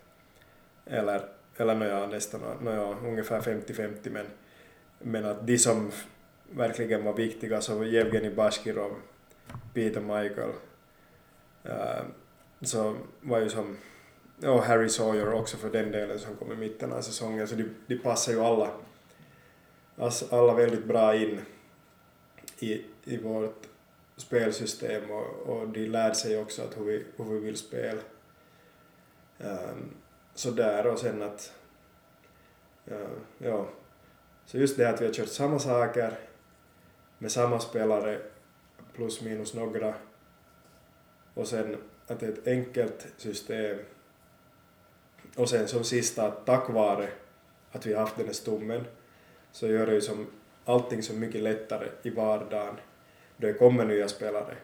eller, 0.87 1.23
eller 1.57 1.75
nåja, 1.75 2.07
nästan, 2.07 2.41
nåja, 2.61 2.97
ungefär 3.05 3.41
50-50 3.41 4.11
men, 4.11 4.27
men 4.99 5.25
att 5.25 5.47
de 5.47 5.59
som 5.59 5.91
verkligen 6.51 7.05
var 7.05 7.13
viktiga 7.13 7.61
så 7.61 7.79
var 7.79 7.85
Jevgenij 7.85 8.35
Bashkirov, 8.35 8.93
Peter 9.75 10.01
Michael, 10.01 10.51
uh, 11.67 12.05
så 12.63 12.97
var 13.21 13.39
ju 13.39 13.49
som, 13.49 13.77
och 14.43 14.63
Harry 14.63 14.89
Sawyer 14.89 15.33
också 15.33 15.57
för 15.57 15.71
den 15.71 15.93
delen 15.93 16.19
som 16.19 16.37
kom 16.37 16.53
i 16.53 16.57
mitten 16.57 16.93
av 16.93 17.01
säsongen, 17.01 17.49
så 17.49 17.55
de, 17.55 17.75
de 17.87 17.99
passar 17.99 18.33
ju 18.33 18.41
alla, 18.41 18.71
alla 20.31 20.55
väldigt 20.55 20.85
bra 20.85 21.15
in 21.15 21.41
i, 22.59 22.85
i 23.05 23.17
vårt 23.17 23.67
spelsystem 24.21 25.11
och, 25.11 25.27
och 25.27 25.69
de 25.69 25.87
lär 25.87 26.13
sig 26.13 26.39
också 26.39 26.63
att 26.63 26.79
hur 26.79 26.85
vi, 26.85 27.05
hur 27.17 27.25
vi 27.25 27.39
vill 27.39 27.57
spela. 27.57 28.01
Um, 29.39 29.95
så 30.35 30.51
där 30.51 30.87
och 30.87 30.99
sen 30.99 31.23
att, 31.23 31.53
uh, 32.91 33.19
ja, 33.39 33.69
så 34.47 34.59
just 34.59 34.77
det 34.77 34.89
att 34.89 35.01
vi 35.01 35.07
har 35.07 35.13
kört 35.13 35.29
samma 35.29 35.59
saker 35.59 36.19
med 37.19 37.33
samma 37.33 37.61
spelare 37.61 38.21
plus 38.95 39.21
minus 39.21 39.55
några. 39.55 39.95
Och 41.35 41.49
sen 41.49 41.77
att 42.07 42.21
det 42.21 42.27
är 42.27 42.33
ett 42.33 42.47
enkelt 42.47 43.07
system. 43.17 43.79
Och 45.37 45.49
sen 45.49 45.69
som 45.69 45.85
sista 45.85 46.27
att 46.27 46.47
tack 46.47 46.71
vare 46.71 47.09
att 47.73 47.87
vi 47.87 47.93
har 47.93 48.01
haft 48.01 48.17
den 48.17 48.27
här 48.27 48.33
stommen 48.33 48.85
så 49.53 49.67
gör 49.67 49.87
det 49.87 49.95
ju 49.95 50.01
som 50.01 50.27
allting 50.65 51.03
så 51.03 51.15
mycket 51.15 51.43
lättare 51.43 51.89
i 52.03 52.11
vardagen 52.11 52.75
det 53.39 53.53
kommer 53.53 53.85
nya 53.85 54.09
spelare. 54.09 54.57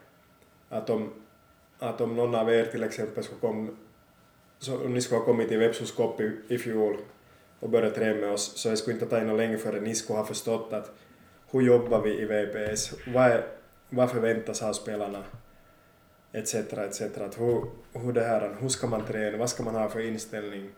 Att 0.68 0.90
om, 0.90 1.12
att 1.78 2.00
om 2.00 2.16
någon 2.16 2.34
av 2.34 2.52
er 2.52 2.64
till 2.64 2.82
exempel 2.82 3.24
skulle 3.24 3.40
komma, 3.40 3.68
så 4.58 4.84
om 4.84 4.94
ni 4.94 5.00
skulle 5.00 5.18
ha 5.18 5.26
kommit 5.26 5.48
till 5.48 5.58
Vepsus 5.58 5.94
i, 6.18 6.54
i 6.54 6.58
fjol 6.58 6.96
och 7.60 7.70
börjat 7.70 7.94
träna 7.94 8.20
med 8.20 8.30
oss 8.30 8.56
så 8.56 8.70
det 8.70 8.76
skulle 8.76 8.94
inte 8.94 9.06
ta 9.06 9.20
in 9.20 9.36
länge 9.36 9.58
förrän 9.58 9.84
ni 9.84 9.94
skulle 9.94 10.18
ha 10.18 10.26
förstått 10.26 10.72
att 10.72 10.90
hur 11.50 11.60
jobbar 11.60 12.00
vi 12.00 12.20
i 12.20 12.24
VPS, 12.24 12.94
vad, 13.06 13.24
är, 13.24 13.44
vad 13.90 14.10
förväntas 14.10 14.62
av 14.62 14.72
spelarna, 14.72 15.24
etc. 16.32 16.54
etc. 16.54 17.02
Att 17.02 17.40
hur, 17.40 17.64
hur, 17.92 18.12
det 18.12 18.24
här, 18.24 18.56
hur 18.60 18.68
ska 18.68 18.86
man 18.86 19.04
träna, 19.04 19.38
vad 19.38 19.50
ska 19.50 19.62
man 19.62 19.74
ha 19.74 19.88
för 19.88 20.00
inställning 20.00 20.70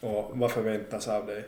och 0.00 0.30
vad 0.34 0.50
förväntas 0.50 1.08
av 1.08 1.26
dig. 1.26 1.44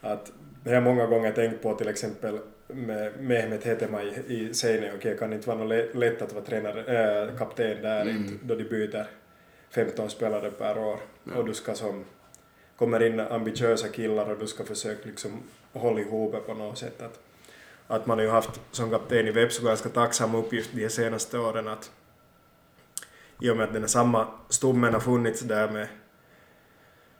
Att 0.00 0.32
det 0.64 0.70
har 0.70 0.74
jag 0.74 0.82
många 0.82 1.06
gånger 1.06 1.32
tänkt 1.32 1.62
på 1.62 1.74
till 1.74 1.88
exempel 1.88 2.38
med 2.66 3.12
Mehmet 3.20 3.64
Hetema 3.64 4.02
i, 4.02 4.22
i 4.28 4.54
Seinäjoki 4.54 5.16
kan 5.18 5.32
inte 5.32 5.48
vara 5.48 5.58
något 5.58 5.94
lätt 5.94 6.22
att 6.22 6.32
vara 6.32 6.44
tränare, 6.44 7.28
äh, 7.28 7.38
kapten 7.38 7.82
där 7.82 8.02
mm. 8.02 8.16
inte, 8.16 8.34
då 8.42 8.54
de 8.54 8.64
byter 8.64 9.06
15 9.70 10.10
spelare 10.10 10.50
per 10.50 10.78
år 10.78 10.98
ja. 11.24 11.34
och 11.34 11.44
du 11.46 11.54
ska 11.54 11.74
som 11.74 12.04
kommer 12.76 13.02
in 13.02 13.20
ambitiösa 13.20 13.88
killar 13.88 14.30
och 14.30 14.38
du 14.38 14.46
ska 14.46 14.64
försöka 14.64 15.08
liksom 15.08 15.42
hålla 15.72 16.00
ihop 16.00 16.32
det 16.32 16.40
på 16.40 16.54
något 16.54 16.78
sätt. 16.78 17.02
Att, 17.02 17.20
att 17.86 18.06
man 18.06 18.18
har 18.18 18.24
ju 18.24 18.30
haft 18.30 18.60
som 18.70 18.90
kapten 18.90 19.26
i 19.26 19.30
Vepsu 19.30 19.64
ganska 19.64 19.88
tacksam 19.88 20.34
uppgift 20.34 20.70
de 20.74 20.88
senaste 20.88 21.38
åren 21.38 21.68
att 21.68 21.90
i 23.40 23.50
och 23.50 23.56
med 23.56 23.64
att 23.64 23.72
den 23.72 23.88
samma 23.88 24.26
stommen 24.48 24.92
har 24.92 25.00
funnits 25.00 25.40
där 25.40 25.70
med 25.70 25.88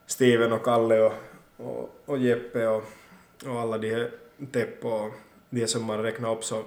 Steven 0.07 0.53
och 0.53 0.65
Kalle 0.65 1.01
och, 1.01 1.13
och, 1.57 2.03
och 2.05 2.19
Jeppe 2.19 2.67
och, 2.67 2.85
och 3.47 3.61
alla 3.61 3.79
de 3.79 3.91
här 3.91 4.11
Teppo 4.53 4.89
och 4.89 5.15
de 5.55 5.67
som 5.67 5.85
man 5.85 6.03
räknar 6.03 6.33
upp 6.33 6.45
så 6.45 6.63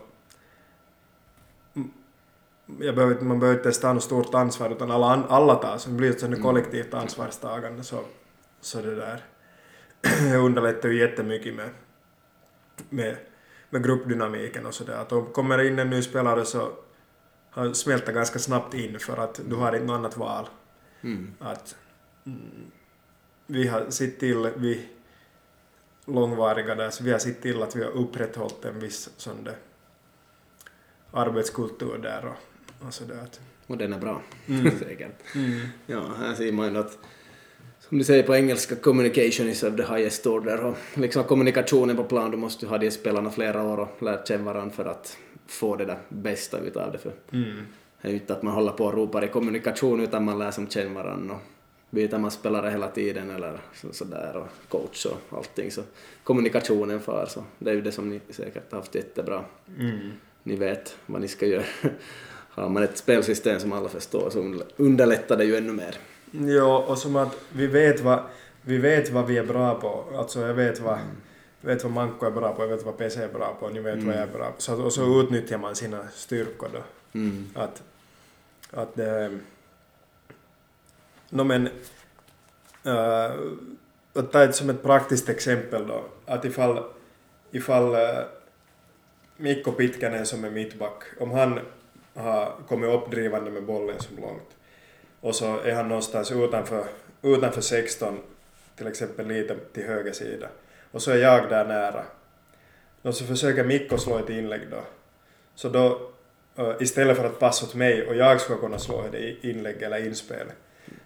jag 2.79 2.95
behöver, 2.95 3.21
man 3.21 3.39
behöver 3.39 3.57
inte 3.57 3.67
ens 3.67 3.79
ta 3.79 3.93
något 3.93 4.03
stort 4.03 4.33
ansvar 4.33 4.69
utan 4.69 4.91
alla, 4.91 5.25
alla 5.29 5.55
tar, 5.55 5.77
så 5.77 5.89
det 5.89 5.95
blir 5.95 6.09
ett 6.09 6.19
sånt 6.19 6.41
kollektivt 6.41 6.93
ansvarstagande 6.93 7.83
så, 7.83 7.99
så 8.61 8.81
det 8.81 8.95
där 8.95 9.23
underlättar 10.37 10.89
ju 10.89 10.99
jättemycket 10.99 11.55
med, 11.55 11.69
med, 12.89 13.17
med 13.69 13.83
gruppdynamiken 13.83 14.65
och 14.65 14.73
sådär. 14.73 14.97
Att 14.97 15.11
om 15.11 15.25
kommer 15.25 15.63
in 15.63 15.79
en 15.79 15.89
ny 15.89 16.01
spelare 16.01 16.45
så 16.45 16.71
han 17.49 17.75
smälter 17.75 18.13
ganska 18.13 18.39
snabbt 18.39 18.73
in 18.73 18.99
för 18.99 19.17
att 19.17 19.41
du 19.49 19.55
har 19.55 19.73
inte 19.73 19.85
något 19.85 19.95
annat 19.97 20.17
val. 20.17 20.47
Mm. 21.01 21.33
Att, 21.39 21.75
mm, 22.25 22.71
vi 23.47 23.67
har 23.67 23.89
sett 23.89 24.19
till, 24.19 24.49
vi 24.55 24.87
långvariga 26.07 26.75
där, 26.75 26.89
så 26.89 27.03
vi 27.03 27.11
har 27.11 27.19
sett 27.19 27.41
till 27.41 27.61
att 27.61 27.75
vi 27.75 27.83
har 27.83 27.91
upprätthållit 27.91 28.65
en 28.65 28.79
viss 28.79 29.09
sån 29.17 29.43
där 29.43 29.55
arbetskultur 31.11 31.97
där 31.97 32.25
och, 32.25 32.87
och 32.87 32.93
sådär. 32.93 33.27
Och 33.67 33.77
den 33.77 33.93
är 33.93 33.99
bra, 33.99 34.21
mm. 34.47 34.79
säkert. 34.79 35.35
Mm. 35.35 35.67
Ja, 35.85 36.13
här 36.19 36.35
ser 36.35 36.51
man 36.51 36.73
ju 36.73 36.79
att 36.79 36.97
som 37.79 37.97
du 37.97 38.03
säger 38.03 38.23
på 38.23 38.35
engelska, 38.35 38.75
communication 38.75 39.49
is 39.49 39.63
of 39.63 39.75
the 39.75 39.83
highest 39.83 40.27
order. 40.27 40.65
Och 40.65 40.77
liksom 40.93 41.23
kommunikationen 41.23 41.95
på 41.95 42.03
plan, 42.03 42.31
du 42.31 42.37
måste 42.37 42.67
ha 42.67 42.77
de 42.77 42.91
spelarna 42.91 43.31
flera 43.31 43.63
år 43.63 43.79
och 43.79 44.03
lärt 44.03 44.27
känna 44.27 44.43
varandra 44.43 44.75
för 44.75 44.85
att 44.85 45.17
få 45.47 45.75
det 45.75 45.85
där 45.85 45.99
bästa 46.09 46.59
utav 46.59 46.91
det. 46.91 46.97
För 46.97 47.11
mm. 47.31 47.65
Det 48.01 48.07
är 48.07 48.11
ju 48.11 48.17
inte 48.17 48.33
att 48.33 48.43
man 48.43 48.53
håller 48.53 48.71
på 48.71 48.85
och 48.85 48.93
ropar 48.93 49.23
i 49.23 49.27
kommunikation 49.27 49.99
utan 49.99 50.25
man 50.25 50.39
lär 50.39 50.51
som 50.51 50.67
känna 50.67 51.03
varandra. 51.03 51.35
Och 51.35 51.41
byter 51.89 52.17
man 52.17 52.31
spelare 52.31 52.69
hela 52.69 52.87
tiden 52.87 53.29
eller 53.29 53.59
sådär 53.91 54.31
så 54.33 54.39
och 54.39 54.47
coach 54.69 55.05
och 55.05 55.37
allting 55.37 55.71
så 55.71 55.81
kommunikationen 56.23 56.99
far 56.99 57.25
så 57.25 57.43
det 57.59 57.69
är 57.69 57.75
ju 57.75 57.81
det 57.81 57.91
som 57.91 58.09
ni 58.09 58.21
säkert 58.29 58.71
har 58.71 58.79
haft 58.79 58.95
jättebra. 58.95 59.43
Mm. 59.79 60.11
Ni 60.43 60.55
vet 60.55 60.97
vad 61.05 61.21
ni 61.21 61.27
ska 61.27 61.45
göra. 61.45 61.63
Har 62.49 62.69
man 62.69 62.83
ett 62.83 62.97
spelsystem 62.97 63.59
som 63.59 63.73
alla 63.73 63.89
förstår 63.89 64.29
så 64.29 64.63
underlättar 64.77 65.37
det 65.37 65.45
ju 65.45 65.55
ännu 65.55 65.73
mer. 65.73 65.95
Ja, 66.31 66.85
och 66.87 66.97
som 66.97 67.15
att 67.15 67.37
vi 67.53 67.67
vet 67.67 68.01
vad 68.01 68.19
vi, 68.61 68.77
vet 68.77 69.09
vad 69.09 69.27
vi 69.27 69.37
är 69.37 69.45
bra 69.45 69.75
på. 69.75 70.03
Alltså 70.17 70.41
jag 70.41 70.53
vet 70.53 70.79
vad, 70.79 70.93
mm. 70.93 71.07
vet 71.61 71.83
vad 71.83 71.93
Manko 71.93 72.25
är 72.25 72.31
bra 72.31 72.53
på, 72.53 72.61
jag 72.61 72.67
vet 72.67 72.85
vad 72.85 72.97
PC 72.97 73.23
är 73.23 73.27
bra 73.27 73.57
på, 73.59 73.69
ni 73.69 73.79
vet 73.79 73.93
mm. 73.93 74.05
vad 74.05 74.15
jag 74.15 74.23
är 74.23 74.33
bra 74.33 74.51
på. 74.51 74.61
Så, 74.61 74.83
och 74.83 74.93
så 74.93 75.21
utnyttjar 75.21 75.57
man 75.57 75.75
sina 75.75 76.07
styrkor 76.13 76.69
då. 76.73 76.79
Mm. 77.19 77.45
Att, 77.53 77.83
att 78.71 78.95
det 78.95 79.39
No 81.29 81.43
men, 81.43 81.69
äh, 82.85 83.31
att 84.13 84.31
ta 84.31 84.43
ett 84.43 84.55
som 84.55 84.69
ett 84.69 84.83
praktiskt 84.83 85.29
exempel 85.29 85.87
då, 85.87 86.03
att 86.25 86.45
ifall, 86.45 86.83
ifall 87.51 87.95
äh, 87.95 88.23
Mikko 89.37 89.71
Pitkänen 89.71 90.25
som 90.25 90.43
är 90.43 90.49
mittback, 90.49 91.03
om 91.19 91.31
han 91.31 91.59
har 92.13 92.51
kommit 92.67 92.89
uppdrivande 92.89 93.51
med 93.51 93.63
bollen 93.63 93.99
som 93.99 94.17
långt 94.17 94.57
och 95.21 95.35
så 95.35 95.59
är 95.59 95.73
han 95.73 95.87
någonstans 95.87 96.31
utanför, 96.31 96.85
utanför 97.21 97.61
16, 97.61 98.19
till 98.75 98.87
exempel 98.87 99.27
lite 99.27 99.55
till 99.73 99.83
höger 99.83 100.11
sida, 100.11 100.47
och 100.91 101.01
så 101.01 101.11
är 101.11 101.17
jag 101.17 101.49
där 101.49 101.65
nära. 101.65 102.03
Och 103.01 103.15
så 103.15 103.25
försöker 103.25 103.63
Mikko 103.63 103.97
slå 103.97 104.17
ett 104.17 104.29
inlägg 104.29 104.61
då. 104.71 104.83
Så 105.55 105.69
då, 105.69 106.11
äh, 106.55 106.73
istället 106.79 107.17
för 107.17 107.25
att 107.25 107.39
passa 107.39 107.65
åt 107.65 107.75
mig 107.75 108.07
och 108.07 108.15
jag 108.15 108.41
ska 108.41 108.57
kunna 108.57 108.79
slå 108.79 109.03
ett 109.03 109.43
inlägg 109.43 109.81
eller 109.81 110.05
inspel, 110.05 110.47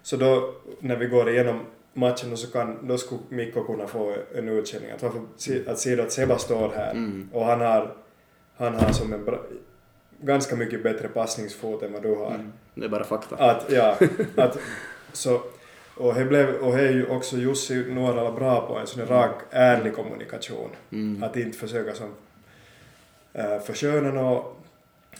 så 0.03 0.17
då 0.17 0.53
när 0.79 0.95
vi 0.95 1.05
går 1.05 1.29
igenom 1.29 1.59
matchen 1.93 2.37
så 2.37 2.51
kan, 2.51 2.87
då 2.87 2.97
skulle 2.97 3.21
Mikko 3.29 3.63
kunna 3.63 3.87
få 3.87 4.15
en 4.35 4.49
utkänning 4.49 4.91
att, 4.91 5.03
varför, 5.03 5.21
att 5.67 5.79
se 5.79 6.01
att 6.01 6.11
Seba 6.11 6.37
står 6.37 6.71
här 6.75 6.91
mm. 6.91 7.29
och 7.33 7.45
han 7.45 7.61
har, 7.61 7.93
han 8.57 8.75
har 8.75 8.91
som 8.91 9.13
en 9.13 9.25
bra, 9.25 9.39
ganska 10.21 10.55
mycket 10.55 10.83
bättre 10.83 11.07
passningsfot 11.07 11.83
än 11.83 11.93
vad 11.93 12.03
du 12.03 12.15
har. 12.15 12.35
Mm. 12.35 12.51
Det 12.75 12.85
är 12.85 12.89
bara 12.89 13.03
fakta. 13.03 13.35
Att, 13.35 13.71
ja, 13.71 13.97
att, 14.35 14.57
så, 15.13 15.41
och 15.97 16.15
det 16.15 16.25
blev, 16.25 16.55
och 16.55 16.77
det 16.77 16.87
är 16.87 16.91
ju 16.91 17.07
också 17.07 17.37
Jussi 17.37 17.75
Nuorala 17.75 18.31
bra 18.31 18.67
på 18.67 18.77
en 18.77 18.87
sån 18.87 19.05
rak, 19.05 19.41
ärlig 19.49 19.95
kommunikation. 19.95 20.69
Mm. 20.91 21.23
Att 21.23 21.37
inte 21.37 21.57
försöka 21.57 21.93
som 21.93 22.09
äh, 23.33 23.59
försköna 23.59 24.11
något, 24.11 24.57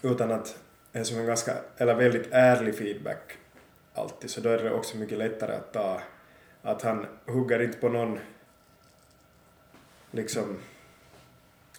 utan 0.02 0.32
att 0.32 0.58
en 0.94 1.06
som 1.06 1.20
en 1.20 1.26
ganska, 1.26 1.53
eller 1.78 1.95
väldigt 1.95 2.28
ärlig 2.32 2.76
feedback 2.76 3.38
alltid, 3.93 4.30
så 4.30 4.41
då 4.41 4.49
är 4.49 4.63
det 4.63 4.72
också 4.72 4.97
mycket 4.97 5.18
lättare 5.18 5.55
att 5.55 5.73
ta, 5.73 6.01
att 6.61 6.81
han 6.81 7.05
hugger 7.26 7.59
inte 7.59 7.77
på 7.77 7.89
någon 7.89 8.19
liksom 10.11 10.57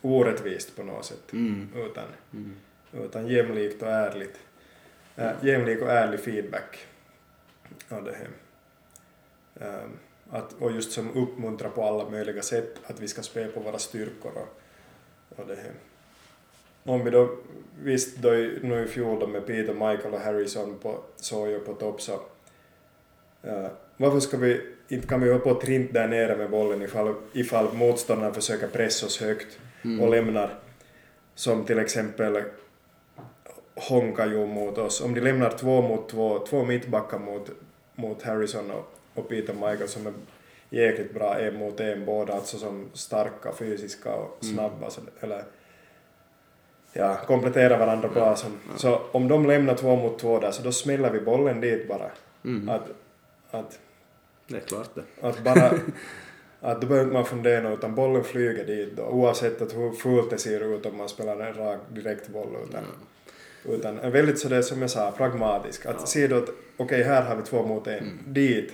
orättvist 0.03 0.77
på 0.77 0.83
något 0.83 1.05
sätt, 1.05 1.33
mm. 1.33 1.69
utan, 1.75 2.05
mm. 2.33 2.57
utan 2.93 3.29
jämlikt 3.29 3.83
och 3.83 3.89
ärligt, 3.89 4.41
äh, 5.17 5.31
jämlik 5.43 5.83
och 5.83 5.91
ärlig 5.91 6.21
feedback 6.21 6.87
av 7.89 8.05
det 8.05 8.15
här. 8.15 8.29
Um, 9.55 9.99
att, 10.31 10.53
och 10.53 10.73
just 10.73 10.93
som 10.93 11.11
uppmuntrar 11.11 11.71
på 11.71 11.85
alla 11.85 12.11
möjliga 12.11 12.43
sätt 12.43 12.81
att 12.85 13.01
vi 13.01 13.09
ska 13.09 13.23
spela 13.23 13.53
på 13.53 13.61
våra 13.61 13.79
styrkor 13.79 14.33
och, 14.33 14.61
och 15.39 15.47
det 15.47 15.57
här 15.57 15.73
om 16.85 17.05
vi 17.05 17.11
då 17.11 17.29
visst 17.83 18.17
då 18.17 18.31
nu 18.63 18.85
i 18.85 18.89
fjol 18.89 19.21
då 19.21 19.27
med 19.27 19.47
Peter, 19.47 19.73
Michael 19.73 20.15
och 20.15 20.21
Harrison 20.21 20.79
på 20.83 20.99
Sawyer 21.17 21.59
på 21.59 21.75
topp 21.75 22.03
så 22.03 22.13
uh, 22.13 23.69
varför 23.97 24.21
ska 24.21 24.37
vi 24.37 24.61
inte 24.89 25.09
kan 25.09 25.21
vi 25.21 25.29
hålla 25.29 25.41
på 25.41 25.51
och 25.51 25.61
trint 25.61 25.93
där 25.93 26.09
nere 26.09 26.37
med 26.37 26.51
bollen 26.51 26.83
ifall, 26.83 27.15
ifall 27.33 27.73
motståndaren 27.73 28.35
försöker 28.35 28.67
pressa 28.67 29.07
oss 29.07 29.21
högt 29.21 29.59
mm. 29.83 30.01
och 30.01 30.11
lämnar 30.11 30.59
som 31.35 31.65
till 31.65 31.79
exempel 31.79 32.43
honkar 33.75 34.27
ju 34.27 34.47
mot 34.47 34.79
oss. 34.79 35.01
Om 35.01 35.15
de 35.15 35.21
lämnar 35.21 35.51
två 35.51 35.83
mot 35.83 36.09
två, 36.09 36.47
två 36.47 36.65
mittbackar 36.65 37.19
mot, 37.19 37.51
mot 37.95 38.23
Harrison 38.23 38.71
och, 38.71 38.95
och 39.15 39.29
Peter 39.29 39.55
Michael 39.55 39.89
som 39.89 40.07
är 40.07 40.13
jäkligt 40.71 41.15
bra 41.15 41.39
en 41.39 41.57
mot 41.57 41.81
en 41.81 42.05
båda, 42.05 42.33
alltså 42.33 42.59
som 42.59 42.89
starka, 42.93 43.53
fysiska 43.53 44.15
och 44.15 44.45
snabba. 44.45 44.91
Så, 44.91 45.01
eller 45.21 45.45
ja, 46.93 47.17
kompletterar 47.27 47.79
varandra 47.79 48.09
bra. 48.09 48.37
Som, 48.37 48.59
Så 48.77 49.01
om 49.13 49.29
de 49.29 49.47
lämnar 49.47 49.75
två 49.75 49.97
mot 49.97 50.19
två 50.19 50.41
där 50.41 50.51
så 50.51 50.63
då 50.63 50.73
smäller 50.73 51.11
vi 51.11 51.21
bollen 51.21 51.61
dit 51.61 51.89
bara. 51.89 52.11
Mm. 52.45 52.69
Att, 52.69 52.89
att, 53.51 53.79
Det 54.47 54.57
är 54.57 54.61
klart 54.61 54.91
det. 54.95 55.29
att 55.29 55.45
bara 55.45 55.73
att 56.61 56.81
då 56.81 56.87
behöver 56.87 57.05
inte 57.05 57.15
man 57.15 57.25
fundera 57.25 57.73
utan 57.73 57.95
bollen 57.95 58.25
flyger 58.25 58.67
dit 58.67 58.97
då, 58.97 59.03
oavsett 59.03 59.63
att 59.63 59.77
hur 59.77 59.93
fult 59.93 60.31
det 60.31 60.39
ser 60.39 60.75
ut 60.75 60.87
om 60.87 60.97
man 60.97 61.09
spelar 61.09 61.41
en 61.41 61.55
rak 61.55 61.81
direktboll 61.89 62.57
utan, 62.69 62.85
utan 63.65 63.99
är 63.99 64.11
väldigt 64.11 64.39
sådär 64.39 64.63
som 64.63 64.81
jag 64.83 64.91
sa 64.91 65.11
pragmatisk. 65.11 65.87
Att 65.87 66.09
se 66.09 66.27
då 66.27 66.37
att 66.37 66.49
okej 66.77 67.03
här 67.03 67.23
har 67.23 67.37
vi 67.37 67.43
två 67.43 67.63
mot 67.63 67.87
en, 67.87 68.19
dit 68.27 68.73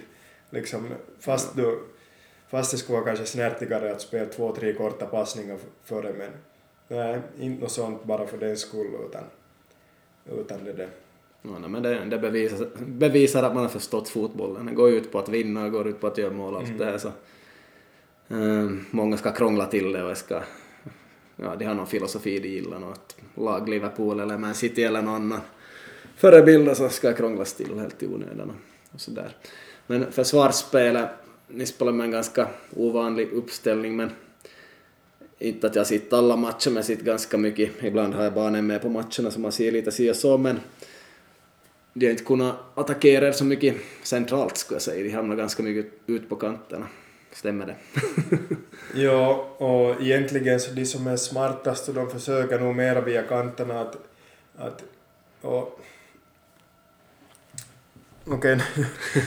liksom 0.51 0.89
fast 1.21 1.57
du 1.57 1.79
fast 2.49 2.71
det 2.71 2.79
skulle 2.79 2.99
vara 2.99 3.07
kanske 3.07 3.27
snärtigare 3.27 3.93
att 3.93 4.01
spela 4.01 4.27
två, 4.27 4.55
tre 4.55 4.73
korta 4.73 5.07
passningar 5.07 5.59
före 5.85 6.13
men 6.13 6.31
nej, 6.89 7.21
inte 7.41 7.63
något 7.63 7.73
sånt 7.73 8.05
bara 8.05 8.27
för 8.27 8.39
den 8.39 8.57
skull 8.57 8.87
utan 9.09 9.25
utan 10.41 10.65
det 10.65 10.73
där. 10.73 10.89
Ja, 11.43 11.69
men 11.69 11.83
det, 11.83 12.05
det 12.05 12.19
bevisar, 12.19 12.69
bevisar 12.87 13.43
att 13.43 13.55
man 13.55 13.63
har 13.63 13.71
förstått 13.71 14.09
fotbollen. 14.09 14.67
Det 14.67 14.73
går 14.73 14.91
ut 14.91 15.13
på 15.13 15.19
att 15.19 15.29
vinna 15.29 15.65
och 15.65 15.73
går 15.73 15.89
ut 15.89 16.01
på 16.01 16.07
att 16.07 16.19
göra 16.19 16.33
mål 16.33 16.55
och 16.55 16.61
allt 16.61 16.79
det 16.79 16.85
här. 16.85 16.99
Så, 16.99 17.09
eh, 18.29 18.71
många 18.91 19.17
ska 19.17 19.33
krångla 19.33 19.67
till 19.67 19.93
det 19.93 20.03
och 20.03 20.17
ska, 20.17 20.43
ja, 21.37 21.57
de 21.59 21.65
har 21.65 21.75
någon 21.75 21.87
filosofi 21.87 22.39
de 22.39 22.49
gillar, 22.49 22.79
något 22.79 23.17
lag 23.35 23.69
Liverpool 23.69 24.21
eller 24.21 24.39
Man 24.39 24.55
City 24.55 24.85
eller 24.85 25.03
någon 25.03 25.15
annan 25.15 25.41
förebild 26.17 26.77
så 26.77 26.89
ska 26.89 27.13
krånglas 27.13 27.55
till 27.55 27.79
helt 27.79 28.03
i 28.03 28.07
onödan 28.07 28.53
och 28.91 29.01
sådär. 29.01 29.37
Men 29.87 30.13
försvarsspelet, 30.13 31.09
ni 31.49 31.67
spelar 31.67 31.93
med 31.93 32.05
en 32.05 32.11
ganska 32.11 32.49
ovanlig 32.77 33.33
uppställning 33.33 33.97
men 33.97 34.11
inte 35.39 35.67
att 35.67 35.75
jag 35.75 35.87
sitter 35.87 36.17
alla 36.17 36.37
matcher 36.37 36.71
men 36.71 36.85
sitter 36.85 37.05
ganska 37.05 37.39
mycket. 37.39 37.71
Ibland 37.83 38.15
har 38.15 38.25
jag 38.25 38.35
barnen 38.35 38.67
med 38.67 38.83
på 38.83 38.89
matcherna 38.89 39.31
så 39.31 39.41
man 39.41 39.53
ser 39.53 39.73
lite 39.73 39.93
si 39.93 40.11
och 40.11 40.17
så 40.17 40.39
men 40.39 40.61
de 41.93 42.07
har 42.07 42.11
inte 42.11 42.25
kunnat 42.25 42.57
attackera 42.75 43.29
er 43.29 43.33
så 43.33 43.45
mycket 43.45 43.77
centralt 44.03 44.57
skulle 44.57 44.75
jag 44.75 44.83
säga. 44.83 45.05
De 45.05 45.11
hamnar 45.11 45.37
ganska 45.37 45.63
mycket 45.63 45.93
ut 46.07 46.29
på 46.29 46.37
kanterna. 46.37 46.87
Stämmer 47.33 47.67
det? 47.67 47.77
Ja, 48.95 49.55
och 49.59 50.03
egentligen 50.03 50.61
så 50.61 50.73
de 50.73 50.87
som 50.87 51.07
är 51.07 51.17
smartast 51.17 51.89
och 51.89 51.95
de 51.95 52.11
försöker 52.11 52.61
nog 52.61 52.77
mera 52.77 53.01
via 53.01 53.23
kanterna 53.23 53.81
att, 53.81 53.97
att 54.57 54.85
och 55.41 55.81
Okej, 58.25 58.61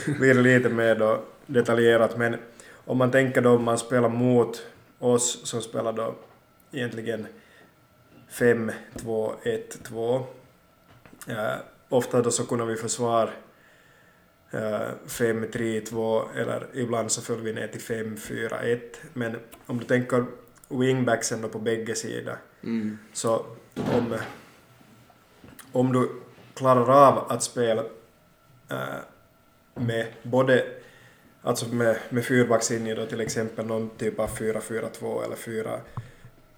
nu 0.06 0.14
blir 0.18 0.34
det 0.34 0.40
lite 0.40 0.68
mer 0.68 0.94
då 0.94 1.20
detaljerat 1.46 2.18
men 2.18 2.36
om 2.84 2.98
man 2.98 3.10
tänker 3.10 3.40
då 3.40 3.50
om 3.50 3.64
man 3.64 3.78
spelar 3.78 4.08
mot 4.08 4.62
oss 5.02 5.40
som 5.44 5.62
spelar 5.62 5.92
då 5.92 6.14
egentligen 6.72 7.26
5-2-1-2 8.30 10.24
eh, 11.28 11.54
ofta 11.88 12.22
då 12.22 12.30
så 12.30 12.46
kunde 12.46 12.64
vi 12.64 12.76
försvara 12.76 13.30
eh, 14.50 14.90
5-3-2 15.06 16.24
eller 16.36 16.66
ibland 16.74 17.12
så 17.12 17.22
föll 17.22 17.40
vi 17.40 17.52
ner 17.52 17.68
till 17.68 17.80
5-4-1 17.80 18.80
men 19.12 19.36
om 19.66 19.78
du 19.78 19.84
tänker 19.84 20.24
wingbacksen 20.68 21.40
då 21.42 21.48
på 21.48 21.58
bägge 21.58 21.94
sidor 21.94 22.36
Mm. 22.64 22.98
så 23.12 23.46
om, 23.74 24.16
om 25.72 25.92
du 25.92 26.10
klarar 26.54 27.06
av 27.08 27.32
att 27.32 27.42
spela 27.42 27.84
äh, 28.70 28.98
med 29.74 30.06
både 30.22 30.66
alltså 31.42 31.68
med, 31.68 31.96
med 32.08 32.24
fyrbackslinje 32.24 32.94
då 32.94 33.06
till 33.06 33.20
exempel 33.20 33.66
någon 33.66 33.90
typ 33.90 34.18
av 34.18 34.30
4-4-2 34.30 35.24
eller 35.24 35.36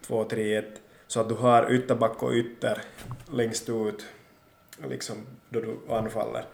4-2-3-1 0.09 0.65
så 1.07 1.21
att 1.21 1.29
du 1.29 1.35
har 1.35 1.73
ytterback 1.73 2.23
och 2.23 2.33
ytter 2.33 2.83
längst 3.33 3.69
ut 3.69 4.07
liksom 4.89 5.17
då 5.49 5.61
du 5.61 5.95
anfaller. 5.95 6.45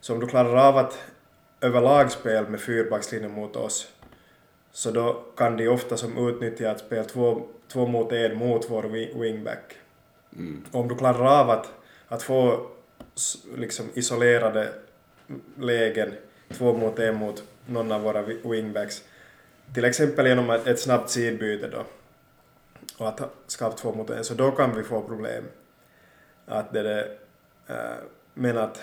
Så 0.00 0.14
om 0.14 0.20
du 0.20 0.26
klarar 0.26 0.68
av 0.68 0.76
att 0.76 0.98
överlag 1.60 2.10
spela 2.12 2.48
med 2.48 2.60
fyrbackslinje 2.60 3.28
mot 3.28 3.56
oss 3.56 3.92
så 4.72 4.90
då 4.90 5.24
kan 5.36 5.56
de 5.56 5.68
ofta 5.68 5.96
som 5.96 6.28
utnyttja 6.28 6.70
att 6.70 6.80
spela 6.80 7.04
två, 7.04 7.42
två 7.68 7.86
mot 7.86 8.12
en 8.12 8.36
mot 8.36 8.70
vår 8.70 8.82
wi- 8.82 9.20
wingback. 9.20 9.76
Mm. 10.36 10.64
Om 10.72 10.88
du 10.88 10.94
klarar 10.94 11.40
av 11.40 11.50
att, 11.50 11.72
att 12.08 12.22
få 12.22 12.66
liksom 13.56 13.86
isolerade 13.94 14.72
lägen 15.58 16.14
två 16.52 16.76
mot 16.76 16.98
en 16.98 17.16
mot 17.16 17.42
någon 17.70 17.92
av 17.92 18.02
våra 18.02 18.22
wi- 18.22 18.50
wingbacks, 18.50 19.04
till 19.74 19.84
exempel 19.84 20.26
genom 20.26 20.50
ett, 20.50 20.80
snabbt 20.80 21.10
sidbyte 21.10 21.68
då, 21.68 21.84
och 22.98 23.08
att 23.08 23.20
skapa 23.46 23.76
två 23.76 23.92
mot 23.94 24.10
en, 24.10 24.24
så 24.24 24.34
då 24.34 24.50
kan 24.50 24.76
vi 24.76 24.82
få 24.82 25.02
problem. 25.02 25.44
Att 26.46 26.72
det 26.72 26.80
är, 26.90 27.16
äh, 27.68 27.96
men 28.34 28.58
att 28.58 28.82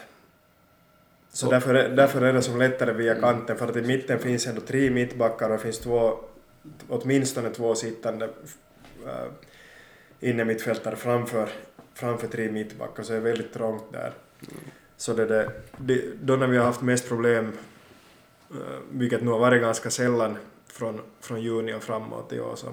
så 1.30 1.50
därför, 1.52 1.74
är- 1.76 1.90
därför 1.90 2.22
är 2.22 2.34
det 2.34 2.42
som 2.42 2.60
lättare 2.60 2.94
via 2.94 3.16
kanten, 3.16 3.58
för 3.58 3.68
att 3.68 3.76
i 3.76 3.82
mitten 3.82 4.20
finns 4.20 4.48
ändå 4.48 4.62
tre 4.62 4.90
mittbackar 4.90 5.46
och 5.50 5.58
det 5.58 5.64
finns 5.64 5.80
två, 5.80 6.20
åtminstone 6.90 7.50
två 7.50 7.76
sittande 7.76 8.26
äh, 9.06 9.28
innermittfältare 10.20 10.96
framför, 10.96 11.50
framför 11.94 12.28
tre 12.28 12.52
mittbackar, 12.52 13.04
så 13.04 13.12
det 13.12 13.18
är 13.18 13.22
väldigt 13.22 13.54
trångt 13.54 13.84
där. 13.94 14.14
Så 14.98 15.14
det, 15.14 15.26
det, 15.26 15.52
det, 15.78 16.02
då 16.22 16.36
när 16.36 16.48
vi 16.48 16.58
har 16.58 16.66
haft 16.66 16.82
mest 16.82 17.08
problem, 17.08 17.52
vilket 18.92 19.24
nu 19.24 19.32
har 19.32 19.40
varit 19.40 19.62
ganska 19.62 19.90
sällan 19.90 20.38
från, 20.68 21.02
från 21.22 21.42
juni 21.42 21.74
och 21.74 21.84
framåt 21.84 22.34
i 22.34 22.40
år, 22.40 22.56
så, 22.56 22.68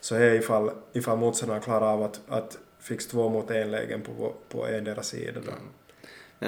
så 0.00 0.14
är 0.14 0.34
ifall, 0.34 0.70
ifall 0.92 1.18
motståndarna 1.18 1.60
klarar 1.60 1.92
av 1.92 2.02
att, 2.02 2.20
att 2.28 2.58
fixa 2.80 3.10
två 3.10 3.28
mot 3.28 3.50
en 3.50 3.70
lägen 3.70 4.00
på, 4.00 4.34
på 4.48 4.66
endera 4.66 5.02
sida. 5.02 5.40
Då. 5.46 5.52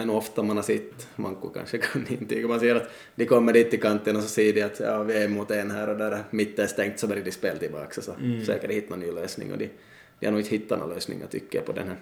Nog 0.05 0.17
ofta 0.17 0.43
man 0.43 0.57
har 0.57 0.65
sett, 0.65 1.09
Manko 1.17 1.49
kanske 1.49 1.79
kan 1.93 2.07
intyga, 2.09 2.49
man 2.49 2.61
ser 2.61 2.75
att 2.75 2.91
de 3.15 3.27
kommer 3.27 3.53
dit 3.53 3.71
till 3.71 3.81
kanten 3.81 4.17
och 4.17 4.23
så 4.23 4.29
ser 4.29 4.53
de 4.53 4.63
att 4.63 4.81
ja, 4.81 5.03
vi 5.03 5.15
är 5.17 5.29
mot 5.29 5.51
en 5.51 5.71
här 5.71 5.89
och 5.89 5.97
där 5.97 6.11
är 6.11 6.25
mitten 6.31 6.65
är 6.65 6.69
stängt 6.69 6.99
så 6.99 7.07
börjar 7.07 7.25
de 7.25 7.33
spela 7.33 7.59
tillbaka 7.59 8.03
så 8.03 8.13
Mm. 8.13 8.45
säkert 8.45 8.71
hitta 8.71 8.91
någon 8.91 9.01
ny 9.01 9.13
lösning 9.13 9.53
och 9.53 9.59
de, 9.59 9.71
de 10.21 10.27
har 10.27 10.33
nog 10.33 10.41
inte 10.41 10.51
hittat 10.51 10.79
några 10.79 10.95
lösningar 10.95 11.27
tycker 11.27 11.59
jag 11.59 11.67
på 11.67 11.73
den 11.73 11.89
här 11.89 11.97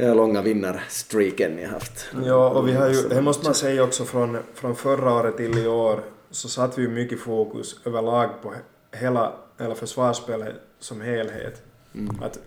långa 0.00 0.42
vinnarstreaken 0.42 1.56
ni 1.56 1.64
har 1.64 1.72
haft. 1.72 2.06
Ja, 2.24 2.50
och 2.50 2.68
vi 2.68 2.72
har 2.72 2.88
ju, 2.88 3.08
det 3.08 3.22
måste 3.22 3.44
man 3.44 3.54
säga 3.54 3.84
också 3.84 4.04
från, 4.04 4.38
från 4.54 4.76
förra 4.76 5.14
året 5.14 5.36
till 5.36 5.58
i 5.58 5.66
år, 5.66 6.00
så 6.30 6.48
satte 6.48 6.80
vi 6.80 6.88
mycket 6.88 7.20
fokus 7.20 7.80
överlag 7.84 8.30
på 8.42 8.48
he- 8.48 8.98
hela, 8.98 9.32
hela 9.58 9.74
försvarsspelet 9.74 10.54
som 10.78 11.00
helhet. 11.00 11.62
Mm. 11.94 12.22
Att 12.22 12.38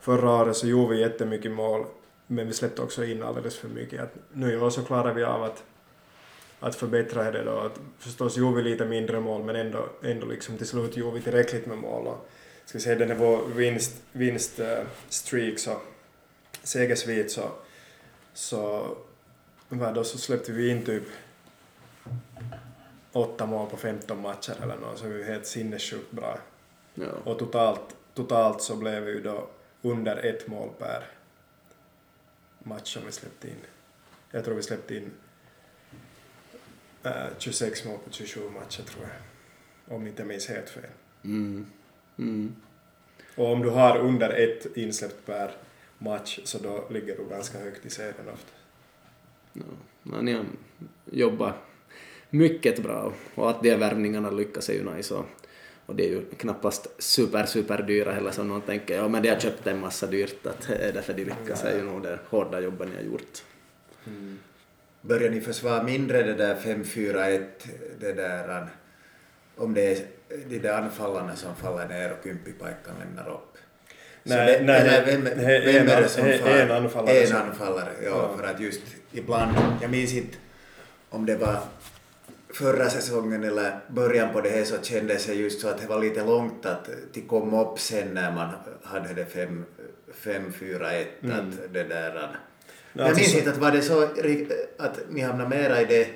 förra 0.00 0.30
året 0.30 0.56
så 0.56 0.66
gjorde 0.66 0.94
vi 0.94 1.00
jättemycket 1.00 1.52
mål, 1.52 1.84
men 2.26 2.46
vi 2.46 2.52
släppte 2.52 2.82
också 2.82 3.04
in 3.04 3.22
alldeles 3.22 3.56
för 3.56 3.68
mycket. 3.68 4.00
Att 4.00 4.14
nu 4.32 4.52
i 4.52 4.56
år 4.56 4.70
så 4.70 4.82
klarar 4.82 5.14
vi 5.14 5.24
av 5.24 5.42
att, 5.42 5.62
att 6.60 6.74
förbättra 6.74 7.30
det 7.30 7.44
då. 7.44 7.58
Att 7.58 7.80
förstås 7.98 8.36
gjorde 8.36 8.62
vi 8.62 8.70
lite 8.70 8.84
mindre 8.84 9.20
mål, 9.20 9.44
men 9.44 9.56
ändå, 9.56 9.88
ändå 10.02 10.26
liksom 10.26 10.56
till 10.56 10.66
slut 10.66 10.96
gjorde 10.96 11.16
vi 11.16 11.22
tillräckligt 11.22 11.66
med 11.66 11.78
mål. 11.78 12.06
Och, 12.06 12.28
ska 12.64 12.78
vi 12.78 12.84
säga, 12.84 12.98
den 12.98 13.10
är 13.10 13.14
vår 13.14 13.40
vinst, 13.54 13.96
vinst 14.12 14.60
streak 15.08 15.58
så 15.58 15.70
segersvit 16.68 17.30
så, 17.30 17.50
så 18.34 18.96
vad 19.68 19.94
då 19.94 20.04
så 20.04 20.18
släppte 20.18 20.52
vi 20.52 20.70
in 20.70 20.84
typ 20.84 21.02
åtta 23.12 23.46
mål 23.46 23.70
på 23.70 23.76
15 23.76 24.22
matcher 24.22 24.54
eller 24.62 24.76
något, 24.76 24.98
så 24.98 25.06
vi 25.06 25.18
var 25.18 25.24
helt 25.24 25.46
sinnessjukt 25.46 26.10
bra. 26.10 26.38
Ja. 26.94 27.10
Och 27.24 27.38
totalt, 27.38 27.96
totalt 28.14 28.62
så 28.62 28.76
blev 28.76 29.02
vi 29.02 29.20
då 29.20 29.48
under 29.82 30.16
ett 30.16 30.46
mål 30.46 30.68
per 30.78 31.04
match 32.58 32.94
som 32.94 33.06
vi 33.06 33.12
släppte 33.12 33.48
in. 33.48 33.60
Jag 34.30 34.44
tror 34.44 34.54
vi 34.54 34.62
släppte 34.62 34.96
in 34.96 35.10
eh, 37.02 37.26
26 37.38 37.84
mål 37.84 37.98
på 38.04 38.10
27 38.10 38.40
matcher 38.50 38.82
tror 38.82 39.04
jag. 39.04 39.96
Om 39.96 40.06
inte 40.06 40.22
jag 40.22 40.28
minns 40.28 40.48
helt 40.48 40.68
fel. 40.68 40.90
Mm. 41.24 41.66
Mm. 42.18 42.56
Och 43.36 43.52
om 43.52 43.62
du 43.62 43.70
har 43.70 43.98
under 43.98 44.30
ett 44.30 44.76
insläppt 44.76 45.26
per 45.26 45.52
match 45.98 46.38
så 46.44 46.58
då 46.58 46.84
ligger 46.90 47.16
du 47.16 47.28
ganska 47.30 47.58
högt 47.58 47.86
i 47.86 47.90
serien 47.90 48.28
ofta. 48.32 48.52
Ja. 49.52 49.62
Men 50.02 50.24
ni 50.24 50.32
har 50.32 50.44
jobbat 51.04 51.54
mycket 52.30 52.82
bra 52.82 53.12
och 53.34 53.50
att 53.50 53.62
de 53.62 53.76
värvningarna 53.76 54.30
lyckas 54.30 54.68
är 54.68 54.74
ju 54.74 54.94
nice 54.94 55.14
och, 55.14 55.24
och 55.86 55.94
det 55.96 56.04
är 56.04 56.08
ju 56.08 56.24
knappast 56.24 57.02
super 57.02 57.46
super 57.46 57.82
dyra 57.82 58.12
heller 58.12 58.30
som 58.30 58.48
någon 58.48 58.60
tänker 58.60 58.96
ja 58.96 59.08
men 59.08 59.22
de 59.22 59.28
har 59.28 59.40
köpt 59.40 59.66
en 59.66 59.80
massa 59.80 60.06
dyrt 60.06 60.46
att 60.46 60.70
är 60.70 60.92
därför 60.92 61.14
de 61.14 61.24
lyckas 61.24 61.64
är 61.64 61.76
ju 61.76 61.82
nog 61.82 62.02
det 62.02 62.18
hårda 62.28 62.60
jobbet 62.60 62.88
ni 62.88 62.96
har 62.96 63.02
gjort. 63.02 63.42
Börjar 65.00 65.30
ni 65.30 65.40
försvara 65.40 65.82
mindre 65.82 66.22
det 66.22 66.34
där 66.34 66.54
5-4-1, 66.54 67.46
det 68.00 68.12
där, 68.12 68.62
äh, 68.62 68.66
om 69.56 69.74
det 69.74 69.92
är 69.92 70.06
de 70.48 70.58
där 70.58 70.82
anfallarna 70.82 71.36
som 71.36 71.56
faller 71.56 71.88
ner 71.88 72.12
och 72.12 72.24
Kympipaikan 72.24 72.94
lämnar 72.98 73.30
upp? 73.30 73.47
Nej, 74.28 74.58
det, 74.58 74.64
nej, 74.64 74.80
eller 74.80 75.06
vem, 75.06 75.24
vem 75.24 75.38
en 75.76 75.88
är 75.90 76.02
det 76.02 76.08
som 76.08 76.24
far? 76.24 76.48
en 76.50 76.70
anfallare 76.70 77.14
En 77.22 77.36
anfallare, 77.36 77.88
ja, 78.04 78.08
Ja. 78.10 78.30
För 78.38 78.46
att 78.46 78.60
just 78.60 78.80
ibland, 79.12 79.52
jag 79.82 79.90
minns 79.90 80.14
inte 80.14 80.36
om 81.10 81.26
det 81.26 81.36
var 81.36 81.56
förra 82.54 82.90
säsongen 82.90 83.44
eller 83.44 83.72
början 83.88 84.32
på 84.32 84.40
det 84.40 84.48
här 84.50 84.64
så 84.64 84.74
kändes 84.82 85.26
det 85.26 85.34
just 85.34 85.60
så 85.60 85.68
att 85.68 85.80
det 85.80 85.86
var 85.86 86.00
lite 86.00 86.24
långt 86.24 86.66
att 86.66 86.88
det 87.12 87.20
kom 87.20 87.54
upp 87.54 87.78
sen 87.80 88.08
när 88.14 88.32
man 88.32 88.48
hade 88.84 89.14
det 89.14 89.26
5-4-1 90.24 91.04
att 91.32 91.72
det 91.72 91.82
där... 91.84 92.12
Ja, 92.14 92.28
jag 92.92 93.04
alltså 93.04 93.20
minns 93.20 93.32
så- 93.32 93.38
inte 93.38 93.50
att 93.50 93.56
var 93.56 93.70
det 93.70 93.82
så 93.82 94.02
att 94.78 94.98
ni 95.10 95.20
hamnade 95.20 95.50
mera 95.50 95.80
i 95.80 95.84
det 95.84 96.08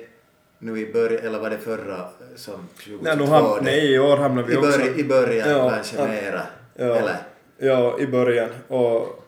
nu 0.59 0.79
i 0.79 0.93
början, 0.93 1.25
eller 1.25 1.39
var 1.39 1.49
det 1.49 1.57
förra 1.57 2.07
som 2.35 2.67
2022? 2.77 3.03
Nej, 3.03 3.17
nu 3.17 3.23
ham- 3.23 3.59
nej, 3.61 3.93
i 3.93 3.99
år 3.99 4.17
hamnar 4.17 4.43
vi 4.43 4.53
I, 4.53 4.57
också... 4.57 4.81
I 4.81 5.03
början 5.03 5.49
Ja, 5.49 5.69
kanske 5.69 6.07
mera, 6.07 6.41
Ja. 6.75 6.95
eller? 6.95 7.15
Ja, 7.63 7.99
i 7.99 8.07
början. 8.07 8.49
Och 8.67 9.23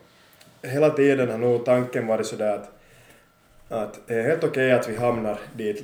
hela 0.61 0.89
tiden 0.89 1.29
har 1.29 1.37
nog 1.37 1.65
tanken 1.65 2.07
varit 2.07 2.25
sådär 2.27 2.55
att, 2.55 2.71
att 3.69 3.99
det 4.07 4.13
är 4.15 4.23
helt 4.23 4.43
okej 4.43 4.71
att 4.71 4.89
vi 4.89 4.95
hamnar 4.97 5.39
dit 5.55 5.83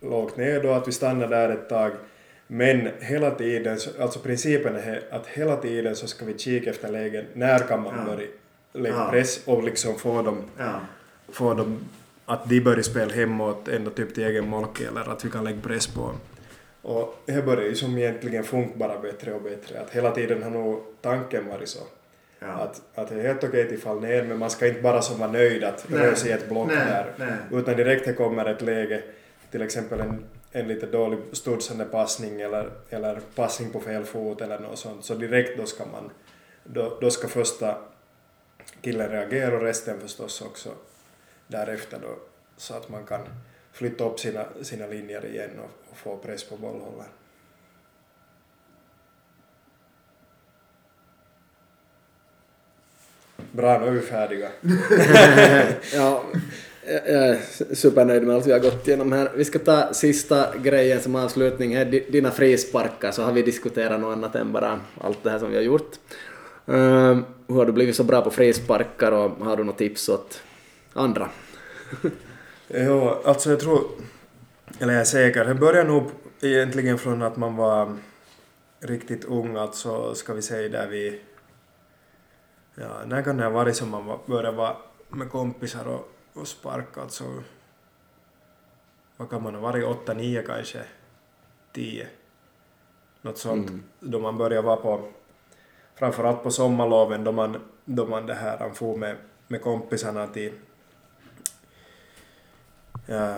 lågt 0.00 0.36
ner 0.36 0.62
då, 0.62 0.72
att 0.72 0.88
vi 0.88 0.92
stannar 0.92 1.26
där 1.28 1.48
ett 1.48 1.68
tag. 1.68 1.92
Men 2.46 2.88
hela 3.00 3.30
tiden, 3.30 3.80
så- 3.80 4.02
alltså 4.02 4.18
principen 4.18 4.76
är 4.76 5.00
att 5.10 5.26
hela 5.26 5.56
tiden 5.56 5.96
så 5.96 6.06
ska 6.06 6.24
vi 6.24 6.38
kika 6.38 6.70
efter 6.70 6.88
lägen, 6.92 7.24
när 7.34 7.58
kan 7.58 7.82
man 7.82 7.94
Ja. 7.98 8.04
börja 8.14 8.28
lägga 8.72 8.96
Ja. 8.96 9.08
press 9.10 9.40
och 9.46 9.62
liksom 9.62 9.98
få 9.98 10.22
dem, 10.22 10.42
Ja. 10.58 10.72
få 11.32 11.54
dem 11.54 11.78
att 12.26 12.48
de 12.48 12.60
börjar 12.60 12.82
spela 12.82 13.12
hemåt 13.12 13.68
ända 13.68 13.90
typ 13.90 14.14
till 14.14 14.24
egen 14.24 14.48
målke 14.48 14.88
eller 14.88 15.10
att 15.12 15.24
vi 15.24 15.30
kan 15.30 15.44
lägga 15.44 15.60
press 15.60 15.86
på 15.86 16.00
dem. 16.00 16.16
Och 16.82 17.14
det 17.26 17.42
börjar 17.42 17.68
ju 17.68 17.74
som 17.74 17.98
egentligen 17.98 18.44
funka 18.44 18.72
bara 18.76 18.98
bättre 18.98 19.32
och 19.32 19.42
bättre. 19.42 19.80
Att 19.80 19.90
hela 19.90 20.10
tiden 20.10 20.42
har 20.42 20.50
nog 20.50 20.82
tanken 21.00 21.48
varit 21.48 21.68
så. 21.68 21.80
Ja. 22.38 22.46
Att, 22.46 22.82
att 22.94 23.08
det 23.08 23.14
är 23.14 23.22
helt 23.22 23.44
okej 23.44 23.74
att 23.74 23.80
fall 23.80 24.00
ner, 24.00 24.24
men 24.24 24.38
man 24.38 24.50
ska 24.50 24.66
inte 24.66 24.80
bara 24.80 25.02
som 25.02 25.18
vara 25.18 25.30
nöjd 25.30 25.64
att 25.64 25.86
Nej. 25.88 26.00
röra 26.00 26.16
sig 26.16 26.30
i 26.30 26.32
ett 26.32 26.48
block 26.48 26.66
Nej, 26.68 26.76
där. 26.76 27.12
nej. 27.16 27.60
Utan 27.60 27.76
direkt 27.76 28.04
det 28.04 28.12
kommer 28.12 28.46
ett 28.46 28.62
läge, 28.62 29.02
till 29.50 29.62
exempel 29.62 30.00
en, 30.00 30.24
en 30.52 30.68
lite 30.68 30.86
dålig 30.86 31.18
studsande 31.32 31.84
passning 31.84 32.40
eller, 32.40 32.70
eller 32.90 33.20
passning 33.34 33.70
på 33.70 33.80
fel 33.80 34.04
fot 34.04 34.40
eller 34.40 34.58
något 34.58 34.78
sånt, 34.78 35.04
så 35.04 35.14
direkt 35.14 35.58
då 35.58 35.66
ska 35.66 35.84
man, 35.86 36.10
då, 36.64 36.98
då 37.00 37.10
ska 37.10 37.28
första 37.28 37.78
killen 38.80 39.08
reagera 39.08 39.56
och 39.56 39.62
resten 39.62 40.00
förstås 40.00 40.42
också 40.42 40.70
därefter 41.46 41.98
då, 42.02 42.16
så 42.56 42.74
att 42.74 42.88
man 42.88 43.04
kan 43.04 43.20
flytta 43.80 44.04
upp 44.04 44.20
sina, 44.20 44.44
sina 44.62 44.86
linjer 44.86 45.26
igen 45.26 45.50
och, 45.58 45.90
och 45.90 45.96
få 45.96 46.16
press 46.16 46.44
på 46.44 46.56
bollhållaren. 46.56 47.10
Bra, 53.52 53.78
nu 53.78 53.86
är 53.86 53.90
vi 53.90 54.00
färdiga. 54.00 54.48
ja, 55.94 56.24
jag 56.86 57.28
är 57.28 57.38
supernöjd 57.74 58.22
med 58.22 58.36
allt 58.36 58.46
vi 58.46 58.52
har 58.52 58.58
gått 58.58 58.88
igenom 58.88 59.12
här. 59.12 59.30
Vi 59.36 59.44
ska 59.44 59.58
ta 59.58 59.92
sista 59.92 60.58
grejen 60.58 61.00
som 61.00 61.16
avslutning. 61.16 61.76
Här, 61.76 61.84
dina 61.84 62.30
frisparkar, 62.30 63.10
så 63.10 63.22
har 63.22 63.32
vi 63.32 63.42
diskuterat 63.42 64.00
något 64.00 64.16
annat 64.16 64.34
än 64.34 64.52
bara 64.52 64.80
allt 64.98 65.22
det 65.22 65.30
här 65.30 65.38
som 65.38 65.50
vi 65.50 65.56
har 65.56 65.62
gjort. 65.62 65.92
Ehm, 66.66 67.24
hur 67.48 67.54
har 67.54 67.66
du 67.66 67.72
blivit 67.72 67.96
så 67.96 68.04
bra 68.04 68.22
på 68.22 68.30
frisparkar 68.30 69.12
och 69.12 69.30
har 69.30 69.56
du 69.56 69.64
något 69.64 69.78
tips 69.78 70.08
åt 70.08 70.42
andra? 70.92 71.30
Ja, 72.72 73.20
alltså 73.24 73.50
jag 73.50 73.60
tror, 73.60 73.84
eller 74.78 74.92
jag 74.92 75.00
är 75.00 75.04
säker, 75.04 75.44
det 75.44 75.54
börjar 75.54 75.84
nog 75.84 76.10
egentligen 76.40 76.98
från 76.98 77.22
att 77.22 77.36
man 77.36 77.56
var 77.56 77.96
riktigt 78.80 79.24
ung, 79.24 79.56
alltså 79.56 80.14
ska 80.14 80.34
vi 80.34 80.42
säga 80.42 80.68
där 80.68 80.86
vi... 80.86 81.20
Ja, 82.74 83.04
när 83.06 83.22
kan 83.22 83.36
det 83.36 83.44
ha 83.44 83.50
varit 83.50 83.76
som 83.76 83.88
man 83.88 84.06
var, 84.06 84.18
började 84.26 84.56
vara 84.56 84.76
med 85.08 85.30
kompisar 85.30 85.88
och, 85.88 86.08
och 86.40 86.48
sparka, 86.48 87.00
alltså... 87.00 87.24
Vad 89.16 89.30
kan 89.30 89.42
man 89.42 89.54
ha 89.54 89.60
varit, 89.60 89.84
åtta, 89.84 90.14
nio 90.14 90.42
kanske? 90.42 90.80
Tio? 91.72 92.06
Något 93.22 93.38
sånt. 93.38 93.68
Mm. 93.68 93.82
Då 94.00 94.20
man 94.20 94.38
började 94.38 94.66
vara 94.66 94.76
på... 94.76 95.08
Framförallt 95.94 96.42
på 96.42 96.50
sommarloven 96.50 97.24
då 97.24 97.32
man, 97.32 97.56
då 97.84 98.06
man 98.06 98.26
det 98.26 98.34
här, 98.34 98.58
han 98.58 98.74
for 98.74 98.96
med, 98.96 99.16
med 99.48 99.62
kompisarna 99.62 100.26
till 100.26 100.52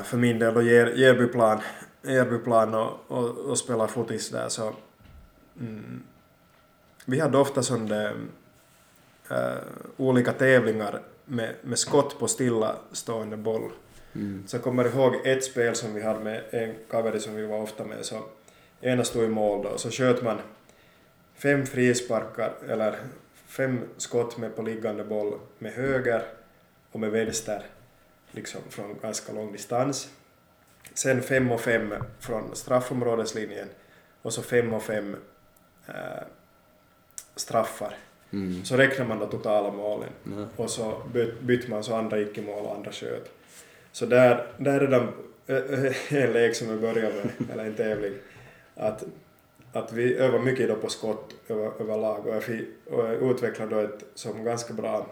för 0.05 0.17
min 0.17 0.39
del 0.39 0.55
då 0.55 0.63
Järbyplan, 0.63 1.61
Järbyplan 2.03 2.75
och, 2.75 2.99
och, 3.09 3.29
och 3.29 3.59
spela 3.59 3.89
fotis 3.89 4.31
där 4.31 4.49
så 4.49 4.73
mm, 5.61 6.03
vi 7.05 7.21
hade 7.21 7.39
ofta 7.39 7.63
sådana 7.63 8.11
äh, 9.31 9.59
olika 9.97 10.33
tävlingar 10.33 11.01
med, 11.25 11.55
med 11.63 11.79
skott 11.79 12.19
på 12.19 12.29
stillastående 12.29 13.37
boll. 13.37 13.71
Mm. 14.15 14.45
Så 14.47 14.57
jag 14.57 14.65
kommer 14.65 14.85
ihåg 14.85 15.27
ett 15.27 15.45
spel 15.45 15.75
som 15.75 15.95
vi 15.95 16.03
hade 16.03 16.21
med 16.21 16.43
en 16.51 16.75
kaveri 16.91 17.21
som 17.21 17.35
vi 17.35 17.47
var 17.47 17.63
ofta 17.63 17.85
med 17.85 18.05
så 18.05 18.23
ena 18.81 19.05
stod 19.05 19.25
i 19.25 19.29
mål 19.29 19.63
då 19.63 19.79
så 19.79 19.91
sköt 19.91 20.23
man 20.23 20.39
fem 21.35 21.67
frisparkar 21.67 22.53
eller 22.69 22.97
fem 23.47 23.81
skott 23.97 24.39
med 24.39 24.57
på 24.57 24.63
liggande 24.63 25.05
boll 25.05 25.39
med 25.59 25.73
höger 25.73 26.23
och 26.93 27.01
med 27.01 27.11
vänster 27.11 27.63
liksom 28.33 28.61
från 28.69 28.99
ganska 29.03 29.33
lång 29.33 29.53
distans. 29.53 30.11
Sen 30.95 31.23
fem 31.23 31.53
och 31.53 31.61
fem 31.61 31.95
från 32.21 32.57
straffområdeslinjen 32.57 33.69
och 34.23 34.33
så 34.33 34.43
fem 34.43 34.73
och 34.73 34.83
fem 34.83 35.17
äh, 35.89 35.95
straffar. 37.37 37.97
Mm. 38.33 38.65
Så 38.65 38.77
räknar 38.77 39.07
man 39.07 39.19
då 39.19 39.27
totala 39.27 39.71
målen 39.71 40.09
Ja. 40.25 40.47
och 40.57 40.71
så 40.71 41.03
byt, 41.13 41.41
bytte 41.41 41.71
man 41.71 41.85
så 41.85 41.95
andra 41.95 42.19
gick 42.19 42.39
i 42.39 42.43
mål 42.43 42.65
och 42.67 42.75
andra 42.77 42.93
sköt. 42.93 43.31
Så 43.93 44.07
där, 44.07 44.47
där 44.59 44.81
är 44.81 44.89
det 44.89 44.97
en, 44.97 45.95
en 46.23 46.33
lek 46.33 46.57
som 46.57 46.69
vi 46.69 46.77
började 46.77 47.15
med, 47.15 47.51
eller 47.51 47.65
en 47.65 47.75
tävling, 47.75 48.15
att, 48.75 49.05
att 49.73 49.93
vi 49.93 50.17
övar 50.17 50.39
mycket 50.39 50.69
då 50.69 50.77
på 50.77 50.89
skott 50.89 51.35
över, 51.49 51.81
överlag 51.81 52.27
och 52.27 52.35
jag, 52.35 52.43
fick, 52.43 52.69
och 52.91 53.05
jag 53.05 53.31
utvecklade 53.31 53.75
då 53.75 53.81
ett 53.81 54.05
som 54.15 54.45
ganska 54.45 54.75
bra 54.75 55.07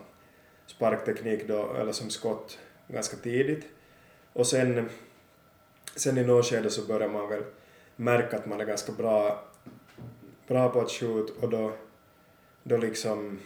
sparkteknik 0.66 1.48
då, 1.48 1.74
eller 1.74 1.92
som 1.92 2.10
skott 2.10 2.58
ganska 2.92 3.16
tidigt. 3.16 3.64
Och 4.32 4.46
sen, 4.46 4.88
sen 5.96 6.18
i 6.18 6.24
något 6.24 6.46
skede 6.46 6.70
så 6.70 6.86
börjar 6.86 7.08
man 7.08 7.28
väl 7.28 7.42
märka 7.96 8.36
att 8.36 8.46
man 8.46 8.60
är 8.60 8.64
ganska 8.64 8.92
bra, 8.92 9.44
bra 10.48 10.68
på 10.68 10.80
att 10.80 10.90
skjuta 10.90 11.32
och 11.40 11.48
då, 11.50 11.72
då 12.62 12.76
liksom 12.76 13.38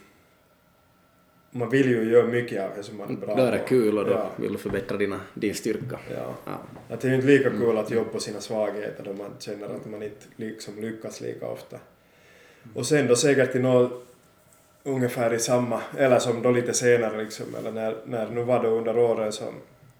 man 1.51 1.71
vill 1.71 1.89
ju 1.91 2.11
göra 2.11 2.27
mycket 2.27 2.63
av 2.63 2.71
det 2.77 2.83
som 2.83 2.97
man 2.97 3.11
är 3.11 3.17
bra 3.27 3.35
Då 3.37 3.43
är 3.43 3.53
det 3.53 3.59
på. 3.59 3.67
kul 3.67 3.99
och 3.99 4.05
då 4.05 4.11
Ja, 4.11 4.31
vill 4.37 4.53
du 4.53 4.59
förbättra 4.59 4.97
dina, 4.97 5.21
din 5.35 5.55
styrka. 5.55 5.99
ja. 6.11 6.35
Ja. 6.47 6.59
Att 6.95 7.01
det 7.01 7.09
är 7.09 7.11
ju 7.11 7.15
inte 7.17 7.27
lika 7.29 7.51
kul 7.51 7.79
att 7.79 7.91
jobba 7.91 8.11
på 8.11 8.21
sina 8.21 8.41
svagheter 8.41 9.05
då 9.05 9.13
man 9.13 9.31
känner 9.39 9.67
att 9.67 9.87
man 9.87 10.03
inte 10.03 10.27
liksom 10.37 10.81
lyckas 10.81 11.21
lika 11.21 11.47
ofta. 11.49 11.79
Och 12.75 12.87
sen 12.87 13.07
då 13.07 13.17
säkert 13.17 13.55
i 13.55 13.59
något 13.59 14.07
ungefär 14.85 15.35
i 15.35 15.39
samma, 15.39 15.83
eller 15.99 16.19
som 16.19 16.43
då 16.43 16.51
lite 16.51 16.75
senare 16.75 17.25
liksom, 17.25 17.55
eller 17.55 17.73
när, 17.73 17.97
när 18.05 18.29
nu 18.29 18.43
var 18.43 18.63
det 18.63 18.69
under 18.69 18.99
åren 18.99 19.33
som 19.33 19.55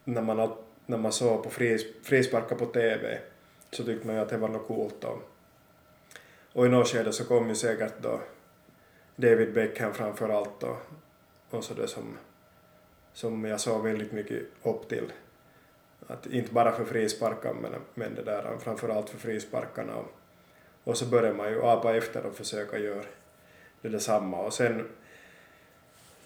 när 0.05 0.23
man, 0.23 0.53
när 0.87 0.99
man 0.99 1.13
såg 1.13 1.43
på 1.43 1.51
fris, 1.51 1.85
frisparkar 2.03 2.57
på 2.57 2.67
TV 2.67 3.19
så 3.71 3.85
tyckte 3.85 4.07
man 4.07 4.17
ju 4.17 4.23
att 4.23 4.29
det 4.29 4.37
var 4.37 4.49
något 4.49 4.67
coolt 4.67 4.95
då. 5.01 5.19
Och 6.53 6.67
i 6.67 6.69
något 6.69 6.89
skede 6.89 7.13
så 7.13 7.25
kom 7.25 7.49
ju 7.49 7.55
säkert 7.55 8.03
då 8.03 8.21
David 9.17 9.53
Beckham 9.53 9.95
framför 9.95 10.29
allt 10.29 10.61
då 10.61 10.77
och 11.51 11.65
så 11.65 11.75
det 11.75 11.89
som, 11.89 12.19
som 13.13 13.45
jag 13.45 13.61
såg 13.61 13.83
väldigt 13.83 14.13
mycket 14.13 14.43
upp 14.63 14.89
till. 14.89 15.13
Att 16.07 16.27
inte 16.27 16.53
bara 16.53 16.73
för 16.73 16.85
frisparkar 16.85 17.55
men, 17.55 17.73
men 17.95 18.15
det 18.15 18.23
där, 18.23 18.57
framförallt 18.61 19.11
för 19.11 19.19
frisparkarna. 19.19 19.95
Och, 19.97 20.13
och 20.85 20.97
så 20.97 21.07
började 21.07 21.37
man 21.37 21.51
ju 21.51 21.63
apa 21.63 21.97
efter 21.97 22.27
och 22.27 22.35
försöka 22.35 22.79
göra 22.79 23.05
det 23.85 23.91
detsamma. 23.91 24.37
Och 24.39 24.53
sen, 24.53 24.87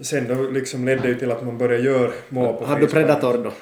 sen 0.00 0.28
då 0.28 0.42
liksom 0.42 0.84
ledde 0.84 1.02
det 1.02 1.08
ju 1.08 1.14
till 1.18 1.32
att 1.32 1.44
man 1.44 1.58
började 1.58 1.82
göra 1.84 2.12
mål 2.28 2.56
på 2.56 2.64
Har 2.64 2.80
du. 2.80 2.86
Predator 2.88 3.38
då? 3.44 3.52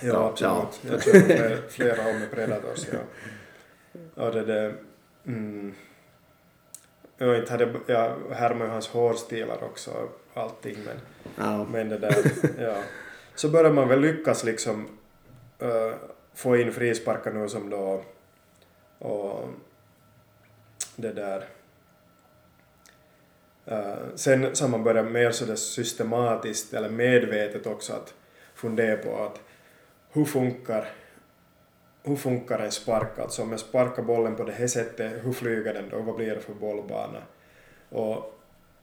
Ja, 0.00 0.34
Ja, 0.40 0.68
absolut. 0.68 1.06
Jag 1.06 1.26
tror 1.26 1.68
flera, 1.68 2.08
år 2.08 2.18
med 2.18 2.30
Predators, 2.30 2.86
ja. 2.92 2.98
Och 4.14 4.32
det 4.32 4.44
där... 4.44 4.74
Mm, 5.26 5.74
jag 7.18 7.38
inte 7.38 7.52
hade, 7.52 7.72
jag 7.86 8.16
härmade 8.32 8.64
ju 8.64 8.70
hans 8.70 8.88
hårstilar 8.88 9.64
också 9.64 9.90
och 9.90 10.42
allting 10.42 10.76
men 10.84 10.96
Ja. 11.36 11.64
men 11.64 11.88
det 11.88 11.98
där, 11.98 12.16
ja. 12.58 12.76
Så 13.34 13.48
börjar 13.48 13.72
man 13.72 13.88
väl 13.88 14.00
lyckas 14.00 14.44
liksom 14.44 14.88
äh, 15.58 15.92
få 16.34 16.56
in 16.56 16.72
frisparkar 16.72 17.32
nu 17.32 17.48
som 17.48 17.70
då 17.70 18.02
och 18.98 19.48
det 20.96 21.12
där. 21.12 21.44
Eh, 23.66 23.94
sen 24.14 24.56
så 24.56 24.64
har 24.64 24.70
man 24.70 24.84
börjat 24.84 25.10
mer 25.10 25.30
sådär 25.30 25.56
systematiskt 25.56 26.74
eller 26.74 26.88
medvetet 26.88 27.66
också 27.66 27.92
att 27.92 28.14
fundera 28.54 28.96
på 28.96 29.22
att 29.22 29.40
hur 30.12 30.24
funkar 30.24 30.88
hur 32.02 32.16
funkar 32.16 32.58
en 32.58 32.72
spark? 32.72 33.18
Alltså 33.18 33.42
om 33.42 33.50
jag 33.50 33.60
sparkar 33.60 34.02
bollen 34.02 34.36
på 34.36 34.44
det 34.44 34.52
här 34.52 34.66
sättet, 34.66 35.24
hur 35.24 35.32
flyger 35.32 35.74
den 35.74 35.88
då? 35.88 36.00
Vad 36.00 36.16
blir 36.16 36.34
det 36.34 36.40
för 36.40 36.54
bollbana? 36.54 37.22
Och 37.88 38.40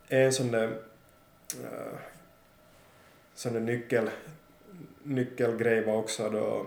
en 0.08 0.34
sån 0.34 0.52
där, 0.52 0.68
uh, 0.68 1.98
sån 3.34 3.54
där 3.54 3.60
nyckel, 3.60 4.10
nyckelgrej 5.04 5.86
var 5.86 5.96
också 5.96 6.30
då 6.30 6.66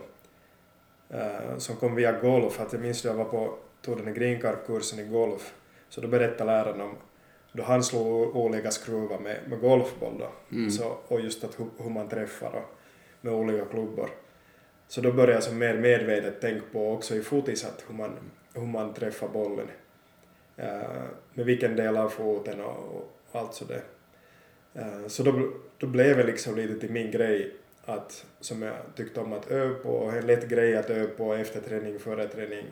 uh, 1.17 1.59
som 1.59 1.77
kom 1.77 1.95
via 1.95 2.13
golf, 2.13 2.61
att 2.61 2.73
jag 2.73 2.83
minns 2.83 3.03
då 3.03 3.09
jag 3.09 3.15
var 3.15 3.25
på, 3.25 3.55
tog 3.83 3.97
den 3.97 4.07
här 4.07 4.15
green 4.15 4.41
card-kursen 4.41 4.99
i 4.99 5.09
golf, 5.09 5.55
så 5.89 6.01
då 6.01 6.09
berättade 6.09 6.53
läraren 6.53 6.81
om 6.81 6.97
då 7.53 7.63
han 7.63 7.85
slog 7.85 8.37
olika 8.37 8.71
skruvar 8.71 9.19
med, 9.19 9.41
med 9.49 9.61
golfboll 9.61 10.19
då, 10.19 10.33
Mm. 10.57 10.71
så, 10.71 10.97
och 11.09 11.21
just 11.21 11.45
att 11.45 11.61
hur, 11.61 11.67
hur 11.79 11.91
man 11.91 12.09
träffar 12.09 12.53
och 12.53 12.79
med 13.21 13.35
olika 13.35 13.65
klubbor. 13.65 14.11
Så 14.89 15.01
då 15.01 15.13
började 15.13 15.33
jag 15.33 15.43
som 15.43 15.59
mer 15.59 15.75
medvetet 15.75 16.41
tänka 16.41 16.67
på 16.73 16.93
också 16.93 17.15
i 17.15 17.23
fotis 17.23 17.65
att 17.65 17.85
hur 17.89 17.95
man, 17.95 18.11
hur 18.55 18.67
man 18.67 18.95
träffar 18.95 19.29
bollen. 19.29 19.67
Uh, 20.59 21.03
med 21.35 21.47
vilken 21.47 21.77
del 21.77 21.97
av 21.97 22.09
foten 22.09 22.61
och, 22.61 22.97
och 22.97 23.13
allt 23.33 23.55
sådär. 23.55 23.83
Uh, 24.77 25.07
så 25.07 25.23
då, 25.23 25.53
då 25.79 25.87
blev 25.87 26.17
det 26.17 26.23
liksom 26.23 26.57
lite 26.57 26.81
till 26.81 26.93
min 26.93 27.11
grej 27.11 27.55
att, 27.85 28.27
som 28.41 28.63
jag 28.63 28.77
tyckte 28.97 29.21
om 29.21 29.33
att 29.33 29.51
öva 29.51 29.75
på, 29.75 30.13
en 30.17 30.27
lätt 30.27 30.49
grej 30.49 30.77
att 30.77 30.91
öva 30.91 31.15
på 31.17 31.35
efter 31.35 31.61
träning, 31.61 31.99
före 31.99 32.29
träning. 32.29 32.67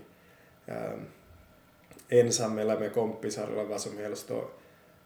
Uh, 0.69 1.01
ensam 2.09 2.59
eller 2.59 2.81
med 2.81 2.93
kompisar 2.93 3.49
eller 3.49 3.65
vad 3.65 3.81
som 3.81 3.99
helst. 3.99 4.31
Och, 4.31 4.60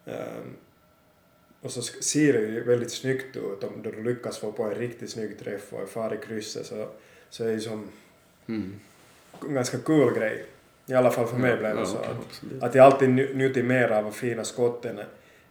um, 0.05 0.57
och 1.61 1.71
så 1.71 1.83
ser 1.83 2.33
det 2.33 2.39
ju 2.41 2.65
väldigt 2.65 2.93
snyggt 2.93 3.37
ut 3.37 3.65
om 3.65 3.83
du 3.83 4.03
lyckas 4.03 4.39
få 4.39 4.53
på 4.53 4.63
en 4.63 4.75
riktigt 4.75 5.11
snygg 5.11 5.39
träff 5.39 5.73
och 5.73 5.89
far 5.89 6.15
i 6.15 6.27
krysset 6.27 6.67
så, 6.67 6.89
så 7.31 7.45
är 7.45 7.53
det 7.53 7.61
som 7.61 7.89
Mm. 8.47 8.81
en 9.49 9.55
ganska 9.55 9.79
cool 9.79 10.15
grej. 10.15 10.45
I 10.87 10.95
alla 10.95 11.11
fall 11.11 11.27
för 11.27 11.37
mig 11.37 11.51
Ja, 11.51 11.57
blev 11.57 11.75
det 11.75 11.81
ja, 11.81 11.87
så. 11.87 11.97
Att, 11.99 12.17
absolut. 12.29 12.63
att 12.63 12.75
jag 12.75 12.85
alltid 12.87 13.09
njutit 13.37 13.65
mer 13.65 13.89
av 13.91 14.11
fina 14.11 14.45
skott 14.45 14.87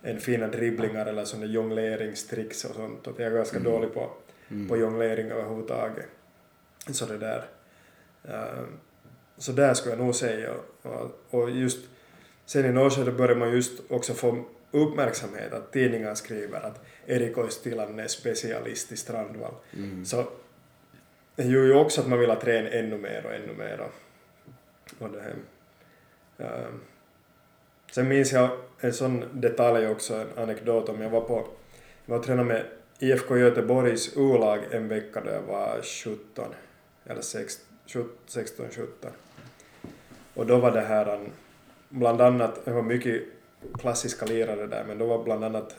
än, 0.03 0.19
fina 0.19 0.47
dribblingar 0.47 1.05
eller 1.05 1.25
sådana 1.25 1.45
jongleringstricks 1.45 2.65
och 2.65 2.75
sånt. 2.75 3.07
Att 3.07 3.19
jag 3.19 3.27
är 3.31 3.35
ganska 3.35 3.57
Mm. 3.59 3.71
dålig 3.71 3.93
på, 3.93 4.09
Mm. 4.51 4.67
på 4.67 4.77
jonglering 4.77 5.31
överhuvudtaget. 5.31 6.05
Så 6.91 7.05
det 7.05 7.17
där. 7.17 7.45
Uh, 8.29 8.63
så 9.37 9.51
där 9.51 9.73
skulle 9.73 9.95
jag 9.95 10.05
nog 10.05 10.15
säga. 10.15 10.53
Och, 10.81 11.11
och 11.29 11.49
just 11.51 11.79
sen 12.45 12.65
i 12.65 12.71
något 12.71 12.93
skede 12.93 13.11
börjar 13.11 13.35
man 13.35 13.51
just 13.51 13.81
också 13.89 14.13
få 14.13 14.45
uppmärksamhet 14.71 15.53
att 15.53 15.71
tidningar 15.71 16.15
skriver 16.15 16.61
att 16.61 16.81
Erik 17.05 17.37
Oistilanen 17.37 17.99
är 17.99 18.07
specialist 18.07 18.91
i 18.91 18.97
Strandvall. 18.97 19.53
Mm. 19.73 20.05
Så 20.05 20.23
det 21.35 21.43
gör 21.43 21.63
ju 21.63 21.73
också 21.73 22.01
att 22.01 22.07
man 22.07 22.19
vill 22.19 22.35
träna 22.35 22.69
ännu 22.69 22.97
mer 22.97 23.25
och 23.25 23.33
ännu 23.33 23.53
mer. 23.53 23.81
Och, 23.81 23.93
och 24.99 25.09
det 25.11 25.21
här. 25.21 25.35
Ehm, 26.37 26.79
sen 27.91 28.07
minns 28.07 28.31
jag 28.31 28.49
en 28.79 28.93
sån 28.93 29.25
detalj 29.33 29.87
också, 29.87 30.15
en 30.15 30.43
anekdot 30.43 30.89
om 30.89 31.01
jag 31.01 31.09
var 31.09 31.21
på, 31.21 31.47
jag 32.05 32.11
var 32.11 32.17
och 32.17 32.25
tränade 32.25 32.47
med 32.47 32.65
IFK 32.99 33.37
Göteborgs 33.37 34.17
U-lag 34.17 34.59
en 34.71 34.87
vecka 34.87 35.21
då 35.25 35.31
jag 35.31 35.41
var 35.41 35.81
17, 35.81 36.45
eller 37.05 37.21
16, 37.21 38.65
17. 38.71 39.11
Och 40.33 40.45
då 40.45 40.57
var 40.57 40.71
det 40.71 40.81
här, 40.81 41.05
en- 41.05 41.31
bland 41.93 42.21
annat, 42.21 42.65
det 42.65 42.71
var 42.71 42.81
mycket 42.81 43.23
klassiska 43.79 44.25
lirare 44.25 44.67
där, 44.67 44.83
men 44.87 44.97
då 44.97 45.05
var 45.05 45.23
bland 45.23 45.43
annat 45.43 45.75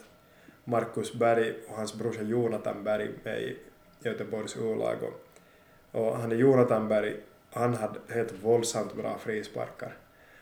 Marcus 0.63 1.13
Berg 1.13 1.53
och 1.67 1.75
hans 1.77 1.93
brorsa 1.93 2.21
Jonathan 2.21 2.83
Berg 2.83 3.09
med 3.23 3.41
i 3.41 3.57
Göteborgs 3.99 4.57
U-lag. 4.57 4.97
Och, 5.03 5.21
och 6.01 6.17
han 6.17 6.31
är 6.31 6.35
Jonathan 6.35 6.87
Berg, 6.87 7.15
han 7.51 7.73
hade 7.73 7.99
helt 8.09 8.33
våldsamt 8.43 8.95
bra 8.95 9.17
frisparkar. 9.17 9.97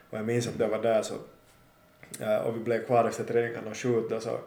Och 0.10 0.18
jag 0.18 0.26
minns 0.26 0.48
att 0.48 0.60
jag 0.60 0.70
var 0.70 0.82
där 0.82 1.02
så, 1.02 1.16
och 2.46 2.56
vi 2.56 2.60
blev 2.60 2.86
kvar 2.86 3.06
efter 3.06 3.24
träningen 3.24 3.68
och 3.68 3.78
skjuta 3.78 4.20
så, 4.20 4.40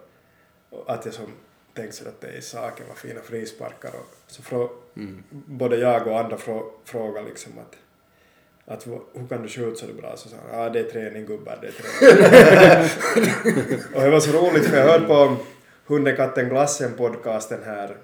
att 0.86 1.04
jag 1.04 1.14
som 1.14 1.26
tänkte 1.74 1.96
så 1.96 2.08
att 2.08 2.20
det 2.20 2.28
är 2.28 2.40
saken 2.40 2.86
vad 2.88 2.96
fina 2.96 3.20
frisparkar 3.20 3.90
och 3.94 4.16
så 4.26 4.42
frå, 4.42 4.70
Mm. 4.96 5.22
både 5.30 5.76
jag 5.76 6.06
och 6.06 6.18
andra 6.20 6.36
frå, 6.36 6.72
frågade 6.84 7.28
liksom 7.28 7.52
att 7.58 7.76
att 8.66 8.86
hur 8.86 9.28
kan 9.28 9.42
du 9.42 9.48
skjuta 9.48 9.86
så 9.86 9.92
bra? 9.92 10.16
Så 10.16 10.28
sa 10.28 10.36
han, 10.50 10.60
ja 10.60 10.70
det 10.70 10.80
är 10.80 10.84
träning 10.84 11.26
gubbar, 11.26 11.58
det 11.60 11.66
är 11.66 11.72
träning. 11.72 13.80
och 13.94 14.00
det 14.00 14.10
var 14.10 14.20
så 14.20 14.32
roligt 14.32 14.66
för 14.66 14.76
jag 14.76 14.84
hörde 14.84 15.06
på 15.06 15.36
Hunden, 15.86 16.16
katten, 16.16 16.48
glassen 16.48 16.94
podcasten 16.94 17.60
här 17.64 17.96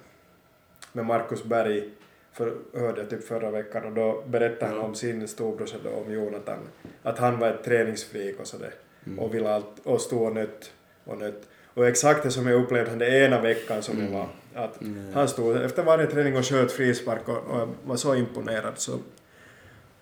med 0.93 1.07
Marcus 1.07 1.45
Berg, 1.45 1.89
för, 2.33 2.55
hörde 2.75 3.01
jag 3.01 3.11
typ 3.11 3.29
förra 3.29 3.51
veckan 3.51 3.85
och 3.85 3.93
då 3.93 4.23
berättade 4.27 4.73
han 4.73 4.81
om 4.81 4.95
sin 4.95 5.29
storbrorsa 5.29 5.77
då, 5.85 5.91
om 5.91 6.13
Jonathan, 6.13 6.59
att 7.03 7.19
han 7.19 7.39
var 7.39 7.49
ett 7.49 7.65
träningsfreak 7.65 8.41
och 8.41 8.47
sådär 8.47 8.75
och 9.19 9.35
ville 9.35 9.51
allt, 9.51 9.81
och 9.85 10.01
stå 10.01 10.25
och 10.25 10.35
nött 10.35 10.73
och 11.05 11.19
nött. 11.19 11.49
Och 11.75 11.89
exakt 11.89 12.23
det 12.23 12.31
som 12.31 12.47
jag 12.47 12.63
upplevde 12.63 12.91
den 12.91 13.03
ena 13.03 13.41
veckan 13.41 13.83
som 13.83 14.01
jag 14.01 14.11
var, 14.11 14.29
att 14.55 14.79
han 15.15 15.29
stod 15.29 15.57
efter 15.57 15.83
varje 15.83 16.07
träning 16.07 16.37
och 16.37 16.45
sköt 16.45 16.73
frispark 16.73 17.29
och, 17.29 17.37
och 17.37 17.61
jag 17.61 17.69
var 17.85 17.97
så 17.97 18.15
imponerad 18.15 18.73
så 18.77 18.99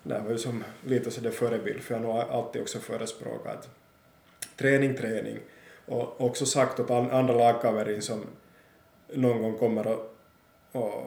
det 0.02 0.18
var 0.18 0.30
ju 0.30 0.38
som 0.38 0.64
lite 0.86 1.10
sådär 1.10 1.30
förebild 1.30 1.80
för 1.80 1.94
jag 1.94 2.00
har 2.00 2.06
nog 2.06 2.30
alltid 2.30 2.62
också 2.62 2.78
förespråkat 2.78 3.68
träning, 4.56 4.96
träning 4.96 5.38
och 5.86 6.20
också 6.20 6.46
sagt 6.46 6.80
åt 6.80 6.90
andra 6.90 7.34
lagkaverin 7.34 8.02
som 8.02 8.24
någon 9.14 9.42
gång 9.42 9.58
kommer 9.58 9.86
och, 9.86 10.16
och, 10.72 11.04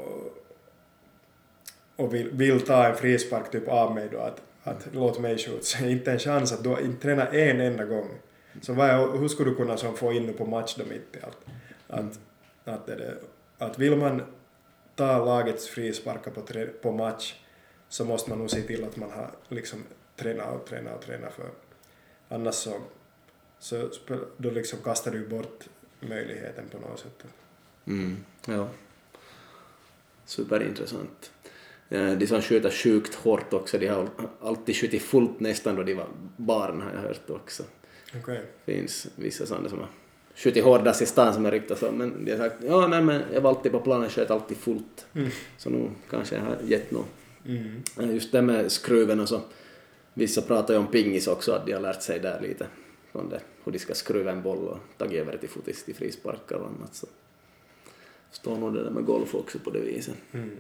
och 1.96 2.14
vill, 2.14 2.30
vill 2.32 2.62
ta 2.62 2.88
en 2.88 2.96
frispark 2.96 3.52
typ 3.52 3.68
av 3.68 3.96
mig 3.96 4.10
då 4.12 4.20
att, 4.20 4.42
att 4.64 4.88
låt 4.92 5.20
mig 5.20 5.38
skjuta. 5.38 5.88
Inte 5.88 6.12
en 6.12 6.20
chans 6.20 6.52
att 6.52 6.64
du 6.64 6.70
har 6.70 6.80
inte 6.80 7.02
tränat 7.02 7.34
en 7.34 7.62
enda 7.62 7.86
gång. 7.86 8.10
Så 8.62 8.74
vad 8.74 8.90
är, 8.90 9.18
hur 9.18 9.28
skulle 9.28 9.50
du 9.50 9.56
kunna 9.56 9.78
som 9.78 9.98
få 9.98 10.14
in 10.14 10.34
på 10.34 10.46
match 10.46 10.76
då 10.78 10.86
mitt 10.86 11.16
i 11.16 11.20
allt? 11.24 11.38
Att, 11.88 12.20
att, 12.66 12.86
det, 12.86 13.18
att 13.58 13.80
vill 13.80 13.96
man 13.96 14.22
ta 14.96 15.26
lagets 15.26 15.68
frisparkar 15.68 16.32
på, 16.32 16.42
på 16.82 16.92
match 16.92 17.36
så 17.94 18.06
måste 18.06 18.30
man 18.30 18.40
nog 18.40 18.50
se 18.50 18.62
till 18.62 18.84
att 18.84 18.96
man 18.96 19.12
har 19.12 19.32
liksom 19.50 19.84
tränat 20.16 20.56
och 20.56 20.66
tränat 20.66 20.96
och 20.96 21.06
tränat 21.06 21.34
för 21.34 21.50
annars 22.30 22.56
så, 22.56 22.82
så 23.60 23.90
då 24.38 24.50
liksom 24.50 24.80
kastar 24.84 25.12
du 25.12 25.28
bort 25.28 25.64
möjligheten 26.00 26.64
på 26.72 26.78
något 26.78 27.00
sätt. 27.00 27.24
Mm. 27.86 28.18
Ja. 28.48 28.68
Superintressant. 30.26 31.32
Eh, 31.90 32.12
De 32.12 32.28
som 32.28 32.42
skjuter 32.42 32.70
sjukt 32.70 33.16
hårt 33.16 33.54
också, 33.54 33.78
de 33.78 33.88
har 33.88 34.10
alltid 34.42 34.76
skjutit 34.76 35.02
fullt 35.02 35.40
nästan 35.40 35.76
då 35.76 35.84
de 35.84 35.94
var 35.94 36.08
barn 36.38 36.82
har 36.82 36.92
jag 36.92 37.02
hört 37.02 37.30
också. 37.30 37.64
Okej. 38.16 38.42
finns 38.66 39.08
vissa 39.16 39.46
sådana 39.46 39.70
som 39.70 39.80
har 39.80 39.90
skjutit 40.36 40.64
hårdast 40.64 41.02
i 41.02 41.06
stan 41.06 41.34
som 41.34 41.46
är 41.46 41.52
riktigt 41.52 41.78
så, 41.78 41.92
men 41.92 42.26
de 42.26 42.32
har 42.32 42.38
sagt 42.38 42.64
ja 42.64 42.88
nej 42.88 43.02
men 43.02 43.22
jag 43.34 43.42
var 43.42 43.50
alltid 43.50 43.72
på 43.72 43.80
planen, 43.80 44.10
sköt 44.10 44.32
alltid 44.32 44.58
fullt. 44.58 45.06
Mm. 45.14 45.30
Så 45.58 45.70
nu 45.70 45.90
kanske 46.10 46.36
jag 46.36 46.44
har 46.44 46.58
gett 46.64 46.92
nog. 46.92 47.06
Mm. 47.46 47.82
Just 48.14 48.32
det 48.32 48.42
med 48.42 48.72
skruven 48.72 49.20
och 49.20 49.30
så, 49.30 49.42
vissa 50.14 50.42
pratar 50.42 50.74
ju 50.74 50.80
om 50.80 50.88
pingis 50.88 51.28
också, 51.28 51.52
att 51.52 51.66
de 51.66 51.74
har 51.74 51.82
lärt 51.82 52.02
sig 52.02 52.20
där 52.20 52.42
lite 52.42 52.68
från 53.12 53.30
det, 53.30 53.40
hur 53.64 53.72
de 53.72 53.80
ska 53.80 53.94
skruva 53.94 54.32
en 54.32 54.42
boll 54.42 54.68
och 54.68 54.78
tagit 54.98 55.22
över 55.22 55.38
till 55.38 55.50
fotis 55.50 55.84
till 55.84 55.96
frisparkar 55.96 56.56
och 56.56 56.68
annat 56.68 56.96
så 56.96 57.08
står 58.32 58.58
nog 58.58 58.74
det 58.74 58.84
där 58.84 58.92
med 58.92 59.06
golf 59.06 59.36
också 59.36 59.60
på 59.60 59.70
det 59.70 59.80
viset. 59.80 60.16
Mm. 60.32 60.58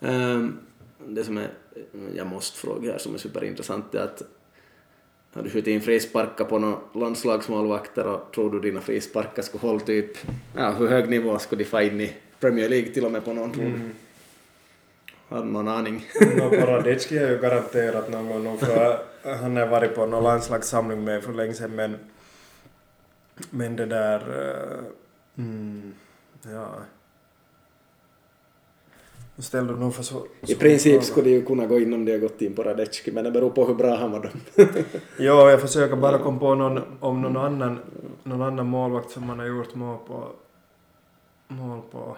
Ehm, 0.00 0.58
Det 1.06 1.24
som 1.24 1.38
är, 1.38 1.50
jag 2.14 2.26
måste 2.26 2.58
fråga 2.58 2.92
här 2.92 2.98
som 2.98 3.14
är 3.14 3.18
superintressant 3.18 3.94
är 3.94 4.00
att 4.00 4.22
har 5.32 5.42
du 5.42 5.50
skjutit 5.50 5.72
in 5.72 5.80
frisparkar 5.80 6.44
på 6.44 6.58
några 6.58 6.78
landslagsmålvakter 6.94 8.06
och 8.06 8.32
tror 8.34 8.50
du 8.50 8.60
dina 8.60 8.80
frisparkar 8.80 9.42
skulle 9.42 9.60
hålla 9.60 9.80
typ, 9.80 10.18
ja 10.56 10.70
hur 10.70 10.88
hög 10.88 11.08
nivå 11.08 11.38
skulle 11.38 11.64
de 11.64 11.70
få 11.70 11.80
in 11.80 12.00
i 12.00 12.12
Premier 12.40 12.68
League 12.68 12.88
till 12.92 13.04
och 13.04 13.12
med 13.12 13.24
på 13.24 13.32
någon? 13.32 13.54
Mm. 13.54 13.90
Har 15.30 15.38
du 15.38 15.44
någon 15.44 15.68
aning? 15.68 16.06
No, 16.20 16.50
Paradecki 16.50 17.18
har 17.18 17.28
ju 17.28 17.38
garanterat 17.38 18.10
någon 18.10 18.44
gång 18.44 18.58
för 18.58 18.98
han 19.22 19.56
har 19.56 19.66
varit 19.66 19.94
på 19.94 20.06
någon 20.06 20.22
landslagssamling 20.24 21.04
med 21.04 21.22
för 21.22 21.32
länge 21.32 21.54
sedan 21.54 21.74
men 21.74 21.96
men 23.50 23.76
det 23.76 23.86
där 23.86 24.20
eh, 24.20 25.44
mm, 25.44 25.94
ja 26.42 26.68
nu 29.40 29.44
ställde 29.44 29.72
du 29.72 29.78
nog 29.78 29.94
för 29.94 30.02
så... 30.02 30.26
I 30.40 30.54
princip 30.54 31.04
skulle 31.04 31.28
de 31.28 31.34
ju 31.34 31.44
kunna 31.44 31.66
gå 31.66 31.80
in 31.80 31.94
om 31.94 32.04
de 32.04 32.12
har 32.12 32.18
gått 32.18 32.42
in 32.42 32.54
på 32.54 32.62
Radecki 32.62 33.12
men 33.12 33.24
det 33.24 33.30
beror 33.30 33.50
på 33.50 33.66
hur 33.66 33.74
bra 33.74 33.96
han 33.96 34.12
var 34.12 34.20
då. 34.20 34.28
Jo, 35.18 35.34
jag 35.34 35.60
försöker 35.60 35.96
bara 35.96 36.18
komma 36.18 36.38
på 36.38 36.54
någon, 36.54 36.82
om 37.00 37.22
någon 37.22 37.36
annan, 37.36 37.78
någon 38.22 38.42
annan 38.42 38.66
målvakt 38.66 39.10
som 39.10 39.26
man 39.26 39.38
har 39.38 39.46
gjort 39.46 39.74
mål 39.74 39.98
på. 40.06 40.28
Mål 41.48 41.80
på. 41.90 42.16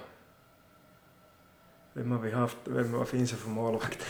Vem 1.93 2.11
har 2.11 2.19
vi 2.19 2.31
haft? 2.31 2.57
Vem, 2.65 2.93
vad 2.93 3.09
finns 3.09 3.31
det 3.31 3.37
för 3.37 3.49
målvakter? 3.49 4.07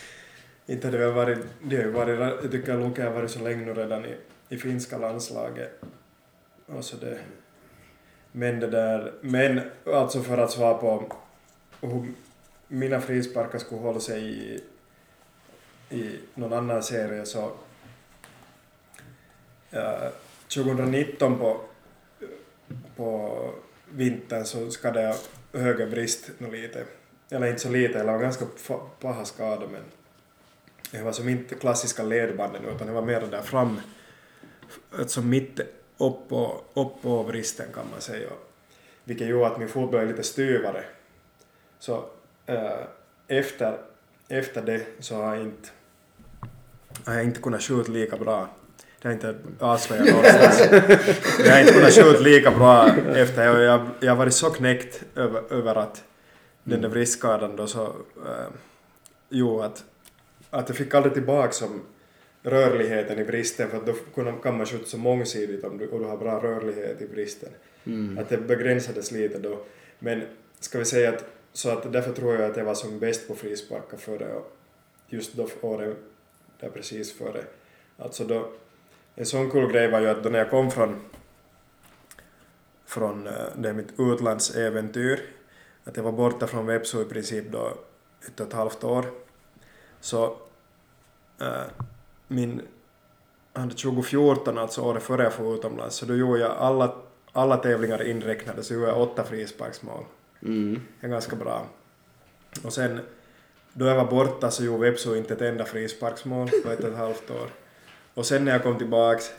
Inte 0.66 0.90
det 0.90 0.98
väl 0.98 1.12
varit, 1.12 1.38
det 1.62 1.76
har 1.76 1.82
ju 1.82 1.90
varit, 1.90 2.18
jag 2.42 2.50
tycker 2.50 2.78
Luke 2.78 3.02
har 3.02 3.10
varit 3.10 3.30
så 3.30 3.42
länge 3.42 3.66
nu 3.66 3.74
redan 3.74 4.04
i, 4.04 4.16
i 4.48 4.56
finska 4.58 4.98
landslaget. 4.98 5.80
Och 6.66 6.84
så 6.84 6.96
det. 6.96 7.18
Men 8.32 8.60
det 8.60 8.66
där, 8.66 9.12
men 9.20 9.60
alltså 9.86 10.22
för 10.22 10.38
att 10.38 10.50
svara 10.50 10.74
på 10.74 11.12
hur 11.80 12.12
mina 12.68 13.00
frisparkar 13.00 13.58
skulle 13.58 13.80
hålla 13.80 14.00
sig 14.00 14.22
i, 14.22 14.60
i 15.90 16.18
någon 16.34 16.52
annan 16.52 16.82
serie 16.82 17.26
så 17.26 17.52
uh, 19.72 20.08
2019 20.48 21.38
på 21.38 21.60
på 22.96 23.50
vintern 23.90 24.44
så 24.44 24.70
skadade 24.70 25.16
jag 25.52 25.60
högerbrist 25.60 26.30
nå 26.38 26.50
lite. 26.50 26.86
Eller 27.30 27.46
inte 27.46 27.60
så 27.60 27.68
lite, 27.68 28.00
eller 28.00 28.12
var 28.12 28.20
ganska 28.20 28.46
paha 29.00 29.24
skada 29.24 29.66
men 29.72 29.82
det 30.90 31.02
var 31.02 31.12
som 31.12 31.28
inte 31.28 31.54
klassiska 31.54 32.02
ledbanden 32.02 32.64
utan 32.64 32.86
det 32.86 32.92
var 32.92 33.02
mer 33.02 33.20
där 33.20 33.42
fram, 33.42 33.80
alltså 34.98 35.22
mitt 35.22 35.60
upp 35.98 36.28
på, 36.28 36.60
upp 36.74 37.02
på 37.02 37.22
vristen 37.22 37.66
kan 37.74 37.84
man 37.90 38.00
säga. 38.00 38.28
Vilket 39.04 39.28
gjorde 39.28 39.46
att 39.46 39.58
min 39.58 39.68
fot 39.68 39.90
blev 39.90 40.08
lite 40.08 40.22
styvare. 40.22 40.84
Så 41.78 42.04
äh, 42.46 42.70
efter, 43.28 43.78
efter 44.28 44.62
det 44.62 44.86
så 45.00 45.14
har 45.14 45.34
jag 45.34 45.44
inte, 45.44 45.68
har 47.04 47.14
jag 47.14 47.24
inte 47.24 47.40
kunnat 47.40 47.62
skjuta 47.62 47.92
lika 47.92 48.16
bra. 48.16 48.48
Det 49.02 49.08
har 49.08 49.12
inte 49.12 49.34
avslöjat 49.58 50.06
någonstans. 50.06 50.60
Jag 51.44 51.52
har 51.52 51.60
inte 51.60 51.72
kunnat 51.72 51.92
skjuta 51.92 52.20
lika 52.20 52.50
bra 52.50 52.88
efter. 52.96 53.44
Jag, 53.44 53.62
jag, 53.62 53.88
jag 54.00 54.10
har 54.10 54.16
varit 54.16 54.34
så 54.34 54.50
knäckt 54.50 55.02
över, 55.14 55.52
över 55.52 55.74
att 55.74 56.04
den 56.64 56.80
där 56.80 56.88
vristskadan 56.88 57.56
då 57.56 57.66
så 57.66 57.84
äh, 58.26 58.48
gjorde 59.28 59.64
att, 59.64 59.84
att 60.50 60.68
jag 60.68 60.78
fick 60.78 60.94
aldrig 60.94 61.14
tillbaka 61.14 61.52
som 61.52 61.82
rörligheten 62.42 63.18
i 63.18 63.24
bristen 63.24 63.70
för 63.70 63.76
att 63.76 63.86
då 63.86 64.32
kan 64.42 64.56
man 64.56 64.66
skjuta 64.66 64.84
så 64.84 64.98
mångsidigt 64.98 65.64
om 65.64 65.78
du, 65.78 65.88
och 65.88 66.00
du 66.00 66.04
har 66.04 66.16
bra 66.16 66.42
rörlighet 66.42 67.02
i 67.02 67.06
bristen. 67.06 67.48
Att 68.18 68.28
det 68.28 68.36
begränsades 68.36 69.10
lite 69.10 69.38
då. 69.38 69.64
Men 69.98 70.22
ska 70.60 70.78
vi 70.78 70.84
säga 70.84 71.08
att 71.08 71.24
så 71.52 71.70
att 71.70 71.92
därför 71.92 72.12
tror 72.12 72.34
jag 72.34 72.50
att 72.50 72.56
jag 72.56 72.64
var 72.64 72.74
som 72.74 72.98
bäst 72.98 73.28
på 73.28 73.34
frisparkar 73.34 73.96
före 73.96 74.32
och 74.32 74.56
just 75.08 75.34
då 75.34 75.48
året 75.60 75.96
där 76.60 76.68
precis 76.68 77.12
före. 77.12 77.44
Alltså 77.96 78.24
då, 78.24 78.50
en 79.14 79.26
sån 79.26 79.50
kul 79.50 79.72
grej 79.72 79.90
var 79.90 80.00
ju 80.00 80.08
att 80.08 80.22
då 80.22 80.28
när 80.28 80.38
jag 80.38 80.50
kom 80.50 80.70
från 80.70 81.00
från 82.86 83.26
eh, 83.26 83.32
det 83.56 83.72
mitt 83.72 83.92
utlandsäventyr, 83.98 85.20
att 85.84 85.96
jag 85.96 86.04
var 86.04 86.12
borta 86.12 86.46
från 86.46 86.66
Vepsu 86.66 87.02
i 87.02 87.04
princip 87.04 87.52
då 87.52 87.72
ett 88.26 88.40
och 88.40 88.46
ett 88.46 88.52
halvt 88.52 88.84
år, 88.84 89.04
så 90.00 90.36
äh, 91.40 91.62
min, 92.28 92.62
hade 93.52 93.74
2014, 93.74 94.58
alltså 94.58 94.82
året 94.82 95.02
före 95.02 95.22
jag 95.22 95.32
for 95.32 95.54
utomlands, 95.54 95.96
så 95.96 96.06
då 96.06 96.16
gjorde 96.16 96.40
jag 96.40 96.50
alla, 96.50 96.94
alla 97.32 97.56
tävlingar 97.56 98.02
inräknade, 98.02 98.62
så 98.62 98.74
gjorde 98.74 98.86
jag 98.86 99.00
åtta 99.00 99.24
frisparksmål. 99.24 100.04
Mm. 100.42 100.80
Det 101.00 101.06
är 101.06 101.10
ganska 101.10 101.36
bra. 101.36 101.66
Och 102.64 102.72
sen, 102.72 103.00
då 103.72 103.86
jag 103.86 103.96
var 103.96 104.10
borta 104.10 104.50
så 104.50 104.64
gjorde 104.64 104.90
Vepsu 104.90 105.16
inte 105.16 105.34
ett 105.34 105.40
enda 105.40 105.64
frisparksmål 105.64 106.48
på 106.64 106.70
ett 106.70 106.80
och 106.80 106.88
ett 106.88 106.96
halvt 106.96 107.30
år. 107.30 107.48
Och 108.14 108.26
sen 108.26 108.44
när 108.44 108.52
jag 108.52 108.62
kom 108.62 108.78
tillbaks 108.78 109.30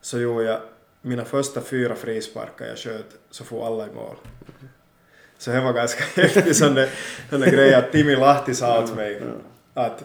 så 0.00 0.18
gjorde 0.18 0.44
jag 0.44 0.60
mina 1.02 1.24
första 1.24 1.60
fyra 1.60 1.94
frisparkar 1.94 2.66
jag 2.66 2.78
sköt 2.78 3.18
så 3.30 3.44
får 3.44 3.66
alla 3.66 3.86
i 3.86 3.90
mål. 3.94 4.16
Så 5.38 5.50
det 5.50 5.60
var 5.60 5.72
ganska 5.72 6.04
häftigt 6.22 6.56
sån 6.56 6.74
där, 6.80 6.88
sån 7.30 7.40
där 7.40 7.50
grej 7.50 7.74
att 7.74 7.92
Timi 7.92 8.16
Lahti 8.16 8.54
sa 8.54 8.82
åt 8.82 8.96
mig 8.96 9.22
att 9.74 10.04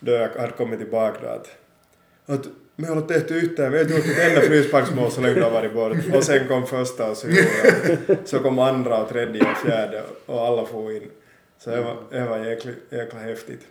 då 0.00 0.12
jag 0.12 0.28
hade 0.28 0.52
kommit 0.52 0.78
tillbaka 0.78 1.18
då 1.22 1.28
att, 1.28 1.48
att 2.26 2.46
me 2.76 2.88
har 2.88 3.00
tehty 3.00 3.34
yhtään, 3.34 3.72
vi 3.72 3.78
har 3.78 3.84
inte 3.84 3.96
gjort 3.96 4.06
ett 4.06 4.28
enda 4.28 4.40
frisparksmål 4.40 5.10
så 5.10 5.20
länge 5.20 5.34
du 5.34 5.42
har 5.42 5.50
varit 5.50 5.74
bort. 5.74 6.14
Och 6.14 6.24
sen 6.24 6.48
kom 6.48 6.66
första 6.66 7.10
och 7.10 7.16
så, 8.24 8.38
kom 8.38 8.58
andra 8.58 9.02
och 9.02 9.08
tredje 9.08 9.50
och 9.50 9.56
fjärde 9.56 10.02
och 10.26 10.46
alla 10.46 10.66
får 10.66 10.92
in. 10.92 11.10
Så 11.58 11.70
det 11.70 11.80
var, 11.80 11.96
det 12.10 12.24
var 12.24 12.38
jäkla, 12.38 12.72
jäkla 12.90 13.18
häftigt. 13.18 13.66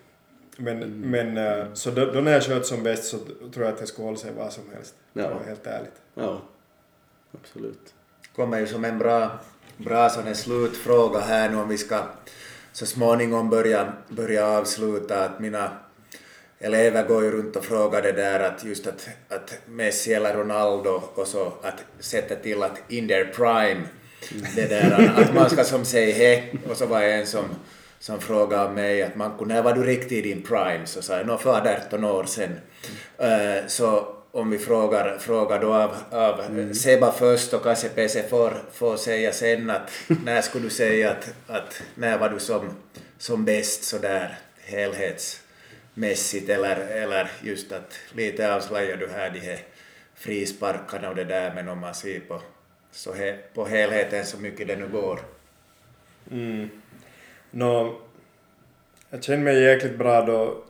Men, 0.57 0.79
men 1.01 1.37
eh, 1.37 1.65
så 1.73 1.91
då, 1.91 2.05
då 2.05 2.21
när 2.21 2.31
jag 2.31 2.43
sköt 2.43 2.65
som 2.65 2.83
bäst 2.83 3.03
så 3.03 3.17
tror 3.53 3.65
jag 3.65 3.73
att 3.73 3.79
jag 3.79 3.87
skulle 3.87 4.05
hålla 4.05 4.17
sig 4.17 4.31
vad 4.37 4.53
som 4.53 4.63
helst. 4.73 4.95
Ja. 5.13 5.21
Det 5.21 5.33
var 5.33 5.43
helt 5.47 5.67
ärligt. 5.67 6.01
Ja, 6.15 6.41
absolut. 7.41 7.93
kommer 8.35 8.59
ju 8.59 8.67
som 8.67 8.85
en 8.85 8.99
bra, 8.99 9.39
bra 9.85 10.09
sån 10.09 10.23
här 10.23 10.33
slutfråga 10.33 11.19
här 11.19 11.49
nu 11.49 11.57
om 11.57 11.69
vi 11.69 11.77
ska 11.77 12.03
så 12.71 12.85
småningom 12.85 13.49
börja, 13.49 13.93
börja 14.09 14.47
avsluta 14.47 15.25
att 15.25 15.39
mina 15.39 15.71
elever 16.59 17.07
går 17.07 17.23
ju 17.23 17.31
runt 17.31 17.55
och 17.55 17.65
frågar 17.65 18.01
det 18.01 18.11
där 18.11 18.39
att 18.39 18.63
just 18.63 18.87
att, 18.87 19.09
att 19.29 19.57
Messi 19.65 20.13
eller 20.13 20.33
Ronaldo 20.33 21.01
och 21.15 21.27
så 21.27 21.53
att 21.63 21.85
sätta 21.99 22.35
till 22.35 22.63
att 22.63 22.91
in 22.91 23.07
their 23.07 23.25
prime 23.25 23.81
det 24.55 24.67
där 24.67 25.13
att 25.17 25.33
man 25.33 25.49
ska 25.49 25.63
som 25.63 25.85
säga 25.85 26.15
he 26.15 26.43
och 26.69 26.77
så 26.77 26.85
var 26.85 27.01
det 27.01 27.13
en 27.13 27.27
som 27.27 27.45
som 27.99 28.19
frågade 28.19 28.73
mig 28.73 29.03
att 29.03 29.15
Manko, 29.15 29.45
när 29.45 29.61
var 29.61 29.73
du 29.73 29.83
riktigt 29.83 30.11
i 30.11 30.21
din 30.21 30.43
prime? 30.43 30.85
Så 30.85 31.01
sa 31.01 31.17
jag, 31.17 31.27
nå 31.27 31.37
för 31.37 31.77
18 31.87 32.03
år 32.03 32.23
sedan. 32.23 32.59
Eh, 33.17 33.67
så 33.67 34.15
om 34.31 34.49
vi 34.49 34.57
frågar, 34.57 35.17
frågar 35.17 35.61
då 35.61 35.73
av, 35.73 35.95
av 36.11 36.73
Seba 36.73 37.11
först 37.11 37.53
och 37.53 37.63
kanske 37.63 37.89
PC 37.89 38.23
får, 38.23 38.63
får 38.71 38.97
säga 38.97 39.31
sen 39.31 39.69
att 39.69 39.91
när 40.25 40.41
skulle 40.41 40.63
du 40.63 40.69
säga 40.69 41.11
att, 41.11 41.33
att 41.47 41.83
när 41.95 42.17
var 42.17 42.29
du 42.29 42.39
som, 42.39 42.69
som 43.17 43.45
bäst 43.45 43.83
sådär 43.83 44.37
helhetsmässigt 44.61 46.49
eller, 46.49 46.75
eller 46.75 47.31
just 47.41 47.71
att 47.71 47.99
lite 48.13 48.55
avslöjar 48.55 48.97
du 48.97 49.07
här 49.07 49.29
de 49.29 49.39
här 49.39 49.59
frisparkarna 50.15 51.09
och 51.09 51.15
det 51.15 51.23
där 51.23 51.53
men 51.55 51.69
om 51.69 51.79
man 51.79 51.93
ser 51.93 52.19
på, 52.19 52.41
så 52.91 53.13
he, 53.13 53.37
på 53.53 53.65
helheten 53.65 54.25
så 54.25 54.37
mycket 54.37 54.67
det 54.67 54.75
nu 54.75 54.87
går. 54.87 55.19
Mm. 56.31 56.69
Nå, 57.51 58.01
jag 59.09 59.23
känner 59.23 59.43
mig 59.43 59.63
jäkligt 59.63 59.97
bra 59.97 60.21
då. 60.21 60.63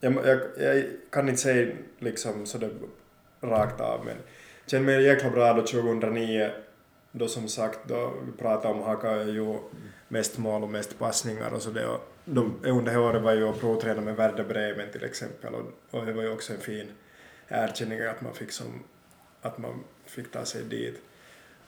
Jag, 0.00 0.14
jag, 0.26 0.40
jag 0.58 0.84
kan 1.10 1.28
inte 1.28 1.40
säga 1.40 1.74
liksom 1.98 2.46
sådär 2.46 2.70
rakt 3.40 3.80
av 3.80 4.04
men 4.04 4.16
känner 4.66 4.84
mig 4.84 5.02
jäkla 5.02 5.30
bra 5.30 5.52
då 5.52 5.62
2009 5.62 6.50
då 7.12 7.28
som 7.28 7.48
sagt 7.48 7.78
då 7.84 8.12
vi 8.26 8.32
pratade 8.32 8.74
om 8.74 8.82
Haka 8.82 9.10
är 9.10 9.26
ju 9.26 9.58
mest 10.08 10.38
mål 10.38 10.62
och 10.62 10.68
mest 10.68 10.98
passningar 10.98 11.52
och 11.52 11.62
sådär. 11.62 11.88
och 11.88 12.12
de, 12.24 12.60
under 12.62 12.92
det 12.92 12.98
året 12.98 13.22
var 13.22 13.34
jag 13.34 13.50
och 13.50 13.60
provtränade 13.60 14.00
med 14.00 14.16
Werder 14.16 14.44
Bremen 14.44 14.92
till 14.92 15.04
exempel 15.04 15.54
och, 15.54 15.72
och 15.90 16.06
det 16.06 16.12
var 16.12 16.22
ju 16.22 16.32
också 16.32 16.52
en 16.52 16.60
fin 16.60 16.86
erkänning 17.48 18.00
att 18.00 18.20
man 18.20 18.34
fick 18.34 18.52
som 18.52 18.84
att 19.42 19.58
man 19.58 19.84
fick 20.06 20.32
ta 20.32 20.44
sig 20.44 20.64
dit. 20.64 21.02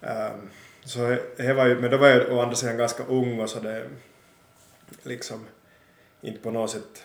Um, 0.01 0.51
så 0.85 1.16
det 1.36 1.52
var 1.52 1.66
ju, 1.66 1.81
men 1.81 1.90
då 1.90 1.97
var 1.97 2.09
jag 2.09 2.32
å 2.32 2.40
andra 2.40 2.55
sidan 2.55 2.77
ganska 2.77 3.05
ung 3.05 3.40
och 3.40 3.51
så 3.51 3.61
det 3.61 3.86
liksom 5.02 5.47
inte 6.20 6.40
på 6.40 6.51
något 6.51 6.70
sätt 6.70 7.05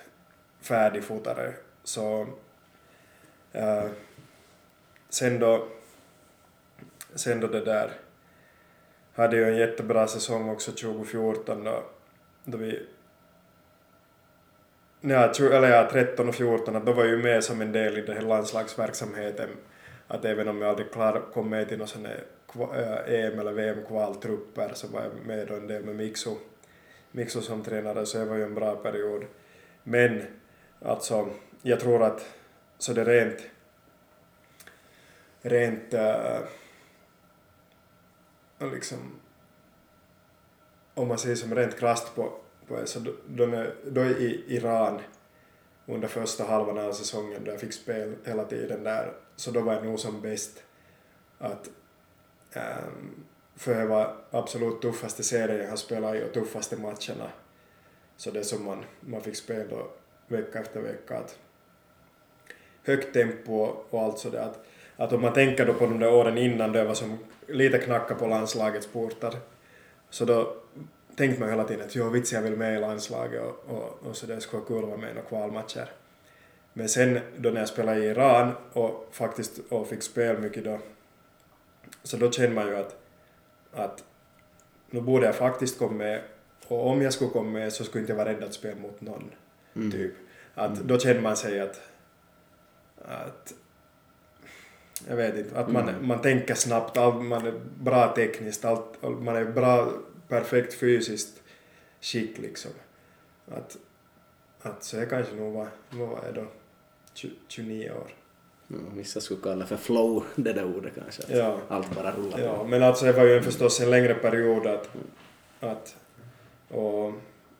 färdigfotade. 0.68 1.54
Så 1.84 2.28
eh, 3.54 3.86
sen 5.10 5.40
då 5.40 5.68
sen 7.16 7.40
då 7.40 7.48
det 7.48 7.66
där 7.66 7.92
hade 9.14 9.38
jag 9.38 9.50
en 9.50 9.58
jättebra 9.58 10.08
säsong 10.08 10.50
också 10.50 10.72
2014 10.72 11.64
då, 11.64 11.84
då 12.44 12.58
vi 12.58 12.86
Ja, 15.08 15.32
eller 15.40 15.70
ja, 15.70 15.90
13 15.92 16.30
och 16.30 16.36
14, 16.36 16.76
att 16.76 16.86
då 16.86 16.94
var 16.94 17.04
jag 17.04 17.12
ju 17.12 17.24
med 17.24 17.44
som 17.44 17.62
en 17.62 17.72
del 17.72 17.98
i 17.98 18.02
den 18.02 18.16
här 18.16 18.24
landslagsverksamheten. 18.24 19.50
Att 20.08 20.26
även 20.26 20.48
om 20.48 20.62
jag 20.62 20.70
aldrig 20.70 20.92
klar, 20.92 21.22
kom 21.34 21.50
med 21.50 21.70
till 21.70 21.78
någon 21.78 21.88
sån 21.88 22.06
här 22.06 22.24
eh, 22.56 23.26
EM 23.26 23.40
eller 23.40 23.52
VM-kvaltrupper 23.52 24.72
så 24.74 24.88
var 24.88 25.02
jag 25.02 25.12
med 25.26 25.48
då 25.48 25.54
en 25.54 25.68
del 25.68 25.84
med 25.84 25.96
Mixo, 25.96 26.38
Mixo 27.12 27.42
som 27.42 27.64
tränare, 27.64 28.06
så 28.06 28.18
det 28.18 28.26
var 28.26 28.36
ju 28.36 28.44
en 28.44 28.56
bra 28.56 28.76
period. 28.76 29.26
Men 29.84 30.24
alltså, 30.81 31.30
jag 31.61 31.80
tror 31.80 32.03
att 32.03 32.26
så 32.77 32.93
det 32.93 33.03
rent, 33.03 33.39
rent 35.41 35.93
äh, 35.93 36.41
liksom 38.60 39.19
om 40.93 41.07
man 41.07 41.18
säger 41.18 41.35
som 41.35 41.56
rent 41.56 41.80
krasst 41.80 42.15
på, 42.15 42.34
på 42.68 42.85
så 42.85 42.99
då, 42.99 43.11
då, 43.27 43.65
då 43.85 44.06
i 44.06 44.43
Iran 44.47 45.02
under 45.85 46.07
första 46.07 46.43
halvan 46.43 46.77
av 46.77 46.93
säsongen 46.93 47.43
då 47.43 47.52
jag 47.52 47.60
fick 47.60 47.73
spel 47.73 48.15
hela 48.26 48.45
tiden 48.45 48.84
där, 48.84 49.14
så 49.35 49.52
då 49.52 49.61
var 49.61 49.73
jag 49.73 49.85
nog 49.85 49.99
som 49.99 50.22
bäst 50.22 50.64
att 51.38 51.69
ehm, 52.53 53.26
för 53.56 53.76
det 53.76 53.85
var 53.85 54.18
absolut 54.31 54.81
tuffaste 54.81 55.23
serien 55.23 55.61
jag 55.61 55.69
har 55.69 55.77
spelat 55.77 56.15
i 56.15 56.23
och 56.23 56.34
tuffaste 56.34 56.77
matcherna. 56.77 57.30
Så 58.18 58.31
det 58.31 58.43
som 58.43 58.65
man, 58.65 58.85
man 58.99 59.22
fick 59.22 59.35
spela 59.35 59.77
vecka 60.27 60.60
efter 60.60 60.80
vecka. 60.80 61.18
Att 61.18 61.38
högt 62.85 63.14
tempo 63.14 63.53
och 63.89 64.02
allt 64.02 64.19
sådär. 64.19 64.39
Att, 64.39 64.65
att 64.97 65.14
om 65.14 65.22
man 65.22 65.34
tänker 65.34 65.65
då 65.65 65.73
på 65.73 65.85
de 65.85 65.99
där 65.99 66.14
åren 66.14 66.38
innan 66.38 66.72
då 66.72 66.80
jag 66.80 66.85
var 66.85 66.93
som 66.93 67.18
lite 67.47 67.77
knacka 67.77 68.15
på 68.15 68.27
landslagets 68.27 68.88
portar 68.88 69.35
så 70.10 70.26
då 70.26 70.56
tänkte 71.15 71.39
man 71.39 71.49
hela 71.49 71.64
tiden 71.64 71.85
att 71.85 71.95
jo 71.95 72.10
vits 72.10 72.34
jag 72.34 72.41
vill 72.41 72.56
med 72.56 72.77
i 72.77 72.80
landslaget 72.80 73.41
och, 73.41 73.76
och, 73.76 74.07
och 74.07 74.15
sådär, 74.15 74.35
det 74.35 74.41
skulle 74.41 74.60
vara 74.60 74.68
kul 74.68 74.84
att 74.84 74.89
vara 74.89 74.97
med 74.97 75.11
i 75.11 75.14
några 75.14 75.27
kvalmatcher. 75.27 75.91
Men 76.73 76.89
sen 76.89 77.19
då 77.38 77.49
när 77.49 77.60
jag 77.60 77.69
spelade 77.69 77.99
i 77.99 78.06
Iran 78.06 78.52
och 78.73 79.10
faktiskt 79.11 79.60
och 79.69 79.88
fick 79.88 80.03
spel 80.03 80.38
mycket 80.38 80.64
då 80.64 80.80
så 82.03 82.18
då 82.18 82.31
kände 82.31 82.56
man 82.56 82.68
ju 82.68 82.76
att, 82.76 82.95
att 83.73 84.03
nu 84.89 85.02
borde 85.02 85.26
jag 85.26 85.35
faktiskt 85.35 85.80
komma 85.80 85.93
med 85.93 86.22
och 86.68 86.88
om 86.88 87.02
jag 87.02 87.14
skulle 87.14 87.30
komma 87.30 87.49
med 87.49 87.73
så 87.73 87.84
skulle 87.84 88.02
jag 88.02 88.03
inte 88.03 88.14
vara 88.14 88.30
rädd 88.30 88.43
att 88.43 88.53
spela 88.53 88.76
mot 88.76 89.02
någon. 89.02 89.31
Typ. 89.91 90.14
Att 90.56 90.76
Då 90.76 90.99
kände 90.99 91.22
man 91.22 91.38
sig 91.38 91.60
att, 91.60 91.81
att 93.06 93.53
jag 95.07 95.15
vet 95.15 95.38
inte, 95.38 95.60
att 95.60 95.72
man, 95.72 96.07
man 96.07 96.22
tänker 96.22 96.56
snabbt, 96.56 96.95
man 96.95 97.47
är 97.47 97.53
bra 97.80 98.14
tekniskt, 98.15 98.65
allt, 98.65 99.03
all- 99.03 99.15
man 99.15 99.35
är 99.35 99.45
bra, 99.45 99.91
perfekt 100.27 100.73
fysiskt 100.73 101.41
skick 102.02 102.38
liksom. 102.38 102.72
Att, 103.52 103.77
att 104.61 104.84
så 104.84 104.97
är 104.97 105.06
kanske 105.06 105.35
nog 105.35 105.53
vad, 105.53 105.68
vad 105.89 106.07
var 106.10 106.19
jag 106.26 106.35
då, 106.35 106.45
20, 107.14 107.31
29 107.47 107.91
år. 107.91 108.07
Vissa 108.93 109.22
skulle 109.22 109.41
kalla 109.41 109.65
för 109.65 109.77
flow, 109.77 110.23
det 110.35 110.53
där 110.53 110.65
ordet 110.77 110.93
kanske. 110.95 111.38
Ja. 111.38 111.60
Allt 111.68 111.95
bara 111.95 112.11
rullar 112.11 112.39
Ja, 112.39 112.64
men 112.64 112.84
alltså 112.84 113.06
det 113.06 113.11
var 113.11 113.23
ju 113.23 113.38
en 113.38 113.43
förstås 113.43 113.80
en 113.81 113.89
längre 113.91 114.14
period 114.14 114.68
att, 114.68 114.89
att 115.60 115.95
och 116.69 117.14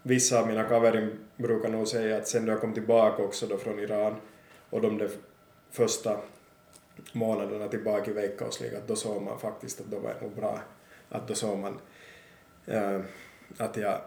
vissa 0.04 0.40
av 0.40 0.48
mina 0.48 0.64
kaverin 0.64 1.20
brukar 1.38 1.70
nog 1.70 1.88
säga 1.88 2.18
att 2.18 2.28
sen 2.28 2.46
då 2.46 2.52
jag 2.52 2.62
kom 2.62 2.74
tillbaka 2.74 3.24
också 3.24 3.48
då 3.48 3.58
från 3.58 3.80
Iran 3.80 4.16
och 4.70 4.82
de 4.82 4.98
där 4.98 5.10
första 5.72 6.18
månaderna 7.12 7.68
tillbaka 7.68 8.12
i 8.12 8.14
Veikkausligan, 8.14 8.82
att 8.82 8.88
då 8.88 8.96
såg 8.96 9.22
man 9.22 9.40
faktiskt 9.40 9.80
att 9.80 9.86
då 9.86 10.00
var 10.00 10.14
nog 10.22 10.36
bra. 10.36 10.60
Att 11.10 11.28
då 11.28 11.36
såg 11.36 11.58
man 11.58 11.80
eh, 12.66 13.00
att 13.58 13.78
jag 13.78 14.02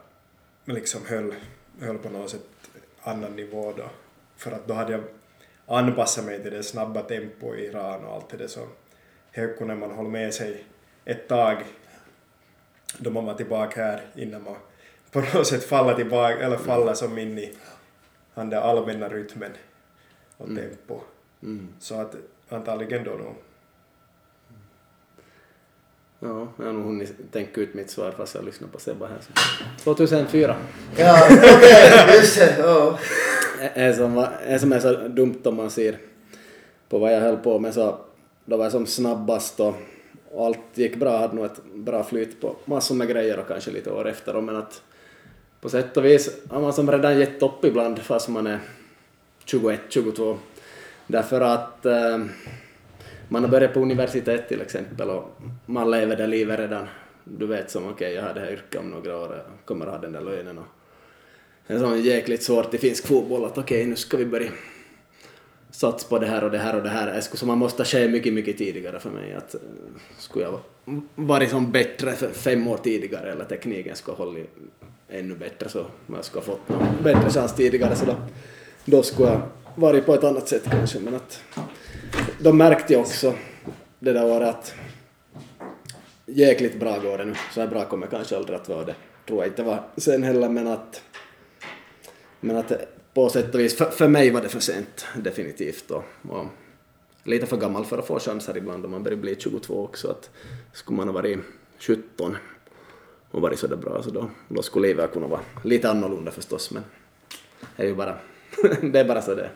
liksom 0.65 1.07
höll, 1.07 1.35
höll 1.81 1.99
på 1.99 2.09
något 2.09 2.31
sätt 2.31 2.47
annan 3.01 3.37
nivå 3.37 3.73
då. 3.77 3.91
För 4.37 4.53
att 4.53 4.67
då 4.67 4.75
hade 4.75 4.93
jag 4.93 5.03
anpassat 5.67 6.25
mig 6.25 6.43
till 6.43 6.53
det 6.53 6.63
snabba 6.63 7.03
tempo 7.03 7.55
i 7.55 7.67
Iran 7.67 8.05
och 8.05 8.15
allt 8.15 8.29
det 8.29 8.37
där 8.37 8.47
så 8.47 8.67
här 9.33 9.55
kunde 9.59 9.75
man 9.75 9.91
hålla 9.91 10.09
med 10.09 10.35
sig 10.35 10.65
ett 11.05 11.29
tag 11.29 11.65
då 12.99 13.11
man 13.11 13.25
var 13.25 13.35
tillbaka 13.35 13.85
här 13.85 14.03
innan 14.17 14.43
man 14.43 14.57
på 15.13 15.21
något 15.21 15.47
sätt 15.47 15.65
faller 15.65 15.95
tillbaka 15.95 16.39
eller 16.39 16.57
faller 16.57 16.95
som 16.95 17.19
in 17.19 17.39
i 17.39 17.53
den 18.35 18.51
där 18.51 18.61
allmänna 18.61 19.09
rytmen 19.09 19.51
och 20.37 20.47
tempo. 20.47 21.01
Mm. 21.43 21.69
Så 21.81 21.95
att 21.95 22.15
antagligen 22.49 23.05
då 23.05 23.11
nog. 23.11 23.35
Ja, 26.21 26.49
jag 26.59 26.65
har 26.65 26.73
nog 26.73 26.85
hunnit 26.85 27.33
tänka 27.33 27.61
ut 27.61 27.75
mitt 27.75 27.91
svar 27.91 28.11
fast 28.11 28.35
jag 28.35 28.45
lyssnar 28.45 28.69
på 28.69 28.79
Sebba 28.79 29.07
här. 29.07 29.19
Så. 29.21 29.95
2004. 29.95 30.57
Ja, 30.97 31.29
okej, 31.57 32.17
just 32.17 32.39
det. 32.39 32.57
Ja. 32.59 32.99
är 33.75 33.93
som, 33.93 34.27
som 34.61 34.73
är 34.73 34.81
så 34.81 34.93
dumt 34.93 35.41
om 35.45 35.57
man 35.57 35.71
ser 35.71 35.99
på 36.89 36.99
vad 36.99 37.15
jag 37.15 37.21
höll 37.21 37.37
på 37.37 37.59
med 37.59 37.75
så 37.75 37.99
då 38.45 38.57
var 38.57 38.65
jag 38.65 38.73
som 38.73 38.87
snabbast 38.87 39.61
och, 39.61 39.75
och 40.31 40.47
allt 40.47 40.59
gick 40.75 40.97
bra, 40.97 41.19
hade 41.19 41.37
nog 41.37 41.45
ett 41.45 41.65
bra 41.75 42.05
flyt 42.05 42.41
på 42.41 42.57
massor 42.65 42.95
med 42.95 43.09
grejer 43.09 43.39
och 43.39 43.49
kanske 43.49 43.71
lite 43.71 43.91
år 43.91 44.09
efter 44.09 44.35
då, 44.35 44.41
men 44.41 44.57
att 44.57 44.83
på 45.61 45.69
sätt 45.69 45.97
och 45.97 46.05
vis 46.05 46.31
har 46.51 46.61
man 46.61 46.73
som 46.73 46.91
redan 46.93 47.19
gett 47.19 47.43
upp 47.43 47.65
ibland 47.65 47.99
fast 47.99 48.29
man 48.29 48.47
är 48.47 48.59
21, 49.45 49.81
22. 49.89 50.39
Därför 51.07 51.41
att 51.41 51.87
eh, 51.87 52.19
man 53.29 53.45
har 53.45 53.51
börjat 53.51 53.75
på 53.75 53.81
universitet 53.81 54.49
till 54.49 54.61
exempel 54.61 55.11
och 55.11 55.37
man 55.67 55.91
lever 55.91 56.17
det 56.17 56.27
livet 56.27 56.59
redan. 56.61 56.87
Du 57.25 57.47
vet 57.47 57.71
som 57.71 57.87
okej, 57.89 58.13
jag 58.15 58.23
har 58.23 58.35
det 58.35 58.41
här 58.41 58.53
yrket 58.53 58.81
om 58.81 58.91
några 58.91 59.17
år, 59.17 59.29
jag 59.37 59.45
kommer 59.65 59.87
att 59.87 59.93
ha 59.93 59.99
den 60.01 60.13
där 60.13 60.21
lönen 60.21 60.59
och 60.59 60.65
det 61.67 61.75
är 61.75 61.79
så 61.79 61.97
jäkligt 61.97 62.43
svårt 62.43 62.75
i 62.75 62.79
finsk 62.79 63.07
fotboll 63.07 63.45
att 63.45 63.59
okej, 63.59 63.87
nu 63.87 63.97
ska 63.97 64.17
vi 64.17 64.25
börja 64.27 64.51
satsa 65.71 66.09
på 66.09 66.19
det 66.19 66.27
här 66.27 66.45
och 66.45 66.51
det 66.51 66.59
här 66.59 66.77
och 66.77 66.83
det 66.83 66.89
här. 66.89 67.15
Det 67.15 67.23
skulle- 67.23 67.39
Så 67.39 67.47
man 67.47 67.59
måste 67.59 67.85
ske 67.85 68.09
mycket, 68.09 68.33
mycket 68.35 68.59
tidigare 68.59 69.01
för 69.01 69.11
mig. 69.11 69.35
Att, 69.35 69.55
eh, 69.55 69.61
skulle 70.19 70.45
jag 70.45 70.61
varit 71.15 71.51
som 71.51 71.73
bättre 71.73 72.13
fem 72.33 72.69
år 72.69 72.77
tidigare 72.77 73.33
eller 73.33 73.45
tekniken 73.45 73.97
skulle 73.97 74.17
ha 74.17 74.25
hållit 74.25 74.49
ännu 75.09 75.35
bättre 75.35 75.69
så 75.69 75.87
jag 76.07 76.25
skulle 76.25 76.45
ha 76.45 76.53
fått 76.53 76.69
någon 76.69 77.03
bättre 77.03 77.31
chans 77.31 77.55
tidigare 77.55 77.97
så 77.97 78.05
då, 78.05 78.17
då 78.85 79.03
skulle 79.03 79.29
jag 79.29 79.41
varit 79.75 80.07
på 80.07 80.15
ett 80.15 80.25
annat 80.25 80.49
sätt 80.49 80.63
kanske. 80.71 81.01
Men 81.01 81.15
att 81.15 81.43
de 82.39 82.59
märkte 82.59 82.93
ju 82.93 82.99
också 82.99 83.35
det 83.99 84.13
där 84.13 84.25
året 84.25 84.49
att 84.49 84.75
jäkligt 86.27 86.81
bra 86.81 86.99
går 86.99 87.19
det 87.19 87.25
nu. 87.25 87.35
Så 87.55 87.61
här 87.61 87.69
bra 87.69 87.85
kommer 87.85 88.07
kanske 88.07 88.37
aldrig 88.37 88.57
att 88.57 88.69
vara 88.69 88.85
det. 88.85 88.95
Tror 89.27 89.39
jag 89.39 89.49
inte 89.49 89.63
var 89.63 89.85
sen 89.97 90.23
heller 90.23 90.49
men 90.49 90.67
att 90.67 91.03
men 92.41 92.57
att 92.57 92.73
på 93.15 93.29
sätt 93.29 93.55
och 93.55 93.61
vis, 93.61 93.77
för, 93.77 93.91
för 93.91 94.09
mig 94.09 94.31
var 94.31 94.43
det 94.43 94.49
för 94.49 94.61
sent 94.61 95.07
definitivt 95.17 95.91
och, 95.91 96.05
och 96.29 96.47
lite 97.25 97.47
för 97.47 97.57
gammal 97.57 97.85
för 97.85 97.99
att 97.99 98.07
få 98.07 98.19
chanser 98.19 98.57
ibland 98.57 98.85
om 98.85 98.91
man 98.91 99.03
börjar 99.03 99.19
bli 99.19 99.37
22 99.39 99.85
också 99.85 100.09
att 100.11 100.31
skulle 100.73 100.97
man 100.97 101.09
ha 101.09 101.15
varit 101.15 101.39
17 101.79 102.37
och 103.31 103.41
varit 103.41 103.59
sådär 103.59 103.77
bra 103.77 104.03
så 104.03 104.11
då, 104.11 104.31
då 104.49 104.63
skulle 104.63 104.89
livet 104.89 105.13
kunna 105.13 105.27
vara 105.27 105.41
lite 105.65 105.91
annorlunda 105.91 106.31
förstås 106.31 106.71
men 106.71 106.83
det 107.77 107.83
är 107.83 107.87
ju 107.87 107.95
bara, 107.95 108.19
det 108.83 109.01
är 109.01 109.05
bara 109.05 109.23
så 109.23 109.35
det 109.35 109.43
är. 109.43 109.51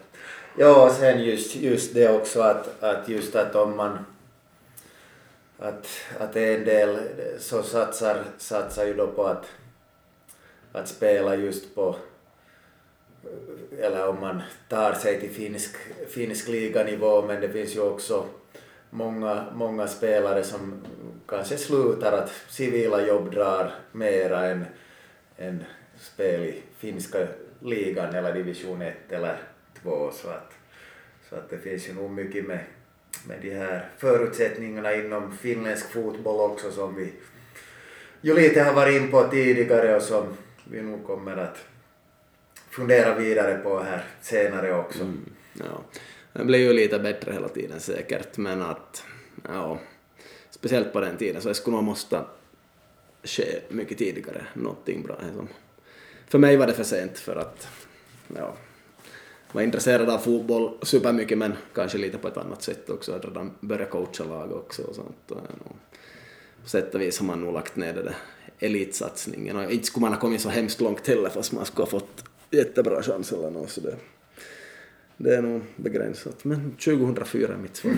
Ja, 0.58 0.86
och 0.86 0.92
sen 0.92 1.24
just, 1.24 1.56
just 1.56 1.94
det 1.94 2.08
också 2.08 2.40
att, 2.40 2.82
att 2.82 3.08
just 3.08 3.36
att 3.36 3.54
om 3.54 3.76
man 3.76 3.98
att, 5.58 5.88
att 6.18 6.36
en 6.36 6.64
del 6.64 6.98
så 7.38 7.62
satsar, 7.62 8.24
satsar 8.38 8.86
ju 8.86 8.94
då 8.94 9.06
på 9.06 9.26
att, 9.26 9.46
att 10.72 10.88
spela 10.88 11.36
just 11.36 11.74
på 11.74 11.96
eller 13.78 14.08
om 14.08 14.20
man 14.20 14.42
tar 14.68 14.92
sig 14.92 15.20
till 15.20 15.30
finsk, 15.30 15.76
finsk 16.08 16.48
liganivå 16.48 17.22
men 17.22 17.40
det 17.40 17.48
finns 17.48 17.76
ju 17.76 17.80
också 17.80 18.24
många, 18.90 19.46
många 19.54 19.86
spelare 19.86 20.44
som 20.44 20.82
kanske 21.26 21.56
slutar 21.56 22.12
att 22.12 22.32
civila 22.48 23.06
jobb 23.06 23.32
drar 23.32 23.74
mera 23.92 24.46
än, 24.46 24.64
än 25.36 25.64
spel 25.98 26.44
i 26.44 26.62
finska 26.78 27.26
ligan 27.60 28.14
eller 28.14 28.32
division 28.32 28.82
1 28.82 28.94
eller 29.08 29.36
2 29.82 30.10
så 30.12 30.28
att, 30.28 30.52
så 31.28 31.36
att 31.36 31.50
det 31.50 31.58
finns 31.58 31.88
ju 31.88 31.94
nog 31.94 32.10
mycket 32.10 32.46
med, 32.46 32.60
med 33.26 33.38
de 33.42 33.50
här 33.50 33.88
förutsättningarna 33.98 34.94
inom 34.94 35.36
finländsk 35.36 35.92
fotboll 35.92 36.50
också 36.50 36.70
som 36.70 36.94
vi 36.94 37.12
ju 38.20 38.34
lite 38.34 38.62
har 38.62 38.74
varit 38.74 39.02
in 39.02 39.10
på 39.10 39.28
tidigare 39.28 39.96
och 39.96 40.02
som 40.02 40.36
vi 40.64 40.82
nog 40.82 41.06
kommer 41.06 41.36
att 41.36 41.58
fundera 42.70 43.14
vidare 43.14 43.58
på 43.58 43.80
här 43.80 44.04
senare 44.20 44.74
också. 44.74 45.02
Mm, 45.02 45.30
ja. 45.52 45.82
Det 46.32 46.44
blir 46.44 46.58
ju 46.58 46.72
lite 46.72 46.98
bättre 46.98 47.32
hela 47.32 47.48
tiden 47.48 47.80
säkert, 47.80 48.36
men 48.36 48.62
att 48.62 49.04
ja, 49.48 49.78
speciellt 50.50 50.92
på 50.92 51.00
den 51.00 51.16
tiden 51.16 51.42
så 51.42 51.48
det 51.48 51.54
skulle 51.54 51.76
nog 51.76 51.84
måste 51.84 52.24
ske 53.24 53.60
mycket 53.68 53.98
tidigare, 53.98 54.46
någonting 54.54 55.02
bra. 55.02 55.18
För 56.28 56.38
mig 56.38 56.56
var 56.56 56.66
det 56.66 56.72
för 56.72 56.84
sent 56.84 57.18
för 57.18 57.36
att 57.36 57.68
ja, 58.36 58.54
var 59.52 59.62
intresserad 59.62 60.10
av 60.10 60.18
fotboll 60.18 60.78
supermycket 60.82 61.38
men 61.38 61.52
kanske 61.74 61.98
lite 61.98 62.18
på 62.18 62.28
ett 62.28 62.36
annat 62.36 62.62
sätt 62.62 62.90
också, 62.90 63.12
att 63.12 63.24
redan 63.24 63.50
börjat 63.60 63.90
coacha 63.90 64.24
lag 64.24 64.52
också 64.52 64.82
och 64.82 64.94
sånt. 64.94 65.30
Och, 65.30 65.40
på 66.62 66.68
sätt 66.68 66.94
och 66.94 67.00
vis 67.00 67.18
har 67.18 67.26
man 67.26 67.40
nog 67.40 67.54
lagt 67.54 67.76
ner 67.76 67.94
den 67.94 68.04
där 68.04 68.16
elitsatsningen 68.58 69.56
och 69.56 69.72
inte 69.72 69.86
skulle 69.86 70.00
man 70.00 70.12
ha 70.12 70.20
kommit 70.20 70.40
så 70.40 70.48
hemskt 70.48 70.80
långt 70.80 71.06
heller 71.06 71.28
fast 71.28 71.52
man 71.52 71.66
skulle 71.66 71.84
ha 71.84 71.90
fått 71.90 72.24
jättebra 72.50 73.02
chans 73.02 73.32
eller 73.32 73.50
något 73.50 73.70
sådär 73.70 73.96
det, 75.22 75.36
är 75.36 75.42
nog 75.42 75.62
begränsat. 75.76 76.44
Men 76.44 76.70
2004 76.70 77.52
är 77.52 77.56
mitt 77.56 77.76
svar. 77.76 77.92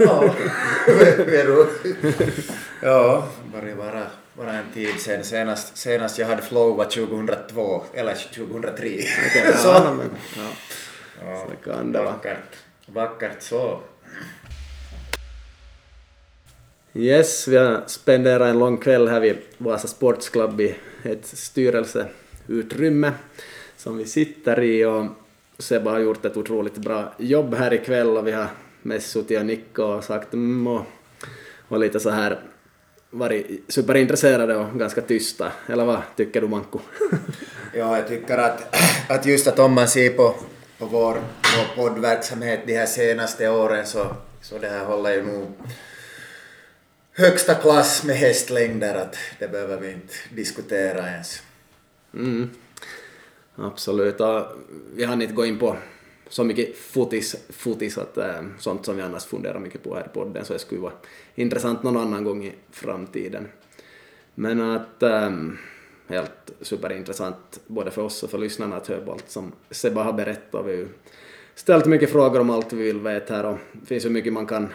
Ja, 0.00 0.34
ja, 2.82 3.28
börjar 3.52 3.76
vara, 3.76 4.06
vara 4.34 4.52
en 4.52 4.72
tid 4.74 4.94
sen. 4.98 5.24
Senast, 5.24 5.76
senast 5.76 6.18
jag 6.18 6.26
hade 6.26 6.42
flow 6.42 6.76
var 6.76 6.84
2002 6.84 7.84
eller 7.94 8.14
2003. 8.34 8.72
Okej, 8.76 9.52
så, 9.56 9.68
ja, 9.68 9.94
men, 9.98 10.10
ja. 10.36 10.50
ja, 11.24 11.46
Så 11.46 11.70
kan 11.70 11.92
det 11.92 11.98
vara. 11.98 12.10
vackert, 12.10 12.56
vackert 12.86 13.42
så. 13.42 13.80
Yes, 16.94 17.48
vi 17.48 17.56
har 17.56 17.82
spenderat 17.86 18.48
en 18.48 18.58
lång 18.58 18.78
kväll 18.78 19.08
här 19.08 19.20
vid 19.20 19.36
Vasa 19.58 19.88
Sports 19.88 20.28
Club 20.28 20.60
i 20.60 20.76
ett 21.02 21.26
styrelseutrymme 21.26 23.12
som 23.76 23.96
vi 23.96 24.04
sitter 24.04 24.62
i 24.62 24.84
och 24.84 25.06
Sebba 25.58 25.90
har 25.90 25.98
gjort 25.98 26.24
ett 26.24 26.36
otroligt 26.36 26.76
bra 26.76 27.14
jobb 27.18 27.54
här 27.54 27.74
ikväll 27.74 28.16
och 28.16 28.26
vi 28.26 28.32
har 28.32 28.46
mest 28.82 29.10
suttit 29.10 29.38
och 29.38 29.46
nickat 29.46 29.78
och 29.78 30.04
sagt 30.04 30.32
mm 30.32 30.66
och, 30.66 30.82
och 31.68 31.78
lite 31.78 32.00
så 32.00 32.10
här 32.10 32.40
varit 33.10 33.64
superintresserade 33.68 34.56
och 34.56 34.78
ganska 34.78 35.00
tysta. 35.00 35.52
Eller 35.68 35.84
vad 35.84 36.00
tycker 36.16 36.40
du 36.40 36.48
Manko? 36.48 36.78
Ja, 37.74 37.96
jag 37.96 38.08
tycker 38.08 38.38
att, 38.38 38.76
att 39.08 39.26
just 39.26 39.46
att 39.46 39.58
om 39.58 39.72
man 39.72 39.88
ser 39.88 40.10
på, 40.10 40.34
på 40.78 40.86
vår, 40.86 41.16
vår 41.56 41.76
poddverksamhet 41.76 42.60
de 42.66 42.76
här 42.76 42.86
senaste 42.86 43.48
åren 43.48 43.86
så, 43.86 44.16
så 44.40 44.58
det 44.58 44.68
här 44.68 44.84
håller 44.84 45.14
ju 45.14 45.22
nog 45.22 45.52
högsta 47.12 47.54
klass 47.54 48.04
med 48.04 48.16
hästlängder 48.16 48.94
att 48.94 49.16
det 49.38 49.48
behöver 49.48 49.80
vi 49.80 49.92
inte 49.92 50.14
diskutera 50.34 51.10
ens. 51.10 51.42
Mm. 52.14 52.50
Absolut. 53.56 54.20
Vi 54.94 55.04
hann 55.04 55.22
inte 55.22 55.34
gå 55.34 55.46
in 55.46 55.58
på 55.58 55.76
så 56.28 56.44
mycket 56.44 56.76
fotis, 56.76 57.36
fotis 57.48 57.98
att 57.98 58.18
äh, 58.18 58.42
sånt 58.58 58.84
som 58.84 58.96
vi 58.96 59.02
annars 59.02 59.24
funderar 59.24 59.58
mycket 59.58 59.82
på 59.82 59.94
här 59.94 60.06
i 60.06 60.14
podden 60.14 60.44
så 60.44 60.52
det 60.52 60.58
skulle 60.58 60.80
vara 60.80 60.92
intressant 61.34 61.82
någon 61.82 61.96
annan 61.96 62.24
gång 62.24 62.44
i 62.44 62.52
framtiden. 62.70 63.48
Men 64.34 64.60
att 64.60 65.02
äh, 65.02 65.30
helt 66.06 66.52
superintressant 66.60 67.60
både 67.66 67.90
för 67.90 68.02
oss 68.02 68.22
och 68.22 68.30
för 68.30 68.38
lyssnarna 68.38 68.76
att 68.76 68.86
höra 68.86 69.00
på 69.00 69.12
allt 69.12 69.30
som 69.30 69.52
Seba 69.70 70.02
har 70.02 70.12
berättat. 70.12 70.66
Vi 70.66 70.70
har 70.70 70.78
ju 70.78 70.88
ställt 71.54 71.86
mycket 71.86 72.12
frågor 72.12 72.40
om 72.40 72.50
allt 72.50 72.72
vi 72.72 72.82
vill 72.82 73.00
veta 73.00 73.34
här 73.34 73.46
och 73.46 73.58
det 73.72 73.86
finns 73.86 74.04
ju 74.04 74.10
mycket 74.10 74.32
man 74.32 74.46
kan 74.46 74.68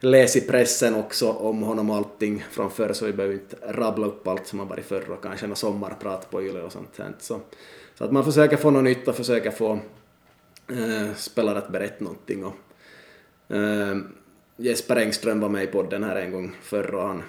läsa 0.00 0.38
i 0.38 0.42
pressen 0.42 0.94
också 0.94 1.30
om 1.30 1.62
honom 1.62 1.90
och 1.90 1.96
allting 1.96 2.44
från 2.50 2.70
förr 2.70 2.92
så 2.92 3.06
vi 3.06 3.12
behöver 3.12 3.34
inte 3.34 3.56
rabbla 3.66 4.06
upp 4.06 4.28
allt 4.28 4.46
som 4.46 4.58
har 4.58 4.66
varit 4.66 4.84
förr 4.84 5.10
och 5.10 5.22
kanske 5.22 5.46
något 5.46 5.58
sommarprat 5.58 6.30
på 6.30 6.42
Yle 6.42 6.62
och 6.62 6.72
sånt. 6.72 7.00
Så, 7.18 7.40
så 8.02 8.06
att 8.06 8.12
man 8.12 8.24
försöker 8.24 8.56
få 8.56 8.70
något 8.70 8.84
nytt 8.84 9.08
och 9.08 9.16
försöker 9.16 9.50
få 9.50 9.80
äh, 10.70 11.14
spelare 11.16 11.58
att 11.58 11.68
berätta 11.68 12.04
någonting. 12.04 12.44
Och, 12.44 12.54
äh, 13.56 13.96
Jesper 14.56 14.96
Engström 14.96 15.40
var 15.40 15.48
med 15.48 15.64
i 15.64 15.66
podden 15.66 16.04
här 16.04 16.16
en 16.16 16.32
gång 16.32 16.56
förr 16.62 16.94
och 16.94 17.02
han 17.02 17.22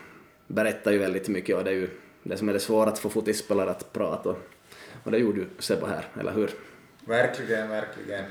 berättar 0.47 0.91
ju 0.91 0.97
väldigt 0.97 1.27
mycket 1.27 1.55
och 1.55 1.63
det 1.63 1.69
är 1.69 1.75
ju 1.75 1.89
det 2.23 2.37
som 2.37 2.49
är 2.49 2.53
det 2.53 2.59
svåra 2.59 2.89
att 2.89 2.99
få 2.99 3.09
fotbollsspelare 3.09 3.69
att 3.69 3.93
prata 3.93 4.29
och, 4.29 4.37
och 5.03 5.11
det 5.11 5.17
gjorde 5.17 5.39
ju 5.39 5.45
Sebba 5.59 5.87
här, 5.87 6.07
eller 6.19 6.31
hur? 6.31 6.49
Verkligen, 7.07 7.69
verkligen. 7.69 8.25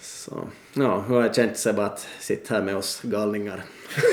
Så, 0.00 0.48
ja, 0.72 1.00
hur 1.08 1.14
har 1.14 1.22
det 1.22 1.34
känts 1.34 1.62
Sebba 1.62 1.84
att 1.84 2.08
sitta 2.20 2.54
här 2.54 2.62
med 2.62 2.76
oss 2.76 3.00
galningar? 3.02 3.64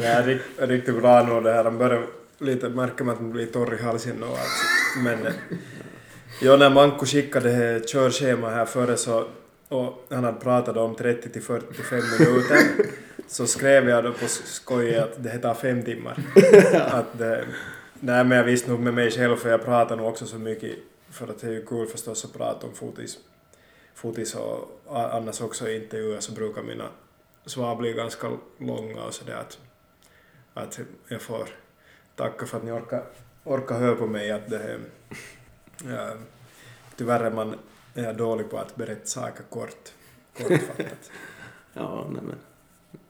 det 0.00 0.06
är 0.06 0.66
riktigt 0.66 1.00
bra 1.00 1.22
nu 1.22 1.40
det 1.40 1.52
här. 1.52 1.64
Han 1.64 1.78
lite 2.38 2.68
märka 2.68 3.04
att 3.04 3.20
man 3.20 3.32
blir 3.32 3.46
torr 3.46 3.74
i 3.74 3.82
halsen 3.82 4.16
nu 4.16 4.26
alltså. 4.26 4.64
Men 5.04 5.18
ja, 6.42 6.56
när 6.56 6.70
Manko 6.70 7.06
skickade 7.06 7.80
körschema 7.86 8.50
här 8.50 8.64
före 8.64 8.96
så 8.96 9.26
och 9.68 10.06
han 10.10 10.24
hade 10.24 10.40
pratat 10.40 10.76
om 10.76 10.94
30 10.94 11.28
till 11.28 11.42
45 11.42 11.98
minuter 12.18 12.58
så 13.28 13.46
skrev 13.46 13.88
jag 13.88 14.04
då 14.04 14.12
på 14.12 14.28
skoj 14.28 14.96
att 14.96 15.22
det 15.22 15.38
tar 15.38 15.54
fem 15.54 15.82
timmar. 15.82 16.18
att 16.74 17.18
det, 17.18 17.44
nej 18.00 18.24
men 18.24 18.38
jag 18.38 18.44
visste 18.44 18.70
nog 18.70 18.80
med 18.80 18.94
mig 18.94 19.10
själv 19.10 19.36
för 19.36 19.50
jag 19.50 19.64
pratar 19.64 19.96
nog 19.96 20.08
också 20.08 20.26
så 20.26 20.38
mycket 20.38 20.72
för 21.10 21.28
att 21.28 21.38
det 21.38 21.46
är 21.46 21.52
ju 21.52 21.66
kul 21.66 21.86
förstås 21.86 22.24
att 22.24 22.32
prata 22.32 22.66
om 22.66 22.74
fotis, 22.74 23.18
fotis 23.94 24.34
och 24.34 24.82
annars 25.14 25.40
också 25.40 25.68
i 25.68 25.76
intervjuer 25.76 26.20
så 26.20 26.32
brukar 26.32 26.62
mina 26.62 26.88
svar 27.46 27.76
bli 27.76 27.92
ganska 27.92 28.30
långa 28.58 29.02
och 29.02 29.14
sådär 29.14 29.36
att, 29.36 29.58
att 30.54 30.80
jag 31.08 31.22
får 31.22 31.48
tacka 32.16 32.46
för 32.46 32.56
att 32.56 32.64
ni 32.64 32.72
orkar, 32.72 33.02
orkar 33.44 33.78
höra 33.78 33.94
på 33.96 34.06
mig 34.06 34.30
att 34.30 34.50
det 34.50 34.80
ja, 35.88 36.10
tyvärr 36.96 37.24
är 37.24 37.30
man 37.30 37.54
är 37.94 38.12
dålig 38.12 38.50
på 38.50 38.58
att 38.58 38.76
berätta 38.76 39.06
saker 39.06 39.42
kort, 39.50 39.92
kortfattat. 40.36 41.10
ja, 41.72 42.06
nej 42.10 42.22
men 42.22 42.36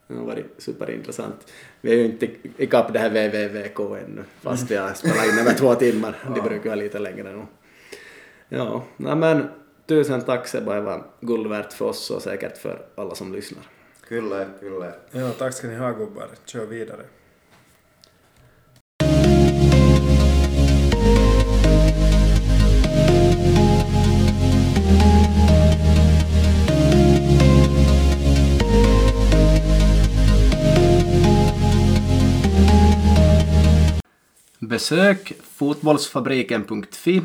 det 0.06 0.14
har 0.14 0.26
varit 0.26 0.54
superintressant. 0.58 1.52
Vi 1.80 1.92
är 1.92 1.96
ju 1.96 2.04
inte 2.04 2.28
ikapp 2.56 2.92
det 2.92 2.98
här 2.98 3.10
VVVK 3.10 3.78
ännu, 3.80 4.24
fast 4.40 4.70
vi 4.70 4.76
har 4.76 4.94
spelat 4.94 5.26
in 5.26 5.38
över 5.38 5.54
två 5.54 5.74
timmar. 5.74 6.18
Det 6.34 6.42
brukar 6.42 6.64
vara 6.70 6.74
lite 6.74 6.98
längre 6.98 7.32
nu. 7.32 7.46
Ja, 8.48 8.84
nej 8.96 9.16
men 9.16 9.48
tusen 9.86 10.20
tack 10.20 10.48
Sebba, 10.48 10.74
det 10.74 10.80
var 10.80 11.04
guld 11.20 11.46
värt 11.46 11.72
för 11.72 11.84
oss 11.84 12.10
och 12.10 12.22
säkert 12.22 12.58
för 12.58 12.86
alla 12.94 13.14
som 13.14 13.32
lyssnar. 13.32 13.62
Kyllä, 14.08 14.46
kyllä. 14.60 14.92
Ja, 15.10 15.30
tack 15.30 15.54
ska 15.54 15.66
ni 15.66 15.76
ha 15.76 15.92
gubbar. 15.92 16.28
Kör 16.44 16.66
vidare. 16.66 17.02
Besök 34.68 35.32
fotbollsfabriken.fi 35.42 37.22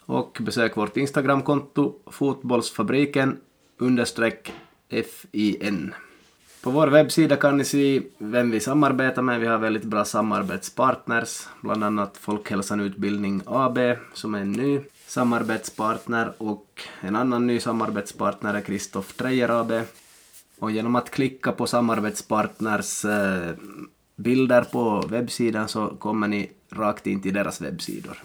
och 0.00 0.38
besök 0.40 0.76
vårt 0.76 0.96
Instagramkonto 0.96 1.94
fotbollsfabriken 2.06 3.40
understreck 3.78 4.52
FIN. 4.88 5.94
På 6.62 6.70
vår 6.70 6.86
webbsida 6.86 7.36
kan 7.36 7.56
ni 7.56 7.64
se 7.64 8.02
vem 8.18 8.50
vi 8.50 8.60
samarbetar 8.60 9.22
med. 9.22 9.40
Vi 9.40 9.46
har 9.46 9.58
väldigt 9.58 9.84
bra 9.84 10.04
samarbetspartners, 10.04 11.46
bland 11.60 11.84
annat 11.84 12.16
Folkhälsan 12.16 12.80
Utbildning 12.80 13.42
AB 13.46 13.78
som 14.14 14.34
är 14.34 14.40
en 14.40 14.52
ny 14.52 14.80
samarbetspartner 15.06 16.32
och 16.38 16.82
en 17.00 17.16
annan 17.16 17.46
ny 17.46 17.60
samarbetspartner 17.60 18.54
är 18.54 18.60
Kristoff 18.60 19.12
Trejer 19.12 19.60
AB. 19.60 19.72
Och 20.58 20.70
genom 20.70 20.96
att 20.96 21.10
klicka 21.10 21.52
på 21.52 21.66
samarbetspartners 21.66 23.04
eh, 23.04 23.50
bilder 24.16 24.64
på 24.64 25.02
webbsidan 25.10 25.68
så 25.68 25.88
kommer 25.88 26.28
ni 26.28 26.50
rakt 26.70 27.06
in 27.06 27.22
till 27.22 27.34
deras 27.34 27.60
webbsidor. 27.60 28.18